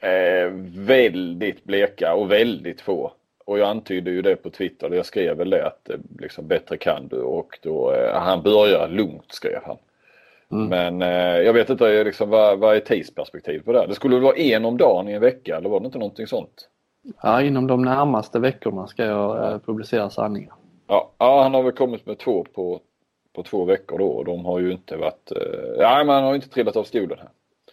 eh, 0.00 0.52
väldigt 0.86 1.64
bleka 1.64 2.14
och 2.14 2.30
väldigt 2.30 2.80
få. 2.80 3.12
Och 3.44 3.58
jag 3.58 3.68
antydde 3.68 4.10
ju 4.10 4.22
det 4.22 4.36
på 4.36 4.50
Twitter. 4.50 4.90
Jag 4.90 5.06
skrev 5.06 5.36
väl 5.36 5.50
det 5.50 5.66
att 5.66 5.90
eh, 5.90 5.96
liksom, 6.18 6.46
bättre 6.46 6.76
kan 6.76 7.08
du 7.08 7.16
och 7.16 7.58
då 7.62 7.92
eh, 7.92 8.20
han 8.20 8.42
börjar 8.42 8.88
lugnt 8.88 9.32
skrev 9.32 9.60
han. 9.64 9.76
Mm. 10.52 10.68
Men 10.68 11.02
eh, 11.02 11.42
jag 11.42 11.52
vet 11.52 11.70
inte 11.70 12.04
liksom, 12.04 12.30
vad, 12.30 12.58
vad 12.58 12.76
är 12.76 12.80
tidsperspektiv 12.80 13.60
på 13.60 13.72
det? 13.72 13.86
Det 13.86 13.94
skulle 13.94 14.14
väl 14.14 14.24
vara 14.24 14.36
en 14.36 14.64
om 14.64 14.76
dagen 14.76 15.08
i 15.08 15.12
en 15.12 15.20
vecka 15.20 15.56
eller 15.56 15.68
var 15.68 15.80
det 15.80 15.86
inte 15.86 15.98
någonting 15.98 16.26
sånt? 16.26 16.68
ja, 17.22 17.42
inom 17.42 17.66
de 17.66 17.82
närmaste 17.82 18.38
veckorna 18.38 18.86
ska 18.86 19.04
jag 19.04 19.52
eh, 19.52 19.58
publicera 19.58 20.10
sanningar. 20.10 20.54
Ja, 20.86 21.10
ja, 21.18 21.42
han 21.42 21.54
har 21.54 21.62
väl 21.62 21.72
kommit 21.72 22.06
med 22.06 22.18
två 22.18 22.44
på, 22.54 22.80
på 23.32 23.42
två 23.42 23.64
veckor 23.64 23.98
då 23.98 24.06
och 24.06 24.24
de 24.24 24.44
har 24.44 24.60
ju 24.60 24.72
inte 24.72 24.96
varit... 24.96 25.32
Eh, 25.36 25.70
ja, 25.78 26.04
man 26.04 26.24
har 26.24 26.34
inte 26.34 26.48
trillat 26.48 26.76
av 26.76 26.84
stolen 26.84 27.18
här. 27.18 27.28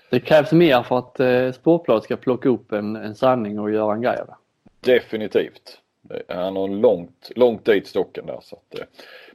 Det 0.10 0.20
krävs 0.20 0.52
mer 0.52 0.84
för 0.84 0.98
att 0.98 1.20
eh, 1.20 1.52
Sportbladet 1.52 2.04
ska 2.04 2.16
plocka 2.16 2.50
upp 2.50 2.72
en, 2.72 2.96
en 2.96 3.16
sanning 3.16 3.60
och 3.60 3.72
göra 3.72 3.94
en 3.94 4.02
grej 4.02 4.18
av 4.20 4.28
det. 4.28 4.36
Definitivt. 4.94 5.80
Han 6.28 6.56
har 6.56 6.68
långt, 6.68 7.32
långt 7.36 7.66
dit 7.66 7.88
stocken 7.88 8.26
där. 8.26 8.40
Så 8.42 8.56
att, 8.56 8.80
eh. 8.80 8.86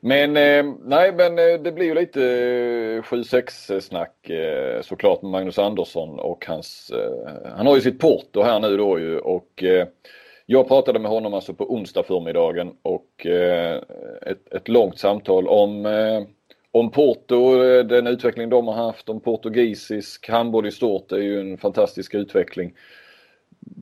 men 0.01 0.37
eh, 0.37 0.75
nej, 0.85 1.13
men 1.13 1.37
det 1.37 1.73
blir 1.73 1.87
ju 1.87 1.95
lite 1.95 2.21
7-6 3.01 3.81
snack 3.81 4.31
såklart 4.81 5.23
med 5.23 5.31
Magnus 5.31 5.59
Andersson 5.59 6.19
och 6.19 6.47
hans, 6.47 6.93
han 7.57 7.67
har 7.67 7.75
ju 7.75 7.81
sitt 7.81 8.01
porto 8.01 8.43
här 8.43 8.61
nu 8.61 8.77
då 8.77 8.99
ju 8.99 9.19
och 9.19 9.65
jag 10.53 10.69
pratade 10.69 10.99
med 10.99 11.11
honom 11.11 11.35
alltså 11.35 11.55
på 11.55 11.75
onsdag 11.75 12.03
förmiddagen 12.03 12.73
och 12.83 13.27
eh, 13.27 13.83
ett, 14.23 14.55
ett 14.55 14.69
långt 14.69 14.99
samtal 14.99 15.49
om 15.49 15.87
eh, 15.87 16.23
om 16.75 16.91
Porto, 16.91 17.63
eh, 17.65 17.85
den 17.85 18.07
utveckling 18.07 18.51
de 18.51 18.67
har 18.67 18.75
haft, 18.75 19.09
om 19.09 19.21
portugisisk 19.21 20.29
handboll 20.29 20.67
i 20.67 20.71
stort 20.71 21.09
det 21.09 21.17
är 21.17 21.21
ju 21.21 21.41
en 21.41 21.59
fantastisk 21.59 22.15
utveckling 22.15 22.75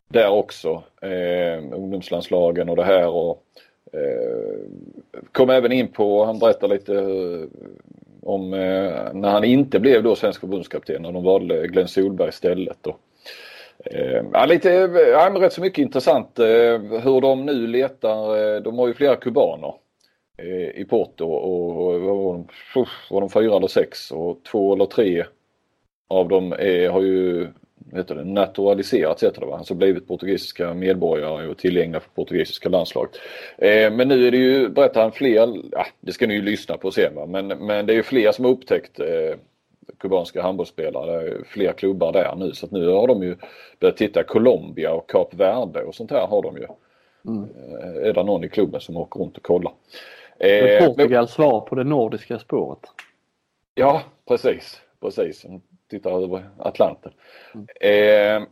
där 0.08 0.30
också. 0.30 0.82
Eh, 1.02 1.64
ungdomslandslagen 1.72 2.68
och 2.68 2.76
det 2.76 2.84
här 2.84 3.08
och 3.08 3.44
eh, 3.92 4.58
kom 5.32 5.50
även 5.50 5.72
in 5.72 5.88
på, 5.88 6.24
han 6.24 6.38
berättar 6.38 6.68
lite 6.68 6.94
eh, 6.94 7.48
om 8.22 8.54
eh, 8.54 9.12
när 9.12 9.30
han 9.30 9.44
inte 9.44 9.80
blev 9.80 10.02
då 10.02 10.16
svensk 10.16 10.40
förbundskapten 10.40 11.06
och 11.06 11.12
de 11.12 11.24
valde 11.24 11.66
Glenn 11.66 11.88
Solberg 11.88 12.28
istället. 12.28 12.86
Och, 12.86 13.00
Eh, 13.84 14.24
ja, 14.32 14.46
lite, 14.46 14.72
eh, 14.72 15.08
ja, 15.08 15.30
men 15.32 15.42
rätt 15.42 15.52
så 15.52 15.60
mycket 15.60 15.82
intressant 15.82 16.38
eh, 16.38 16.80
hur 17.02 17.20
de 17.20 17.46
nu 17.46 17.66
letar, 17.66 18.60
de 18.60 18.78
har 18.78 18.88
ju 18.88 18.94
flera 18.94 19.16
kubaner 19.16 19.74
i 20.74 20.84
Porto 20.84 21.24
och 21.24 22.00
var 22.00 22.32
de, 22.32 22.46
var 23.10 23.20
de 23.20 23.30
fyra 23.30 23.56
eller 23.56 23.66
sex 23.66 24.10
och 24.10 24.44
två 24.50 24.74
eller 24.74 24.86
tre 24.86 25.24
av 26.08 26.28
dem 26.28 26.52
är, 26.52 26.88
har 26.88 27.02
ju 27.02 27.48
heter 27.92 28.14
det, 28.14 28.24
naturaliserats 28.24 29.22
heter 29.22 29.40
det 29.40 29.46
va? 29.46 29.56
Alltså 29.56 29.74
blivit 29.74 30.08
portugisiska 30.08 30.74
medborgare 30.74 31.48
och 31.48 31.58
tillgängliga 31.58 32.00
för 32.00 32.10
portugisiska 32.10 32.68
landslaget. 32.68 33.10
Eh, 33.58 33.92
men 33.92 34.08
nu 34.08 34.26
är 34.26 34.30
det 34.30 34.36
ju, 34.36 34.68
berättar 34.68 35.02
han 35.02 35.12
fler, 35.12 35.56
ja, 35.72 35.86
det 36.00 36.12
ska 36.12 36.26
ni 36.26 36.34
ju 36.34 36.42
lyssna 36.42 36.76
på 36.76 36.90
sen 36.90 37.14
va? 37.14 37.26
Men, 37.26 37.46
men 37.46 37.86
det 37.86 37.92
är 37.92 37.96
ju 37.96 38.02
fler 38.02 38.32
som 38.32 38.44
har 38.44 38.52
upptäckt 38.52 39.00
eh, 39.00 39.38
kubanska 39.98 40.42
handbollsspelare, 40.42 41.44
fler 41.44 41.72
klubbar 41.72 42.12
där 42.12 42.34
nu 42.36 42.52
så 42.52 42.66
att 42.66 42.72
nu 42.72 42.88
har 42.88 43.06
de 43.06 43.22
ju 43.22 43.36
börjat 43.80 43.96
titta 43.96 44.22
Colombia 44.22 44.92
och 44.92 45.10
Kap 45.10 45.34
Verde 45.34 45.82
och 45.82 45.94
sånt 45.94 46.10
här 46.10 46.26
har 46.26 46.42
de 46.42 46.56
ju. 46.56 46.66
Mm. 47.26 47.44
Eh, 47.44 48.08
är 48.08 48.12
det 48.12 48.22
någon 48.22 48.44
i 48.44 48.48
klubben 48.48 48.80
som 48.80 48.96
åker 48.96 49.20
runt 49.20 49.36
och 49.36 49.42
kollar. 49.42 49.72
Eh, 50.38 50.86
Portugals 50.86 51.30
svar 51.30 51.60
på 51.60 51.74
det 51.74 51.84
nordiska 51.84 52.38
spåret. 52.38 52.80
Ja 53.74 54.02
precis, 54.28 54.80
precis 55.00 55.46
tittar 55.90 56.22
över 56.22 56.50
Atlanten. 56.58 57.12
Mm. 57.54 57.66
Eh, 57.80 58.48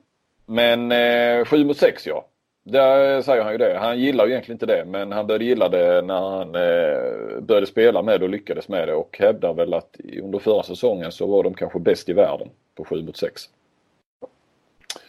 men 0.47 0.93
eh, 0.93 1.45
7 1.45 1.65
mot 1.65 1.77
6 1.77 2.07
ja. 2.07 2.27
Där 2.71 3.23
säger 3.23 3.43
han 3.43 3.53
ju 3.53 3.59
det. 3.59 3.79
Han 3.79 3.99
gillar 3.99 4.27
ju 4.27 4.31
egentligen 4.31 4.55
inte 4.55 4.67
det 4.67 4.85
men 4.85 5.13
han 5.13 5.27
började 5.27 5.45
gilla 5.45 5.69
det 5.69 6.03
när 6.03 6.21
han 6.21 6.55
eh, 6.55 7.41
började 7.41 7.67
spela 7.67 8.03
med 8.03 8.23
och 8.23 8.29
lyckades 8.29 8.69
med 8.69 8.89
det 8.89 8.95
och 8.95 9.19
hävdar 9.19 9.55
väl 9.55 9.75
att 9.75 9.97
under 10.23 10.39
förra 10.39 10.63
säsongen 10.63 11.13
så 11.13 11.27
var 11.27 11.43
de 11.43 11.55
kanske 11.55 11.79
bäst 11.79 12.09
i 12.09 12.13
världen 12.13 12.49
på 12.75 12.85
7 12.85 13.03
mot 13.03 13.17
6. 13.17 13.43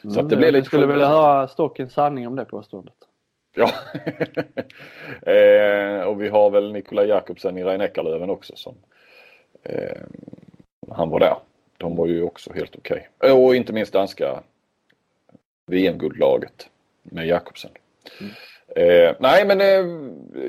Så 0.01 0.07
mm, 0.07 0.25
att 0.25 0.29
det 0.29 0.35
blir 0.35 0.47
lite 0.47 0.57
Jag 0.57 0.65
skulle 0.65 0.85
vilja 0.85 1.07
höra 1.07 1.47
Stockens 1.47 1.93
sanning 1.93 2.27
om 2.27 2.35
det 2.35 2.45
påståendet. 2.45 2.93
Ja. 3.55 3.71
eh, 5.31 6.01
och 6.01 6.21
vi 6.21 6.29
har 6.29 6.49
väl 6.49 6.71
Nikola 6.71 7.05
Jakobsen 7.05 7.57
i 7.57 7.63
Rein 7.63 8.29
också 8.29 8.55
som 8.55 8.75
eh, 9.63 10.01
han 10.91 11.09
var 11.09 11.19
där. 11.19 11.35
De 11.77 11.95
var 11.95 12.07
ju 12.07 12.23
också 12.23 12.53
helt 12.53 12.75
okej. 12.75 13.09
Okay. 13.17 13.31
Och 13.31 13.55
inte 13.55 13.73
minst 13.73 13.93
danska 13.93 14.43
VM-guldlaget 15.67 16.69
med 17.11 17.27
Jakobsen. 17.27 17.71
Mm. 18.19 18.31
Eh, 18.75 19.15
nej 19.19 19.45
men 19.45 19.61
eh, 19.61 19.85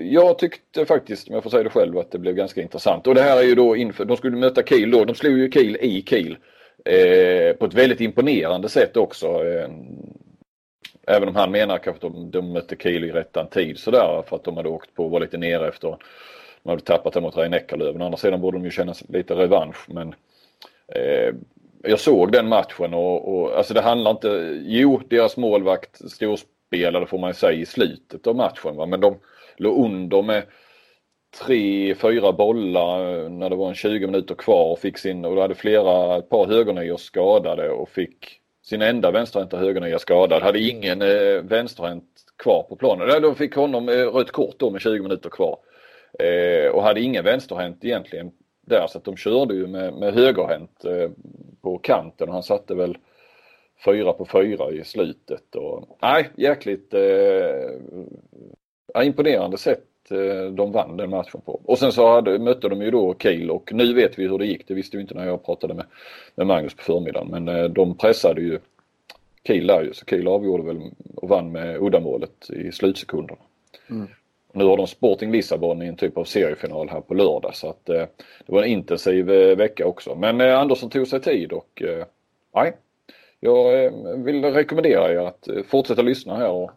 jag 0.02 0.38
tyckte 0.38 0.86
faktiskt, 0.86 1.28
om 1.28 1.34
jag 1.34 1.42
får 1.42 1.50
säga 1.50 1.62
det 1.62 1.70
själv, 1.70 1.98
att 1.98 2.11
det 2.11 2.18
blev 2.18 2.34
ganska 2.34 2.62
intressant. 2.62 3.06
Och 3.06 3.14
det 3.14 3.22
här 3.22 3.36
är 3.36 3.42
ju 3.42 3.54
då 3.54 3.76
inför, 3.76 4.04
de 4.04 4.16
skulle 4.16 4.36
möta 4.36 4.62
Kiel 4.62 4.90
då. 4.90 5.04
De 5.04 5.14
slog 5.14 5.38
ju 5.38 5.50
Kiel 5.50 5.76
i 5.76 6.02
Kiel. 6.02 6.36
Eh, 6.84 7.56
på 7.56 7.66
ett 7.66 7.74
väldigt 7.74 8.00
imponerande 8.00 8.68
sätt 8.68 8.96
också. 8.96 9.26
Eh, 9.26 9.70
även 11.06 11.28
om 11.28 11.36
han 11.36 11.50
menar 11.50 11.78
kanske 11.78 12.06
att 12.06 12.12
de, 12.12 12.30
de 12.30 12.52
mötte 12.52 12.76
Kiel 12.76 13.04
i 13.04 13.12
rättan 13.12 13.46
tid 13.46 13.78
sådär 13.78 14.22
för 14.28 14.36
att 14.36 14.44
de 14.44 14.56
hade 14.56 14.68
åkt 14.68 14.94
på 14.94 15.04
och 15.04 15.11
var 15.11 15.20
lite 15.20 15.38
nere 15.38 15.68
efter 15.68 15.96
de 16.62 16.70
hade 16.70 16.82
tappat 16.82 17.12
det 17.12 17.20
mot 17.20 17.36
Rein 17.36 17.54
Eckerlöven. 17.54 18.02
Å 18.02 18.04
andra 18.04 18.18
sidan 18.18 18.40
borde 18.40 18.58
de 18.58 18.64
ju 18.64 18.70
känna 18.70 18.94
lite 19.08 19.34
revansch 19.34 19.86
men 19.88 20.14
Eh, 20.94 21.34
jag 21.83 22.01
såg 22.01 22.33
den 22.33 22.49
matchen 22.49 22.95
och, 22.95 23.35
och 23.35 23.59
alltså 23.59 23.74
det 23.74 23.81
handlar 23.81 24.11
inte, 24.11 24.61
jo 24.64 25.01
deras 25.09 25.37
målvakt 25.37 26.11
storspelade 26.11 27.07
får 27.07 27.18
man 27.18 27.35
säga 27.35 27.53
i 27.53 27.66
slutet 27.66 28.26
av 28.26 28.37
matchen 28.37 28.76
va? 28.76 28.87
men 28.87 29.01
de 29.01 29.18
låg 29.57 29.85
under 29.85 30.22
med 30.22 30.43
tre, 31.39 31.95
fyra 31.95 32.33
bollar 32.33 33.24
eh, 33.24 33.31
när 33.31 33.51
det 33.51 33.57
var 33.57 33.68
en 33.68 33.74
20 33.74 34.07
minuter 34.07 34.35
kvar 34.35 34.72
och 34.72 34.78
fick 34.78 34.99
sin, 34.99 35.24
och 35.24 35.35
då 35.35 35.41
hade 35.41 35.55
flera, 35.55 36.16
ett 36.16 36.28
par 36.28 36.47
högernior 36.47 36.97
skadade 36.97 37.70
och 37.70 37.89
fick 37.89 38.41
sin 38.62 38.83
enda 38.83 39.11
vänsterhänta 39.11 39.57
högernia 39.57 39.99
skadad. 39.99 40.43
Hade 40.43 40.61
ingen 40.61 41.03
eh, 41.03 41.43
vänsterhänt 41.43 42.05
kvar 42.39 42.62
på 42.62 42.76
planen. 42.76 43.22
De 43.22 43.35
fick 43.35 43.55
honom 43.55 43.89
eh, 43.89 43.93
rött 43.93 44.31
kort 44.31 44.55
då 44.59 44.70
med 44.70 44.81
20 44.81 45.03
minuter 45.03 45.31
kvar. 45.31 45.59
Eh, 46.18 46.70
och 46.70 46.83
hade 46.83 47.01
ingen 47.01 47.24
vänsterhänt 47.24 47.85
egentligen 47.85 48.31
där 48.61 48.86
så 48.86 48.98
att 48.98 49.04
de 49.04 49.16
körde 49.16 49.54
ju 49.54 49.66
med, 49.66 49.94
med 49.94 50.14
högerhänt 50.14 50.84
eh, 50.84 51.11
på 51.61 51.78
kanten 51.78 52.28
och 52.28 52.34
han 52.34 52.42
satte 52.42 52.74
väl 52.74 52.98
fyra 53.84 54.12
på 54.12 54.24
fyra 54.24 54.70
i 54.70 54.84
slutet. 54.84 55.54
Och, 55.54 55.98
nej, 56.02 56.30
jäkligt 56.36 56.94
eh, 56.94 57.70
imponerande 59.04 59.58
sätt 59.58 60.11
eh, 60.11 60.52
de 60.52 60.72
vann 60.72 60.96
den 60.96 61.11
matchen 61.11 61.40
på. 61.40 61.61
Och 61.64 61.78
sen 61.78 61.92
så 61.92 62.08
hade, 62.08 62.38
mötte 62.38 62.68
de 62.68 62.82
ju 62.82 62.90
då 62.90 63.14
Kiel 63.18 63.50
och 63.50 63.72
nu 63.72 63.94
vet 63.94 64.18
vi 64.18 64.28
hur 64.28 64.38
det 64.38 64.46
gick. 64.46 64.68
Det 64.68 64.74
visste 64.74 64.96
vi 64.96 65.00
inte 65.00 65.14
när 65.14 65.26
jag 65.26 65.44
pratade 65.44 65.74
med, 65.74 65.84
med 66.34 66.46
Magnus 66.46 66.74
på 66.74 66.82
förmiddagen. 66.82 67.28
Men 67.28 67.48
eh, 67.48 67.64
de 67.64 67.96
pressade 67.96 68.40
ju 68.40 68.58
Kiel 69.46 69.66
där 69.66 69.82
ju 69.82 69.94
så 69.94 70.04
Kiel 70.04 70.28
avgjorde 70.28 70.62
väl 70.62 70.90
och 71.14 71.28
vann 71.28 71.52
med 71.52 71.82
uddamålet 71.82 72.50
i 72.50 72.72
slutsekunderna. 72.72 73.40
Mm. 73.90 74.08
Nu 74.53 74.64
har 74.64 74.76
de 74.76 74.86
Sporting 74.86 75.32
Lissabon 75.32 75.82
i 75.82 75.86
en 75.86 75.96
typ 75.96 76.18
av 76.18 76.24
seriefinal 76.24 76.88
här 76.88 77.01
på 77.01 77.14
lördag 77.14 77.55
så 77.55 77.68
att 77.68 77.88
eh, 77.88 78.05
det 78.46 78.53
var 78.53 78.62
en 78.62 78.68
intensiv 78.68 79.30
eh, 79.30 79.57
vecka 79.57 79.86
också. 79.86 80.14
Men 80.14 80.40
eh, 80.40 80.59
Andersson 80.59 80.90
tog 80.90 81.07
sig 81.07 81.20
tid 81.20 81.53
och 81.53 81.82
eh, 81.82 82.07
nej, 82.55 82.76
jag 83.40 83.84
eh, 83.84 83.92
vill 84.16 84.44
rekommendera 84.44 85.12
er 85.12 85.18
att 85.18 85.48
eh, 85.48 85.62
fortsätta 85.62 86.03
lyssna 86.03 86.36
här 86.36 86.51
och 86.51 86.70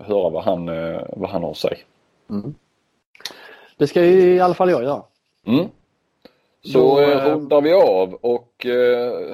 höra 0.00 0.30
vad 0.30 0.44
han, 0.44 0.66
vad 1.08 1.30
han 1.30 1.42
har 1.42 1.50
att 1.50 1.56
säga. 1.56 1.76
Mm. 2.30 2.54
Det 3.76 3.86
ska 3.86 4.04
i 4.04 4.40
alla 4.40 4.54
fall 4.54 4.70
jag 4.70 4.82
göra. 4.82 5.02
Mm. 5.46 5.66
Så 6.64 6.78
Då, 6.78 7.06
rundar 7.06 7.60
vi 7.60 7.72
av 7.72 8.14
och 8.14 8.66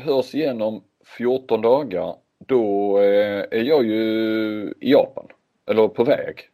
hörs 0.03 0.35
igen 0.35 0.63
om 0.63 0.83
14 1.19 1.63
dagar. 1.63 2.15
Då 2.39 2.97
är 2.99 3.63
jag 3.63 3.85
ju 3.85 4.75
i 4.81 4.91
Japan, 4.91 5.27
eller 5.67 5.89
på 5.89 6.05
väg. 6.05 6.49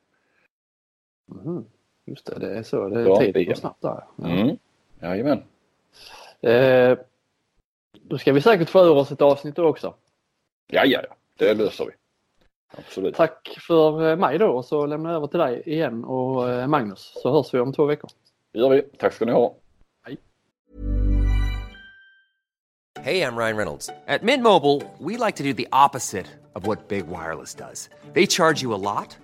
Mm. 1.31 1.65
Just 2.05 2.27
det, 2.27 2.39
det 2.39 2.59
är 2.59 2.63
så. 2.63 2.89
Det 2.89 3.01
är 3.01 3.07
ja, 3.07 3.17
tiden 3.19 3.45
går 3.45 3.55
snabbt 3.55 3.83
där. 3.83 4.05
Ja. 4.17 4.29
Mm. 4.29 4.57
Jajamän. 5.01 5.43
Eh, 6.41 6.99
då 7.93 8.19
ska 8.19 8.33
vi 8.33 8.41
säkert 8.41 8.71
få 8.71 8.85
ur 8.85 8.91
oss 8.91 9.13
ett 9.13 9.23
avsnitt 9.23 9.57
då 9.57 9.67
också. 9.67 9.95
Ja, 10.67 10.85
ja, 10.85 11.01
ja. 11.09 11.17
Det 11.39 11.55
löser 11.55 11.85
vi. 11.85 11.93
Absolut. 12.79 13.15
Tack 13.15 13.59
för 13.61 14.11
eh, 14.11 14.17
mig 14.17 14.39
då 14.39 14.47
och 14.47 14.65
så 14.65 14.87
lämnar 14.87 15.11
jag 15.11 15.17
över 15.17 15.27
till 15.27 15.39
dig 15.39 15.63
igen 15.67 16.05
och 16.05 16.51
eh, 16.51 16.67
Magnus 16.67 17.13
så 17.23 17.33
hörs 17.33 17.55
vi 17.55 17.59
om 17.59 17.73
två 17.73 17.85
veckor. 17.85 18.11
Det 18.53 18.59
gör 18.59 18.69
vi. 18.69 18.83
Tack 18.83 19.13
ska 19.13 19.25
ni 19.25 19.33
ha. 19.33 19.55
Hej. 20.03 20.19
Hej, 23.01 23.19
jag 23.19 23.39
Ryan 23.39 23.57
Reynolds. 23.57 23.91
På 24.21 24.25
Mint 24.25 24.43
Mobile, 24.43 24.81
we 24.99 25.27
like 25.27 25.37
to 25.37 25.45
do 25.45 25.53
the 25.53 25.67
opposite 25.87 26.27
of 26.53 26.67
what 26.67 26.89
Big 26.89 27.05
Wireless 27.07 27.55
does. 27.55 27.91
They 28.15 28.27
charge 28.27 28.63
you 28.63 28.75
a 28.75 28.79
lot. 28.79 29.24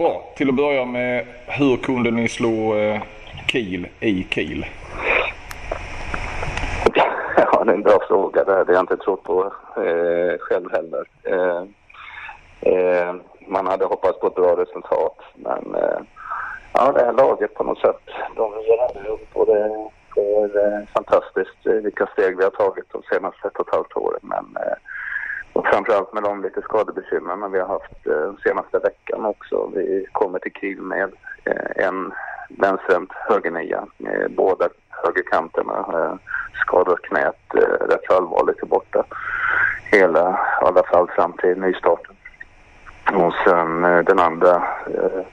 Bra. 0.00 0.22
Till 0.36 0.48
att 0.48 0.54
börja 0.54 0.84
med, 0.84 1.26
hur 1.46 1.76
kunde 1.76 2.10
ni 2.10 2.28
slå 2.28 2.74
eh, 2.74 3.02
Kiel 3.46 3.86
i 4.00 4.26
Kiel? 4.30 4.66
Ja, 7.36 7.64
det 7.64 7.70
är 7.70 7.74
en 7.74 7.82
bra 7.82 7.98
fråga. 8.08 8.44
Det 8.44 8.52
hade 8.52 8.72
jag 8.72 8.82
inte 8.82 8.96
trott 8.96 9.22
på 9.22 9.52
eh, 9.76 10.38
själv 10.38 10.72
heller. 10.72 11.04
Eh, 11.22 11.62
eh, 12.72 13.14
man 13.46 13.66
hade 13.66 13.84
hoppats 13.84 14.20
på 14.20 14.26
ett 14.26 14.34
bra 14.34 14.56
resultat. 14.56 15.18
Men 15.34 15.74
eh, 15.74 16.00
ja, 16.72 16.92
det 16.92 17.04
här 17.04 17.12
laget 17.12 17.54
på 17.54 17.64
något 17.64 17.78
sätt, 17.78 18.02
de 18.36 18.52
ger 18.52 19.10
upp 19.10 19.28
och 19.32 19.46
det 19.46 19.60
är 19.60 20.66
eh, 20.66 20.86
fantastiskt 20.94 21.66
eh, 21.66 21.72
vilka 21.72 22.06
steg 22.06 22.36
vi 22.36 22.44
har 22.44 22.50
tagit 22.50 22.92
de 22.92 23.02
senaste 23.02 23.48
ett 23.48 23.56
och 23.56 23.68
ett 23.68 23.74
halvt 23.74 23.96
åren. 23.96 24.20
Men 24.22 24.56
eh, 24.56 24.76
och 25.52 25.66
framförallt 25.66 26.12
med 26.12 26.22
de 26.22 26.42
lite 26.42 26.62
skadebekymren 26.62 27.52
vi 27.52 27.58
har 27.58 27.68
haft 27.68 28.06
eh, 28.06 28.32
senaste 28.44 28.78
veckan 28.78 29.24
också. 29.24 29.70
Vi 29.74 30.06
kommer 30.12 30.38
till 30.38 30.52
Kiel 30.52 30.82
med 30.82 31.12
eh, 31.44 31.86
en 31.86 32.12
vänsterhänt 32.48 33.12
högernia. 33.12 33.86
Eh, 33.98 34.28
båda 34.28 34.68
högerkanterna 34.88 35.78
eh, 35.92 36.14
skadar 36.54 36.96
knät 36.96 37.54
eh, 37.54 37.86
rätt 37.86 38.04
så 38.06 38.16
allvarligt 38.16 38.62
och 38.62 38.68
borta. 38.68 39.04
Hela, 39.90 40.30
i 40.62 40.64
alla 40.64 40.82
fall 40.82 41.08
fram 41.08 41.32
till 41.32 41.60
nystarten. 41.60 42.16
Och 43.14 43.34
sen 43.44 43.84
eh, 43.84 44.04
den 44.04 44.18
andra 44.18 44.54
eh, 44.86 45.24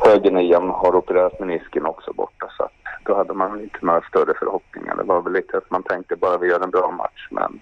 högernian 0.00 0.70
har 0.70 0.96
opererat 0.96 1.40
menisken 1.40 1.86
också 1.86 2.12
borta 2.12 2.50
så 2.56 2.62
att 2.62 2.72
då 3.04 3.14
hade 3.14 3.34
man 3.34 3.60
inte 3.60 3.78
några 3.80 4.00
större 4.00 4.34
förhoppningar. 4.38 4.96
Det 4.96 5.02
var 5.02 5.22
väl 5.22 5.32
lite 5.32 5.56
att 5.56 5.70
man 5.70 5.82
tänkte 5.82 6.16
bara 6.16 6.38
vi 6.38 6.48
gör 6.48 6.60
en 6.60 6.70
bra 6.70 6.90
match 6.90 7.28
men 7.30 7.60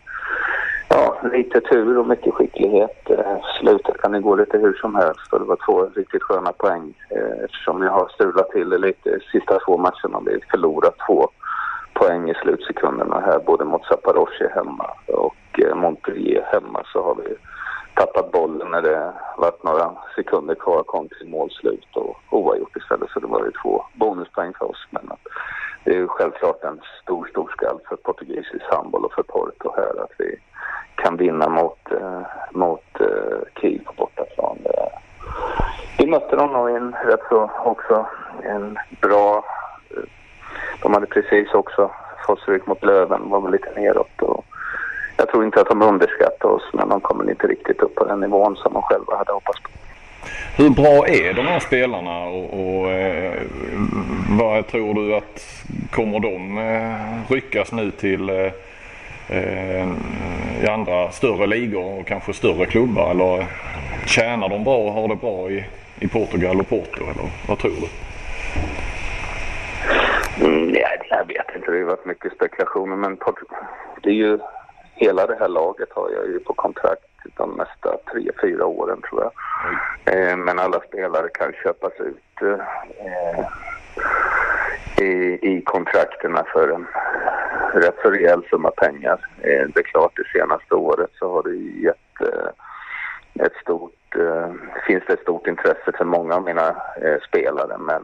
Ja, 1.00 1.16
lite 1.32 1.60
tur 1.60 1.98
och 1.98 2.06
mycket 2.06 2.34
skicklighet. 2.34 3.10
Eh, 3.10 3.36
slutet 3.60 4.00
kan 4.00 4.12
det 4.12 4.20
gå 4.20 4.36
lite 4.36 4.58
hur 4.58 4.74
som 4.74 4.94
helst 4.94 5.32
och 5.32 5.38
det 5.38 5.44
var 5.44 5.58
två 5.66 5.86
riktigt 5.94 6.22
sköna 6.22 6.52
poäng 6.52 6.94
eh, 7.10 7.44
eftersom 7.44 7.80
vi 7.80 7.88
har 7.88 8.08
strulat 8.08 8.50
till 8.50 8.68
det 8.68 8.78
lite 8.78 9.20
sista 9.32 9.58
två 9.58 9.76
matcherna. 9.76 10.20
Vi 10.26 10.40
förlorat 10.50 10.96
två 11.06 11.30
poäng 11.94 12.30
i 12.30 12.34
slutsekunderna 12.34 13.20
här 13.20 13.38
både 13.38 13.64
mot 13.64 13.84
Zaporozhye 13.84 14.48
hemma 14.54 14.90
och 15.06 15.60
eh, 15.64 15.74
Montpellier 15.74 16.44
hemma 16.52 16.82
så 16.92 17.02
har 17.02 17.14
vi 17.14 17.34
tappat 17.94 18.32
bollen 18.32 18.70
när 18.70 18.82
det 18.82 19.12
varit 19.36 19.64
några 19.64 19.90
sekunder 20.16 20.54
kvar, 20.54 20.82
kom 20.82 21.08
till 21.08 21.28
målslut 21.28 21.96
och 21.96 22.16
oavgjort 22.30 22.76
istället. 22.76 23.10
Så 23.10 23.20
det 23.20 23.26
var 23.26 23.44
ju 23.44 23.52
två 23.62 23.84
bonuspoäng 23.94 24.52
för 24.58 24.70
oss. 24.70 24.86
Men 24.90 25.10
det 25.88 25.94
är 25.94 25.98
ju 25.98 26.08
självklart 26.08 26.64
en 26.64 26.80
stor, 27.02 27.26
stor 27.26 27.48
skall 27.48 27.80
för 27.88 27.96
portugisisk 27.96 28.64
handboll 28.70 29.04
och 29.04 29.12
för 29.12 29.22
Porto 29.22 29.72
här 29.76 30.02
att 30.04 30.12
vi 30.18 30.38
kan 30.94 31.16
vinna 31.16 31.48
mot, 31.48 31.92
eh, 31.92 32.22
mot 32.50 33.00
eh, 33.00 33.60
Kiel 33.60 33.80
på 33.84 33.92
bortaplan. 33.96 34.58
Vi 35.98 36.06
mötte 36.06 36.36
dem 36.36 36.52
nog 36.52 36.70
i 36.70 36.72
en 36.72 36.96
rätt 37.04 37.20
så 37.28 37.50
också 37.64 38.06
en 38.42 38.78
bra... 39.00 39.44
Eh, 39.90 40.02
de 40.82 40.94
hade 40.94 41.06
precis 41.06 41.54
också 41.54 41.90
fått 42.26 42.40
stryk 42.40 42.66
mot 42.66 42.84
Löven, 42.84 43.30
var 43.30 43.40
väl 43.40 43.52
lite 43.52 43.80
neråt. 43.80 44.22
Och 44.22 44.44
jag 45.16 45.28
tror 45.28 45.44
inte 45.44 45.60
att 45.60 45.68
de 45.68 45.82
underskattar 45.82 46.48
oss, 46.48 46.70
men 46.72 46.88
de 46.88 47.00
kommer 47.00 47.30
inte 47.30 47.46
riktigt 47.46 47.82
upp 47.82 47.94
på 47.94 48.04
den 48.04 48.20
nivån 48.20 48.56
som 48.56 48.72
de 48.72 48.82
själva 48.82 49.16
hade 49.16 49.32
hoppats 49.32 49.60
på. 49.60 49.68
Hur 50.56 50.70
bra 50.70 51.08
är 51.08 51.34
de 51.34 51.46
här 51.46 51.60
spelarna 51.60 52.24
och, 52.24 52.44
och 52.60 52.90
eh, 52.90 53.42
vad 54.28 54.66
tror 54.66 54.94
du 54.94 55.14
att 55.14 55.64
kommer 55.90 56.20
de 56.20 56.58
eh, 56.58 57.32
ryckas 57.32 57.72
nu 57.72 57.90
till 57.90 58.28
eh, 58.28 58.52
eh, 59.28 59.88
i 60.62 60.66
andra 60.66 61.10
större 61.10 61.46
ligor 61.46 62.00
och 62.00 62.06
kanske 62.06 62.32
större 62.32 62.66
klubbar? 62.66 63.10
Eller 63.10 63.46
tjänar 64.06 64.48
de 64.48 64.64
bra 64.64 64.76
och 64.76 64.92
har 64.92 65.08
det 65.08 65.16
bra 65.16 65.50
i, 65.50 65.64
i 66.00 66.08
Portugal 66.08 66.60
och 66.60 66.68
Porto? 66.68 67.02
Eller 67.02 67.30
vad 67.48 67.58
tror 67.58 67.70
du? 67.70 67.88
Mm, 70.44 70.68
nej, 70.68 70.98
jag 71.10 71.26
vet 71.26 71.46
inte. 71.56 71.70
Det 71.70 71.78
har 71.78 71.84
varit 71.84 72.06
mycket 72.06 72.32
spekulationer. 72.32 72.96
Men 72.96 73.18
det 74.02 74.08
är 74.08 74.14
ju, 74.14 74.38
hela 74.94 75.26
det 75.26 75.36
här 75.40 75.48
laget 75.48 75.88
har 75.94 76.10
jag 76.10 76.26
ju 76.26 76.38
på 76.38 76.52
kontrakt 76.52 77.07
de 77.36 77.56
nästa 77.56 77.96
tre, 78.12 78.30
fyra 78.40 78.66
åren 78.66 79.02
tror 79.02 79.22
jag. 79.22 79.32
Eh, 80.14 80.36
men 80.36 80.58
alla 80.58 80.80
spelare 80.80 81.28
kan 81.28 81.52
köpas 81.52 81.92
ut 81.98 82.42
eh, 82.42 83.44
i, 85.06 85.38
i 85.42 85.62
kontrakterna 85.64 86.44
för 86.52 86.68
en 86.68 86.86
rätt 87.82 87.96
så 88.02 88.10
rejäl 88.10 88.42
summa 88.50 88.70
pengar. 88.70 89.28
Eh, 89.42 89.66
det 89.74 89.80
är 89.80 89.82
klart, 89.82 90.16
det 90.16 90.38
senaste 90.38 90.74
året 90.74 91.10
så 91.18 91.32
har 91.32 91.42
det 91.42 91.56
gett 91.56 91.96
ett 93.34 93.56
stort, 93.62 93.94
finns 94.86 95.04
det 95.06 95.12
ett 95.12 95.22
stort 95.22 95.46
intresse 95.46 95.92
för 95.98 96.04
många 96.04 96.34
av 96.34 96.42
mina 96.42 96.76
spelare 97.28 97.78
men 97.78 98.02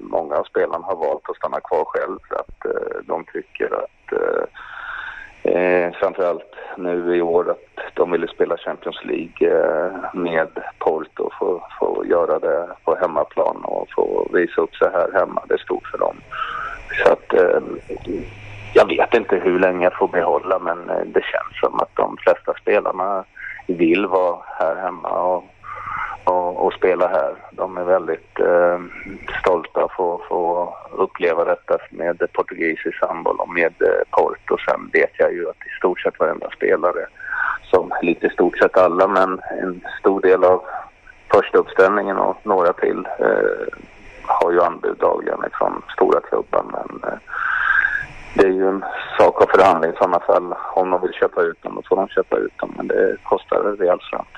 många 0.00 0.36
av 0.36 0.44
spelarna 0.44 0.86
har 0.86 0.96
valt 0.96 1.30
att 1.30 1.36
stanna 1.36 1.60
kvar 1.60 1.84
själv 1.84 2.18
för 2.28 2.36
att 2.36 2.76
de 3.06 3.24
tycker 3.24 3.74
att 3.74 4.12
eh, 5.44 5.92
framförallt 5.92 6.54
nu 6.76 7.16
i 7.16 7.22
år 7.22 7.50
att 7.50 7.94
de 7.94 8.10
ville 8.10 8.28
spela 8.28 8.56
Champions 8.56 9.04
League 9.04 9.48
eh, 9.48 10.14
med 10.14 10.48
Porto 10.78 11.22
och 11.22 11.32
få, 11.38 11.66
få 11.80 12.04
göra 12.06 12.38
det 12.38 12.68
på 12.84 12.94
hemmaplan 12.94 13.56
och 13.64 13.88
få 13.96 14.28
visa 14.32 14.60
upp 14.60 14.74
sig 14.74 14.88
här 14.92 15.20
hemma. 15.20 15.42
Det 15.48 15.58
stod 15.58 15.86
för 15.86 15.98
dem. 15.98 16.16
Så 17.02 17.12
att 17.12 17.32
eh, 17.34 17.60
jag 18.74 18.86
vet 18.86 19.14
inte 19.14 19.36
hur 19.36 19.58
länge 19.58 19.84
jag 19.84 19.98
får 19.98 20.08
behålla 20.08 20.58
men 20.58 20.90
eh, 20.90 21.04
det 21.06 21.22
känns 21.22 21.60
som 21.60 21.80
att 21.80 21.96
de 21.96 22.16
flesta 22.16 22.54
spelarna 22.62 23.24
vill 23.66 24.06
vara 24.06 24.38
här 24.58 24.76
hemma 24.76 25.08
och, 25.08 25.44
och, 26.24 26.66
och 26.66 26.72
spela 26.72 27.08
här. 27.08 27.34
De 27.50 27.76
är 27.76 27.84
väldigt 27.84 28.40
eh, 28.40 28.78
stolta 29.40 29.84
att 29.84 29.92
få, 29.92 30.74
uppleva 30.90 31.44
detta 31.44 31.78
med 31.90 32.32
portugisisk 32.32 33.02
handboll 33.02 33.36
och 33.40 33.54
med 33.54 33.74
eh, 33.82 34.02
Porto. 34.10 34.56
Sen 34.68 34.90
vet 34.92 35.10
jag 35.18 35.32
ju 35.32 35.48
att 35.48 35.66
i 35.66 35.70
stort 35.78 36.00
sett 36.00 36.20
varenda 36.20 36.50
spelare, 36.50 37.06
som 37.62 37.92
lite 38.02 38.26
i 38.26 38.30
stort 38.30 38.58
sett 38.58 38.76
alla, 38.76 39.08
men 39.08 39.40
en 39.62 39.80
stor 40.00 40.20
del 40.20 40.44
av 40.44 40.62
första 41.32 41.58
uppställningen 41.58 42.16
och 42.16 42.36
några 42.42 42.72
till 42.72 43.08
eh, 43.18 43.78
har 44.22 44.52
ju 44.52 44.60
anbud 44.60 44.96
dagligen 44.98 45.40
från 45.52 45.82
stora 45.96 46.20
klubbar. 46.20 46.64
Men 46.64 47.10
eh, 47.10 47.18
det 48.34 48.46
är 48.46 48.52
ju 48.52 48.68
en 48.68 48.84
sak 49.18 49.42
av 49.42 49.46
förhandling 49.46 49.90
i 49.90 49.96
sådana 49.96 50.20
fall. 50.20 50.54
Om 50.74 50.90
de 50.90 51.02
vill 51.02 51.12
köpa 51.12 51.42
ut 51.42 51.62
dem, 51.62 51.74
då 51.74 51.82
får 51.88 51.96
de 51.96 52.08
köpa 52.08 52.36
ut 52.36 52.58
dem. 52.58 52.74
Men 52.76 52.86
det 52.86 53.16
kostar 53.22 53.76
rejält 53.78 54.02
slant. 54.02 54.28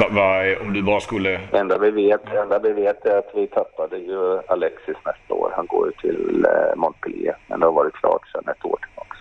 Va, 0.00 0.06
va, 0.10 0.56
om 0.60 0.72
du 0.72 0.82
bara 0.82 1.00
skulle... 1.00 1.40
Det 1.50 1.58
enda 1.58 1.78
vi 1.78 1.90
vet, 1.90 2.34
enda 2.34 2.58
vi 2.58 2.72
vet 2.72 3.06
är 3.06 3.18
att 3.18 3.30
vi 3.34 3.46
tappade 3.46 3.96
ju 3.96 4.38
Alexis 4.48 4.96
nästa 5.04 5.34
år. 5.34 5.52
Han 5.56 5.66
går 5.66 5.86
ju 5.86 5.92
till 5.92 6.44
eh, 6.44 6.76
Montpellier. 6.76 7.36
Men 7.46 7.60
det 7.60 7.66
har 7.66 7.72
varit 7.72 7.94
klart 7.94 8.28
sedan 8.32 8.44
ett 8.46 8.64
år 8.64 8.78
tillbaka. 8.82 9.16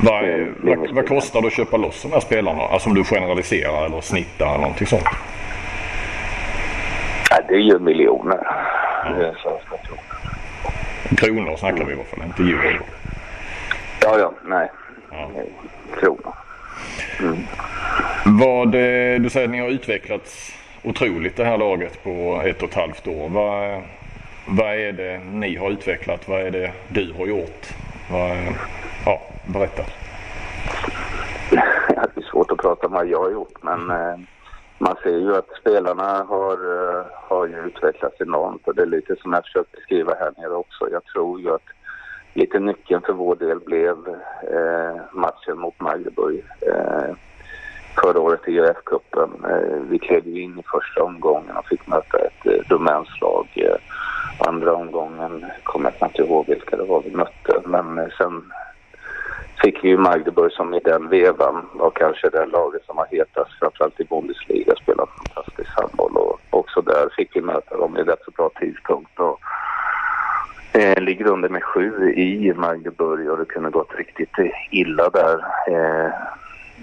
Va, 0.00 0.22
vad, 0.62 0.94
vad 0.94 1.08
kostar 1.08 1.40
det 1.40 1.46
att 1.46 1.52
köpa 1.52 1.76
loss 1.76 2.02
de 2.02 2.12
här 2.12 2.20
spelarna? 2.20 2.62
Alltså 2.62 2.88
om 2.88 2.94
du 2.94 3.04
generaliserar 3.04 3.86
eller 3.86 4.00
snittar 4.00 4.46
eller 4.46 4.58
någonting 4.58 4.86
sånt? 4.86 5.04
Ja, 7.30 7.36
det 7.48 7.54
är 7.54 7.58
ju 7.58 7.78
miljoner. 7.78 8.38
Ja. 9.04 9.10
Det 9.10 9.26
är 9.26 9.38
svenska 9.42 9.76
kronor. 11.16 11.56
snackar 11.56 11.84
vi 11.84 11.92
i 11.92 11.94
alla 11.94 12.04
fall, 12.04 12.22
inte 12.24 12.42
euro. 12.42 12.84
Ja, 14.02 14.18
ja, 14.18 14.32
nej. 14.44 14.70
Ja. 15.10 15.30
Kronor. 16.00 16.34
Mm. 17.20 17.38
Vad, 18.38 18.66
eh, 18.66 19.20
du 19.20 19.30
säger 19.30 19.44
att 19.46 19.50
ni 19.50 19.60
har 19.60 19.68
utvecklats 19.68 20.52
otroligt 20.82 21.36
det 21.36 21.44
här 21.44 21.58
laget 21.58 22.02
på 22.04 22.42
ett 22.44 22.62
och 22.62 22.68
ett 22.68 22.74
halvt 22.74 23.06
år. 23.06 23.28
Vad, 23.28 23.82
vad 24.46 24.74
är 24.74 24.92
det 24.92 25.18
ni 25.18 25.56
har 25.56 25.70
utvecklat? 25.70 26.28
Vad 26.28 26.40
är 26.40 26.50
det 26.50 26.72
du 26.88 27.12
har 27.18 27.26
gjort? 27.26 27.66
Vad, 28.10 28.36
ja, 29.04 29.22
berätta. 29.46 29.82
Det 32.14 32.20
är 32.20 32.30
svårt 32.30 32.50
att 32.50 32.58
prata 32.58 32.86
om 32.86 32.92
vad 32.92 33.08
jag 33.08 33.22
har 33.22 33.30
gjort 33.30 33.62
men 33.62 33.90
eh, 33.90 34.18
man 34.78 34.96
ser 35.02 35.18
ju 35.18 35.36
att 35.36 35.48
spelarna 35.60 36.24
har, 36.28 36.66
uh, 36.66 37.06
har 37.12 37.46
ju 37.46 37.66
utvecklats 37.66 38.20
enormt 38.20 38.68
och 38.68 38.74
det 38.74 38.82
är 38.82 38.86
lite 38.86 39.16
som 39.16 39.32
jag 39.32 39.44
försökt 39.44 39.72
beskriva 39.72 40.14
här 40.14 40.32
nere 40.36 40.54
också. 40.54 40.88
Jag 40.90 41.04
tror 41.04 41.40
ju 41.40 41.54
att 41.54 41.68
lite 42.38 42.58
nyckeln 42.58 43.02
för 43.06 43.12
vår 43.12 43.36
del 43.36 43.60
blev 43.60 43.96
eh, 44.54 45.00
matchen 45.12 45.58
mot 45.58 45.80
Magdeburg 45.80 46.44
eh, 46.60 47.14
förra 48.02 48.20
året 48.20 48.48
i 48.48 48.60
UF-cupen. 48.60 49.30
Eh, 49.44 49.80
vi 49.90 49.98
klev 49.98 50.26
ju 50.26 50.42
in 50.42 50.58
i 50.58 50.62
första 50.62 51.02
omgången 51.02 51.56
och 51.56 51.66
fick 51.66 51.86
möta 51.86 52.18
ett 52.18 52.46
eh, 52.46 52.68
domänslag. 52.68 53.46
Eh, 53.54 53.76
andra 54.48 54.74
omgången 54.74 55.44
kommer 55.62 55.92
jag 55.98 56.08
inte 56.08 56.22
ihåg 56.22 56.46
vilka 56.48 56.76
det 56.76 56.84
var 56.84 57.02
vi 57.02 57.10
mötte 57.10 57.60
men 57.64 58.10
sen 58.18 58.52
fick 59.62 59.84
vi 59.84 59.88
ju 59.88 59.98
Magdeburg 59.98 60.52
som 60.52 60.74
i 60.74 60.80
den 60.80 61.08
vevan 61.08 61.68
var 61.72 61.90
kanske 61.90 62.30
det 62.30 62.46
laget 62.46 62.84
som 62.86 62.96
var 62.96 63.06
hetast 63.10 63.58
framförallt 63.60 64.00
i 64.00 64.04
Bundesliga, 64.04 64.74
spelat 64.76 65.08
fantastisk 65.08 65.70
handboll 65.80 66.16
och 66.16 66.40
också 66.50 66.80
där 66.80 67.08
fick 67.16 67.36
vi 67.36 67.40
möta 67.40 67.76
dem 67.76 67.96
i 67.96 68.02
rätt 68.02 68.24
så 68.24 68.30
bra 68.30 68.50
tidpunkt. 68.60 69.20
Och, 69.20 69.40
eh, 70.78 71.00
ligger 71.02 71.26
under 71.26 71.48
med 71.48 71.62
sju 71.62 72.12
i 72.12 72.52
Magdeburg 72.56 73.30
och 73.30 73.38
det 73.38 73.44
kunde 73.44 73.70
gått 73.70 73.94
riktigt 73.94 74.36
illa 74.70 75.08
där. 75.10 75.44
Eh, 75.68 76.12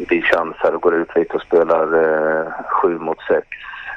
vi 0.09 0.21
chansar 0.21 0.71
och 0.71 0.81
går 0.81 0.95
ut 0.95 1.15
lite 1.15 1.33
och 1.33 1.41
spelar 1.41 1.83
eh, 2.03 2.51
sju 2.69 2.99
mot 2.99 3.21
sex. 3.21 3.47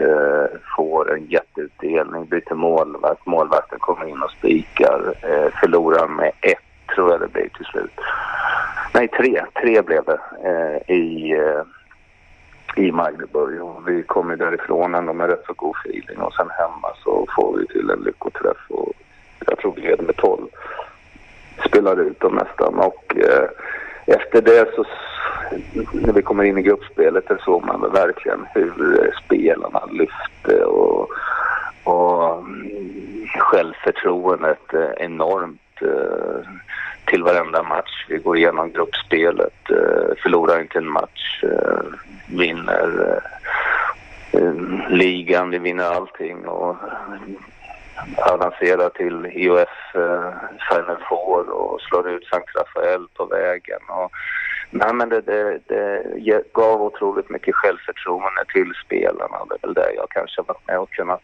Eh, 0.00 0.58
får 0.76 1.14
en 1.14 1.24
jätteutdelning, 1.26 2.26
byter 2.26 2.54
målvakt, 2.54 3.26
målvakten 3.26 3.78
kommer 3.78 4.08
in 4.08 4.22
och 4.22 4.30
spikar, 4.30 5.14
eh, 5.22 5.52
förlorar 5.60 6.08
med 6.08 6.32
ett 6.40 6.58
tror 6.94 7.10
jag 7.10 7.20
det 7.20 7.32
blir 7.32 7.48
till 7.48 7.64
slut. 7.64 8.00
Nej, 8.94 9.08
tre. 9.08 9.44
Tre 9.62 9.82
blev 9.82 10.04
det 10.04 10.20
eh, 10.44 10.96
i, 10.96 11.32
eh, 11.32 12.84
i 12.84 12.92
Magdeburg 12.92 13.62
och 13.62 13.88
vi 13.88 14.02
kommer 14.02 14.36
därifrån 14.36 14.94
ändå 14.94 15.12
med 15.12 15.30
rätt 15.30 15.44
så 15.46 15.52
god 15.52 15.76
feeling 15.84 16.18
och 16.18 16.34
sen 16.34 16.50
hemma 16.50 16.88
så 17.04 17.26
får 17.36 17.58
vi 17.58 17.66
till 17.66 17.90
en 17.90 18.00
lyckoträff 18.00 18.66
och 18.68 18.92
jag 19.48 19.58
tror 19.58 19.74
vi 19.76 19.80
leder 19.82 20.04
med 20.04 20.16
12. 20.16 20.46
Spelade 21.68 22.02
ut 22.02 22.20
dem 22.20 22.34
nästan 22.34 22.74
och 22.74 23.16
eh, 23.16 23.48
efter 24.06 24.42
det 24.42 24.74
så 24.74 24.84
när 25.92 26.12
vi 26.12 26.22
kommer 26.22 26.44
in 26.44 26.58
i 26.58 26.62
gruppspelet 26.62 27.24
så 27.28 27.36
såg 27.44 27.64
man 27.64 27.92
verkligen 27.92 28.46
hur 28.54 29.04
eh, 29.04 29.10
spelarna 29.24 29.82
lyfte 29.92 30.64
och, 30.64 31.10
och 31.84 32.38
mm, 32.38 33.26
självförtroendet 33.38 34.74
eh, 34.74 35.04
enormt 35.04 35.82
eh, 35.82 36.50
till 37.04 37.22
varenda 37.22 37.62
match. 37.62 38.06
Vi 38.08 38.18
går 38.18 38.36
igenom 38.36 38.72
gruppspelet, 38.72 39.70
eh, 39.70 40.16
förlorar 40.22 40.60
inte 40.60 40.78
en 40.78 40.90
match, 40.90 41.44
vinner 42.26 43.20
ligan, 44.90 45.50
vi 45.50 45.58
vinner 45.58 45.84
allting 45.84 46.48
och 46.48 46.76
avancerar 48.16 48.88
till 48.88 49.26
IOF 49.26 49.68
Final 50.68 51.00
eh, 51.00 51.08
Four 51.08 51.50
och 51.50 51.80
slår 51.80 52.10
ut 52.10 52.26
Sankt 52.26 52.56
Rafael 52.56 53.06
på 53.16 53.24
vägen. 53.24 53.80
Och, 53.88 54.12
nej 54.70 54.94
men 54.94 55.08
det, 55.08 55.20
det, 55.20 55.58
det 55.68 56.52
gav 56.52 56.82
otroligt 56.82 57.30
mycket 57.30 57.54
självförtroende 57.54 58.44
till 58.52 58.72
spelarna. 58.86 59.44
Det 59.48 59.54
är 59.54 59.66
väl 59.66 59.74
det 59.74 59.94
jag 59.96 60.10
kanske 60.10 60.42
varit 60.42 60.66
med 60.66 60.78
och 60.78 60.90
kunnat 60.90 61.22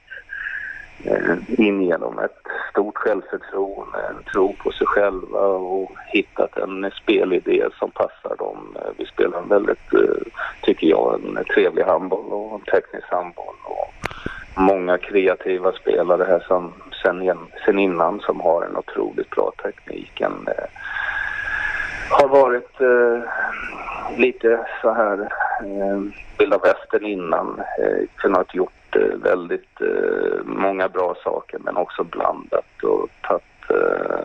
Eh, 1.03 1.61
in 1.61 1.83
genom 1.83 2.19
ett 2.19 2.47
stort 2.71 2.99
självförtroende, 2.99 3.99
en 3.99 4.23
tro 4.33 4.53
på 4.53 4.73
sig 4.73 4.87
själva 4.87 5.41
och 5.47 5.91
hittat 6.07 6.57
en 6.57 6.91
spelidé 7.03 7.65
som 7.79 7.91
passar 7.91 8.37
dem. 8.39 8.77
Eh, 8.77 8.91
vi 8.97 9.07
spelar 9.07 9.39
en 9.39 9.49
väldigt, 9.49 9.95
eh, 9.95 10.33
tycker 10.63 10.87
jag, 10.87 11.21
en 11.25 11.45
trevlig 11.55 11.83
handboll 11.83 12.33
och 12.33 12.55
en 12.55 12.61
teknisk 12.61 13.07
handboll. 13.11 13.55
Och 13.65 13.93
många 14.57 14.99
kreativa 14.99 15.73
spelare 15.73 16.25
här 16.25 16.45
som 16.49 16.73
sen, 17.03 17.39
sen 17.65 17.79
innan 17.79 18.21
som 18.21 18.41
har 18.41 18.63
en 18.63 18.77
otroligt 18.77 19.31
bra 19.31 19.53
teknik. 19.63 20.21
En, 20.21 20.49
eh, 20.49 20.69
har 22.11 22.29
varit 22.29 22.81
eh, 22.81 23.23
lite 24.19 24.67
så 24.83 24.93
här 24.93 25.21
eh, 25.61 26.01
vilda 26.39 26.59
västern 26.59 27.05
innan. 27.05 27.61
Eh, 27.79 28.09
kunnat 28.17 28.55
gjort 28.55 28.97
eh, 28.97 29.19
väldigt 29.23 29.81
eh, 29.81 30.45
många 30.45 30.89
bra 30.89 31.17
saker 31.25 31.59
men 31.59 31.77
också 31.77 32.05
blandat 32.05 32.83
och 32.83 33.09
tagit 33.23 33.71
eh, 33.71 34.25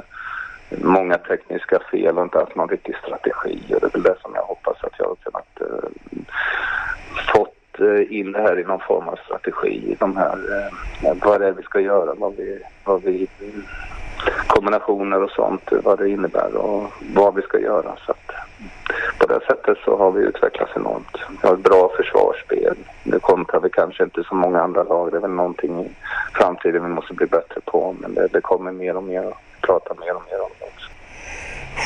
många 0.83 1.17
tekniska 1.17 1.79
fel 1.91 2.17
och 2.17 2.23
inte 2.23 2.39
haft 2.39 2.55
någon 2.55 2.69
riktig 2.69 2.95
strategi. 2.95 3.73
Och 3.73 3.79
det 3.79 3.87
är 3.87 3.91
väl 3.91 4.03
det 4.03 4.15
som 4.21 4.31
jag 4.35 4.43
hoppas 4.43 4.83
att 4.83 4.99
jag 4.99 5.05
har 5.05 5.15
kunnat 5.15 5.61
eh, 5.61 5.89
fått 7.33 7.58
Eh, 7.79 8.19
in 8.19 8.31
det 8.31 8.41
här 8.41 8.59
i 8.59 8.63
någon 8.63 8.79
form 8.79 9.07
av 9.07 9.19
strategi. 9.25 9.95
De 9.99 10.17
här, 10.17 10.33
eh, 10.33 11.13
vad 11.21 11.41
det 11.41 11.47
är 11.47 11.51
vi 11.51 11.63
ska 11.63 11.79
göra, 11.79 12.13
vad 12.13 12.35
vi, 12.35 12.59
vad 12.83 13.03
vi 13.03 13.27
kombinationer 14.47 15.23
och 15.23 15.31
sånt, 15.31 15.69
vad 15.83 15.99
det 15.99 16.09
innebär 16.09 16.55
och 16.55 16.91
vad 17.15 17.35
vi 17.35 17.41
ska 17.41 17.59
göra. 17.59 17.95
Så 18.05 18.11
att 18.11 18.31
på 19.19 19.27
det 19.27 19.39
sättet 19.47 19.77
så 19.85 19.97
har 19.97 20.11
vi 20.11 20.21
utvecklats 20.21 20.71
enormt. 20.75 21.17
Vi 21.41 21.47
har 21.47 21.53
ett 21.53 21.63
bra 21.63 21.91
försvarsspel. 21.97 22.75
Nu 23.03 23.19
kontrar 23.19 23.59
vi 23.59 23.69
kanske 23.69 24.03
inte 24.03 24.23
så 24.23 24.35
många 24.35 24.61
andra 24.61 24.83
lag. 24.83 25.11
Det 25.11 25.17
är 25.17 25.21
väl 25.21 25.31
någonting 25.31 25.79
i 25.79 25.89
framtiden 26.33 26.83
vi 26.83 26.89
måste 26.89 27.13
bli 27.13 27.25
bättre 27.25 27.61
på. 27.65 27.95
Men 27.99 28.13
det, 28.13 28.27
det 28.31 28.41
kommer 28.41 28.71
mer 28.71 28.97
och 28.97 29.03
mer. 29.03 29.33
Prata 29.61 29.93
mer 29.93 30.15
och 30.15 30.23
mer 30.31 30.41
om 30.41 30.49
det 30.59 30.65
också. 30.65 30.89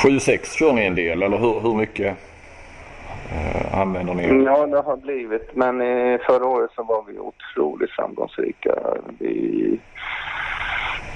7-6 0.08 0.56
kör 0.58 0.72
ni 0.72 0.86
en 0.86 0.94
del 0.94 1.22
eller 1.22 1.38
hur, 1.38 1.60
hur 1.60 1.74
mycket 1.74 2.16
eh, 3.32 3.80
använder 3.80 4.14
ni? 4.14 4.44
Ja, 4.44 4.66
det 4.66 4.80
har 4.80 4.96
blivit. 4.96 5.56
Men 5.56 5.80
eh, 5.80 6.20
förra 6.26 6.46
året 6.46 6.70
så 6.74 6.82
var 6.82 7.04
vi 7.06 7.18
otroligt 7.18 7.90
framgångsrika. 7.90 8.74
Vi 9.18 9.80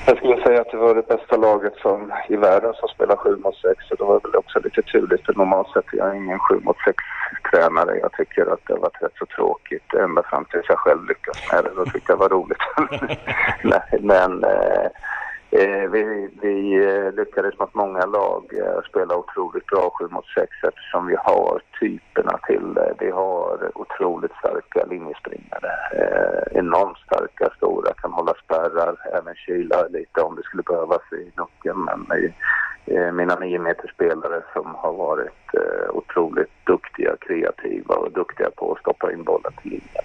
jag 0.07 0.17
skulle 0.17 0.43
säga 0.43 0.61
att 0.61 0.71
det 0.71 0.77
var 0.77 0.95
det 0.95 1.09
bästa 1.09 1.37
laget 1.37 1.77
som, 1.83 2.13
i 2.29 2.37
världen 2.37 2.75
som 2.75 2.89
spelar 2.89 3.17
7 3.17 3.37
mot 3.37 3.57
6 3.57 3.85
Så 3.89 3.95
det 3.95 4.05
var 4.05 4.21
väl 4.21 4.37
också 4.37 4.61
lite 4.65 4.83
turligt 4.83 5.37
normalt 5.37 5.69
sett 5.69 5.93
är 5.93 5.97
jag 5.97 6.17
ingen 6.17 6.39
7 6.39 6.61
mot 6.63 6.77
6 6.85 6.97
tränare. 7.51 7.99
Jag 7.99 8.13
tycker 8.13 8.53
att 8.53 8.61
det 8.67 8.73
har 8.73 8.81
varit 8.81 9.03
rätt 9.03 9.19
så 9.19 9.27
tråkigt 9.27 9.95
ända 9.95 10.23
fram 10.23 10.45
tills 10.45 10.69
jag 10.69 10.79
själv 10.79 11.05
lyckas 11.09 11.53
med 11.53 11.65
det. 11.65 11.71
Då 11.77 11.85
tyckte 11.85 12.13
jag 12.13 12.19
det 12.19 12.23
var 12.23 12.29
roligt. 12.29 12.65
men 14.01 14.45
Eh, 14.45 14.91
Eh, 15.51 15.91
vi, 15.91 16.31
vi 16.43 16.85
eh, 16.85 17.13
lyckades 17.13 17.59
mot 17.59 17.75
många 17.75 18.07
lag 18.07 18.45
eh, 18.53 18.83
spela 18.89 19.17
otroligt 19.17 19.67
bra 19.67 19.91
7 19.99 20.09
mot 20.11 20.27
6 20.27 20.51
eftersom 20.63 21.07
vi 21.07 21.17
har 21.19 21.63
typerna 21.81 22.39
till 22.47 22.75
det. 22.75 22.95
Vi 22.99 23.11
har 23.11 23.71
otroligt 23.75 24.33
starka 24.33 24.87
linjespringare. 24.91 25.71
Eh, 25.93 26.59
enormt 26.59 26.99
starka, 26.99 27.51
stora, 27.57 27.93
kan 27.95 28.13
hålla 28.13 28.35
spärrar, 28.45 28.97
även 29.19 29.35
kyla 29.35 29.89
lite 29.89 30.21
om 30.21 30.37
det 30.37 30.43
skulle 30.43 30.63
behövas 30.63 31.13
i 31.13 31.33
nocken. 31.37 31.77
Men 31.85 32.01
eh, 32.19 32.31
mina 33.13 33.35
nio 33.35 33.59
meter 33.59 33.89
spelare 33.95 34.43
som 34.53 34.75
har 34.75 34.93
varit 34.93 35.55
eh, 35.55 35.91
otroligt 35.95 36.51
duktiga, 36.65 37.17
kreativa 37.21 37.95
och 37.95 38.13
duktiga 38.13 38.51
på 38.57 38.73
att 38.73 38.79
stoppa 38.79 39.13
in 39.13 39.25
bollen 39.25 39.53
till 39.63 39.71
linjen. 39.71 40.05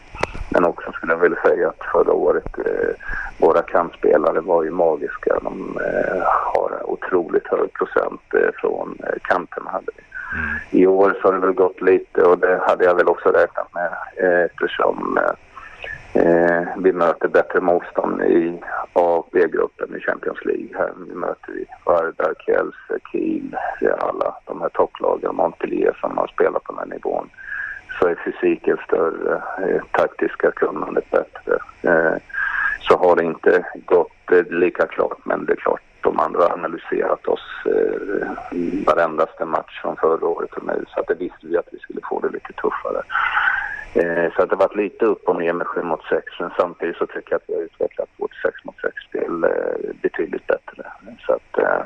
Men 0.50 0.66
också 0.66 0.92
skulle 0.92 1.14
jag 1.14 1.20
vilja 1.20 1.42
säga 1.42 1.70
att 1.70 1.86
förra 1.92 2.14
året 2.14 2.58
eh, 2.58 2.96
våra 3.38 3.62
kantspelare 3.62 4.42
var 4.42 4.64
ju 4.64 4.72
magiska. 4.72 5.40
De 5.42 5.78
eh, 5.78 6.24
har 6.24 6.90
otroligt 6.90 7.48
hög 7.48 7.74
procent 7.74 8.22
eh, 8.34 8.50
från 8.56 8.98
eh, 9.00 9.20
kanterna 9.22 9.72
hade 9.72 9.92
vi. 9.98 10.04
Mm. 10.38 10.60
I 10.72 10.88
år 10.88 11.18
så 11.22 11.28
har 11.28 11.34
det 11.34 11.40
väl 11.40 11.56
gått 11.56 11.82
lite 11.82 12.22
och 12.22 12.38
det 12.38 12.62
hade 12.68 12.86
jag 12.86 12.96
väl 12.96 13.08
också 13.08 13.30
räknat 13.30 13.74
med 13.74 13.92
eh, 14.16 14.46
eftersom 14.46 15.20
eh, 16.14 16.64
vi 16.78 16.94
möter 16.94 17.28
bättre 17.28 17.62
motstånd 17.62 18.22
i 18.22 18.62
A 18.94 19.16
och 19.16 19.30
B-gruppen 19.32 19.96
i 19.96 20.00
Champions 20.00 20.46
League. 20.46 20.78
Här 20.78 20.92
nu 21.08 21.14
möter 21.14 21.52
vi 21.54 21.66
Vardar, 21.86 22.34
Kielce, 22.46 23.00
Kiel, 23.12 23.58
alla 24.00 24.36
de 24.46 24.62
här 24.62 24.70
topplagen, 24.70 25.36
Montpellier 25.36 25.98
som 26.02 26.18
har 26.18 26.28
spelat 26.28 26.64
på 26.64 26.72
den 26.74 26.80
här 26.80 26.96
nivån 26.96 27.30
så 28.00 28.08
är 28.08 28.16
fysiken 28.26 28.78
större, 28.88 29.36
eh, 29.36 29.82
taktiska 29.92 30.52
kunnandet 30.52 31.12
bättre. 31.12 31.58
Eh, 31.82 32.18
så 32.80 32.98
har 32.98 33.16
det 33.16 33.24
inte 33.24 33.66
gått 33.86 34.32
eh, 34.32 34.46
lika 34.46 34.88
klart, 34.88 35.18
men 35.26 35.46
det 35.46 35.54
är 35.54 35.58
klart 35.58 35.82
de 36.02 36.20
andra 36.20 36.40
har 36.40 36.54
analyserat 36.54 37.28
oss 37.28 37.46
eh, 37.66 38.28
varendaste 38.86 39.46
match 39.46 39.82
från 39.82 39.96
förra 39.96 40.28
året 40.28 40.54
och 40.54 40.66
nu 40.66 40.86
så 40.88 41.00
att 41.00 41.08
det 41.08 41.14
visste 41.14 41.48
vi 41.48 41.58
att 41.58 41.70
vi 41.72 41.80
skulle 41.80 42.02
få 42.10 42.20
det 42.20 42.30
lite 42.30 42.54
tuffare. 42.54 43.02
Eh, 43.96 44.34
så 44.36 44.42
att 44.42 44.50
det 44.50 44.56
varit 44.56 44.76
lite 44.76 45.06
upp 45.06 45.28
och 45.28 45.36
ner 45.36 45.54
med 45.54 45.68
7 45.68 45.84
mot 45.84 46.04
6 46.10 46.26
men 46.40 46.52
samtidigt 46.58 46.98
så 46.98 47.06
tycker 47.06 47.32
jag 47.32 47.38
att 47.38 47.50
vi 47.50 47.56
har 47.56 47.62
utvecklat 47.62 48.10
vårt 48.18 48.36
6 48.36 48.56
mot 48.64 48.76
6 48.82 48.96
spel 49.10 49.44
eh, 49.44 49.94
betydligt 50.02 50.48
bättre. 50.48 50.84
Så 51.26 51.34
att 51.34 51.58
eh, 51.58 51.86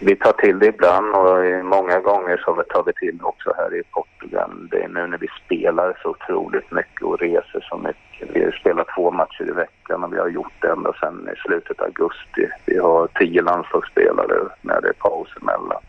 vi 0.00 0.16
tar 0.16 0.32
till 0.32 0.58
det 0.58 0.66
ibland 0.66 1.14
och 1.14 1.64
många 1.64 2.00
gånger 2.00 2.36
så 2.44 2.62
tar 2.62 2.82
vi 2.82 2.92
till 2.92 3.18
det 3.18 3.24
också 3.24 3.52
här 3.56 3.74
i 3.74 3.82
Portugal. 3.82 4.68
Det 4.70 4.82
är 4.82 4.88
nu 4.88 5.06
när 5.06 5.18
vi 5.18 5.28
spelar 5.44 5.98
så 6.02 6.08
otroligt 6.08 6.72
mycket 6.72 7.02
och 7.02 7.18
reser 7.18 7.66
så 7.70 7.76
mycket. 7.78 8.30
Vi 8.32 8.52
spelar 8.52 8.86
två 8.96 9.10
matcher 9.10 9.48
i 9.48 9.52
veckan 9.52 10.04
och 10.04 10.12
vi 10.12 10.18
har 10.18 10.28
gjort 10.28 10.52
det 10.60 10.68
ända 10.68 10.92
sedan 10.92 11.28
i 11.36 11.40
slutet 11.40 11.80
av 11.80 11.86
augusti. 11.86 12.48
Vi 12.66 12.78
har 12.78 13.06
tio 13.06 13.42
landslagsspelare 13.42 14.36
när 14.62 14.80
det 14.80 14.88
är 14.88 14.92
paus 14.92 15.28
emellan. 15.42 15.82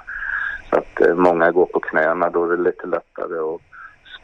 Så 0.69 0.75
att 0.75 1.01
eh, 1.01 1.15
många 1.15 1.51
går 1.51 1.65
på 1.65 1.79
knäna, 1.79 2.29
då 2.29 2.43
är 2.43 2.57
det 2.57 2.63
lite 2.63 2.87
lättare 2.87 3.39
att 3.39 3.74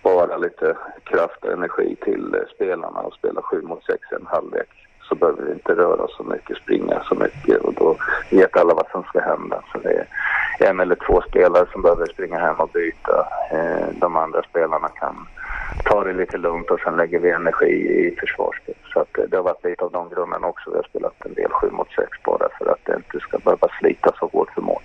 spara 0.02 0.38
lite 0.38 0.78
kraft 1.04 1.44
och 1.46 1.52
energi 1.52 1.96
till 1.96 2.36
eh, 2.36 2.56
spelarna 2.56 3.00
och 3.00 3.14
spela 3.14 3.42
sju 3.42 3.62
mot 3.62 3.86
sex 3.86 4.02
en 4.12 4.28
halvlek 4.28 4.70
så 5.12 5.16
behöver 5.16 5.44
vi 5.44 5.52
inte 5.52 5.76
röra 5.76 6.04
oss 6.04 6.18
så 6.18 6.24
mycket, 6.24 6.58
springa 6.58 7.04
så 7.04 7.16
mycket 7.16 7.58
och 7.58 7.74
då 7.74 7.98
vet 8.30 8.58
alla 8.58 8.74
vad 8.74 8.90
som 8.92 9.04
ska 9.04 9.20
hända. 9.20 9.64
Så 9.72 9.78
det 9.78 10.08
är 10.60 10.70
en 10.70 10.80
eller 10.80 10.96
två 10.96 11.22
spelare 11.30 11.66
som 11.72 11.82
behöver 11.82 12.06
springa 12.06 12.40
hem 12.40 12.56
och 12.56 12.70
byta. 12.70 13.28
Eh, 13.52 13.88
de 13.94 14.16
andra 14.16 14.44
spelarna 14.44 14.88
kan 14.88 15.28
ta 15.86 16.04
det 16.04 16.14
lite 16.14 16.38
lugnt 16.38 16.72
och 16.72 16.80
sen 16.80 16.96
lägger 16.96 17.20
vi 17.20 17.32
energi 17.32 17.74
i 17.74 18.16
försvarsspel. 18.20 18.76
Så 18.94 19.00
att 19.00 19.18
eh, 19.18 19.24
det 19.30 19.38
har 19.38 19.44
varit 19.44 19.64
lite 19.64 19.84
av 19.84 19.92
de 19.92 20.10
grunderna 20.10 20.48
också. 20.48 20.70
Vi 20.70 20.76
har 20.76 20.84
spelat 20.84 21.26
en 21.26 21.34
del 21.34 21.52
7 21.52 21.70
mot 21.72 21.92
6 21.96 22.10
bara 22.24 22.48
för 22.58 22.66
att 22.72 22.86
det 22.86 22.96
inte 22.96 23.20
ska 23.20 23.38
behöva 23.38 23.68
slita 23.80 24.12
så 24.20 24.30
hårt 24.34 24.54
för 24.54 24.62
mål 24.62 24.82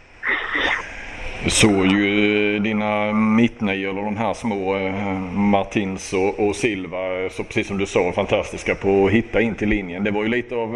såg 1.50 1.86
ju 1.86 2.56
eh, 2.56 2.62
dina 2.62 3.12
mittnior, 3.12 3.90
eller 3.90 4.02
de 4.02 4.16
här 4.16 4.34
små 4.34 4.76
eh, 4.76 5.18
Martins 5.32 6.12
och, 6.12 6.46
och 6.46 6.56
Silva, 6.56 7.22
eh, 7.22 7.30
så 7.30 7.44
precis 7.44 7.66
som 7.66 7.78
du 7.78 7.86
sa, 7.86 8.12
fantastiska 8.12 8.74
på 8.74 9.06
att 9.06 9.12
hitta 9.12 9.40
in 9.40 9.54
till 9.54 9.68
linjen. 9.68 10.04
Det 10.04 10.10
var 10.10 10.22
ju 10.22 10.28
lite 10.28 10.54
av, 10.54 10.72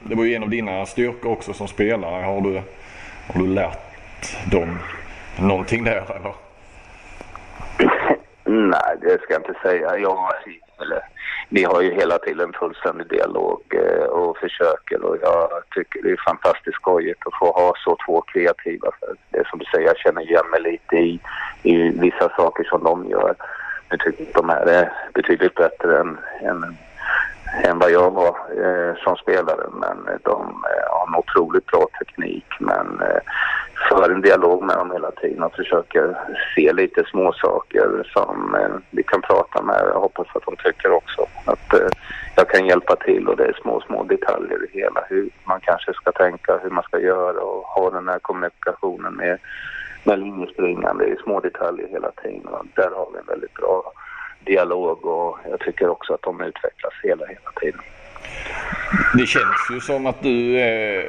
det 0.00 0.14
var 0.14 0.24
ju 0.24 0.34
en 0.34 0.42
av 0.42 0.50
dina 0.50 0.86
styrkor 0.86 1.32
också 1.32 1.52
som 1.52 1.68
spelare. 1.68 2.24
Har 2.24 2.40
du, 2.40 2.62
har 3.32 3.40
du 3.40 3.46
lärt 3.46 4.50
dem 4.50 4.78
någonting 5.40 5.84
där 5.84 6.04
eller? 6.16 6.34
Nej, 8.44 8.96
det 9.00 9.22
ska 9.22 9.32
jag 9.32 9.40
inte 9.40 9.60
säga. 9.62 9.98
Jag, 9.98 10.32
eller, 10.80 11.00
vi 11.48 11.64
har 11.64 11.80
ju 11.82 11.94
hela 11.94 12.18
tiden 12.18 12.52
fullständig 12.52 13.08
dialog 13.08 13.60
eh, 13.70 14.04
och 14.04 14.36
försöker 14.36 15.04
och 15.04 15.16
jag 15.22 15.48
tycker 15.70 16.02
det 16.02 16.10
är 16.10 16.22
fantastiskt 16.26 16.76
skojigt 16.76 17.26
att 17.26 17.38
få 17.38 17.46
ha 17.52 17.72
så 17.84 17.96
två 18.06 18.20
kreativa. 18.20 18.88
För 19.00 19.16
det 19.30 19.46
som 19.46 19.58
du 19.58 19.64
säger, 19.64 19.86
jag 19.86 19.98
känner 19.98 20.22
igen 20.22 20.50
mig 20.50 20.60
lite 20.60 20.96
i, 20.96 21.20
i 21.62 21.74
vissa 22.00 22.28
saker 22.36 22.64
som 22.64 22.84
de 22.84 23.10
gör. 23.10 23.34
jag 23.88 24.00
tycker 24.00 24.26
de 24.34 24.48
här 24.48 24.66
är 24.66 24.92
betydligt 25.14 25.54
bättre 25.54 26.00
än, 26.00 26.18
än, 26.40 26.76
än 27.64 27.78
vad 27.78 27.90
jag 27.90 28.10
var 28.10 28.36
eh, 28.64 28.94
som 29.04 29.16
spelare. 29.16 29.66
Men 29.72 30.20
de 30.22 30.64
eh, 30.64 30.90
har 30.90 31.06
en 31.06 31.14
otroligt 31.14 31.66
bra 31.66 31.86
teknik. 31.98 32.46
Men 32.60 33.00
eh, 33.00 33.20
för 33.88 34.10
en 34.10 34.20
dialog 34.20 34.62
med 34.62 34.76
dem 34.76 34.90
hela 34.92 35.10
tiden 35.10 35.42
och 35.42 35.54
försöker 35.54 36.16
se 36.54 36.72
lite 36.72 37.04
småsaker 37.04 38.10
som 38.12 38.54
eh, 38.54 38.76
vi 38.90 39.02
kan 39.02 39.22
prata 39.22 39.62
med. 39.62 39.82
Jag 39.92 40.00
hoppas 40.00 40.26
att 40.34 40.42
de 40.46 40.56
tycker 40.56 40.92
också 40.92 41.26
att 41.44 41.74
eh, 41.74 41.88
jag 42.36 42.48
kan 42.48 42.66
hjälpa 42.66 42.96
till 42.96 43.28
och 43.28 43.36
det 43.36 43.44
är 43.44 43.58
små, 43.62 43.80
små 43.80 44.02
detaljer 44.02 44.58
i 44.64 44.78
hela 44.80 45.04
hur 45.08 45.30
man 45.44 45.60
kanske 45.60 45.92
ska 45.92 46.12
tänka, 46.12 46.58
hur 46.62 46.70
man 46.70 46.84
ska 46.84 47.00
göra 47.00 47.40
och 47.40 47.62
ha 47.62 47.90
den 47.90 48.08
här 48.08 48.18
kommunikationen 48.18 49.14
med, 49.14 49.38
med 50.04 50.18
linjespringande 50.18 51.04
i 51.04 51.16
små 51.16 51.40
detaljer 51.40 51.88
hela 51.88 52.10
tiden. 52.10 52.48
Och 52.48 52.66
där 52.74 52.90
har 52.90 53.08
vi 53.12 53.18
en 53.18 53.26
väldigt 53.26 53.54
bra 53.54 53.92
dialog 54.44 55.06
och 55.06 55.38
jag 55.50 55.60
tycker 55.60 55.88
också 55.88 56.14
att 56.14 56.22
de 56.22 56.40
utvecklas 56.40 56.92
hela, 57.02 57.26
hela 57.26 57.50
tiden. 57.60 57.80
Det 59.14 59.26
känns 59.26 59.70
ju 59.72 59.80
som 59.80 60.06
att 60.06 60.22
du 60.22 60.60
eh, 60.60 61.04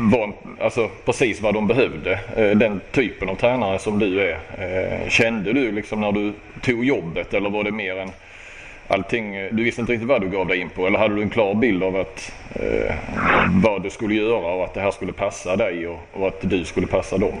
var 0.00 0.32
alltså, 0.60 0.90
precis 1.04 1.40
vad 1.40 1.54
de 1.54 1.66
behövde. 1.66 2.20
Eh, 2.36 2.50
den 2.50 2.80
typen 2.92 3.28
av 3.28 3.34
tränare 3.34 3.78
som 3.78 3.98
du 3.98 4.20
är. 4.20 4.38
Eh, 4.58 5.08
kände 5.08 5.52
du 5.52 5.72
liksom 5.72 6.00
när 6.00 6.12
du 6.12 6.32
tog 6.62 6.84
jobbet 6.84 7.34
eller 7.34 7.50
var 7.50 7.64
det 7.64 7.72
mer 7.72 7.96
en 7.96 8.10
allting, 8.88 9.36
eh, 9.36 9.48
du 9.52 9.64
visste 9.64 9.80
inte 9.80 9.92
riktigt 9.92 10.08
vad 10.08 10.20
du 10.20 10.28
gav 10.28 10.46
dig 10.46 10.58
in 10.58 10.68
på 10.68 10.86
eller 10.86 10.98
hade 10.98 11.14
du 11.14 11.22
en 11.22 11.30
klar 11.30 11.54
bild 11.54 11.82
av 11.82 11.96
att, 11.96 12.32
eh, 12.54 12.94
vad 13.62 13.82
du 13.82 13.90
skulle 13.90 14.14
göra 14.14 14.54
och 14.54 14.64
att 14.64 14.74
det 14.74 14.80
här 14.80 14.90
skulle 14.90 15.12
passa 15.12 15.56
dig 15.56 15.86
och, 15.86 16.00
och 16.12 16.28
att 16.28 16.38
du 16.40 16.64
skulle 16.64 16.86
passa 16.86 17.18
dem? 17.18 17.34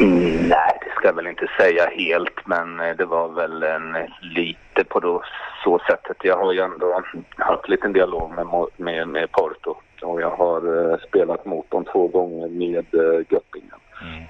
Mm, 0.00 0.37
nej, 0.48 0.78
det 0.80 0.90
ska 0.90 1.08
jag 1.08 1.14
väl 1.14 1.26
inte 1.26 1.50
säga 1.58 1.86
helt, 1.86 2.46
men 2.46 2.80
eh, 2.80 2.96
det 2.96 3.04
var 3.04 3.28
väl 3.28 3.62
en, 3.62 3.96
lite 4.20 4.84
på 4.84 5.00
då, 5.00 5.22
så 5.64 5.78
sättet. 5.78 6.16
Jag 6.22 6.36
har 6.36 6.52
ju 6.52 6.60
ändå 6.60 7.02
haft 7.36 7.64
en 7.64 7.70
liten 7.70 7.92
dialog 7.92 8.30
med, 8.30 8.46
med, 8.76 9.08
med 9.08 9.32
Porto 9.32 9.76
och 10.02 10.20
jag 10.20 10.30
har 10.30 10.66
uh, 10.66 10.98
spelat 11.08 11.44
mot 11.44 11.70
dem 11.70 11.84
två 11.84 12.06
gånger 12.06 12.48
med 12.48 12.94
uh, 12.94 13.20
Göppingen 13.28 13.80
mm. 14.02 14.22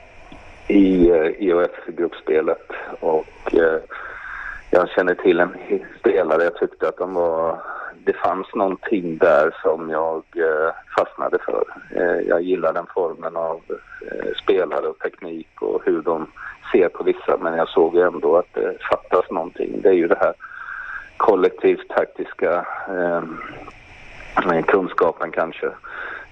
i 0.68 1.10
uh, 1.10 1.42
IOF-gruppspelet 1.42 2.72
och 3.00 3.54
uh, 3.54 3.78
jag 4.70 4.88
känner 4.88 5.14
till 5.14 5.40
en 5.40 5.56
spelare. 6.00 6.44
Jag 6.44 6.56
tyckte 6.56 6.88
att 6.88 6.96
de 6.96 7.14
var... 7.14 7.58
Det 8.04 8.12
fanns 8.12 8.54
någonting 8.54 9.18
där 9.18 9.54
som 9.62 9.90
jag 9.90 10.22
eh, 10.36 10.72
fastnade 10.98 11.38
för. 11.38 11.64
Eh, 11.90 12.28
jag 12.28 12.42
gillar 12.42 12.72
den 12.72 12.86
formen 12.94 13.36
av 13.36 13.60
eh, 13.70 14.32
spelare 14.42 14.86
och 14.86 14.98
teknik 14.98 15.62
och 15.62 15.82
hur 15.84 16.02
de 16.02 16.26
ser 16.72 16.88
på 16.88 17.04
vissa. 17.04 17.36
Men 17.40 17.56
jag 17.56 17.68
såg 17.68 17.96
ändå 17.96 18.36
att 18.36 18.54
det 18.54 18.76
fattas 18.90 19.30
någonting. 19.30 19.80
Det 19.82 19.88
är 19.88 19.92
ju 19.92 20.08
det 20.08 20.18
här 20.20 20.34
kollektivt 21.16 21.88
taktiska 21.88 22.66
eh, 22.88 23.22
kunskapen 24.66 25.30
kanske. 25.30 25.66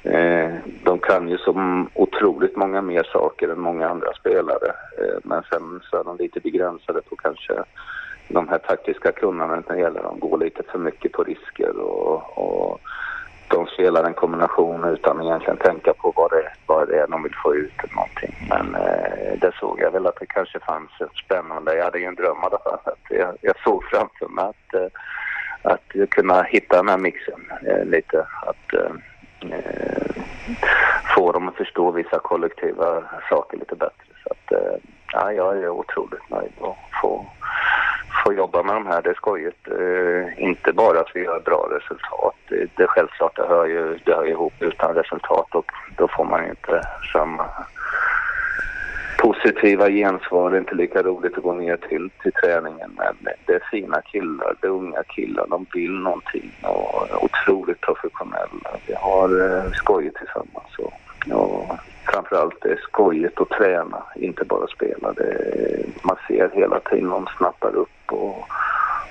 Eh, 0.03 0.55
de 0.85 0.99
kan 0.99 1.29
ju 1.29 1.39
så 1.39 1.85
otroligt 1.95 2.57
många 2.57 2.83
mer 2.83 3.03
saker 3.03 3.49
än 3.49 3.61
många 3.61 3.89
andra 3.89 4.13
spelare. 4.13 4.73
Eh, 4.99 5.19
men 5.23 5.43
sen 5.43 5.81
så 5.91 6.01
är 6.01 6.05
de 6.05 6.17
lite 6.17 6.41
begränsade 6.41 7.03
på 7.03 7.17
kanske 7.17 7.55
de 8.29 8.49
här 8.49 8.59
taktiska 8.59 9.13
kunnandet 9.13 9.69
när 9.69 9.77
det 9.77 9.83
gäller 9.83 10.13
att 10.13 10.21
gå 10.21 10.37
lite 10.37 10.63
för 10.63 10.79
mycket 10.79 11.13
på 11.13 11.25
risker 11.25 11.81
och, 11.81 12.39
och 12.39 12.81
de 13.49 13.67
spelar 13.67 14.05
en 14.05 14.15
kombination 14.15 14.85
utan 14.85 15.23
egentligen 15.23 15.57
tänka 15.57 15.93
på 15.93 16.13
vad 16.17 16.31
det, 16.31 16.53
vad 16.67 16.89
det 16.89 16.99
är 16.99 17.07
de 17.07 17.23
vill 17.23 17.35
få 17.43 17.55
ut 17.55 17.73
eller 17.79 17.95
någonting. 17.95 18.35
Men 18.49 18.75
eh, 18.75 19.39
där 19.41 19.57
såg 19.61 19.81
jag 19.81 19.91
väl 19.91 20.07
att 20.07 20.21
det 20.21 20.27
kanske 20.27 20.61
fanns 20.61 20.91
ett 21.01 21.17
spännande, 21.25 21.77
jag 21.77 21.85
hade 21.85 21.99
ju 21.99 22.05
en 22.05 22.15
dröm 22.15 22.37
i 22.43 22.47
alla 22.47 22.59
fall. 22.59 22.95
Jag, 23.11 23.37
jag 23.41 23.55
såg 23.65 23.85
framför 23.85 24.29
mig 24.29 24.45
att, 24.45 24.75
eh, 24.75 24.89
att 25.63 26.11
kunna 26.11 26.43
hitta 26.43 26.77
den 26.77 26.89
här 26.89 26.99
mixen 26.99 27.41
eh, 27.67 27.85
lite. 27.85 28.27
Att 28.43 28.75
eh, 28.75 28.93
eh, 29.51 30.23
få 31.17 31.33
dem 31.33 31.49
att 31.49 31.57
förstå 31.57 31.91
vissa 31.91 32.19
kollektiva 32.19 33.05
saker 33.29 33.59
lite 33.59 33.75
bättre. 33.75 34.07
Så 34.25 34.33
att, 34.33 34.53
eh, 34.53 34.77
ja, 35.17 35.33
jag 35.33 35.59
är 35.59 35.69
otroligt 35.69 36.31
nöjd 36.31 36.53
att 36.61 37.01
få 37.03 37.27
få 38.27 38.33
jobba 38.33 38.63
med 38.63 38.75
de 38.75 38.87
här, 38.87 39.03
det 39.03 39.11
är 39.11 39.15
skojigt. 39.15 39.69
Eh, 39.69 40.45
inte 40.45 40.73
bara 40.73 41.01
att 41.01 41.11
vi 41.15 41.25
gör 41.25 41.41
bra 41.41 41.69
resultat. 41.71 42.35
Det, 42.49 42.67
det 42.77 42.83
är 42.83 42.87
självklart, 42.87 43.37
det 43.37 43.47
hör 43.49 43.67
ju 43.67 43.99
det 44.05 44.15
hör 44.15 44.29
ihop 44.29 44.53
utan 44.61 44.95
resultat 44.95 45.55
och 45.55 45.73
då 45.97 46.09
får 46.09 46.25
man 46.25 46.45
inte 46.51 46.83
samma 47.13 47.47
positiva 49.19 49.91
gensvar. 49.91 50.51
Det 50.51 50.57
är 50.57 50.61
inte 50.61 50.75
lika 50.75 51.03
roligt 51.03 51.37
att 51.37 51.43
gå 51.43 51.53
ner 51.53 51.77
till, 51.77 52.11
till 52.23 52.33
träningen. 52.33 52.91
Men 52.97 53.35
det 53.47 53.53
är 53.53 53.69
fina 53.71 54.01
killar, 54.03 54.55
det 54.61 54.67
är 54.67 54.71
unga 54.71 55.03
killar. 55.03 55.47
De 55.51 55.67
vill 55.75 55.99
någonting 55.99 56.53
och 56.63 57.11
är 57.11 57.25
otroligt 57.25 57.81
professionella. 57.81 58.71
Vi 58.87 58.95
har 58.95 59.29
eh, 59.47 59.73
skojigt 59.73 60.17
tillsammans. 60.17 60.79
Och, 60.79 60.93
och 61.33 61.77
framförallt 62.17 62.63
det 62.63 62.73
är 62.73 62.77
skojigt 62.77 63.41
att 63.41 63.49
träna, 63.49 64.03
inte 64.17 64.45
bara 64.45 64.67
spela. 64.67 65.13
Det, 65.13 65.87
man 66.03 66.17
ser 66.29 66.51
hela 66.55 66.81
tiden 66.81 67.11
de 67.11 67.27
snappar 67.39 67.77
upp 67.77 67.99
och 68.07 68.49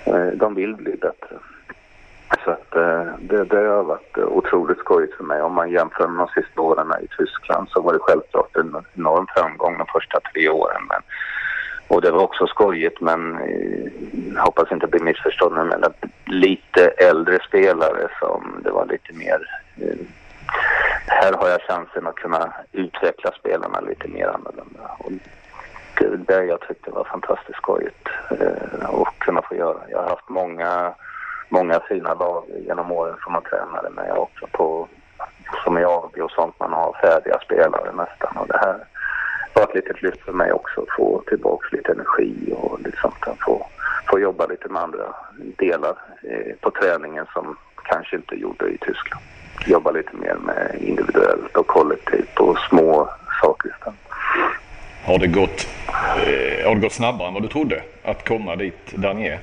eh, 0.06 0.28
de 0.28 0.56
vill 0.56 0.76
bli 0.76 0.92
bättre. 0.92 1.36
Så 2.44 2.52
att 2.52 2.76
eh, 2.76 3.06
det, 3.20 3.44
det 3.44 3.58
har 3.58 3.84
varit 3.84 4.18
otroligt 4.18 4.78
skojigt 4.78 5.14
för 5.14 5.24
mig. 5.24 5.42
Om 5.42 5.54
man 5.54 5.72
jämför 5.72 6.08
med 6.08 6.28
de 6.28 6.42
sista 6.42 6.62
åren 6.62 6.94
i 7.02 7.08
Tyskland 7.18 7.70
så 7.70 7.82
var 7.82 7.94
det 7.94 8.00
självklart 8.02 8.56
en 8.56 8.76
enorm 8.96 9.28
framgång 9.36 9.78
de 9.78 9.88
första 9.94 10.20
tre 10.20 10.50
åren. 10.50 10.82
Men, 10.90 11.02
och 11.88 12.02
det 12.02 12.12
var 12.12 12.24
också 12.24 12.48
skojigt 12.48 13.02
men 13.02 13.36
eh, 13.36 14.44
hoppas 14.44 14.72
inte 14.72 14.88
bli 14.88 15.00
missförstådd 15.00 15.54
men 15.54 15.84
lite 16.26 16.88
äldre 16.88 17.40
spelare 17.48 18.08
som 18.20 18.62
det 18.64 18.72
var 18.72 18.86
lite 18.86 19.14
mer 19.14 19.40
eh, 19.82 19.98
här 21.08 21.34
har 21.34 21.50
jag 21.50 21.62
chansen 21.62 22.08
att 22.08 22.16
kunna 22.16 22.54
utveckla 22.72 23.32
spelarna 23.32 23.80
lite 23.80 24.08
mer 24.08 24.28
annorlunda. 24.28 24.92
Och 24.98 25.12
det 26.00 26.18
där 26.18 26.44
jag 26.44 26.62
tyckte 26.62 26.92
var 26.92 27.04
fantastiskt 27.04 27.58
skojigt 27.58 28.08
eh, 28.32 28.90
att 28.90 29.20
kunna 29.20 29.42
få 29.42 29.56
göra. 29.56 29.78
Jag 29.90 30.02
har 30.02 30.10
haft 30.10 30.30
många, 30.30 30.94
många 31.50 31.80
fina 31.80 32.14
lag 32.14 32.44
genom 32.68 32.92
åren 32.92 33.16
som 33.24 33.34
man 33.34 33.44
tränade 33.44 33.90
med 33.90 34.12
också 34.12 34.48
på 34.52 34.88
som 35.64 35.78
i 35.78 35.84
AB 35.84 36.18
och 36.22 36.32
sånt. 36.32 36.60
Man 36.60 36.74
har 36.74 36.98
färdiga 37.02 37.40
spelare 37.40 37.92
nästan 37.92 38.38
och 38.38 38.48
det 38.48 38.58
här 38.58 38.78
var 39.54 39.64
ett 39.64 39.76
litet 39.76 40.02
lyft 40.02 40.22
för 40.22 40.34
mig 40.34 40.52
också 40.52 40.82
att 40.82 40.96
få 40.98 41.24
tillbaks 41.28 41.72
lite 41.72 41.92
energi 41.92 42.54
och 42.58 42.80
liksom 42.80 43.12
få, 43.46 43.68
få 44.10 44.20
jobba 44.20 44.46
lite 44.46 44.70
med 44.70 44.82
andra 44.82 45.16
delar 45.36 45.96
eh, 46.24 46.56
på 46.62 46.72
träningen 46.72 47.26
som 47.34 47.58
kanske 47.84 48.16
inte 48.16 48.36
gjorde 48.36 48.70
i 48.70 48.78
Tyskland 48.78 49.24
jobba 49.66 49.92
lite 49.92 50.16
mer 50.16 50.36
med 50.36 50.76
individuellt 50.82 51.58
och 51.58 51.68
kollektivt 51.68 52.40
och 52.40 52.58
små 52.70 53.10
saker 53.42 53.70
istället. 53.70 54.00
Har 55.06 55.20
det 55.20 55.28
gått, 55.28 55.68
eh, 56.28 56.68
har 56.68 56.76
det 56.76 56.82
gått 56.82 56.94
snabbare 56.94 57.28
än 57.28 57.34
vad 57.34 57.44
du 57.44 57.48
trodde 57.48 57.84
att 58.04 58.28
komma 58.28 58.56
dit 58.56 58.94
där 58.96 59.14
ni 59.14 59.28
är? 59.28 59.40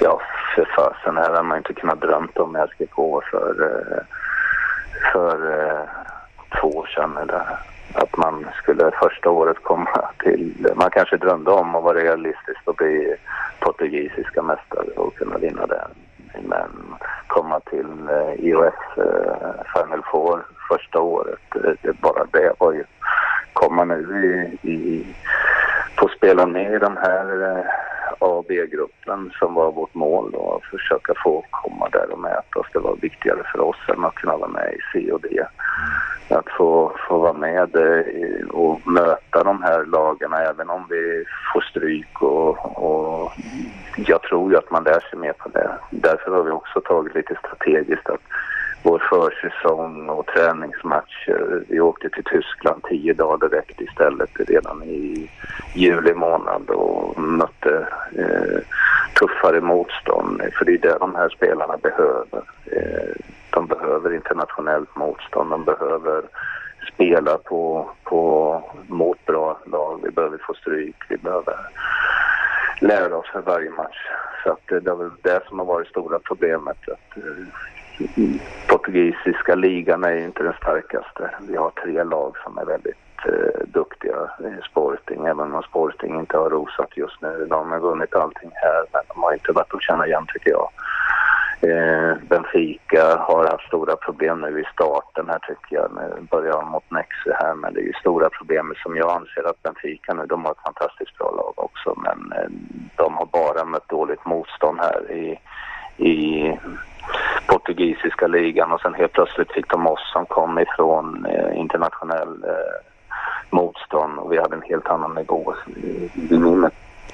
Ja, 0.00 0.20
för 0.54 0.68
fasen. 0.76 1.16
här 1.16 1.30
hade 1.30 1.42
man 1.42 1.58
inte 1.58 1.74
kunnat 1.74 2.00
drömt 2.00 2.38
om 2.38 2.54
jag 2.54 2.70
skrev 2.70 2.86
på 2.86 3.22
för, 3.30 3.54
eh, 3.62 4.02
för 5.12 5.60
eh, 5.60 5.80
två 6.60 6.68
år 6.68 6.86
sedan. 6.94 7.16
Eller 7.16 7.42
att 7.92 8.16
man 8.16 8.46
skulle 8.62 8.90
första 9.02 9.30
året 9.30 9.56
komma 9.62 10.10
till... 10.18 10.66
Man 10.74 10.90
kanske 10.90 11.16
drömde 11.16 11.50
om 11.50 11.74
att 11.74 11.82
vara 11.84 11.98
realistisk 11.98 12.60
och 12.64 12.74
bli 12.74 13.16
portugisiska 13.60 14.42
mästare 14.42 14.86
och 14.96 15.14
kunna 15.14 15.38
vinna 15.38 15.66
det. 15.66 15.86
Men 16.40 16.94
komma 17.26 17.60
till 17.60 18.08
eh, 18.08 18.44
IOS 18.44 18.74
eh, 18.96 19.52
Final 19.74 20.02
Four 20.12 20.42
första 20.68 21.00
året, 21.00 21.40
eh, 21.54 21.72
det, 21.82 22.00
bara 22.00 22.24
det. 22.32 22.52
Var 22.58 22.72
ju 22.72 22.84
komma 23.52 23.84
nu 23.84 24.58
i, 24.62 24.70
i 24.70 25.16
få 25.98 26.08
spela 26.08 26.46
med 26.46 26.72
i 26.74 26.78
de 26.78 26.96
här 26.96 27.64
A 28.18 28.26
och 28.26 28.44
B-gruppen 28.48 29.30
som 29.38 29.54
var 29.54 29.72
vårt 29.72 29.94
mål 29.94 30.34
att 30.34 30.64
försöka 30.70 31.12
få 31.24 31.44
komma 31.50 31.88
där 31.88 32.12
och 32.12 32.18
mäta 32.18 32.58
oss. 32.58 32.66
Det 32.72 32.78
var 32.78 32.96
viktigare 32.96 33.42
för 33.52 33.60
oss 33.60 33.76
än 33.88 34.04
att 34.04 34.14
kunna 34.14 34.36
vara 34.36 34.48
med 34.48 34.74
i 34.74 34.78
C 34.92 35.12
och 35.12 35.20
D. 35.20 35.46
Att 36.28 36.50
få, 36.58 36.92
få 37.08 37.18
vara 37.18 37.32
med 37.32 37.76
eh, 37.76 38.46
och 38.48 38.86
möta 38.86 39.44
de 39.44 39.62
här 39.62 39.84
lagarna 39.84 40.42
även 40.42 40.70
om 40.70 40.86
vi 40.90 41.24
får 41.52 41.60
stryk 41.60 42.22
och, 42.22 42.78
och 42.84 43.32
jag 43.96 44.22
tror 44.22 44.50
ju 44.50 44.58
att 44.58 44.70
man 44.70 44.84
lär 44.84 45.00
sig 45.00 45.18
mer 45.18 45.32
på 45.32 45.48
det. 45.48 45.70
Därför 45.90 46.30
har 46.30 46.42
vi 46.42 46.50
också 46.50 46.80
tagit 46.80 47.14
lite 47.14 47.34
strategiskt 47.34 48.08
att 48.08 48.20
vår 48.82 48.98
försäsong 49.10 50.08
och 50.08 50.26
träningsmatcher. 50.26 51.64
Vi 51.68 51.80
åkte 51.80 52.08
till 52.08 52.24
Tyskland 52.24 52.82
tio 52.82 53.14
dagar 53.14 53.48
direkt 53.48 53.80
istället 53.80 54.30
redan 54.48 54.82
i 54.82 55.30
juli 55.74 56.14
månad 56.14 56.70
och 56.70 57.18
mötte 57.18 57.86
eh, 58.18 58.60
tuffare 59.18 59.60
motstånd. 59.60 60.42
För 60.58 60.64
det 60.64 60.72
är 60.72 60.78
det 60.78 60.98
de 61.00 61.14
här 61.14 61.28
spelarna 61.28 61.76
behöver. 61.76 62.42
Eh, 62.66 63.14
de 63.50 63.66
behöver 63.66 64.14
internationellt 64.14 64.96
motstånd, 64.96 65.50
de 65.50 65.64
behöver 65.64 66.22
spela 66.94 67.38
på, 67.38 67.90
på, 68.04 68.62
mot 68.86 69.26
bra 69.26 69.58
lag. 69.66 70.00
Vi 70.04 70.10
behöver 70.10 70.38
få 70.38 70.54
stryk. 70.54 70.96
Vi 71.08 71.16
behöver 71.16 71.56
lära 72.80 73.16
oss 73.16 73.30
för 73.32 73.40
varje 73.40 73.70
match. 73.70 74.06
Så 74.44 74.50
att 74.50 74.72
eh, 74.72 74.78
det 74.78 74.90
är 74.90 74.94
väl 74.94 75.10
det 75.22 75.40
som 75.48 75.58
har 75.58 75.66
varit 75.66 75.88
stora 75.88 76.18
problemet. 76.18 76.78
Att, 76.88 77.16
eh, 77.16 77.46
portugisiska 78.66 79.54
ligan 79.54 80.04
är 80.04 80.16
inte 80.16 80.42
den 80.42 80.52
starkaste. 80.52 81.30
Vi 81.48 81.56
har 81.56 81.70
tre 81.70 82.04
lag 82.04 82.36
som 82.44 82.58
är 82.58 82.64
väldigt 82.64 83.18
eh, 83.26 83.66
duktiga 83.66 84.30
i 84.38 84.62
Sporting, 84.70 85.26
även 85.26 85.54
om 85.54 85.62
Sporting 85.62 86.18
inte 86.18 86.36
har 86.36 86.50
rosat 86.50 86.96
just 86.96 87.22
nu. 87.22 87.46
De 87.50 87.70
har 87.70 87.78
vunnit 87.78 88.14
allting 88.14 88.50
här, 88.54 88.84
men 88.92 89.02
de 89.08 89.22
har 89.22 89.32
inte 89.32 89.52
varit 89.52 89.74
att 89.74 89.82
känna 89.82 90.06
igen 90.06 90.26
tycker 90.28 90.50
jag. 90.50 90.68
Eh, 91.70 92.16
Benfica 92.28 93.16
har 93.16 93.46
haft 93.50 93.66
stora 93.66 93.96
problem 93.96 94.40
nu 94.40 94.60
i 94.60 94.64
starten 94.72 95.28
här 95.28 95.38
tycker 95.38 95.76
jag. 95.76 95.90
Nu 95.94 96.26
börjar 96.30 96.52
de 96.52 96.70
mot 96.70 96.90
Nexö 96.90 97.32
här 97.32 97.54
men 97.54 97.74
det 97.74 97.80
är 97.80 97.84
ju 97.84 97.92
stora 97.92 98.30
problem 98.30 98.74
som 98.82 98.96
jag 98.96 99.10
anser 99.10 99.48
att 99.50 99.62
Benfica 99.62 100.14
nu, 100.14 100.26
de 100.26 100.44
har 100.44 100.52
ett 100.52 100.64
fantastiskt 100.64 101.18
bra 101.18 101.30
lag 101.30 101.52
också 101.56 101.94
men 101.96 102.32
eh, 102.32 102.50
de 102.96 103.14
har 103.14 103.26
bara 103.26 103.64
mött 103.64 103.88
dåligt 103.88 104.24
motstånd 104.26 104.78
här 104.80 105.12
i, 105.12 105.38
i 105.96 106.48
portugisiska 107.46 108.26
ligan 108.26 108.72
och 108.72 108.80
sen 108.80 108.94
helt 108.94 109.12
plötsligt 109.12 109.52
fick 109.52 109.68
de 109.68 109.86
oss 109.86 110.12
som 110.12 110.26
kom 110.26 110.58
ifrån 110.58 111.26
eh, 111.26 111.58
internationell 111.58 112.44
eh, 112.44 112.74
motstånd 113.50 114.18
och 114.18 114.32
vi 114.32 114.38
hade 114.38 114.56
en 114.56 114.62
helt 114.62 114.88
annan 114.88 115.14
nivå. 115.14 115.54
Vi 115.66 116.10
vinner 116.14 116.70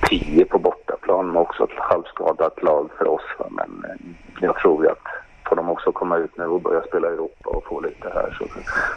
10 0.09 0.45
på 0.45 0.59
bortaplan 0.59 1.27
men 1.27 1.37
också 1.37 1.65
ett 1.65 1.79
halvskadat 1.79 2.63
lag 2.63 2.91
för 2.99 3.09
oss. 3.09 3.23
Men 3.51 3.85
eh, 3.85 3.97
jag 4.41 4.57
tror 4.57 4.85
ju 4.85 4.91
att 4.91 5.07
får 5.49 5.57
de 5.57 5.71
också 5.71 5.93
komma 5.93 6.17
ut 6.17 6.39
nu 6.39 6.45
och 6.45 6.61
börja 6.61 6.83
spela 6.83 7.09
i 7.09 7.13
Europa 7.13 7.51
och 7.51 7.65
få 7.65 7.81
lite 7.81 8.11
här 8.15 8.37
så 8.39 8.45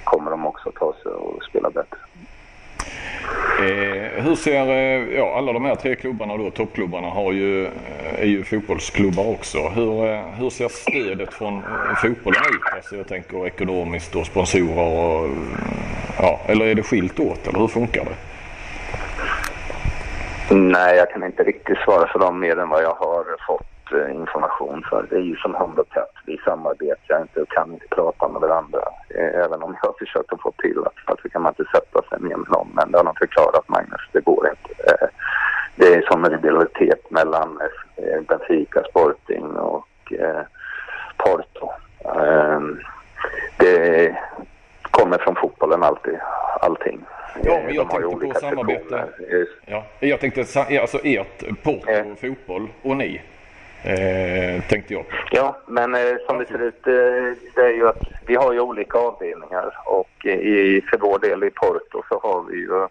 kommer 0.03 0.31
de 0.31 0.45
också 0.45 0.71
ta 0.71 0.93
sig 1.03 1.11
och 1.11 1.43
spela 1.43 1.69
bättre. 1.69 1.97
Eh, 3.61 4.23
hur 4.23 4.35
ser, 4.35 4.69
eh, 4.69 5.17
ja 5.17 5.37
alla 5.37 5.53
de 5.53 5.65
här 5.65 5.75
tre 5.75 5.95
klubbarna 5.95 6.37
då, 6.37 6.51
toppklubbarna 6.51 7.07
har 7.07 7.31
ju, 7.31 7.65
eh, 7.65 7.71
är 8.19 8.25
ju 8.25 8.43
fotbollsklubbar 8.43 9.27
också. 9.29 9.57
Hur, 9.57 10.05
eh, 10.09 10.21
hur 10.37 10.49
ser 10.49 10.69
stödet 10.69 11.33
från 11.33 11.57
eh, 11.57 11.95
fotbollen 12.01 12.41
ut? 12.41 12.73
Alltså 12.75 12.95
jag 12.95 13.07
tänker 13.07 13.47
ekonomiskt 13.47 14.15
och 14.15 14.25
sponsorer 14.25 14.87
och, 14.87 15.29
ja, 16.17 16.39
eller 16.47 16.65
är 16.65 16.75
det 16.75 16.83
skilt 16.83 17.19
åt 17.19 17.47
eller 17.47 17.59
hur 17.59 17.67
funkar 17.67 18.05
det? 18.05 18.15
Nej, 20.55 20.97
jag 20.97 21.09
kan 21.09 21.23
inte 21.23 21.43
riktigt 21.43 21.77
svara 21.77 22.07
för 22.07 22.19
dem 22.19 22.39
mer 22.39 22.59
än 22.59 22.69
vad 22.69 22.83
jag 22.83 22.93
har 22.93 23.25
fått 23.47 23.67
Eh, 23.93 24.15
information 24.15 24.83
för. 24.89 25.07
Det 25.09 25.15
är 25.15 25.19
ju 25.21 25.35
som 25.35 25.55
hund 25.55 25.79
och 25.79 25.89
katt. 25.89 26.13
Vi 26.25 26.37
samarbetar 26.37 27.21
inte 27.21 27.41
och 27.41 27.49
kan 27.49 27.73
inte 27.73 27.87
prata 27.87 28.27
med 28.27 28.41
varandra. 28.41 28.81
Eh, 29.09 29.43
även 29.45 29.63
om 29.63 29.77
jag 29.81 29.89
har 29.89 29.95
försökt 29.99 30.33
att 30.33 30.41
få 30.41 30.51
till 30.51 30.79
att 30.85 30.93
varför 31.07 31.29
kan 31.29 31.41
man 31.41 31.53
inte 31.59 31.71
sätta 31.71 32.01
sig 32.01 32.19
ner 32.21 32.37
med 32.37 32.49
någon. 32.49 32.67
Men 32.73 32.91
det 32.91 32.97
har 32.97 33.05
de 33.05 33.15
förklarat 33.15 33.69
Magnus, 33.69 34.01
det 34.11 34.21
går 34.21 34.49
inte. 34.49 34.91
Eh, 34.91 35.07
det 35.75 35.93
är 35.95 36.01
som 36.01 36.25
en 36.25 36.31
rivalitet 36.31 37.11
mellan 37.11 37.59
Benfica, 38.27 38.83
Sporting 38.89 39.45
och 39.45 40.13
Porto. 41.17 41.71
Ehm, 42.19 42.79
det 43.57 44.15
kommer 44.81 45.17
från 45.17 45.35
fotbollen 45.35 45.83
alltid, 45.83 46.19
allting. 46.61 46.99
Ja, 47.43 47.61
men 47.65 47.75
jag 47.75 47.89
tänkte 47.89 48.27
på 48.27 48.39
samarbete. 48.39 49.05
Ja, 49.65 49.83
jag 49.99 50.19
tänkte 50.19 50.41
alltså 50.81 50.99
ert 51.03 51.63
Porto, 51.63 52.15
fotboll 52.21 52.67
och 52.81 52.97
ni. 52.97 53.21
Eh, 53.83 54.63
tänkte 54.69 54.93
jag. 54.93 55.05
Ja, 55.31 55.57
men 55.65 55.95
eh, 55.95 56.15
som 56.27 56.37
det 56.37 56.45
ser 56.45 56.61
ut 56.61 56.87
eh, 56.87 57.37
det 57.55 57.61
är 57.61 57.73
ju 57.73 57.87
att 57.87 58.03
vi 58.25 58.35
har 58.35 58.53
ju 58.53 58.59
olika 58.59 58.97
avdelningar 58.97 59.73
och 59.85 60.25
i, 60.25 60.81
för 60.81 60.97
vår 60.97 61.19
del 61.19 61.43
i 61.43 61.49
Porto 61.49 62.03
så 62.09 62.19
har 62.19 62.43
vi 62.43 62.57
ju 62.57 62.83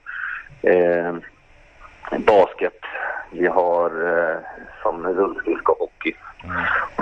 eh, 0.73 1.15
basket, 2.19 2.81
vi 3.31 3.47
har 3.47 3.87
eh, 3.87 4.39
som 4.83 5.07
rullskridsko 5.07 5.73
och 5.73 5.79
hockey. 5.79 6.15
Mm. 6.45 6.57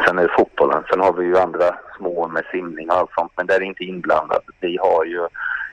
Sen 0.06 0.18
är 0.18 0.22
det 0.22 0.34
fotbollen. 0.38 0.84
Sen 0.90 1.00
har 1.00 1.12
vi 1.12 1.24
ju 1.26 1.38
andra 1.38 1.74
små 1.96 2.28
med 2.28 2.44
simning 2.50 2.90
och 2.90 2.96
allt 2.96 3.12
sånt, 3.14 3.32
men 3.36 3.46
det 3.46 3.54
är 3.54 3.62
inte 3.62 3.84
inblandat. 3.84 4.44
Vi 4.60 4.76
har 4.76 5.04
ju, 5.04 5.28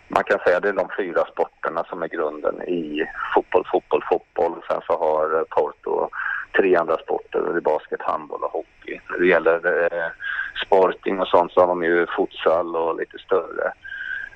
man 0.07 0.23
kan 0.23 0.39
säga 0.39 0.59
det 0.59 0.69
är 0.69 0.73
de 0.73 0.89
fyra 0.97 1.25
sporterna 1.25 1.83
som 1.83 2.03
är 2.03 2.07
grunden 2.07 2.61
i 2.61 3.05
fotboll, 3.33 3.65
fotboll, 3.71 4.03
fotboll. 4.09 4.61
Sen 4.67 4.81
så 4.87 4.93
har 4.97 5.43
Porto 5.43 6.09
tre 6.57 6.75
andra 6.75 6.97
sporter, 6.97 7.41
det 7.41 7.57
är 7.57 7.61
basket, 7.61 8.01
handboll 8.01 8.43
och 8.43 8.51
hockey. 8.51 8.99
När 9.09 9.19
det 9.19 9.27
gäller 9.27 9.83
eh, 9.83 10.09
sporting 10.65 11.19
och 11.19 11.27
sånt 11.27 11.51
så 11.51 11.59
har 11.59 11.67
de 11.67 11.83
ju 11.83 12.05
futsal 12.17 12.75
och 12.75 12.99
lite 12.99 13.17
större. 13.17 13.71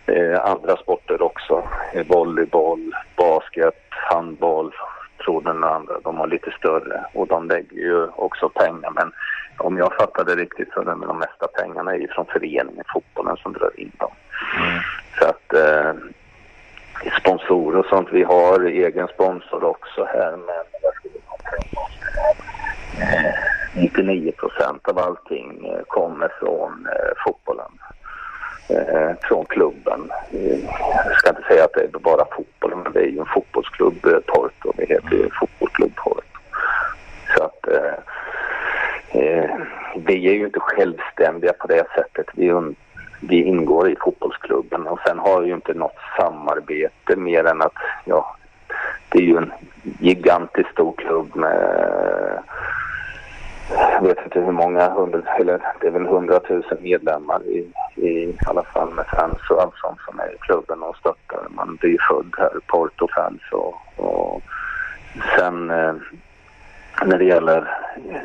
Eh, 0.06 0.46
andra 0.46 0.78
sporter 0.78 1.22
också, 1.22 1.64
eh, 1.94 2.08
volleyboll, 2.08 2.96
basket, 3.16 3.86
handboll, 3.90 4.74
tror 5.26 5.42
den 5.42 5.64
andra, 5.64 6.00
de 6.04 6.18
har 6.18 6.28
lite 6.28 6.52
större 6.52 7.06
och 7.14 7.28
de 7.28 7.48
lägger 7.48 7.78
ju 7.78 8.08
också 8.08 8.50
pengar 8.50 8.92
men 8.96 9.12
om 9.58 9.78
jag 9.78 9.96
fattar 9.96 10.26
det 10.26 10.36
riktigt 10.36 10.74
så 10.74 10.82
är 10.82 10.86
det 10.86 10.92
de 10.92 11.20
mesta 11.20 11.48
pengarna 11.48 11.96
är 11.96 12.08
från 12.08 12.26
föreningen, 12.26 12.84
fotbollen 12.94 13.38
som 13.38 13.54
drar 13.54 13.80
in 13.80 13.92
dem. 13.98 14.12
Mm. 14.58 14.80
Så 15.20 15.26
att 15.26 15.54
eh, 15.54 15.94
sponsorer 17.20 17.80
och 17.80 17.86
sånt, 17.86 18.08
vi 18.12 18.24
har 18.24 18.60
egen 18.60 19.08
sponsor 19.08 19.64
också 19.64 20.06
här 20.14 20.32
men 20.32 20.66
Eh, 23.01 23.34
99 23.74 24.32
procent 24.32 24.88
av 24.88 24.99
allting 24.99 25.66
eh, 25.66 25.82
kommer 25.88 26.32
från 26.39 26.86
eh, 26.86 27.12
fotbollen. 27.26 27.72
Från 29.22 29.45
klubben. 29.45 30.12
Jag 31.05 31.18
ska 31.18 31.30
inte 31.30 31.47
säga 31.47 31.64
att 31.64 31.74
det 31.74 31.84
är 31.84 31.99
bara 31.99 32.26
fotbollen, 32.36 32.80
men 32.80 32.91
det 32.91 32.99
är 32.99 33.07
ju 33.07 33.20
en 33.20 33.26
fotbollsklubb, 33.26 34.01
Porto. 34.28 34.74
Det 34.78 34.86
heter 34.86 35.12
ju 35.12 35.30
fotbollsklubb 35.39 35.95
Porto. 35.95 36.22
Så 37.36 37.43
att 37.43 37.68
eh, 37.68 39.55
vi 39.95 40.30
är 40.30 40.34
ju 40.34 40.45
inte 40.45 40.60
självständiga 40.60 41.53
på 41.53 41.68
det 41.68 41.86
sättet. 41.95 42.26
Vi, 42.34 42.76
vi 43.20 43.43
ingår 43.43 43.89
i 43.89 43.95
fotbollsklubben 43.95 44.88
och 44.88 44.99
sen 45.05 45.20
har 45.20 45.41
vi 45.41 45.47
ju 45.47 45.53
inte 45.53 45.74
något 45.74 45.97
samarbete 46.18 47.16
mer 47.16 47.45
än 47.45 47.62
att 47.62 47.74
ja, 48.05 48.36
det 49.10 49.18
är 49.20 49.24
ju 49.24 49.38
en 49.38 49.51
gigantiskt 49.99 50.72
stor 50.72 50.93
klubb 50.97 51.36
med 51.36 52.39
jag 53.72 54.01
vet 54.01 54.24
inte 54.24 54.39
hur 54.39 54.51
många, 54.51 54.89
hundra, 54.89 55.22
eller 55.39 55.62
det 55.82 55.88
är 55.88 55.91
väl 55.91 56.07
hundratusen 56.07 56.78
medlemmar 56.82 57.41
i, 57.43 57.68
i 57.95 58.36
alla 58.47 58.64
fall 58.64 58.93
med 58.93 59.05
fans 59.05 59.49
och 59.49 59.62
allt 59.62 59.76
sånt 59.76 59.99
som 60.10 60.20
är 60.20 60.34
i 60.34 60.38
klubben 60.39 60.84
och 60.84 60.95
stöttar. 60.95 61.47
Man 61.49 61.76
blir 61.76 61.89
ju 61.89 61.97
född 62.10 62.36
här, 62.38 62.60
Porto-fans 62.68 63.41
och, 63.51 63.76
och 63.95 64.41
sen 65.38 65.70
eh, 65.70 65.93
när 67.05 67.18
det 67.18 67.26
gäller 67.26 67.57
eh, 68.10 68.22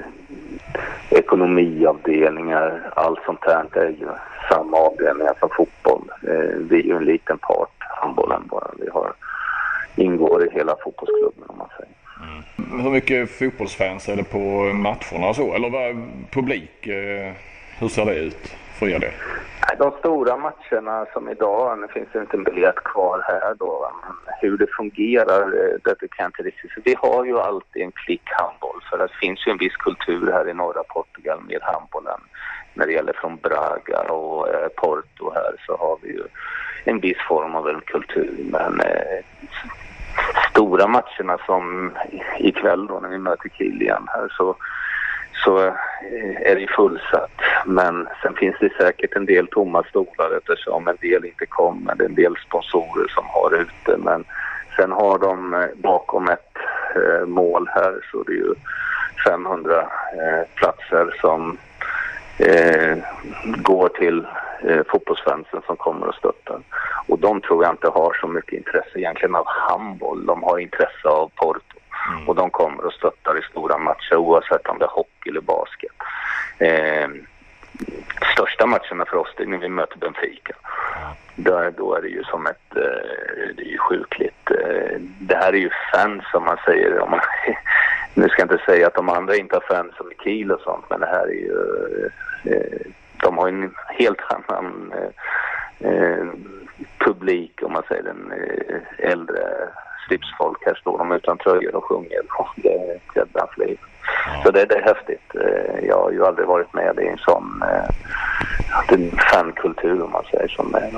ekonomiavdelningar, 1.18 2.92
allt 2.96 3.20
sånt 3.26 3.44
här, 3.44 3.64
det 3.72 3.80
är 3.80 3.88
ju 3.88 4.08
samma 4.50 4.76
avdelningar 4.76 5.34
som 5.40 5.48
fotboll. 5.56 6.10
Eh, 6.22 6.56
vi 6.70 6.80
är 6.80 6.84
ju 6.84 6.96
en 6.96 7.04
liten 7.04 7.38
part, 7.38 7.76
handbollen 7.80 8.42
bara. 8.46 8.70
Vi 8.78 8.88
har, 8.90 9.12
ingår 9.96 10.46
i 10.46 10.50
hela 10.50 10.76
fotbollsklubben 10.84 11.44
om 11.48 11.58
man 11.58 11.68
säger. 11.76 11.94
Mm. 12.24 12.80
Hur 12.80 12.90
mycket 12.90 13.30
fotbollsfans 13.30 14.08
är 14.08 14.16
det 14.16 14.24
på 14.24 14.38
matcherna 14.72 15.28
och 15.28 15.36
så? 15.36 15.54
Eller 15.54 15.70
vad, 15.70 16.06
publik, 16.30 16.86
eh, 16.86 17.32
hur 17.78 17.88
ser 17.88 18.04
det 18.04 18.14
ut 18.14 18.56
för 18.78 18.88
er 18.88 18.98
det? 18.98 19.12
De 19.78 19.92
stora 19.98 20.36
matcherna 20.36 21.06
som 21.12 21.28
idag, 21.28 21.78
nu 21.78 21.88
finns 21.88 22.08
det 22.12 22.20
inte 22.20 22.36
en 22.36 22.44
biljett 22.44 22.84
kvar 22.84 23.24
här 23.28 23.54
då, 23.54 23.90
men 24.02 24.34
hur 24.40 24.58
det 24.58 24.66
fungerar, 24.66 25.42
eh, 25.42 25.76
det 25.84 26.08
kan 26.08 26.22
jag 26.24 26.28
inte 26.28 26.42
riktigt 26.42 26.70
Vi 26.84 26.94
har 26.98 27.24
ju 27.24 27.38
alltid 27.38 27.82
en 27.82 27.92
klick 27.92 28.22
handboll, 28.24 28.80
för 28.90 28.98
det 28.98 29.08
finns 29.20 29.46
ju 29.46 29.52
en 29.52 29.58
viss 29.58 29.76
kultur 29.76 30.32
här 30.32 30.48
i 30.48 30.54
norra 30.54 30.82
Portugal 30.88 31.40
med 31.48 31.58
handbollen. 31.62 32.20
När 32.74 32.86
det 32.86 32.92
gäller 32.92 33.12
från 33.12 33.36
Braga 33.36 34.00
och 34.00 34.48
eh, 34.48 34.68
Porto 34.68 35.32
här 35.34 35.54
så 35.66 35.76
har 35.76 35.98
vi 36.02 36.08
ju 36.08 36.22
en 36.84 37.00
viss 37.00 37.18
form 37.28 37.54
av 37.54 37.68
en 37.68 37.80
kultur, 37.80 38.36
men 38.38 38.80
stora 40.50 40.86
matcherna 40.86 41.38
som 41.46 41.92
ikväll 42.38 42.86
då 42.86 43.00
när 43.00 43.08
vi 43.08 43.18
möter 43.18 43.48
Kilian 43.48 44.08
här 44.12 44.28
så, 44.36 44.56
så 45.44 45.58
eh, 45.66 46.50
är 46.50 46.56
det 46.56 46.70
fullsatt. 46.76 47.40
Men 47.66 48.08
sen 48.22 48.34
finns 48.34 48.56
det 48.60 48.72
säkert 48.76 49.16
en 49.16 49.26
del 49.26 49.46
tomma 49.46 49.82
stolar 49.82 50.36
eftersom 50.38 50.88
en 50.88 50.96
del 51.00 51.24
inte 51.24 51.46
kommer. 51.46 51.94
Det 51.94 52.04
är 52.04 52.08
en 52.08 52.14
del 52.14 52.36
sponsorer 52.46 53.08
som 53.08 53.24
har 53.26 53.54
ute 53.54 53.96
men 53.98 54.24
sen 54.76 54.92
har 54.92 55.18
de 55.18 55.54
eh, 55.54 55.68
bakom 55.74 56.28
ett 56.28 56.56
eh, 56.94 57.26
mål 57.26 57.68
här 57.74 57.94
så 58.10 58.22
det 58.22 58.32
är 58.32 58.36
ju 58.36 58.54
500 59.26 59.88
platser 60.54 61.16
som 61.20 61.58
eh, 62.38 62.96
går 63.44 63.88
till 63.88 64.26
eh, 64.68 64.82
fotbollsfansen 64.88 65.62
som 65.66 65.76
kommer 65.76 66.06
och 66.06 66.14
stöttar. 66.14 66.60
Och 67.06 67.18
de 67.18 67.40
tror 67.40 67.64
jag 67.64 67.72
inte 67.72 67.88
har 67.88 68.16
så 68.20 68.28
mycket 68.28 68.52
intresse 68.52 68.98
egentligen 68.98 69.34
av 69.34 69.46
handboll. 69.46 70.26
De 70.26 70.42
har 70.42 70.58
intresse 70.58 71.08
av 71.08 71.30
Porto. 71.34 71.78
Mm. 72.12 72.28
Och 72.28 72.34
de 72.34 72.50
kommer 72.50 72.84
och 72.84 72.92
stöttar 72.92 73.38
i 73.38 73.42
stora 73.42 73.78
matcher 73.78 74.16
oavsett 74.16 74.66
om 74.66 74.78
det 74.78 74.84
är 74.84 74.88
hockey 74.88 75.30
eller 75.30 75.40
basket. 75.40 75.92
Eh, 76.58 77.08
största 78.32 78.66
matcherna 78.66 79.04
för 79.04 79.16
oss 79.16 79.34
är 79.36 79.46
när 79.46 79.58
vi 79.58 79.68
möter 79.68 79.98
Benfica. 79.98 80.54
Då, 81.36 81.70
då 81.76 81.94
är 81.94 82.02
det 82.02 82.08
ju 82.08 82.24
som 82.24 82.46
ett, 82.46 82.70
det 83.56 83.62
är 83.62 83.70
ju 83.70 83.78
sjukligt. 83.78 84.50
Det 85.18 85.36
här 85.36 85.52
är 85.52 85.58
ju 85.58 85.70
fans 85.92 86.24
som 86.30 86.44
man 86.44 86.56
säger. 86.64 87.00
Om 87.00 87.10
man, 87.10 87.20
nu 88.14 88.28
ska 88.28 88.42
jag 88.42 88.52
inte 88.52 88.64
säga 88.64 88.86
att 88.86 88.94
de 88.94 89.08
andra 89.08 89.36
inte 89.36 89.56
har 89.56 89.76
fans 89.76 89.96
som 89.96 90.12
i 90.12 90.14
Kiel 90.24 90.52
och 90.52 90.60
sånt, 90.60 90.84
men 90.90 91.00
det 91.00 91.06
här 91.06 91.26
är 91.26 91.32
ju, 91.32 92.10
de 93.22 93.38
har 93.38 93.48
en 93.48 93.74
helt 93.88 94.20
annan 94.32 94.92
publik 96.98 97.62
om 97.62 97.72
man 97.72 97.82
säger 97.88 98.02
den 98.02 98.32
äldre 98.98 99.42
slipsfolk. 100.06 100.58
Här 100.66 100.74
står 100.74 100.98
de 100.98 101.12
utan 101.12 101.38
tröjor 101.38 101.74
och 101.74 101.84
sjunger. 101.84 102.20
Det 102.56 102.74
är 102.74 102.96
ett 102.96 103.16
jädra 103.16 103.48
liv. 103.56 103.78
Ja. 104.26 104.42
Så 104.44 104.50
det, 104.50 104.64
det, 104.64 104.74
är 104.74 104.82
häftigt. 104.82 105.34
Eh, 105.34 105.86
jag 105.88 105.98
har 105.98 106.10
ju 106.10 106.26
aldrig 106.26 106.48
varit 106.48 106.74
med 106.74 106.98
i 106.98 107.06
en 107.06 107.18
sån 107.18 107.62
eh, 107.62 107.88
fankultur 109.32 110.02
om 110.02 110.10
man 110.10 110.24
säger 110.30 110.48
så. 110.48 110.62
Det, 110.62 110.90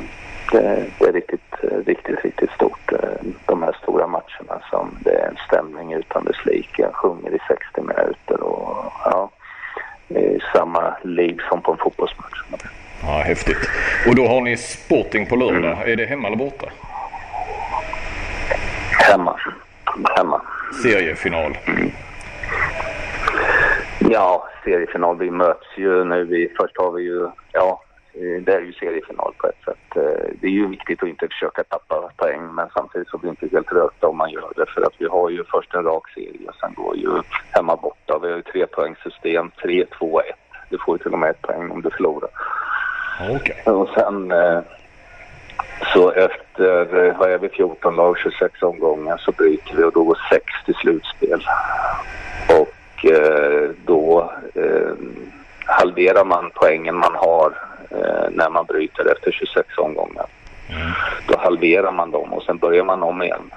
det, 0.53 1.09
är 1.09 1.13
riktigt, 1.13 1.55
riktigt, 1.87 2.25
riktigt 2.25 2.51
stort. 2.51 2.93
Eh, 2.93 2.99
de 3.47 3.63
här 3.63 3.77
stora 3.83 4.07
matcherna 4.07 4.61
som 4.71 4.99
det 5.01 5.11
är 5.11 5.29
en 5.29 5.37
stämning 5.49 5.93
utan 5.93 6.25
dess 6.25 6.47
like. 6.47 6.83
Jag 6.83 6.95
sjunger 6.95 7.35
i 7.35 7.39
60 7.49 7.81
minuter 7.81 8.43
och 8.43 8.93
ja, 9.05 9.31
i 10.09 10.39
samma 10.53 10.97
liv 11.03 11.41
som 11.49 11.61
på 11.61 11.73
en 11.73 11.79
fotbollsmatch. 11.79 12.43
Ja, 13.03 13.09
häftigt. 13.09 13.71
Och 14.09 14.15
då 14.15 14.27
har 14.27 14.41
ni 14.41 14.57
Sporting 14.57 15.27
på 15.27 15.37
lördag. 15.37 15.73
Mm. 15.73 15.93
Är 15.93 15.97
det 15.97 16.07
hemma 16.07 16.27
eller 16.27 16.37
borta? 16.37 16.67
Hemma. 18.91 19.41
Hemma. 20.17 20.43
Seriefinal. 20.83 21.59
Mm. 21.67 21.91
Ja, 23.99 24.49
seriefinal. 24.65 25.19
Vi 25.19 25.31
möts 25.31 25.67
ju 25.77 26.05
nu. 26.05 26.25
Vi, 26.25 26.53
först 26.57 26.77
har 26.79 26.93
vi 26.93 27.03
ju, 27.03 27.29
ja, 27.53 27.83
det 28.17 28.53
är 28.55 28.61
ju 28.61 28.73
seriefinal 28.73 29.35
på 29.39 29.47
ett 29.47 29.64
sätt. 29.64 29.97
Eh, 29.97 30.31
det 30.41 30.47
är 30.47 30.51
ju 30.51 30.67
viktigt 30.69 31.03
att 31.03 31.09
inte 31.09 31.29
försöka 31.29 31.64
tappa 31.64 32.11
poäng 32.17 32.55
men 32.55 32.69
samtidigt 32.75 33.09
så 33.09 33.19
blir 33.19 33.31
det 33.31 33.45
inte 33.45 33.57
helt 33.57 33.73
rökta 33.73 34.09
om 34.09 34.17
man 34.17 34.31
gör 34.31 34.53
det 34.57 34.67
för 34.67 34.83
att 34.83 34.95
vi 34.99 35.07
har 35.07 35.31
ju 35.31 35.45
först 35.45 35.75
en 35.75 35.85
rak 35.85 36.11
serie 36.14 36.49
och 36.49 36.55
sen 36.55 36.75
går 36.75 36.97
ju 36.97 37.11
hemma 37.51 37.77
borta. 37.77 38.19
Vi 38.23 38.29
har 38.29 38.37
ju 38.37 38.43
tre 38.43 38.67
poängsystem, 38.67 39.51
3, 39.62 39.87
2, 39.99 40.21
1. 40.21 40.27
Du 40.71 40.79
får 40.79 40.97
ju 40.97 41.03
till 41.03 41.12
och 41.12 41.19
med 41.19 41.31
ett 41.31 41.43
poäng 41.43 41.71
om 41.71 41.83
du 41.83 41.91
förlorar. 41.91 42.31
Okay. 43.37 43.73
Och 43.75 43.89
sen 43.89 44.31
eh, 44.31 44.61
så 45.93 46.11
efter, 46.11 47.07
eh, 47.07 47.19
vad 47.19 47.31
är 47.31 47.39
vi, 47.39 47.49
14 47.49 47.97
lag, 47.97 48.19
26 48.19 48.62
omgångar 48.62 49.17
så 49.17 49.33
bryter 49.33 49.77
vi 49.77 49.85
och 49.85 49.93
då 49.93 50.05
går 50.05 50.19
6 50.31 50.45
till 50.64 50.75
slutspel. 50.75 51.45
Och 52.61 53.05
eh, 53.11 53.71
då 53.85 54.33
eh, 54.55 54.93
halverar 55.67 56.25
man 56.25 56.51
poängen 56.55 56.97
man 56.97 57.14
har 57.14 57.47
eh, 57.47 57.76
när 58.31 58.51
man 58.51 58.65
bryter 58.65 59.13
efter 59.13 59.33
26 59.33 59.79
omgångar. 59.79 60.27
Mm. 60.71 60.93
Då 61.29 61.39
halverar 61.39 61.93
man 61.93 62.11
dem 62.11 62.33
och 62.33 62.43
sen 62.43 62.59
börjar 62.59 62.85
man 62.85 63.03
om 63.03 63.23
igen. 63.23 63.51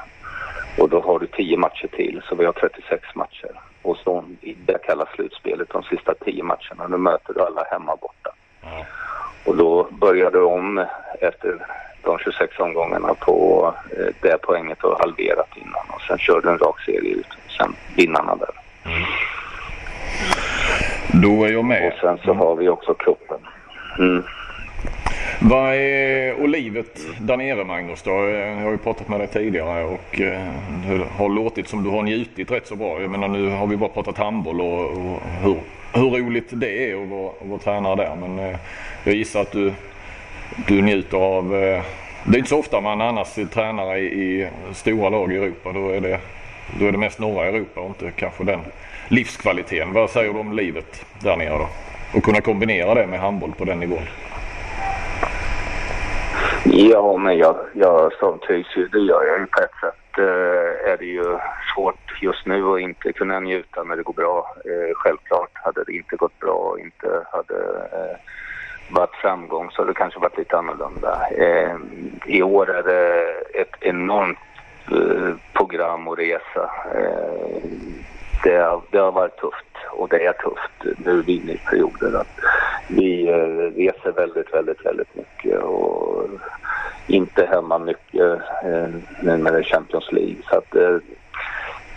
Och 0.77 0.89
då 0.89 1.01
har 1.01 1.19
du 1.19 1.27
10 1.27 1.57
matcher 1.57 1.87
till, 1.87 2.21
så 2.29 2.35
vi 2.35 2.45
har 2.45 2.53
36 2.53 3.15
matcher. 3.15 3.51
Och 3.81 3.97
så 3.97 4.23
i 4.41 4.53
det 4.65 4.77
kallas 4.83 5.09
slutspelet, 5.15 5.69
de 5.69 5.83
sista 5.83 6.13
10 6.13 6.43
matcherna. 6.43 6.87
Nu 6.89 6.97
möter 6.97 7.33
du 7.33 7.41
alla 7.41 7.63
hemma 7.63 7.95
borta. 7.95 8.31
Mm. 8.63 8.85
Och 9.45 9.55
då 9.55 9.87
börjar 9.91 10.31
du 10.31 10.41
om 10.41 10.85
efter 11.21 11.65
de 12.03 12.17
26 12.17 12.59
omgångarna 12.59 13.13
på 13.13 13.73
eh, 13.97 14.13
det 14.21 14.37
poänget 14.41 14.77
du 14.81 14.87
har 14.87 14.99
halverat 14.99 15.57
innan 15.57 15.95
och 15.95 16.01
sen 16.01 16.17
kör 16.17 16.41
du 16.41 16.49
en 16.49 16.57
rak 16.57 16.81
serie 16.85 17.13
ut. 17.13 17.27
Sen 17.57 17.75
vinnarna 17.95 18.35
där. 18.35 18.55
Mm. 18.85 19.03
Då 21.21 21.45
är 21.45 21.51
jag 21.51 21.65
med. 21.65 21.93
Och 21.93 21.99
sen 21.99 22.17
så 22.25 22.33
har 22.33 22.55
vi 22.55 22.69
också 22.69 22.93
cupen. 22.93 23.39
Mm. 23.99 24.23
Vad 25.41 25.75
är 25.75 26.41
och 26.41 26.49
livet 26.49 26.99
där 27.19 27.37
nere 27.37 27.63
Magnus 27.63 28.01
då? 28.01 28.11
Jag 28.11 28.55
har 28.55 28.71
ju 28.71 28.77
pratat 28.77 29.09
med 29.09 29.19
dig 29.19 29.27
tidigare 29.27 29.83
och 29.83 30.21
eh, 30.21 30.51
det 30.87 31.03
har 31.17 31.29
låtit 31.29 31.67
som 31.67 31.83
du 31.83 31.89
har 31.89 32.03
njutit 32.03 32.51
rätt 32.51 32.67
så 32.67 32.75
bra. 32.75 33.01
Jag 33.01 33.11
menar 33.11 33.27
nu 33.27 33.49
har 33.49 33.67
vi 33.67 33.77
bara 33.77 33.89
pratat 33.89 34.17
handboll 34.17 34.61
och, 34.61 34.91
och 34.91 35.21
hur, 35.41 35.57
hur 35.93 36.09
roligt 36.09 36.47
det 36.49 36.91
är 36.91 37.03
att 37.03 37.09
vara, 37.09 37.29
att 37.41 37.47
vara 37.47 37.59
tränare 37.59 37.95
där. 37.95 38.15
Men 38.15 38.39
eh, 38.39 38.57
jag 39.03 39.15
gissar 39.15 39.41
att 39.41 39.51
du 39.51 39.73
du 40.67 40.81
njuter 40.81 41.17
av... 41.17 41.55
Eh, 41.55 41.83
det 42.23 42.35
är 42.35 42.37
inte 42.37 42.49
så 42.49 42.59
ofta 42.59 42.81
man 42.81 43.01
annars 43.01 43.37
är 43.37 43.45
tränare 43.45 43.99
i, 43.99 44.49
stora 44.73 45.09
lag 45.09 45.33
i 45.33 45.35
Europa. 45.35 45.71
Då 45.71 45.89
är, 45.89 46.01
det, 46.01 46.19
då 46.79 46.85
är 46.85 46.91
det 46.91 46.97
mest 46.97 47.19
norra 47.19 47.45
Europa 47.45 47.81
och 47.81 47.87
inte 47.87 48.11
kanske 48.11 48.43
den 48.43 48.59
livskvaliteten. 49.07 49.93
Vad 49.93 50.09
säger 50.09 50.33
du 50.33 50.39
om 50.39 50.53
livet 50.53 51.05
där 51.19 51.37
nere 51.37 51.57
då? 51.57 51.69
Och 52.15 52.23
kunna 52.23 52.41
kombinera 52.41 52.93
det 52.93 53.07
med 53.07 53.19
handboll 53.19 53.53
på 53.57 53.65
den 53.65 53.79
nivån? 53.79 54.07
Ja, 56.65 57.17
men 57.17 57.37
jag, 57.37 57.55
jag 57.73 58.13
samtrivs 58.13 58.77
ju. 58.77 58.87
Det 58.87 58.99
gör 58.99 59.23
jag 59.23 59.39
ju 59.39 59.45
på 59.45 59.59
ett 59.59 59.79
sätt. 59.81 60.17
Eh, 60.17 60.91
är 60.91 60.97
det 60.99 61.05
ju 61.05 61.37
svårt 61.73 62.21
just 62.21 62.45
nu 62.45 62.73
att 62.73 62.79
inte 62.79 63.13
kunna 63.13 63.39
njuta 63.39 63.83
när 63.83 63.95
det 63.95 64.03
går 64.03 64.13
bra. 64.13 64.55
Eh, 64.65 64.95
självklart 64.95 65.51
hade 65.53 65.83
det 65.83 65.93
inte 65.93 66.15
gått 66.15 66.39
bra 66.39 66.53
och 66.53 66.79
inte 66.79 67.25
hade 67.31 67.57
eh, 67.93 68.17
varit 68.89 69.15
framgång 69.15 69.71
så 69.71 69.81
hade 69.81 69.91
det 69.91 69.97
kanske 69.97 70.19
varit 70.19 70.37
lite 70.37 70.57
annorlunda. 70.57 71.27
Eh, 71.37 71.75
I 72.25 72.43
år 72.43 72.69
är 72.69 72.83
det 72.83 73.25
ett 73.61 73.75
enormt 73.79 74.37
eh, 74.91 75.35
program 75.53 76.07
och 76.07 76.17
resa. 76.17 76.71
Eh, 76.95 77.69
det, 78.43 78.57
har, 78.57 78.81
det 78.91 78.97
har 78.97 79.11
varit 79.11 79.37
tufft 79.37 79.68
och 79.99 80.09
det 80.09 80.25
är 80.25 80.33
tufft 80.33 80.97
nu 81.05 81.23
i 81.27 81.41
Att 82.15 82.27
Vi 82.87 83.27
eh, 83.27 83.77
reser 83.77 84.11
väldigt, 84.11 84.53
väldigt, 84.53 84.85
väldigt 84.85 85.15
mycket 85.15 85.59
och 85.61 86.27
inte 87.07 87.45
hemma 87.45 87.79
mycket 87.79 88.41
eh, 88.63 88.87
nu 89.21 89.37
med 89.37 89.53
det 89.53 89.63
Champions 89.63 90.11
League. 90.11 90.35
Så 90.49 90.57
att, 90.57 90.75
eh, 90.75 90.97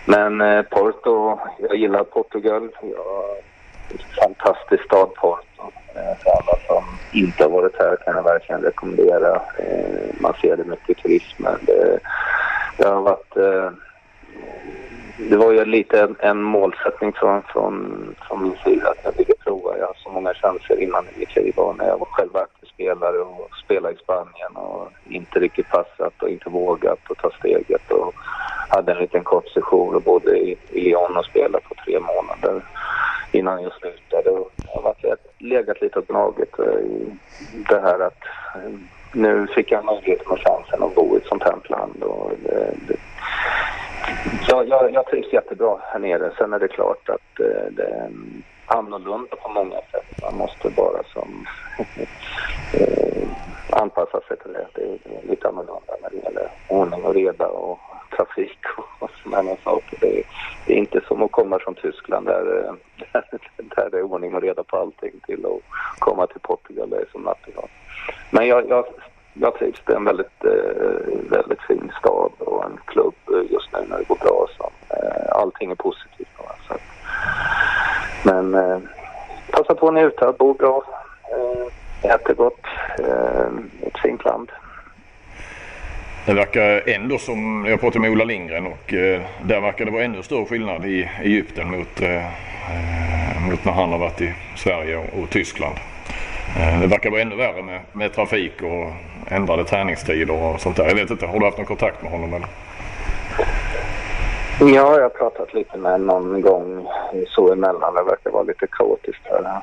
men 0.05 0.41
eh, 0.41 0.61
Porto, 0.61 1.39
jag 1.59 1.75
gillar 1.75 2.03
Portugal. 2.03 2.69
Jag, 2.81 3.23
fantastisk 4.23 4.83
stad 4.83 5.13
Porto. 5.13 5.71
Eh, 5.95 6.17
för 6.23 6.29
alla 6.29 6.57
som 6.67 6.83
inte 7.13 7.43
har 7.43 7.49
varit 7.49 7.79
här 7.79 7.97
kan 8.05 8.15
jag 8.15 8.23
verkligen 8.23 8.61
rekommendera. 8.61 9.35
Eh, 9.35 10.15
man 10.19 10.33
ser 10.41 10.57
det 10.57 10.63
mycket 10.63 10.89
i 10.89 11.01
turismen. 11.01 11.59
Det, 11.61 11.99
det 12.77 12.87
har 12.87 13.01
varit... 13.01 13.37
Eh, 13.37 13.71
det 15.29 15.37
var 15.37 15.51
ju 15.51 15.65
lite 15.65 16.01
en, 16.01 16.15
en 16.19 16.41
målsättning 16.41 17.13
från, 17.13 17.43
från, 17.43 18.15
från 18.27 18.43
min 18.43 18.55
sida 18.63 18.89
att 18.89 19.03
jag 19.03 19.17
ville 19.17 19.33
prova. 19.43 19.77
Jag 19.77 19.87
har 19.87 19.95
så 19.97 20.09
många 20.09 20.33
chanser 20.33 20.81
innan 20.81 21.05
i 21.07 21.19
mitt 21.19 21.35
liv 21.35 21.53
när 21.77 21.87
jag 21.87 21.97
var 21.97 22.05
själv 22.05 22.37
aktiv 22.37 22.67
spelare 22.73 23.17
och 23.17 23.49
spelade 23.65 23.93
i 23.93 23.97
Spanien 23.97 24.55
och 24.55 24.89
inte 25.05 25.39
riktigt 25.39 25.69
passat 25.69 26.23
och 26.23 26.29
inte 26.29 26.49
vågat 26.49 26.99
att 27.11 27.17
ta 27.17 27.29
steget 27.39 27.91
och 27.91 28.13
hade 28.69 28.91
en 28.91 28.97
liten 28.97 29.23
kort 29.23 29.47
session 29.47 29.95
och 29.95 30.01
bodde 30.01 30.37
i, 30.37 30.57
i 30.69 30.81
Lyon 30.81 31.17
och 31.17 31.25
spelade 31.25 31.63
på 31.69 31.75
tre 31.85 31.99
månader 31.99 32.63
innan 33.31 33.63
jag 33.63 33.73
slutade. 33.73 34.29
Och 34.29 34.51
jag 34.65 34.73
har 34.73 34.81
varit, 34.81 35.19
legat 35.39 35.81
lite 35.81 35.99
och 35.99 36.07
gnagit 36.07 36.59
i 36.59 37.17
det 37.69 37.79
här 37.79 37.99
att 37.99 38.23
nu 39.13 39.47
fick 39.55 39.71
jag 39.71 39.85
möjligheten 39.85 40.27
och 40.27 40.39
chansen 40.39 40.83
att 40.83 40.95
bo 40.95 41.15
i 41.15 41.17
ett 41.17 41.27
sånt 41.27 41.43
här 41.43 41.57
land. 41.69 42.03
Och 42.03 42.31
det, 42.43 42.73
det, 42.87 42.95
jag, 44.47 44.67
jag, 44.67 44.93
jag 44.93 45.05
trivs 45.05 45.33
jättebra 45.33 45.77
här 45.81 45.99
nere. 45.99 46.31
Sen 46.37 46.53
är 46.53 46.59
det 46.59 46.67
klart 46.67 47.09
att 47.09 47.39
eh, 47.39 47.71
det 47.71 47.83
är 47.83 48.11
annorlunda 48.65 49.35
på 49.35 49.49
många 49.49 49.75
sätt. 49.75 50.21
Man 50.21 50.37
måste 50.37 50.69
bara 50.69 51.03
som 51.03 51.45
eh, 52.73 53.27
anpassa 53.69 54.21
sig 54.21 54.37
till 54.37 54.53
det. 54.53 54.67
Det 54.73 54.81
är 54.81 55.27
lite 55.29 55.47
annorlunda 55.47 55.93
när 56.01 56.09
det 56.09 56.17
gäller 56.17 56.49
ordning 56.67 57.03
och 57.03 57.13
reda 57.13 57.47
och 57.47 57.79
trafik 58.17 58.59
och 58.99 59.09
sådana 59.23 59.55
saker. 59.63 59.97
Det 60.01 60.19
är, 60.19 60.23
det 60.65 60.73
är 60.73 60.77
inte 60.77 61.01
som 61.07 61.23
att 61.23 61.31
komma 61.31 61.59
från 61.59 61.75
Tyskland 61.75 62.25
där, 62.25 62.45
där, 62.45 62.67
eh, 63.13 63.39
där 63.75 63.89
det 63.91 63.97
är 63.97 64.03
ordning 64.03 64.35
och 64.35 64.41
reda 64.41 64.63
på 64.63 64.77
allting 64.77 65.11
till 65.27 65.45
att 65.45 65.61
komma 65.99 66.27
till 66.27 66.41
Portugal. 66.41 66.89
Det 66.89 66.97
är 66.97 67.05
som 67.11 67.21
natt 67.21 67.47
Men 68.31 68.47
jag, 68.47 68.69
jag, 68.69 68.85
jag 69.33 69.55
trivs. 69.55 69.81
Det 69.85 69.93
är 69.93 69.97
en 69.97 70.05
väldigt, 70.05 70.45
eh, 70.45 71.29
väldigt 71.29 71.61
fin 71.61 71.91
stad 71.99 72.31
och 72.39 72.65
en 72.65 72.79
klubb 72.85 73.15
just 73.49 73.69
nu 73.73 73.79
när 73.89 73.97
det 73.97 74.07
går 74.07 74.15
bra. 74.15 74.47
Så, 74.57 74.71
eh, 74.89 75.37
allting 75.37 75.71
är 75.71 75.75
positivt 75.75 76.37
på. 76.37 76.43
Men 78.23 78.55
eh, 78.55 78.79
passa 79.51 79.75
på 79.75 79.87
att 79.87 79.93
njuta, 79.93 80.31
bo 80.31 80.53
bra, 80.53 80.83
eh, 81.31 82.11
äter 82.11 82.33
gott. 82.33 82.65
Eh, 82.99 83.87
ett 83.87 83.99
fint 84.03 84.25
land. 84.25 84.51
Det 86.25 86.33
verkar 86.33 86.89
ändå 86.89 87.17
som, 87.17 87.65
jag 87.65 87.79
pratade 87.79 87.99
med 87.99 88.11
Ola 88.11 88.23
Lindgren 88.23 88.67
och 88.67 88.93
eh, 88.93 89.21
där 89.43 89.61
verkar 89.61 89.85
det 89.85 89.91
vara 89.91 90.03
ännu 90.03 90.23
större 90.23 90.45
skillnad 90.45 90.85
i 90.85 91.09
Egypten 91.21 91.71
mot, 91.71 92.01
eh, 92.01 92.15
eh 92.15 93.49
mot 93.49 93.65
när 93.65 93.71
han 93.71 93.91
har 93.91 93.97
varit 93.97 94.21
i 94.21 94.33
Sverige 94.55 94.97
och, 94.97 95.23
och 95.23 95.29
Tyskland. 95.29 95.75
Eh, 96.57 96.79
det 96.81 96.87
verkar 96.87 97.09
vara 97.09 97.21
ännu 97.21 97.35
värre 97.35 97.63
med, 97.63 97.81
med 97.91 98.13
trafik 98.13 98.61
och 98.61 98.91
ändrade 99.31 99.63
träningstider 99.65 100.43
och 100.43 100.59
sånt 100.61 100.75
där. 100.77 100.85
Jag 100.85 100.95
vet 100.95 101.09
inte, 101.09 101.25
har 101.25 101.39
du 101.39 101.45
haft 101.45 101.57
någon 101.57 101.65
kontakt 101.65 102.03
med 102.03 102.11
honom 102.11 102.33
eller? 102.33 102.47
Ja, 104.59 104.95
jag 104.95 105.01
har 105.01 105.09
pratat 105.09 105.53
lite 105.53 105.77
med 105.77 106.01
någon 106.01 106.41
gång 106.41 106.87
så 107.27 107.53
emellan. 107.53 107.95
Det 107.95 108.03
verkar 108.03 108.31
vara 108.31 108.43
lite 108.43 108.67
kaotiskt 108.67 109.21
här. 109.23 109.61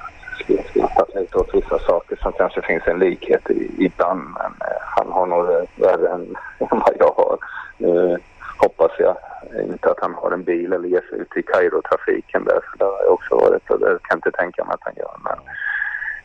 skrattat 0.70 1.14
lite 1.14 1.38
åt 1.38 1.54
vissa 1.54 1.78
saker 1.78 2.16
som 2.22 2.32
kanske 2.32 2.62
finns 2.62 2.86
en 2.86 2.98
likhet 2.98 3.50
i, 3.50 3.70
ibland. 3.78 4.20
Men 4.20 4.68
eh, 4.68 4.80
han 4.80 5.12
har 5.12 5.26
nog 5.26 5.46
värre 5.76 6.08
än, 6.14 6.36
vad 6.58 6.94
jag 6.98 7.12
har. 7.16 7.38
Nu 7.78 8.18
hoppas 8.58 8.92
jag 8.98 9.16
inte 9.64 9.90
att 9.90 10.00
han 10.00 10.14
har 10.14 10.30
en 10.30 10.44
bil 10.44 10.72
eller 10.72 10.88
ger 10.88 11.04
sig 11.10 11.18
ut 11.18 11.36
i 11.36 11.42
Kairo-trafiken 11.42 12.44
där. 12.44 12.60
För 12.70 12.78
det 12.78 12.84
har 12.84 13.02
jag 13.04 13.12
också 13.12 13.34
varit 13.34 13.70
och 13.70 13.80
det 13.80 13.86
kan 13.86 14.00
jag 14.08 14.16
inte 14.16 14.30
tänka 14.30 14.64
mig 14.64 14.74
att 14.74 14.84
han 14.84 14.94
gör. 14.96 15.16
Men 15.24 15.38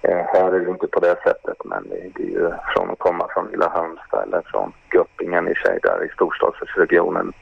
Eh, 0.08 0.26
här 0.34 0.52
är 0.54 0.60
det 0.60 0.72
inte 0.72 0.88
på 0.88 1.00
det 1.00 1.16
sättet. 1.24 1.58
Men 1.66 1.90
det, 1.90 2.24
är 2.24 2.28
ju 2.28 2.52
från 2.74 2.90
att 2.92 3.00
komma 3.00 3.28
från 3.34 3.48
lilla 3.52 3.70
Halmstad 3.70 4.24
eller 4.24 4.42
från 4.42 4.74
Göppingen 4.94 5.48
i 5.48 5.56
sig 5.56 5.80
där 5.84 6.06
i 6.06 6.10
storstadsregionen. 6.10 7.34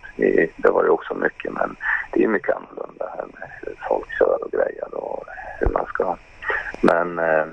Det 0.57 0.69
var 0.69 0.83
ju 0.83 0.89
också 0.89 1.13
mycket 1.13 1.53
men 1.53 1.75
det 2.11 2.23
är 2.23 2.27
mycket 2.27 2.55
annorlunda 2.55 3.05
här 3.17 3.25
med 3.25 3.49
hur 3.61 3.75
folk 3.89 4.17
kör 4.19 4.43
och 4.43 4.51
grejer 4.51 4.95
och 4.95 5.25
hur 5.59 5.67
man 5.67 5.85
ska. 5.85 6.15
Men 6.81 7.19
eh, 7.19 7.45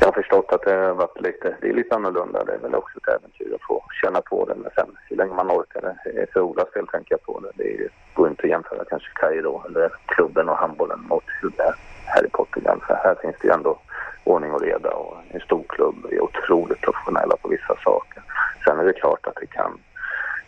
jag 0.00 0.06
har 0.06 0.12
förstått 0.12 0.52
att 0.52 0.62
det 0.62 0.74
har 0.74 0.94
varit 0.94 1.20
lite, 1.20 1.56
det 1.60 1.68
är 1.68 1.74
lite 1.74 1.94
annorlunda. 1.94 2.44
Det 2.44 2.52
är 2.52 2.58
väl 2.58 2.74
också 2.74 2.98
ett 2.98 3.08
äventyr 3.08 3.54
att 3.54 3.66
få 3.66 3.84
känna 4.02 4.20
på 4.20 4.44
det. 4.44 4.54
Men 4.54 4.70
sen 4.74 4.96
hur 5.08 5.16
länge 5.16 5.34
man 5.34 5.50
orkar 5.50 5.80
det. 5.80 6.26
För 6.32 6.40
Olas 6.40 6.70
del 6.74 6.86
tänker 6.86 7.14
jag 7.14 7.22
på 7.22 7.40
det. 7.40 7.64
Det 7.64 7.88
går 8.14 8.28
inte 8.28 8.42
att 8.42 8.50
jämföra 8.50 8.84
kanske 8.84 9.08
Kairo 9.14 9.62
eller 9.66 9.92
klubben 10.06 10.48
och 10.48 10.56
handbollen 10.56 11.00
mot 11.08 11.24
hur 11.40 11.50
det 11.56 11.62
är 11.62 11.74
här 12.08 12.26
i 12.26 12.30
Portugal. 12.30 12.80
För 12.86 12.94
här 12.94 13.14
finns 13.22 13.36
det 13.40 13.48
ju 13.48 13.54
ändå 13.54 13.78
ordning 14.24 14.52
och 14.52 14.60
reda 14.60 14.90
och 14.90 15.16
en 15.30 15.40
stor 15.40 15.64
klubb 15.68 16.06
är 16.12 16.20
otroligt 16.20 16.80
professionella 16.80 17.36
på 17.42 17.48
vissa 17.48 17.74
saker. 17.84 18.22
Sen 18.64 18.78
är 18.78 18.84
det 18.84 18.92
klart 18.92 19.26
att 19.26 19.36
det 19.40 19.46
kan 19.46 19.78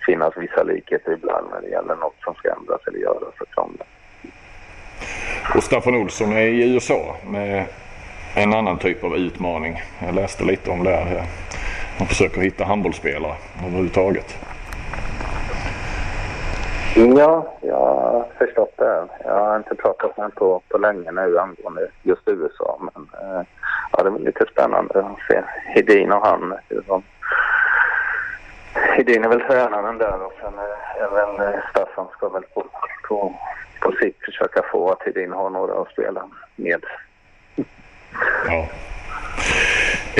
finnas 0.06 0.36
vissa 0.36 0.62
likheter 0.62 1.12
ibland 1.12 1.46
när 1.50 1.60
det 1.60 1.68
gäller 1.68 1.96
något 1.96 2.16
som 2.24 2.34
ska 2.34 2.54
ändras 2.54 2.80
eller 2.86 2.98
göras 2.98 3.34
för 3.38 3.44
krångel. 3.44 3.86
Och 5.54 5.62
Staffan 5.62 5.94
Olsson 5.94 6.32
är 6.32 6.46
i 6.46 6.74
USA 6.74 7.16
med 7.26 7.64
en 8.34 8.54
annan 8.54 8.78
typ 8.78 9.04
av 9.04 9.16
utmaning. 9.16 9.82
Jag 9.98 10.14
läste 10.14 10.44
lite 10.44 10.70
om 10.70 10.84
det. 10.84 11.26
Man 11.98 12.08
försöker 12.08 12.40
hitta 12.40 12.64
handbollsspelare 12.64 13.34
överhuvudtaget. 13.66 14.38
Ja, 16.94 17.54
jag 17.60 17.76
har 17.76 18.26
förstått 18.38 18.74
det. 18.76 19.08
Jag 19.24 19.34
har 19.34 19.56
inte 19.56 19.74
pratat 19.74 20.16
med 20.16 20.24
honom 20.24 20.30
på, 20.30 20.62
på 20.68 20.78
länge 20.78 21.12
nu 21.12 21.38
angående 21.38 21.90
just 22.02 22.28
USA. 22.28 22.80
Men 22.80 23.08
eh, 23.22 23.46
ja, 23.92 24.02
det 24.02 24.10
var 24.10 24.18
lite 24.18 24.46
spännande 24.52 24.98
att 24.98 25.18
se 25.28 25.42
Hedin 25.66 26.12
och 26.12 26.26
han. 26.26 26.54
Liksom. 26.68 27.02
Hedin 28.74 29.24
är 29.24 29.28
väl 29.28 29.40
tränaren 29.40 29.98
där 29.98 30.22
och 30.22 30.32
sen 30.40 30.54
eh, 30.54 31.02
även 31.04 31.54
eh, 31.54 31.60
Staffan 31.70 32.06
ska 32.12 32.28
väl 32.28 32.42
på, 32.54 32.66
på, 33.08 33.34
på 33.80 33.92
sikt 33.92 34.24
försöka 34.24 34.62
få 34.72 34.90
att 34.90 35.02
Hedin 35.02 35.32
har 35.32 35.50
några 35.50 35.80
att 35.80 35.92
spela 35.92 36.28
med. 36.56 36.84
Ja. 38.46 38.68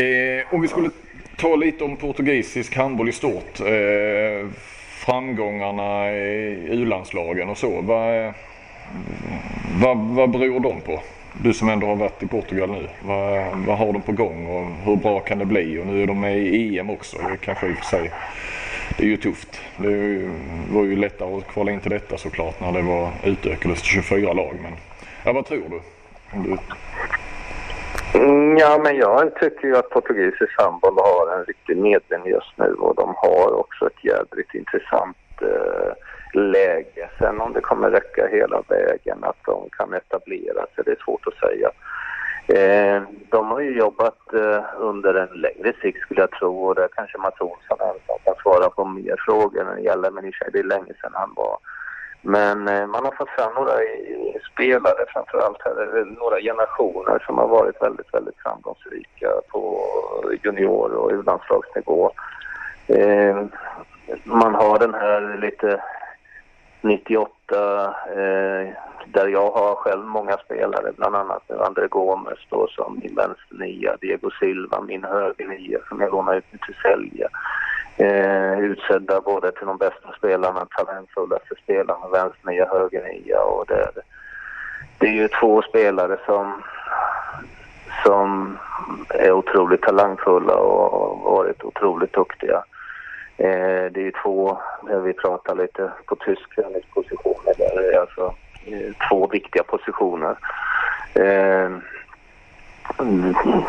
Eh, 0.02 0.54
om 0.54 0.60
vi 0.60 0.68
skulle 0.68 0.90
ta 1.38 1.56
lite 1.56 1.84
om 1.84 1.96
portugisisk 1.96 2.76
handboll 2.76 3.08
i 3.08 3.12
stort. 3.12 3.60
Eh, 3.60 4.46
framgångarna 5.00 6.12
i 6.12 6.66
u-landslagen 6.70 7.48
och 7.48 7.58
så. 7.58 7.80
Vad, 7.80 8.32
vad, 9.80 9.96
vad 9.98 10.30
beror 10.30 10.60
de 10.60 10.80
på? 10.80 11.00
Du 11.42 11.54
som 11.54 11.68
ändå 11.68 11.86
har 11.86 11.96
varit 11.96 12.22
i 12.22 12.26
Portugal 12.26 12.70
nu. 12.70 12.88
Vad, 13.02 13.46
vad 13.66 13.78
har 13.78 13.92
de 13.92 14.02
på 14.02 14.12
gång 14.12 14.46
och 14.46 14.66
hur 14.84 14.96
bra 14.96 15.20
kan 15.20 15.38
det 15.38 15.46
bli? 15.46 15.78
Och 15.78 15.86
nu 15.86 16.02
är 16.02 16.06
de 16.06 16.20
med 16.20 16.38
i 16.38 16.78
EM 16.78 16.90
också. 16.90 17.16
Det 17.30 17.36
kanske 17.36 17.66
i 17.66 17.72
och 17.72 17.76
för 17.76 17.84
sig 17.84 18.10
det 18.96 19.02
är 19.02 19.08
ju 19.08 19.16
tufft. 19.16 19.60
Det 19.76 20.28
var 20.70 20.84
ju 20.84 20.96
lättare 20.96 21.36
att 21.36 21.46
kvala 21.46 21.72
in 21.72 21.80
till 21.80 21.90
detta 21.90 22.18
såklart 22.18 22.60
när 22.60 22.72
det 22.72 22.82
var 22.82 23.10
utökades 23.24 23.82
till 23.82 23.90
24 23.90 24.32
lag. 24.32 24.54
Men 24.62 24.72
ja, 25.24 25.32
vad 25.32 25.46
tror 25.46 25.62
du? 25.70 25.80
du... 26.44 26.56
Mm, 28.14 28.56
ja, 28.56 28.80
men 28.84 28.96
jag 28.96 29.34
tycker 29.34 29.68
ju 29.68 29.76
att 29.76 29.90
portugisisk 29.90 30.60
handboll 30.60 30.98
har 30.98 31.38
en 31.38 31.44
riktig 31.44 31.76
medvind 31.76 32.26
just 32.26 32.58
nu 32.58 32.74
och 32.78 32.94
de 32.94 33.14
har 33.16 33.52
också 33.52 33.86
ett 33.86 34.04
jädrigt 34.04 34.54
intressant 34.54 35.16
eh, 35.42 35.92
läge. 36.40 37.10
Sen 37.18 37.40
om 37.40 37.52
det 37.52 37.60
kommer 37.60 37.90
räcka 37.90 38.26
hela 38.26 38.62
vägen, 38.68 39.18
att 39.24 39.44
de 39.44 39.68
kan 39.70 39.94
etablera 39.94 40.66
sig, 40.74 40.84
det 40.84 40.90
är 40.90 41.04
svårt 41.04 41.26
att 41.26 41.50
säga. 41.50 41.70
Eh, 42.58 43.02
de 43.28 43.50
har 43.50 43.60
ju 43.60 43.78
jobbat 43.78 44.34
eh, 44.34 44.64
under 44.78 45.14
en 45.14 45.40
längre 45.40 45.72
sikt 45.82 46.00
skulle 46.00 46.20
jag 46.20 46.30
tro 46.30 46.64
och 46.64 46.74
där 46.74 46.88
kanske 46.94 47.18
Mats 47.18 47.40
Olsson 47.40 47.78
ensam 47.80 48.18
kan 48.24 48.34
svara 48.42 48.70
på 48.70 48.84
mer 48.84 49.16
frågor 49.26 49.64
när 49.64 49.74
det 49.74 49.80
gäller, 49.80 50.10
men 50.10 50.24
i 50.24 50.32
sig 50.32 50.48
det 50.52 50.58
är 50.58 50.64
länge 50.64 50.92
sedan 51.00 51.12
han 51.14 51.32
var 51.36 51.58
men 52.22 52.68
eh, 52.68 52.86
man 52.86 53.04
har 53.04 53.12
fått 53.12 53.28
fram 53.28 53.54
några 53.54 53.72
eh, 53.72 54.40
spelare 54.52 55.04
framförallt 55.08 55.62
här, 55.64 55.98
eh, 55.98 56.04
några 56.04 56.40
generationer 56.40 57.22
som 57.26 57.38
har 57.38 57.48
varit 57.48 57.82
väldigt, 57.82 58.14
väldigt 58.14 58.38
framgångsrika 58.38 59.28
på 59.48 59.84
junior 60.42 60.94
och 60.94 61.10
u-landslagsnivå. 61.12 62.10
Man 64.24 64.54
har 64.54 64.78
den 64.78 64.94
här 64.94 65.38
lite 65.40 65.82
98 66.80 67.94
där 69.06 69.26
jag 69.28 69.50
har 69.50 69.74
själv 69.74 70.04
många 70.04 70.36
spelare, 70.36 70.92
bland 70.96 71.16
annat 71.16 71.50
André 71.50 71.86
Gomes 71.88 72.38
då 72.48 72.68
som 72.68 73.00
min 73.02 73.14
vänsternia, 73.14 73.96
Diego 74.00 74.30
Silva, 74.40 74.80
min 74.80 75.04
högernia 75.04 75.78
som 75.88 76.00
jag 76.00 76.10
lånade 76.10 76.38
ut 76.38 76.50
till 76.50 76.74
Sälja 76.82 77.28
eh, 77.96 78.58
utsedda 78.58 79.20
både 79.20 79.52
till 79.52 79.66
de 79.66 79.76
bästa 79.76 80.12
spelarna, 80.18 80.66
talangfullaste 80.66 81.54
spelarna, 81.62 82.08
vänsternia, 82.12 82.68
högernia 82.72 83.40
och 83.40 83.66
det, 83.66 83.90
det 84.98 85.06
är 85.06 85.12
ju 85.12 85.28
två 85.28 85.62
spelare 85.62 86.16
som, 86.26 86.62
som 88.04 88.58
är 89.08 89.32
otroligt 89.32 89.82
talangfulla 89.82 90.54
och 90.54 90.90
har 90.90 91.32
varit 91.32 91.64
otroligt 91.64 92.12
duktiga. 92.12 92.64
Eh, 93.36 93.92
det 93.92 94.00
är 94.00 94.04
ju 94.04 94.12
två, 94.22 94.58
när 94.82 95.00
vi 95.00 95.12
pratar 95.12 95.54
lite 95.54 95.92
på 96.06 96.16
tysk 96.16 96.56
positioner, 96.94 97.54
där 97.58 97.82
det 97.82 97.94
är 97.94 98.00
alltså 98.00 98.34
eh, 98.66 99.08
två 99.08 99.26
viktiga 99.26 99.62
positioner. 99.62 100.36
Eh, 101.14 101.70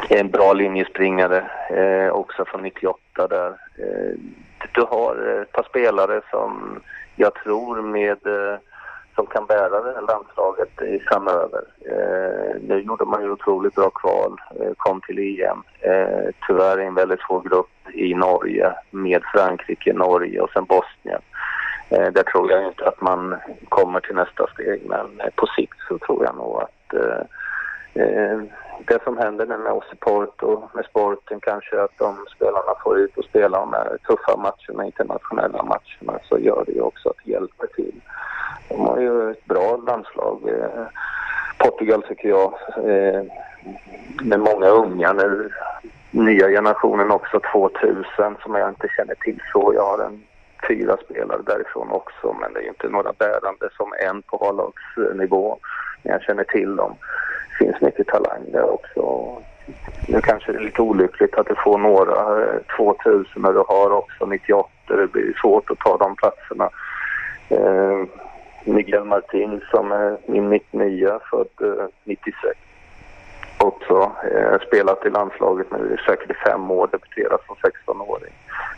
en 0.09 0.29
bra 0.29 0.53
linjespringare 0.53 1.43
eh, 1.69 2.11
också 2.11 2.45
från 2.45 2.61
98 2.61 3.27
där. 3.27 3.47
Eh, 3.77 4.15
du 4.73 4.81
har 4.81 5.41
ett 5.41 5.51
par 5.51 5.63
spelare 5.63 6.21
som 6.31 6.79
jag 7.15 7.33
tror 7.33 7.81
med 7.81 8.27
eh, 8.27 8.59
som 9.15 9.25
kan 9.25 9.45
bära 9.45 9.81
det 9.81 9.93
här 9.93 10.01
landslaget 10.01 10.81
i 10.81 10.99
framöver. 10.99 11.61
Eh, 11.85 12.61
nu 12.61 12.81
gjorde 12.81 13.05
man 13.05 13.21
ju 13.21 13.31
otroligt 13.31 13.75
bra 13.75 13.89
kval, 13.89 14.41
eh, 14.59 14.71
kom 14.77 15.01
till 15.01 15.19
EM. 15.19 15.63
Eh, 15.79 16.29
tyvärr 16.47 16.81
i 16.81 16.85
en 16.85 16.95
väldigt 16.95 17.21
svår 17.21 17.41
grupp 17.41 17.89
i 17.93 18.13
Norge 18.13 18.73
med 18.91 19.23
Frankrike, 19.33 19.93
Norge 19.93 20.41
och 20.41 20.49
sen 20.53 20.65
Bosnien. 20.65 21.21
Eh, 21.89 22.11
där 22.11 22.23
tror 22.23 22.51
jag 22.51 22.67
inte 22.67 22.87
att 22.87 23.01
man 23.01 23.35
kommer 23.69 23.99
till 23.99 24.15
nästa 24.15 24.47
steg 24.47 24.81
men 24.85 25.19
eh, 25.19 25.29
på 25.35 25.47
sikt 25.47 25.77
så 25.87 25.97
tror 25.97 26.25
jag 26.25 26.35
nog 26.35 26.61
att 26.61 26.93
eh, 26.93 27.23
eh, 28.03 28.39
det 28.87 29.03
som 29.03 29.17
händer 29.17 29.45
nu 29.45 29.57
med 29.57 29.71
oss 29.71 29.93
i 29.93 29.95
Porto, 29.95 30.69
med 30.73 30.85
sporten 30.85 31.39
kanske 31.39 31.81
att 31.81 31.97
de 31.97 32.25
spelarna 32.35 32.73
får 32.83 32.99
ut 32.99 33.17
och 33.17 33.25
spela 33.25 33.59
de 33.59 33.73
här 33.73 33.97
tuffa 34.07 34.37
matcherna, 34.37 34.85
internationella 34.85 35.63
matcherna, 35.63 36.19
så 36.29 36.39
gör 36.39 36.63
det 36.65 36.71
ju 36.71 36.81
också 36.81 37.09
att 37.09 37.15
det 37.25 37.31
hjälper 37.31 37.67
till. 37.67 38.01
De 38.69 38.85
har 38.85 38.99
ju 38.99 39.31
ett 39.31 39.45
bra 39.45 39.77
landslag. 39.77 40.49
Eh, 40.49 40.85
Portugal 41.57 42.01
tycker 42.01 42.29
jag, 42.29 42.53
eh, 42.77 43.23
med 44.21 44.39
många 44.39 44.67
unga 44.67 45.13
nu, 45.13 45.51
nya 46.11 46.47
generationen 46.47 47.11
också 47.11 47.39
2000 47.51 48.05
som 48.43 48.55
jag 48.55 48.69
inte 48.69 48.87
känner 48.97 49.15
till 49.15 49.41
så. 49.51 49.71
Jag 49.75 49.85
har 49.85 50.05
en 50.05 50.23
fyra 50.67 50.97
spelare 50.97 51.41
därifrån 51.45 51.91
också 51.91 52.35
men 52.41 52.53
det 52.53 52.59
är 52.59 52.63
ju 52.63 52.69
inte 52.69 52.89
några 52.89 53.13
bärande 53.13 53.69
som 53.77 53.93
en 54.07 54.21
på 54.21 54.37
A-lagsnivå. 54.37 55.57
Men 56.03 56.13
jag 56.13 56.21
känner 56.21 56.43
till 56.43 56.75
dem 56.75 56.95
finns 57.61 57.81
mycket 57.81 58.07
talang 58.07 58.51
där 58.51 58.69
också. 58.73 59.01
Nu 60.07 60.21
kanske 60.21 60.51
det 60.51 60.57
är 60.57 60.63
lite 60.63 60.81
olyckligt 60.81 61.35
att 61.35 61.47
du 61.47 61.55
får 61.55 61.77
några 61.77 62.43
eh, 62.43 62.59
2000 62.77 63.41
när 63.41 63.53
du 63.53 63.63
har 63.67 63.91
också 63.91 64.25
98. 64.25 64.69
Det 64.87 65.11
blir 65.11 65.33
svårt 65.41 65.71
att 65.71 65.79
ta 65.79 65.97
de 65.97 66.15
platserna. 66.15 66.69
Eh, 67.49 68.03
Miguel 68.65 69.03
Martin 69.03 69.61
som 69.71 69.91
är 69.91 70.17
min 70.25 70.49
99 70.49 71.19
född 71.29 71.47
eh, 71.61 71.85
96. 72.03 72.59
Också 73.57 74.11
eh, 74.31 74.59
spelat 74.67 75.05
i 75.05 75.09
landslaget 75.09 75.71
nu 75.71 75.97
säkert 76.05 76.31
i 76.31 76.33
fem 76.33 76.71
år, 76.71 76.89
debuterat 76.91 77.41
som 77.45 77.55
16-åring. 77.55 78.33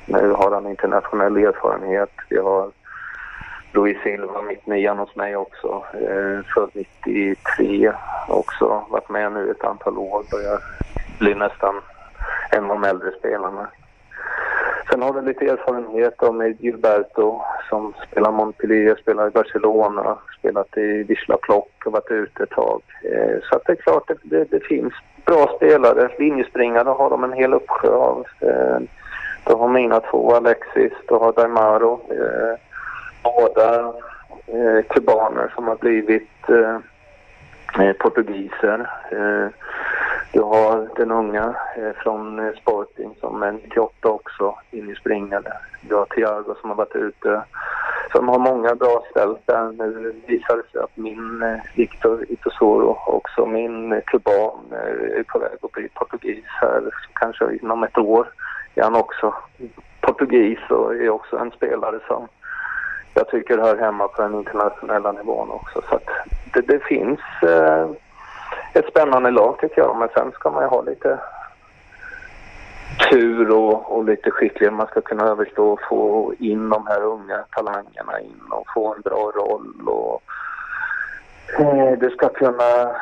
Nu 0.05 0.31
har 0.31 0.51
han 0.51 0.67
internationell 0.67 1.37
erfarenhet. 1.37 2.11
Vi 2.29 2.37
har 2.37 2.71
Louis 3.73 3.97
Silva, 4.03 4.41
mitt 4.41 4.67
nian 4.67 4.99
hos 4.99 5.15
mig 5.15 5.35
också. 5.35 5.83
Eh, 5.93 6.45
född 6.53 6.69
93 6.73 7.91
också. 8.27 8.83
Varit 8.89 9.09
med 9.09 9.31
nu 9.31 9.51
ett 9.51 9.63
antal 9.63 9.97
år. 9.97 10.23
Börjar 10.31 10.59
bli 11.19 11.35
nästan 11.35 11.81
en 12.51 12.63
av 12.63 12.69
de 12.69 12.83
äldre 12.83 13.11
spelarna. 13.19 13.67
Sen 14.89 15.01
har 15.01 15.13
du 15.13 15.21
lite 15.21 15.45
erfarenhet 15.45 16.23
av 16.23 16.35
med 16.35 16.61
Gilberto 16.61 17.41
som 17.69 17.93
spelar 18.11 18.31
Montpellier, 18.31 18.95
spelar 18.95 19.27
i 19.27 19.31
Barcelona, 19.31 20.17
spelat 20.39 20.77
i 20.77 21.03
Wisla 21.03 21.37
Plock 21.37 21.85
och 21.85 21.91
varit 21.91 22.11
ute 22.11 22.43
ett 22.43 22.49
tag. 22.49 22.81
Eh, 23.03 23.37
så 23.43 23.55
att 23.55 23.65
det 23.65 23.71
är 23.71 23.75
klart 23.75 24.07
det, 24.07 24.17
det, 24.23 24.51
det, 24.51 24.59
finns 24.59 24.93
bra 25.25 25.55
spelare. 25.55 26.09
Linjespringare 26.19 26.89
har 26.89 27.09
de 27.09 27.23
en 27.23 27.33
hel 27.33 27.53
uppsjö 27.53 27.89
av. 27.89 28.25
Eh, 28.39 28.79
du 29.45 29.53
har 29.53 29.67
mina 29.67 29.99
två, 29.99 30.35
Alexis, 30.35 30.93
du 31.07 31.13
har 31.13 31.33
Daimaro. 31.33 32.01
Eh, 32.09 32.59
båda 33.23 33.93
eh, 34.47 34.85
kubaner 34.89 35.51
som 35.55 35.67
har 35.67 35.75
blivit 35.75 36.49
eh, 36.49 36.77
eh, 37.85 37.93
portugiser. 37.93 38.89
Du 40.33 40.41
har 40.41 40.89
den 40.95 41.11
unga 41.11 41.55
eh, 41.77 41.91
från 42.03 42.39
eh, 42.39 42.53
Sporting 42.53 43.15
som 43.19 43.43
är 43.43 43.51
98 43.51 44.09
också, 44.09 44.55
in 44.71 44.89
i 44.89 44.95
springande. 44.95 45.53
Du 45.81 45.95
har 45.95 46.05
Thiago 46.05 46.55
som 46.61 46.69
har 46.69 46.77
varit 46.77 46.95
ute. 46.95 47.43
som 48.11 48.27
har 48.27 48.39
många 48.39 48.75
bra 48.75 49.03
ställt 49.11 49.47
där. 49.47 49.71
Nu 49.71 50.15
visar 50.25 50.57
det 50.57 50.71
sig 50.71 50.81
att 50.81 50.97
min 50.97 51.41
eh, 51.41 51.59
Victor 51.75 52.25
Itosoro, 52.29 52.97
också 53.05 53.45
min 53.45 54.01
kuban, 54.05 54.59
är 54.71 55.23
på 55.23 55.39
väg 55.39 55.57
att 55.61 55.71
bli 55.71 55.89
portugis 55.89 56.45
här. 56.61 56.81
Kanske 57.13 57.55
inom 57.61 57.83
ett 57.83 57.97
år 57.97 58.27
är 58.75 58.83
han 58.83 58.95
också 58.95 59.33
portugis 60.01 60.59
och 60.69 60.95
är 60.95 61.09
också 61.09 61.37
en 61.37 61.51
spelare 61.51 61.99
som 62.07 62.27
jag 63.13 63.27
tycker 63.27 63.57
hör 63.57 63.77
hemma 63.77 64.07
på 64.07 64.21
den 64.21 64.35
internationella 64.35 65.11
nivån 65.11 65.51
också. 65.51 65.81
Så 65.89 65.95
att 65.95 66.07
det, 66.53 66.61
det 66.61 66.79
finns 66.79 67.19
eh, 67.43 67.89
ett 68.73 68.87
spännande 68.87 69.31
lag 69.31 69.57
tycker 69.59 69.81
jag. 69.81 69.97
Men 69.97 70.09
sen 70.15 70.31
ska 70.31 70.49
man 70.49 70.63
ju 70.63 70.67
ha 70.67 70.81
lite 70.81 71.19
tur 73.11 73.51
och, 73.51 73.97
och 73.97 74.05
lite 74.05 74.31
skicklighet. 74.31 74.73
Man 74.73 74.87
ska 74.87 75.01
kunna 75.01 75.25
överstå 75.25 75.73
och 75.73 75.79
få 75.89 76.33
in 76.39 76.69
de 76.69 76.87
här 76.87 77.01
unga 77.01 77.45
talangerna 77.51 78.19
in 78.19 78.41
och 78.49 78.65
få 78.73 78.93
en 78.95 79.01
bra 79.01 79.31
roll. 79.35 79.87
Och, 79.87 80.21
eh, 81.59 81.99
du 81.99 82.09
ska 82.09 82.29
kunna 82.29 82.95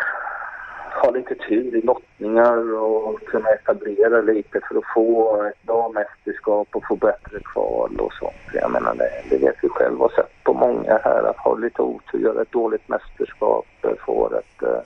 ha 0.94 1.12
lite 1.12 1.36
tur 1.36 1.76
i 1.76 1.82
lottningar 1.82 2.74
och 2.76 3.20
kunna 3.26 3.50
etablera 3.50 4.22
lite 4.22 4.60
för 4.68 4.78
att 4.78 4.94
få 4.96 5.42
ett 5.44 5.64
bra 5.64 5.92
mästerskap 5.94 6.68
och 6.72 6.84
få 6.88 6.96
bättre 6.96 7.40
kval 7.54 8.00
och 8.00 8.14
sånt. 8.14 8.34
Jag 8.54 8.72
menar 8.72 8.96
det, 8.96 9.10
det 9.30 9.38
vet 9.46 9.56
vi 9.62 9.70
själva 9.70 10.06
och 10.06 10.12
sett 10.12 10.44
på 10.44 10.54
många 10.54 11.00
här 11.04 11.24
att 11.24 11.38
ha 11.38 11.56
lite 11.56 11.82
otur, 11.82 12.20
göra 12.20 12.42
ett 12.42 12.52
dåligt 12.52 12.90
mästerskap, 12.90 13.66
eh, 13.84 13.92
få 14.06 14.34
ett 14.34 14.64
eh, 14.64 14.82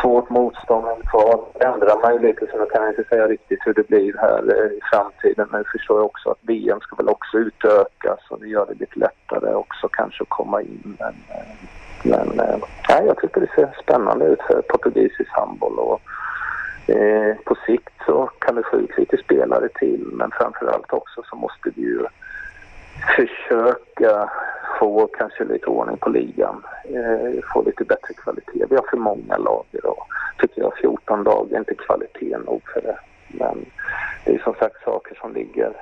svårt 0.00 0.30
motstånd 0.30 0.88
än 0.88 1.02
kval. 1.10 1.40
Ändrar 1.54 2.00
man 2.02 2.12
ju 2.12 2.28
lite 2.28 2.46
så 2.46 2.56
jag 2.56 2.70
kan 2.70 2.82
jag 2.82 2.90
inte 2.90 3.04
säga 3.04 3.28
riktigt 3.28 3.58
hur 3.66 3.74
det 3.74 3.88
blir 3.88 4.14
här 4.18 4.42
eh, 4.56 4.72
i 4.72 4.80
framtiden. 4.92 5.48
Men 5.50 5.58
jag 5.58 5.72
förstår 5.72 6.00
också 6.00 6.30
att 6.30 6.38
VM 6.42 6.80
ska 6.80 6.96
väl 6.96 7.08
också 7.08 7.38
utökas 7.38 8.20
och 8.30 8.40
det 8.40 8.48
gör 8.48 8.66
det 8.66 8.80
lite 8.80 8.98
lättare 8.98 9.54
också 9.54 9.88
kanske 9.88 10.22
att 10.22 10.28
komma 10.28 10.62
in. 10.62 10.96
Men, 10.98 11.14
eh, 11.30 11.83
men 12.04 12.40
eh, 12.40 12.58
jag 13.06 13.18
tycker 13.18 13.40
det 13.40 13.50
ser 13.54 13.76
spännande 13.82 14.24
ut 14.24 14.42
för 14.42 14.62
portugisisk 14.62 15.30
handboll. 15.30 15.78
Och, 15.78 16.00
eh, 16.94 17.36
på 17.44 17.56
sikt 17.66 17.92
så 18.06 18.30
kan 18.38 18.54
det 18.54 18.62
få 18.70 18.76
ut 18.76 18.98
lite 18.98 19.16
spelare 19.16 19.68
till 19.68 20.06
men 20.12 20.30
framförallt 20.30 20.92
också 20.92 21.22
så 21.30 21.36
måste 21.36 21.70
vi 21.74 21.82
ju 21.82 22.06
försöka 23.16 24.30
få 24.78 25.06
kanske 25.06 25.44
lite 25.44 25.66
ordning 25.66 25.96
på 25.96 26.08
ligan. 26.10 26.64
Eh, 26.84 27.42
få 27.52 27.62
lite 27.62 27.84
bättre 27.84 28.14
kvalitet. 28.14 28.66
Vi 28.70 28.76
har 28.76 28.86
för 28.90 28.96
många 28.96 29.36
lag 29.36 29.64
idag. 29.70 30.02
Tycker 30.38 30.60
jag 30.62 30.76
14 30.76 31.22
lag 31.22 31.52
är 31.52 31.58
inte 31.58 31.74
kvalitet 31.74 32.38
nog 32.46 32.62
för 32.74 32.80
det. 32.80 32.98
Men 33.28 33.64
det 34.24 34.34
är 34.34 34.38
som 34.38 34.54
sagt 34.54 34.84
saker 34.84 35.14
som 35.20 35.34
ligger 35.34 35.72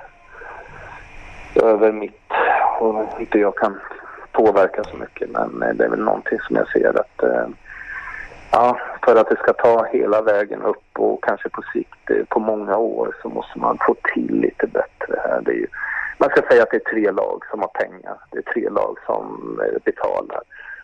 över 1.55 1.91
mitt 1.91 2.31
och 2.79 3.19
inte 3.19 3.39
jag 3.39 3.55
kan 3.55 3.79
påverka 4.33 4.83
så 4.83 4.97
mycket. 4.97 5.29
Men 5.29 5.63
eh, 5.63 5.73
det 5.75 5.85
är 5.85 5.89
väl 5.89 5.99
någonting 5.99 6.39
som 6.39 6.55
jag 6.55 6.67
ser 6.67 6.99
att 6.99 7.23
eh, 7.23 7.47
Ja, 8.51 8.79
för 9.05 9.15
att 9.15 9.29
det 9.29 9.35
ska 9.35 9.53
ta 9.53 9.85
hela 9.85 10.21
vägen 10.21 10.61
upp 10.61 10.99
och 10.99 11.23
kanske 11.23 11.49
på 11.49 11.61
sikt 11.73 12.09
eh, 12.09 12.25
på 12.29 12.39
många 12.39 12.77
år 12.77 13.15
så 13.21 13.29
måste 13.29 13.59
man 13.59 13.77
få 13.87 13.95
till 14.13 14.39
lite 14.39 14.67
bättre 14.67 15.15
här. 15.23 15.41
Det 15.41 15.51
är 15.51 15.55
ju, 15.55 15.67
man 16.17 16.29
ska 16.29 16.41
säga 16.41 16.63
att 16.63 16.71
det 16.71 16.77
är 16.77 16.91
tre 16.91 17.11
lag 17.11 17.43
som 17.51 17.59
har 17.59 17.67
pengar. 17.67 18.17
Det 18.31 18.37
är 18.37 18.53
tre 18.53 18.69
lag 18.69 18.97
som 19.05 19.59
betalar. 19.85 20.41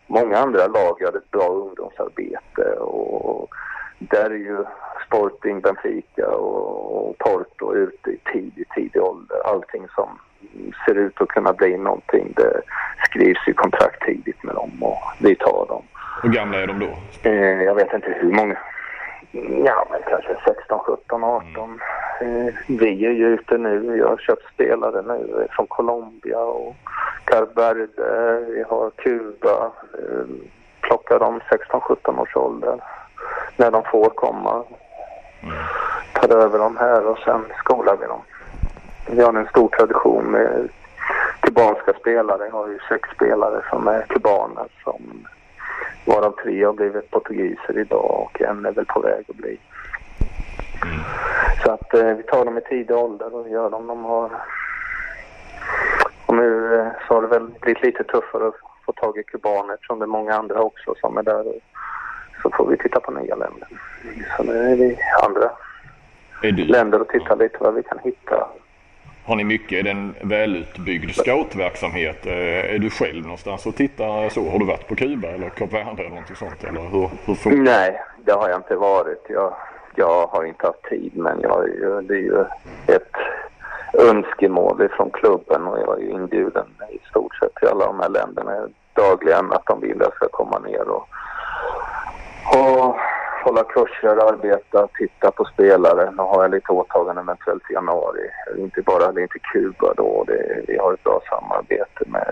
Många 0.07 0.37
andra 0.37 0.67
lag 0.67 0.97
gör 1.01 1.17
ett 1.17 1.31
bra 1.31 1.47
ungdomsarbete 1.47 2.73
och 2.79 3.49
där 3.99 4.29
är 4.29 4.35
ju 4.35 4.65
Sporting, 5.05 5.61
Benfica 5.61 6.27
och 6.27 7.17
Porto 7.17 7.75
ute 7.75 8.09
i 8.09 8.19
tidig, 8.33 8.69
tidig 8.75 9.01
ålder. 9.01 9.37
Allting 9.45 9.87
som 9.95 10.09
ser 10.85 10.95
ut 10.95 11.21
att 11.21 11.27
kunna 11.27 11.53
bli 11.53 11.77
någonting, 11.77 12.33
det 12.35 12.61
skrivs 13.05 13.47
i 13.47 13.53
kontrakt 13.53 14.05
tidigt 14.05 14.43
med 14.43 14.55
dem 14.55 14.71
och 14.81 14.99
vi 15.19 15.35
tar 15.35 15.65
dem. 15.67 15.83
Hur 16.23 16.29
gamla 16.29 16.59
är 16.61 16.67
de 16.67 16.79
då? 16.79 16.89
Eh, 17.23 17.63
jag 17.63 17.75
vet 17.75 17.93
inte 17.93 18.17
hur 18.21 18.31
många. 18.31 18.57
Ja, 19.65 19.87
men 19.91 20.01
kanske 20.09 20.35
16, 20.45 20.79
17, 20.79 21.23
18. 21.23 21.79
Mm. 22.21 22.53
Vi 22.67 23.05
är 23.05 23.11
ju 23.11 23.27
ute 23.27 23.57
nu. 23.57 23.97
Jag 23.97 24.07
har 24.07 24.17
köpt 24.17 24.53
spelare 24.53 25.01
nu 25.01 25.47
från 25.51 25.67
Colombia 25.67 26.39
och 26.39 26.75
Carberde. 27.25 28.39
Vi 28.47 28.63
har 28.69 28.89
Kuba. 28.89 29.71
Eh, 29.93 30.25
plockar 30.81 31.19
dem 31.19 31.39
16, 31.49 31.81
17 31.81 32.19
års 32.19 32.35
ålder. 32.35 32.79
När 33.57 33.71
de 33.71 33.83
får 33.83 34.09
komma. 34.09 34.63
Mm. 35.43 35.55
Tar 36.13 36.37
över 36.37 36.59
dem 36.59 36.77
här 36.77 37.05
och 37.05 37.17
sen 37.17 37.45
skolar 37.57 37.97
vi 38.01 38.07
dem. 38.07 38.21
Vi 39.11 39.21
har 39.23 39.33
en 39.33 39.47
stor 39.47 39.67
tradition 39.67 40.25
med 40.31 40.69
kubanska 41.39 41.93
spelare. 41.93 42.45
Jag 42.45 42.51
har 42.51 42.67
ju 42.67 42.79
sex 42.89 43.09
spelare 43.15 43.61
som 43.69 43.87
är 43.87 44.01
kubaner 44.01 44.67
som 44.83 45.27
Varav 46.05 46.31
tre 46.31 46.65
har 46.65 46.73
blivit 46.73 47.11
portugiser 47.11 47.77
idag 47.79 48.21
och 48.25 48.41
en 48.41 48.65
är 48.65 48.71
väl 48.71 48.85
på 48.85 48.99
väg 48.99 49.25
att 49.29 49.35
bli. 49.35 49.59
Mm. 50.83 50.99
Så 51.63 51.71
att 51.71 51.93
eh, 51.93 52.13
vi 52.13 52.23
tar 52.23 52.45
dem 52.45 52.57
i 52.57 52.61
tidig 52.61 52.97
ålder 52.97 53.35
och 53.35 53.49
gör 53.49 53.69
dem 53.69 53.87
de 53.87 54.05
har... 54.05 54.31
Och 56.25 56.35
nu 56.35 56.75
eh, 56.75 56.87
så 57.07 57.13
har 57.13 57.21
det 57.21 57.27
väl 57.27 57.47
blivit 57.61 57.83
lite 57.83 58.03
tuffare 58.03 58.47
att 58.47 58.55
få 58.85 58.91
tag 58.91 59.17
i 59.17 59.23
kubaner 59.23 59.73
eftersom 59.73 59.99
det 59.99 60.05
är 60.05 60.07
många 60.07 60.33
andra 60.33 60.61
också 60.61 60.95
som 61.01 61.17
är 61.17 61.23
där. 61.23 61.45
Så 62.41 62.49
får 62.49 62.67
vi 62.67 62.77
titta 62.77 62.99
på 62.99 63.11
nya 63.11 63.35
länder. 63.35 63.67
Så 64.37 64.43
nu 64.43 64.71
är 64.71 64.75
vi 64.75 64.97
andra 65.23 65.49
är 66.41 66.51
länder 66.51 67.01
och 67.01 67.07
tittar 67.07 67.35
lite 67.35 67.57
vad 67.59 67.73
vi 67.73 67.83
kan 67.83 67.99
hitta 67.99 68.47
har 69.29 69.35
ni 69.35 69.43
mycket? 69.43 69.79
Är 69.79 69.83
det 69.83 69.89
en 69.89 70.15
välutbyggd 70.21 71.15
scoutverksamhet? 71.15 72.25
Eh, 72.25 72.75
är 72.75 72.79
du 72.79 72.89
själv 72.89 73.23
någonstans 73.23 73.65
och 73.65 73.75
tittar 73.75 74.29
så? 74.29 74.49
Har 74.49 74.59
du 74.59 74.65
varit 74.65 74.87
på 74.87 74.95
Kuba 74.95 75.27
eller 75.27 75.49
Kap 75.49 75.73
Verde 75.73 76.01
eller 76.01 76.09
någonting 76.09 76.35
sånt? 76.35 76.63
Eller 76.63 76.81
hur, 76.81 77.09
hur 77.25 77.57
Nej, 77.57 78.01
det 78.25 78.31
har 78.31 78.49
jag 78.49 78.59
inte 78.59 78.75
varit. 78.75 79.25
Jag, 79.29 79.53
jag 79.95 80.27
har 80.27 80.45
inte 80.45 80.65
haft 80.67 80.83
tid 80.83 81.11
men 81.15 81.41
jag, 81.41 81.69
det 82.03 82.13
är 82.13 82.21
ju 82.21 82.41
ett 82.87 83.15
önskemål 83.93 84.89
från 84.97 85.09
klubben 85.11 85.67
och 85.67 85.79
jag 85.79 85.99
är 85.99 86.03
ju 86.03 86.09
inbjuden 86.09 86.67
i 86.89 86.99
stort 87.09 87.35
sett 87.35 87.55
till 87.55 87.67
alla 87.67 87.85
de 87.85 87.99
här 87.99 88.09
länderna 88.09 88.51
dagligen 88.93 89.51
att 89.51 89.65
de 89.65 89.81
vill 89.81 89.91
att 89.91 90.01
jag 90.01 90.15
ska 90.15 90.27
komma 90.27 90.59
ner 90.59 90.89
och, 90.89 91.07
och 92.55 92.95
hålla 93.43 93.63
kurser, 93.63 94.31
arbeta, 94.33 94.87
titta 94.97 95.31
på 95.31 95.45
spelare. 95.45 96.11
Nu 96.11 96.23
har 96.23 96.41
jag 96.41 96.51
lite 96.51 96.71
åtaganden 96.71 97.23
eventuellt 97.23 97.63
i 97.69 97.73
januari. 97.73 98.29
Inte 98.57 98.81
bara, 98.81 99.11
det 99.11 99.21
är 99.21 99.23
inte 99.23 99.39
Kuba 99.39 99.93
då. 99.97 100.23
Det, 100.27 100.63
vi 100.67 100.77
har 100.77 100.93
ett 100.93 101.03
bra 101.03 101.21
samarbete 101.29 102.03
med 102.05 102.27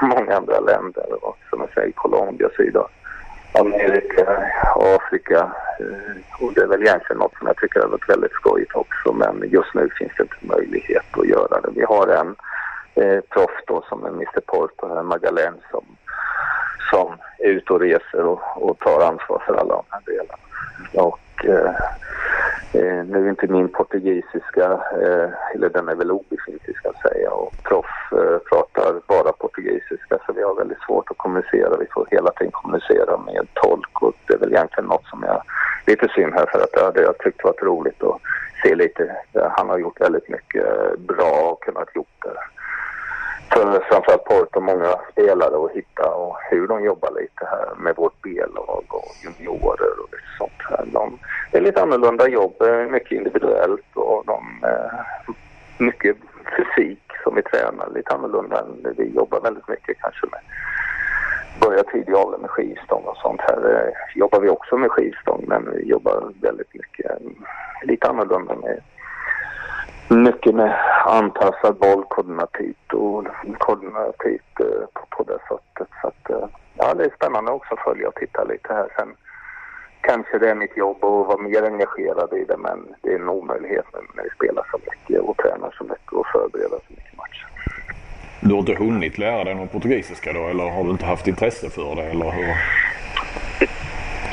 många 0.00 0.36
andra 0.36 0.60
länder. 0.60 1.24
Och, 1.24 1.38
som 1.50 1.60
jag 1.60 1.70
säger, 1.74 1.92
Colombia, 1.92 2.48
Sydamerika, 2.56 4.26
Afrika. 4.96 5.52
Eh, 5.80 6.44
och 6.44 6.52
det 6.54 6.60
är 6.60 6.66
väl 6.66 6.82
egentligen 6.82 7.18
något 7.18 7.38
som 7.38 7.46
jag 7.46 7.56
tycker 7.56 7.80
har 7.80 7.88
varit 7.88 8.08
väldigt 8.08 8.32
skojigt 8.32 8.74
också. 8.74 9.12
Men 9.12 9.44
just 9.50 9.74
nu 9.74 9.88
finns 9.98 10.12
det 10.16 10.22
inte 10.22 10.54
möjlighet 10.56 11.18
att 11.18 11.28
göra 11.28 11.60
det. 11.60 11.70
Vi 11.74 11.84
har 11.84 12.06
en 12.08 12.36
eh, 12.94 13.20
proff 13.20 13.62
då 13.66 13.84
som 13.88 14.04
är 14.04 14.08
Mr 14.08 14.40
Porto, 14.46 15.02
Magalen, 15.02 15.54
som 15.70 15.84
som 16.90 17.16
är 17.38 17.48
ute 17.48 17.72
och 17.72 17.80
reser 17.80 18.24
och, 18.24 18.40
och 18.54 18.78
tar 18.78 19.00
ansvar 19.00 19.42
för 19.46 19.54
alla 19.54 19.74
de 19.74 19.84
här 19.90 20.02
delarna. 20.06 20.38
Och 20.94 21.44
eh, 21.44 21.74
eh 22.72 23.04
nu 23.04 23.26
är 23.26 23.30
inte 23.30 23.46
min 23.46 23.68
portugisiska, 23.68 24.66
eh, 25.02 25.30
eller 25.54 25.68
den 25.68 25.88
är 25.88 25.94
väl 25.94 26.10
obefintlig 26.10 26.76
ska 26.76 26.88
jag 26.88 27.12
säga, 27.12 27.30
och 27.30 27.52
proff 27.62 28.12
eh, 28.12 28.38
pratar 28.50 29.00
bara 29.06 29.32
portugisiska 29.32 30.18
så 30.26 30.32
vi 30.32 30.42
har 30.42 30.54
väldigt 30.54 30.82
svårt 30.86 31.10
att 31.10 31.18
kommunicera. 31.18 31.76
Vi 31.76 31.86
får 31.86 32.06
hela 32.10 32.30
tiden 32.30 32.52
kommunicera 32.52 33.16
med 33.16 33.46
tolk 33.54 34.02
och 34.02 34.14
det 34.26 34.34
är 34.34 34.38
väl 34.38 34.52
egentligen 34.52 34.88
något 34.88 35.06
som 35.06 35.22
jag, 35.26 35.42
lite 35.86 36.08
synd 36.08 36.34
här 36.34 36.46
för 36.46 36.60
att 36.60 36.72
det 36.72 36.84
hade 36.84 37.02
jag 37.02 37.18
tyckt 37.18 37.44
varit 37.44 37.62
roligt 37.62 38.02
att 38.02 38.20
se 38.62 38.74
lite. 38.74 39.16
Han 39.50 39.68
har 39.68 39.78
gjort 39.78 40.00
väldigt 40.00 40.28
mycket 40.28 40.66
eh, 40.66 40.98
bra 40.98 41.50
och 41.52 41.62
kunnat 41.62 41.94
gjort 41.94 42.17
för 43.58 43.80
framförallt 43.80 44.24
Porto 44.24 44.60
många 44.60 44.94
spelare 45.12 45.64
att 45.64 45.72
hitta 45.72 46.14
och 46.14 46.36
hur 46.50 46.66
de 46.66 46.84
jobbar 46.84 47.10
lite 47.20 47.44
här 47.44 47.74
med 47.78 47.96
vårt 47.96 48.22
B-lag 48.22 48.84
och 48.88 49.14
juniorer 49.24 50.00
och 50.02 50.08
lite 50.12 50.30
sånt 50.38 50.62
här. 50.70 50.84
De, 50.92 51.18
det 51.52 51.58
är 51.58 51.62
lite 51.62 51.82
annorlunda 51.82 52.28
jobb, 52.28 52.54
mycket 52.90 53.12
individuellt 53.12 53.86
och 53.94 54.24
de, 54.26 54.64
eh, 54.68 55.34
tränar. 57.50 57.90
lite 57.94 58.14
annorlunda. 58.14 58.60
än 58.60 58.94
Vi 58.96 59.14
jobbar 59.14 59.40
väldigt 59.40 59.68
mycket 59.68 59.98
kanske 60.00 60.26
med 60.26 60.40
börja 61.60 61.82
tidig 61.82 62.16
ålder 62.16 62.38
med 62.38 62.50
skivstång 62.50 63.02
och 63.04 63.16
sånt. 63.16 63.40
Här 63.40 63.74
eh, 63.74 64.18
jobbar 64.18 64.40
vi 64.40 64.48
också 64.48 64.76
med 64.76 64.90
skivstång 64.90 65.44
men 65.46 65.70
vi 65.72 65.82
jobbar 65.88 66.32
väldigt 66.40 66.74
mycket 66.74 67.10
lite 67.82 68.08
annorlunda 68.08 68.54
med 68.54 68.80
mycket 70.08 70.54
med 70.54 70.74
anpassad 71.06 71.76
bollkoordinatit 71.76 72.92
och 72.92 73.26
koordinativt 73.58 74.60
eh, 74.60 74.86
på, 74.92 75.06
på 75.10 75.22
det 75.22 75.38
sättet. 75.48 75.88
Så 76.02 76.08
att, 76.08 76.30
eh, 76.30 76.48
ja, 76.74 76.94
det 76.94 77.04
är 77.04 77.10
spännande 77.16 77.50
också 77.52 77.74
att 77.74 77.80
följa 77.80 78.08
och 78.08 78.14
titta 78.14 78.44
lite 78.44 78.72
här. 78.72 78.88
Sen 78.96 79.14
kanske 80.00 80.38
det 80.38 80.50
är 80.50 80.54
mitt 80.54 80.76
jobb 80.76 81.04
att 81.04 81.26
vara 81.26 81.38
mer 81.38 81.62
engagerad 81.62 82.32
i 82.32 82.44
det 82.44 82.56
men 82.56 82.78
det 83.02 83.12
är 83.12 83.18
en 83.18 83.28
omöjlighet 83.28 83.84
när 83.92 84.22
vi 84.22 84.30
spelar 84.30 84.66
så 84.70 84.78
mycket 84.90 85.20
och 85.20 85.36
tränar 85.36 85.74
så 85.78 85.84
mycket 85.84 86.12
och 86.12 86.26
förbereder 86.26 86.78
så 86.86 86.92
mycket 86.96 87.16
matcher. 87.16 87.46
Du 88.40 88.52
har 88.52 88.58
inte 88.58 88.74
hunnit 88.74 89.18
lära 89.18 89.44
dig 89.44 89.54
någon 89.54 89.68
portugisiska 89.68 90.32
då 90.32 90.40
eller 90.40 90.70
har 90.70 90.84
du 90.84 90.90
inte 90.90 91.04
haft 91.04 91.26
intresse 91.26 91.70
för 91.70 91.96
det 91.96 92.02
eller 92.02 92.30
hur? 92.30 92.54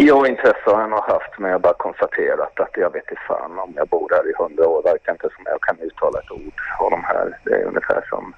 Ja, 0.08 0.28
intresse 0.28 0.66
har 0.66 0.82
jag 0.82 0.90
nog 0.90 1.00
haft 1.00 1.40
men 1.40 1.52
jag 1.52 1.58
har 1.58 1.62
bara 1.62 1.74
konstaterat 1.74 2.60
att 2.60 2.78
jag 2.78 2.94
vet 2.94 3.10
inte 3.10 3.22
fan 3.28 3.60
om 3.60 3.74
jag 3.76 3.88
bor 3.88 4.10
här 4.12 4.30
i 4.30 4.34
hundra 4.38 4.68
år 4.68 4.84
verkar 4.84 5.12
inte 5.12 5.30
som 5.36 5.44
jag 5.46 5.62
kan 5.62 5.80
uttala 5.80 6.20
ett 6.20 6.32
ord 6.32 6.60
av 6.80 6.92
de 6.92 7.04
här. 7.04 7.38
Det 7.44 7.54
är 7.54 7.66
ungefär 7.66 8.06
som 8.10 8.34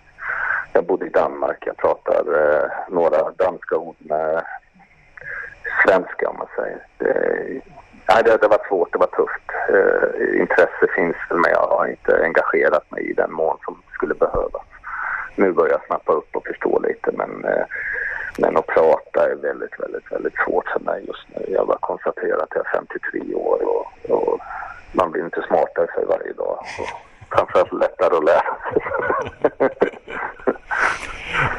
jag 0.73 0.85
bodde 0.85 1.05
i 1.05 1.09
Danmark. 1.09 1.57
Jag 1.65 1.77
pratar 1.77 2.21
eh, 2.41 2.69
några 2.89 3.31
danska 3.31 3.75
ord 3.75 3.95
med 3.99 4.43
svenska 5.85 6.29
om 6.29 6.37
man 6.37 6.47
säger. 6.55 6.81
Det, 6.97 7.13
nej, 8.09 8.23
det, 8.25 8.37
det 8.41 8.47
var 8.47 8.67
svårt, 8.67 8.93
det 8.93 8.99
var 8.99 9.13
tufft. 9.21 9.47
Eh, 9.69 10.39
intresse 10.41 10.87
finns 10.95 11.17
men 11.29 11.51
jag 11.51 11.67
har 11.67 11.87
inte 11.87 12.23
engagerat 12.23 12.91
mig 12.91 13.09
i 13.09 13.13
den 13.13 13.31
mån 13.31 13.57
som 13.65 13.81
skulle 13.93 14.13
behövas. 14.13 14.67
Nu 15.35 15.51
börjar 15.51 15.71
jag 15.71 15.85
snappa 15.87 16.13
upp 16.13 16.35
och 16.35 16.47
förstå 16.47 16.79
lite 16.79 17.11
men 17.11 17.45
eh, 17.45 17.65
men 18.37 18.57
att 18.57 18.67
prata 18.67 19.31
är 19.31 19.35
väldigt, 19.35 19.79
väldigt, 19.79 20.11
väldigt 20.11 20.33
svårt 20.45 20.67
för 20.67 20.79
mig 20.79 21.03
just 21.07 21.27
nu. 21.35 21.53
Jag 21.53 21.59
har 21.59 21.65
bara 21.65 21.77
konstaterat 21.77 22.41
att 22.41 22.55
jag 22.55 22.65
är 22.65 22.71
53 22.71 23.33
år 23.33 23.59
och, 23.63 24.09
och 24.09 24.39
man 24.91 25.11
blir 25.11 25.25
inte 25.25 25.43
smartare 25.47 25.87
för 25.93 26.05
varje 26.05 26.33
dag. 26.33 26.59
Och 26.79 26.89
framförallt 27.35 27.73
lättare 27.73 28.17
att 28.17 28.23
lära 28.23 28.55
sig. 28.63 28.77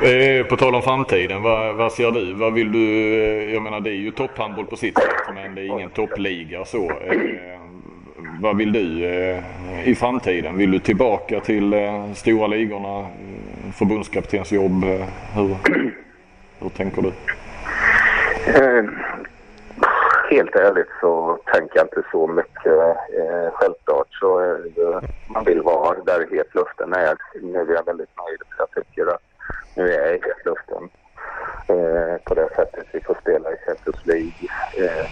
Eh, 0.02 0.46
på 0.46 0.56
tal 0.56 0.74
om 0.74 0.82
framtiden, 0.82 1.42
vad, 1.42 1.74
vad 1.74 1.92
ser 1.92 2.10
du? 2.10 2.34
Vad 2.34 2.52
vill 2.52 2.72
du? 2.72 2.78
Eh, 2.78 3.54
jag 3.54 3.62
menar 3.62 3.80
det 3.80 3.90
är 3.90 3.94
ju 3.94 4.10
topphandboll 4.10 4.66
på 4.66 4.76
sitt 4.76 4.98
sätt 4.98 5.34
men 5.34 5.54
det 5.54 5.60
är 5.60 5.64
ingen 5.64 5.90
toppliga 5.90 6.64
så. 6.64 6.90
Eh, 6.90 7.20
vad 8.40 8.56
vill 8.56 8.72
du 8.72 9.06
i 9.84 9.94
framtiden? 9.94 10.56
Vill 10.56 10.70
du 10.70 10.78
tillbaka 10.78 11.40
till 11.40 11.74
stora 12.14 12.46
ligorna? 12.46 13.06
Förbundskaptensjobb? 13.78 14.84
Hur, 15.34 15.56
hur 16.60 16.68
tänker 16.68 17.02
du? 17.02 17.12
Eh, 18.46 18.84
helt 20.30 20.56
ärligt 20.56 20.90
så 21.00 21.38
tänker 21.44 21.76
jag 21.76 21.84
inte 21.84 22.02
så 22.10 22.26
mycket. 22.26 22.66
Eh, 22.66 23.52
självklart 23.52 24.06
så 24.10 24.38
är 24.38 24.58
det, 24.76 25.00
man 25.28 25.44
vill 25.44 25.62
vara 25.62 25.98
där 26.04 26.26
hetluften 26.30 26.92
är. 26.92 27.16
Nu 27.42 27.58
är 27.58 27.74
jag 27.74 27.86
väldigt 27.86 28.16
nöjd 28.16 28.40
för 28.48 28.58
jag 28.58 28.70
tycker 28.70 29.06
att 29.06 29.22
nu 29.76 29.92
är 29.92 30.06
jag 30.06 30.14
i 30.14 30.20
hetluften. 30.24 30.88
Eh, 31.68 32.22
på 32.24 32.34
det 32.34 32.48
sättet 32.56 32.86
vi 32.92 33.00
får 33.00 33.16
spela 33.22 33.52
i 33.52 33.56
Champions 33.66 34.06
League. 34.06 34.32
Eh, 34.76 35.06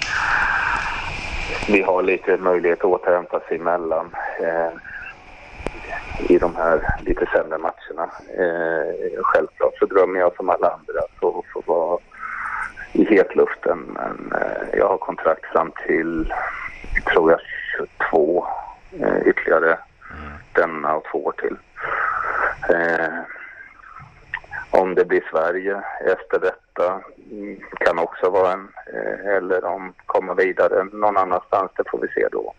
vi 1.68 1.82
har 1.82 2.02
lite 2.02 2.36
möjlighet 2.36 2.78
att 2.78 2.84
återhämta 2.84 3.40
sig 3.40 3.56
emellan 3.56 4.14
eh, 4.40 4.70
i 6.28 6.38
de 6.38 6.56
här 6.56 6.94
lite 7.06 7.26
sämre 7.26 7.58
matcherna. 7.58 8.10
Eh, 8.38 9.22
självklart 9.22 9.78
så 9.78 9.86
drömmer 9.86 10.20
jag 10.20 10.36
som 10.36 10.50
alla 10.50 10.70
andra 10.70 11.00
så 11.20 11.44
få 11.52 11.62
vara 11.66 11.98
i 12.92 13.04
hetluften. 13.04 13.78
Men 13.78 14.32
eh, 14.40 14.78
jag 14.78 14.88
har 14.88 14.98
kontrakt 14.98 15.44
fram 15.44 15.72
till, 15.86 16.34
tror 17.12 17.30
jag, 17.30 17.40
22 18.08 18.46
eh, 19.00 19.28
ytterligare 19.28 19.78
denna 20.52 20.96
och 20.96 21.04
två 21.12 21.24
år 21.24 21.32
till. 21.32 21.56
Eh, 22.68 23.18
om 24.70 24.94
det 24.94 25.04
blir 25.04 25.24
Sverige 25.30 25.82
efter 26.00 26.40
detta 26.40 27.00
mm, 27.30 27.60
kan 27.78 27.98
också 27.98 28.30
vara 28.30 28.52
en, 28.52 28.68
eh, 28.94 29.36
eller 29.36 29.64
om 29.64 29.92
kommer 30.06 30.34
vidare 30.34 30.84
någon 30.84 31.16
annanstans, 31.16 31.70
det 31.76 31.90
får 31.90 31.98
vi 31.98 32.08
se 32.08 32.28
då. 32.32 32.54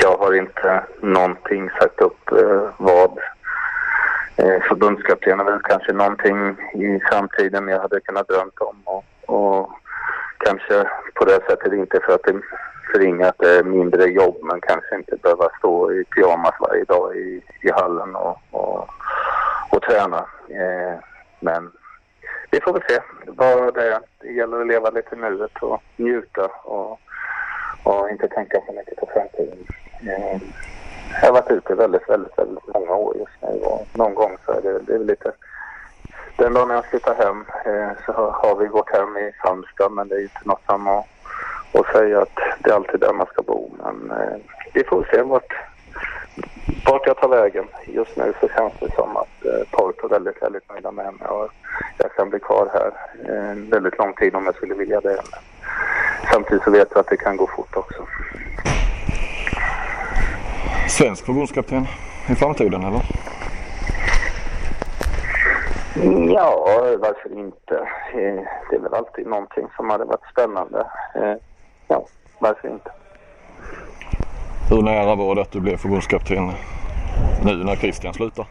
Jag 0.00 0.16
har 0.16 0.34
inte 0.34 0.84
någonting 1.00 1.70
sagt 1.70 2.00
upp 2.00 2.32
eh, 2.32 2.70
vad 2.76 3.18
eh, 4.36 4.62
förbundskapten 4.68 5.44
väl 5.44 5.60
kanske 5.62 5.92
någonting 5.92 6.56
i 6.74 7.00
framtiden 7.10 7.68
jag 7.68 7.80
hade 7.80 8.00
kunnat 8.00 8.28
drömt 8.28 8.58
om 8.58 8.76
och, 8.84 9.04
och 9.26 9.70
kanske 10.38 10.90
på 11.14 11.24
det 11.24 11.40
sättet 11.48 11.72
inte 11.72 12.00
för 12.00 12.14
att 12.14 12.22
det 12.24 12.40
förringa 12.92 13.28
att 13.28 13.38
det 13.38 13.58
är 13.58 13.64
mindre 13.64 14.04
jobb 14.04 14.36
men 14.42 14.60
kanske 14.60 14.96
inte 14.96 15.16
behöva 15.16 15.48
stå 15.58 15.92
i 15.92 16.04
pyjamas 16.04 16.54
varje 16.60 16.84
dag 16.84 17.16
i, 17.16 17.42
i 17.62 17.70
hallen 17.70 18.16
och, 18.16 18.38
och, 18.50 18.88
och 19.70 19.82
träna. 19.82 20.26
Eh, 20.48 20.98
men 21.40 21.72
vi 22.50 22.60
får 22.60 22.72
väl 22.72 22.82
se 22.88 22.98
vad 23.26 23.74
det 23.74 23.92
är. 23.92 24.00
Det 24.20 24.32
gäller 24.32 24.60
att 24.60 24.66
leva 24.66 24.90
lite 24.90 25.16
nuet 25.16 25.62
och 25.62 25.82
njuta 25.96 26.46
och, 26.64 27.00
och 27.84 28.10
inte 28.10 28.28
tänka 28.28 28.60
så 28.66 28.72
mycket 28.72 28.96
på 28.96 29.08
framtiden. 29.14 29.58
Mm. 30.02 30.40
Jag 31.20 31.28
har 31.28 31.32
varit 31.32 31.50
ute 31.50 31.74
väldigt, 31.74 32.08
väldigt, 32.08 32.38
väldigt 32.38 32.74
många 32.74 32.94
år 32.94 33.16
just 33.16 33.42
nu 33.42 33.60
och 33.60 33.86
någon 33.92 34.14
gång 34.14 34.36
så 34.46 34.52
är 34.52 34.62
det, 34.62 34.78
det 34.78 34.94
är 34.94 34.98
lite 34.98 35.32
den 36.36 36.54
dagen 36.54 36.70
jag 36.70 36.84
flyttar 36.84 37.14
hem 37.14 37.44
eh, 37.64 37.90
så 38.06 38.12
har 38.12 38.56
vi 38.56 38.66
gått 38.66 38.90
hem 38.90 39.16
i 39.16 39.32
Halmstad 39.38 39.92
men 39.92 40.08
det 40.08 40.14
är 40.14 40.22
inte 40.22 40.40
något 40.44 40.62
samma 40.66 41.04
och 41.72 41.86
säga 41.92 42.20
att 42.20 42.38
det 42.58 42.70
är 42.70 42.74
alltid 42.74 43.00
där 43.00 43.12
man 43.12 43.26
ska 43.26 43.42
bo. 43.42 43.70
Men 43.84 44.10
eh, 44.10 44.36
vi 44.74 44.84
får 44.84 45.08
se 45.12 45.22
vart, 45.22 45.52
vart 46.86 47.06
jag 47.06 47.16
tar 47.16 47.28
vägen. 47.28 47.64
Just 47.86 48.16
nu 48.16 48.32
så 48.40 48.48
känns 48.48 48.72
det 48.80 48.94
som 48.94 49.16
att 49.16 49.44
eh, 49.44 49.68
Porto 49.70 50.06
är 50.06 50.10
väldigt, 50.10 50.42
väldigt 50.42 50.70
nöjda 50.70 50.90
med 50.90 51.14
mig 51.14 51.28
och 51.28 51.50
jag 51.98 52.14
kan 52.14 52.30
bli 52.30 52.40
kvar 52.40 52.70
här 52.74 52.92
en 53.50 53.70
väldigt 53.70 53.98
lång 53.98 54.14
tid 54.14 54.34
om 54.34 54.44
jag 54.44 54.54
skulle 54.54 54.74
vilja 54.74 55.00
det. 55.00 55.22
Men 55.30 55.40
samtidigt 56.32 56.64
så 56.64 56.70
vet 56.70 56.88
jag 56.90 57.00
att 57.00 57.08
det 57.08 57.16
kan 57.16 57.36
gå 57.36 57.46
fort 57.46 57.76
också. 57.76 58.06
Svensk 60.98 61.26
förbundskapten 61.26 61.86
i 62.28 62.34
framtiden 62.34 62.84
eller? 62.84 63.02
Ja, 66.34 66.64
varför 67.00 67.38
inte? 67.38 67.74
Eh, 68.14 68.44
det 68.70 68.76
är 68.76 68.80
väl 68.80 68.94
alltid 68.94 69.26
någonting 69.26 69.66
som 69.76 69.90
hade 69.90 70.04
varit 70.04 70.30
spännande. 70.32 70.86
Eh, 71.14 71.34
ja, 71.88 72.06
varför 72.38 72.68
inte? 72.68 72.90
Hur 74.70 74.82
nära 74.82 75.14
var 75.14 75.34
det 75.34 75.40
att 75.42 75.52
du 75.52 75.60
blev 75.60 75.76
förbundskapten 75.76 76.50
nu 77.44 77.64
när 77.64 77.76
Christian 77.76 78.14
slutar? 78.14 78.46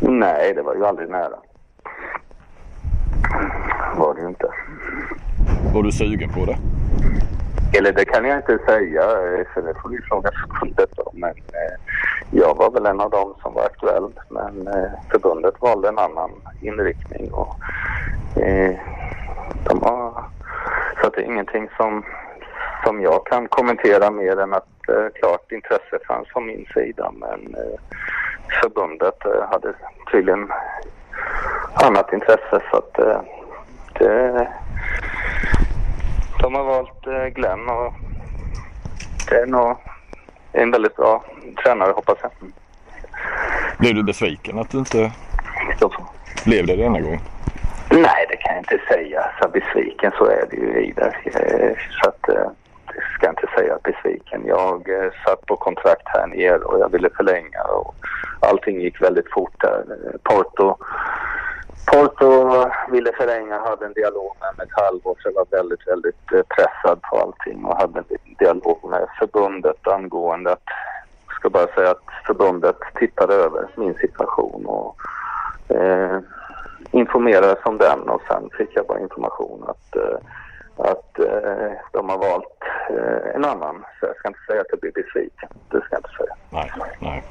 Nej, 0.00 0.54
det 0.54 0.62
var 0.62 0.74
ju 0.74 0.86
aldrig 0.86 1.10
nära. 1.10 1.36
Var 3.96 4.14
det 4.14 4.20
ju 4.20 4.28
inte. 4.28 4.46
Var 5.74 5.82
du 5.82 5.92
sugen 5.92 6.32
på 6.32 6.44
det? 6.44 6.56
Eller 7.72 7.92
det 7.92 8.04
kan 8.04 8.24
jag 8.24 8.38
inte 8.38 8.58
säga, 8.66 9.02
för 9.54 9.62
det 9.62 9.74
får 9.82 9.88
ni 9.88 9.98
fråga 10.02 10.30
förbundet 10.32 10.98
om. 10.98 11.12
Men 11.20 11.30
eh, 11.30 11.74
jag 12.30 12.54
var 12.54 12.70
väl 12.70 12.86
en 12.86 13.00
av 13.00 13.10
dem 13.10 13.34
som 13.42 13.54
var 13.54 13.64
aktuell. 13.64 14.12
Men 14.28 14.68
eh, 14.68 14.90
förbundet 15.10 15.54
valde 15.60 15.88
en 15.88 15.98
annan 15.98 16.30
inriktning. 16.60 17.30
Och, 17.32 17.56
eh, 18.42 18.76
de 19.64 19.82
har, 19.82 20.24
så 21.02 21.08
det 21.08 21.20
är 21.20 21.24
ingenting 21.24 21.68
som, 21.76 22.04
som 22.84 23.00
jag 23.00 23.26
kan 23.26 23.48
kommentera 23.48 24.10
mer 24.10 24.40
än 24.40 24.54
att 24.54 24.88
eh, 24.88 25.06
klart 25.14 25.52
intresse 25.52 25.98
fanns 26.08 26.28
från 26.28 26.46
min 26.46 26.66
sida. 26.74 27.12
Men 27.14 27.54
eh, 27.54 27.80
förbundet 28.62 29.26
eh, 29.26 29.48
hade 29.50 29.74
tydligen 30.12 30.52
annat 31.84 32.12
intresse. 32.12 32.60
Så 32.70 32.76
att 32.76 32.98
eh, 32.98 33.20
det 33.98 34.48
de 36.38 36.54
har 36.54 36.64
valt 36.64 37.06
eh, 37.06 37.26
Glenn 37.26 37.68
och 37.68 37.94
det 39.28 39.36
är 39.36 39.46
nog 39.46 39.76
en 40.52 40.70
väldigt 40.70 40.96
bra 40.96 41.24
tränare 41.64 41.92
hoppas 41.92 42.18
jag. 42.22 42.30
Blev 43.78 43.94
du 43.94 44.02
besviken 44.02 44.58
att 44.58 44.70
du 44.70 44.78
inte 44.78 45.12
blev 46.44 46.66
det 46.66 46.76
denna 46.76 47.00
gång? 47.00 47.20
Nej, 47.90 48.26
det 48.28 48.36
kan 48.36 48.54
jag 48.54 48.60
inte 48.60 48.80
säga. 48.88 49.26
Så 49.40 49.48
besviken 49.48 50.12
så 50.18 50.24
är 50.24 50.46
det 50.50 50.56
ju 50.56 50.84
i 50.84 50.92
det. 50.92 51.14
Eh, 51.24 51.76
så 51.90 52.08
att, 52.08 52.28
eh, 52.28 52.50
ska 53.14 53.26
jag 53.26 53.32
inte 53.32 53.54
säga 53.56 53.78
besviken. 53.84 54.42
Jag 54.46 54.88
eh, 54.88 55.10
satt 55.24 55.46
på 55.46 55.56
kontrakt 55.56 56.08
här 56.08 56.26
nere 56.26 56.58
och 56.58 56.80
jag 56.80 56.88
ville 56.92 57.10
förlänga 57.16 57.62
och 57.62 57.94
allting 58.40 58.80
gick 58.80 59.02
väldigt 59.02 59.32
fort 59.32 59.60
där. 59.60 59.84
Porto 60.22 60.76
Porto 61.86 62.70
ville 62.90 63.12
förlänga, 63.12 63.58
hade 63.58 63.86
en 63.86 63.92
dialog 63.92 64.36
med 64.40 64.56
mig 64.56 64.66
ett 64.66 64.82
halvår 64.84 65.16
så 65.18 65.28
jag 65.28 65.34
var 65.34 65.46
väldigt, 65.50 65.86
väldigt 65.86 66.32
eh, 66.32 66.42
pressad 66.42 67.02
på 67.02 67.18
allting 67.18 67.64
och 67.64 67.76
hade 67.76 67.98
en 67.98 68.34
dialog 68.38 68.90
med 68.90 69.08
förbundet 69.18 69.88
angående 69.88 70.52
att 70.52 70.68
jag 71.26 71.36
ska 71.36 71.50
bara 71.50 71.66
säga 71.66 71.90
att 71.90 72.26
förbundet 72.26 72.76
tittade 72.94 73.34
över 73.34 73.68
min 73.74 73.94
situation 73.94 74.66
och 74.66 74.96
eh, 75.76 76.18
informerades 76.90 77.64
om 77.64 77.78
den 77.78 78.08
och 78.08 78.22
sen 78.28 78.50
fick 78.58 78.70
jag 78.76 78.86
bara 78.86 79.00
information 79.00 79.64
att, 79.66 79.96
eh, 79.96 80.18
att 80.76 81.18
eh, 81.18 81.72
de 81.92 82.08
har 82.08 82.18
valt 82.18 82.62
eh, 82.90 83.34
en 83.34 83.44
annan. 83.44 83.84
Så 84.00 84.06
jag 84.06 84.16
ska 84.16 84.28
inte 84.28 84.40
säga 84.48 84.60
att 84.60 84.66
jag 84.70 84.80
blir 84.80 84.92
besviken. 84.92 85.48
Det 85.70 85.80
ska 85.80 85.88
jag 85.90 85.98
inte 85.98 86.16
säga. 86.18 86.34
Nej, 86.50 86.72
nej. 87.00 87.22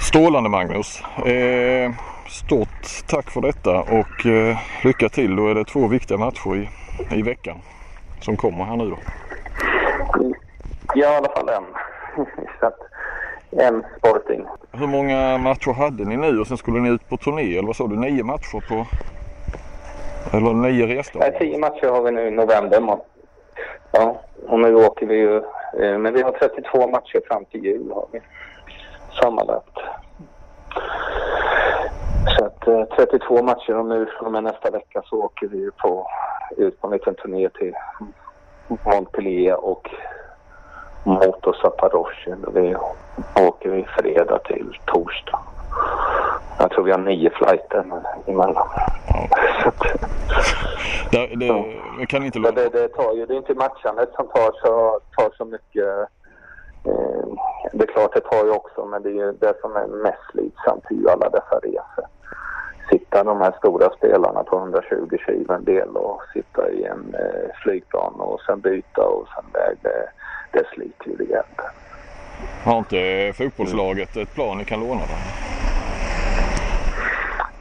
Strålande 0.00 0.50
Magnus. 0.50 1.02
Eh, 1.26 1.90
stort 2.28 3.06
tack 3.08 3.30
för 3.30 3.40
detta 3.40 3.80
och 3.80 4.26
eh, 4.26 4.56
lycka 4.84 5.08
till. 5.08 5.36
Då 5.36 5.48
är 5.48 5.54
det 5.54 5.64
två 5.64 5.86
viktiga 5.86 6.18
matcher 6.18 6.56
i, 6.56 6.68
i 7.18 7.22
veckan 7.22 7.56
som 8.20 8.36
kommer 8.36 8.64
här 8.64 8.76
nu 8.76 8.90
då. 8.90 8.98
Ja, 10.94 11.12
i 11.12 11.16
alla 11.16 11.28
fall 11.28 11.48
en. 11.48 11.64
En 13.52 13.84
Sporting. 13.98 14.44
Hur 14.72 14.86
många 14.86 15.38
matcher 15.38 15.72
hade 15.72 16.04
ni 16.04 16.16
nu 16.16 16.40
och 16.40 16.46
sen 16.46 16.56
skulle 16.56 16.80
ni 16.80 16.88
ut 16.88 17.08
på 17.08 17.16
turné 17.16 17.56
eller 17.56 17.66
vad 17.66 17.76
sa 17.76 17.86
du? 17.86 17.96
Nio 17.96 18.24
matcher 18.24 18.68
på... 18.68 18.86
Eller 20.32 20.52
nio 20.52 20.86
resdagar? 20.86 21.30
Nej, 21.30 21.38
tio 21.38 21.58
matcher 21.58 21.88
har 21.88 22.02
vi 22.02 22.10
nu 22.10 22.28
i 22.28 22.30
november. 22.30 22.98
Ja, 23.92 24.20
och 24.48 24.60
nu 24.60 24.74
åker 24.74 25.06
vi 25.06 25.14
ju. 25.14 25.36
Eh, 25.78 25.98
men 25.98 26.14
vi 26.14 26.22
har 26.22 26.32
32 26.32 26.86
matcher 26.86 27.20
fram 27.28 27.44
till 27.44 27.64
jul 27.64 27.90
har 27.94 28.06
vi 28.12 28.20
sammanlagt. 29.22 29.78
Så 32.38 32.44
att 32.44 32.68
eh, 32.68 32.84
32 32.96 33.42
matcher 33.42 33.76
och 33.76 33.86
nu 33.86 34.06
från 34.06 34.26
och 34.26 34.32
med 34.32 34.42
nästa 34.42 34.70
vecka 34.70 35.02
så 35.04 35.22
åker 35.22 35.46
vi 35.46 35.58
ju 35.58 35.70
på, 35.70 36.06
ut 36.56 36.80
på 36.80 36.86
en 36.86 36.92
liten 36.92 37.14
turné 37.14 37.48
till 37.48 37.74
Montpellier 38.84 39.64
och 39.64 39.90
Moto 41.04 41.52
Zaporozhye. 41.52 42.36
Då 42.42 42.50
Vi 42.50 42.76
åker 43.46 43.70
vi 43.70 43.84
fredag 43.84 44.38
till 44.38 44.78
torsdag. 44.86 45.38
Jag 46.60 46.70
tror 46.70 46.84
vi 46.84 46.90
har 46.90 46.98
nio 46.98 47.30
flighter 47.30 47.84
emellan. 48.26 48.68
Så 49.62 49.72
Det, 51.10 51.26
det, 51.26 51.64
det 51.98 52.06
kan 52.06 52.24
inte 52.24 52.38
låta... 52.38 52.54
det, 52.54 52.68
det 52.68 52.88
tar 52.88 53.14
ju, 53.14 53.26
det 53.26 53.34
är 53.34 53.36
inte 53.36 53.54
matchandet 53.54 54.08
som 54.14 54.26
tar 54.28 54.52
så, 54.62 55.00
tar 55.16 55.30
så 55.36 55.44
mycket. 55.44 55.86
Eh, 56.84 57.26
det 57.72 57.84
är 57.84 57.92
klart 57.92 58.12
det 58.14 58.20
tar 58.20 58.44
ju 58.44 58.50
också, 58.50 58.84
men 58.84 59.02
det 59.02 59.08
är 59.08 59.12
ju 59.12 59.32
det 59.32 59.54
som 59.60 59.76
är 59.76 59.86
mest 59.86 60.18
slitsamt 60.32 60.84
är 60.90 60.94
ju 60.94 61.10
alla 61.10 61.28
dessa 61.28 61.56
resor. 61.62 62.06
Sitta 62.90 63.24
de 63.24 63.40
här 63.40 63.54
stora 63.58 63.90
spelarna 63.96 64.42
på 64.42 64.56
120 64.58 65.16
kilo 65.26 65.54
en 65.54 65.64
del 65.64 65.88
och 65.88 66.22
sitta 66.32 66.70
i 66.70 66.84
en 66.84 67.14
eh, 67.14 67.50
flygplan 67.62 68.14
och 68.20 68.40
sen 68.40 68.60
byta 68.60 69.02
och 69.02 69.28
sen 69.34 69.44
väg. 69.52 69.76
Det, 69.82 70.08
det 70.52 70.66
sliter 70.74 71.08
ju 71.10 71.16
rejält. 71.16 71.60
Har 72.64 72.78
inte 72.78 73.32
fotbollslaget 73.36 74.16
ett 74.16 74.34
plan 74.34 74.58
ni 74.58 74.64
kan 74.64 74.80
låna? 74.80 75.00
Då? 75.00 75.69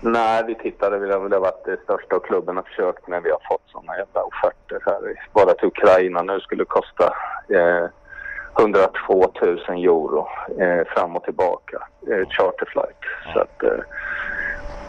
Nej, 0.01 0.43
vi 0.47 0.55
tittade. 0.55 0.99
Vi 0.99 1.11
har 1.11 1.39
varit 1.39 1.65
det 1.65 1.79
största 1.83 2.19
klubben 2.19 2.55
har 2.55 2.63
försökt 2.63 3.07
men 3.07 3.23
vi 3.23 3.29
har 3.31 3.41
fått 3.49 3.61
sådana 3.65 3.97
jävla 3.97 4.23
offerter 4.23 4.79
här. 4.85 5.27
Bara 5.33 5.53
till 5.53 5.67
Ukraina 5.67 6.21
nu 6.21 6.39
skulle 6.39 6.65
kosta 6.65 7.13
eh, 7.49 7.85
102 8.59 9.31
000 9.41 9.57
euro 9.69 10.27
eh, 10.59 10.87
fram 10.87 11.15
och 11.15 11.23
tillbaka. 11.23 11.87
Eh, 12.11 12.27
charterflight. 12.29 13.03
Så 13.33 13.39
att 13.39 13.63
eh, 13.63 13.79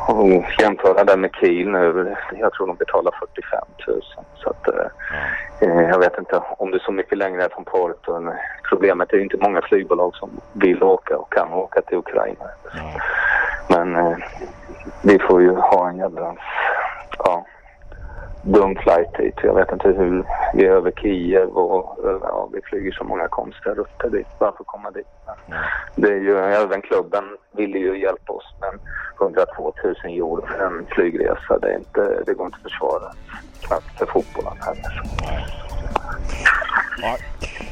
och 0.08 0.44
jämföra 0.58 1.04
det 1.04 1.16
med 1.16 1.30
Kiel 1.40 1.70
nu. 1.70 2.16
Jag 2.32 2.52
tror 2.52 2.66
de 2.66 2.76
betalar 2.76 3.12
45 3.20 3.60
000. 3.86 4.00
Så 4.34 4.50
att 4.50 4.68
eh, 4.68 4.86
eh, 5.60 5.88
jag 5.88 5.98
vet 5.98 6.18
inte 6.18 6.42
om 6.58 6.70
det 6.70 6.76
är 6.76 6.82
så 6.84 6.92
mycket 6.92 7.18
längre 7.18 7.48
från 7.52 7.64
Porto. 7.64 8.32
Problemet 8.68 9.12
är 9.12 9.16
ju 9.16 9.22
inte 9.22 9.36
många 9.36 9.62
flygbolag 9.62 10.16
som 10.16 10.30
vill 10.52 10.82
åka 10.82 11.16
och 11.16 11.32
kan 11.32 11.52
åka 11.52 11.80
till 11.82 11.98
Ukraina. 11.98 12.44
Men 13.68 13.96
eh, 13.96 14.16
vi 15.02 15.18
får 15.18 15.42
ju 15.42 15.54
ha 15.54 15.88
en 15.88 15.96
jävla 15.96 16.34
ja, 17.18 17.46
dum 18.42 18.74
flight 18.76 19.16
hit. 19.18 19.34
Jag 19.42 19.54
vet 19.54 19.72
inte 19.72 19.88
hur 19.88 20.24
vi 20.54 20.64
är 20.66 20.70
över 20.70 20.90
Kiev 20.90 21.48
och 21.48 21.98
ja, 22.22 22.48
vi 22.52 22.60
flyger 22.62 22.92
så 22.92 23.04
många 23.04 23.28
konstiga 23.28 23.74
rutter 23.74 24.10
dit 24.10 24.26
bara 24.38 24.52
för 24.52 24.60
att 24.60 24.66
komma 24.66 24.90
dit. 24.90 25.06
Men 25.26 25.58
Det 25.94 26.08
är 26.08 26.20
ju, 26.20 26.38
även 26.38 26.82
klubben 26.82 27.24
ville 27.56 27.78
ju 27.78 28.00
hjälpa 28.02 28.32
oss 28.32 28.54
men 28.60 28.80
102 29.28 29.72
000 29.84 29.94
euro 30.04 30.46
för 30.46 30.64
en 30.66 30.86
flygresa 30.90 31.58
det, 31.58 31.72
är 31.72 31.76
inte, 31.78 32.22
det 32.26 32.34
går 32.34 32.46
inte 32.46 32.56
att 32.56 32.62
försvara. 32.72 33.12
Knappt 33.60 33.98
för 33.98 34.06
fotbollen 34.06 34.52
heller. 34.60 35.02
Nej. 37.02 37.18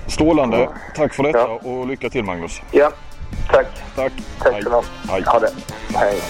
Strålande. 0.07 0.69
Tack 0.95 1.15
för 1.15 1.23
detta 1.23 1.39
Ja. 1.39 1.61
och 1.70 1.86
lycka 1.86 2.09
till 2.11 2.24
Magnus. 2.24 2.62
Ja, 2.70 2.90
tack. 3.53 3.66
Tack. 3.97 4.12
Tack. 4.39 4.53
Hej. 5.11 5.23
Ha 5.27 5.39
det. 5.39 5.51
Hej. 5.95 6.20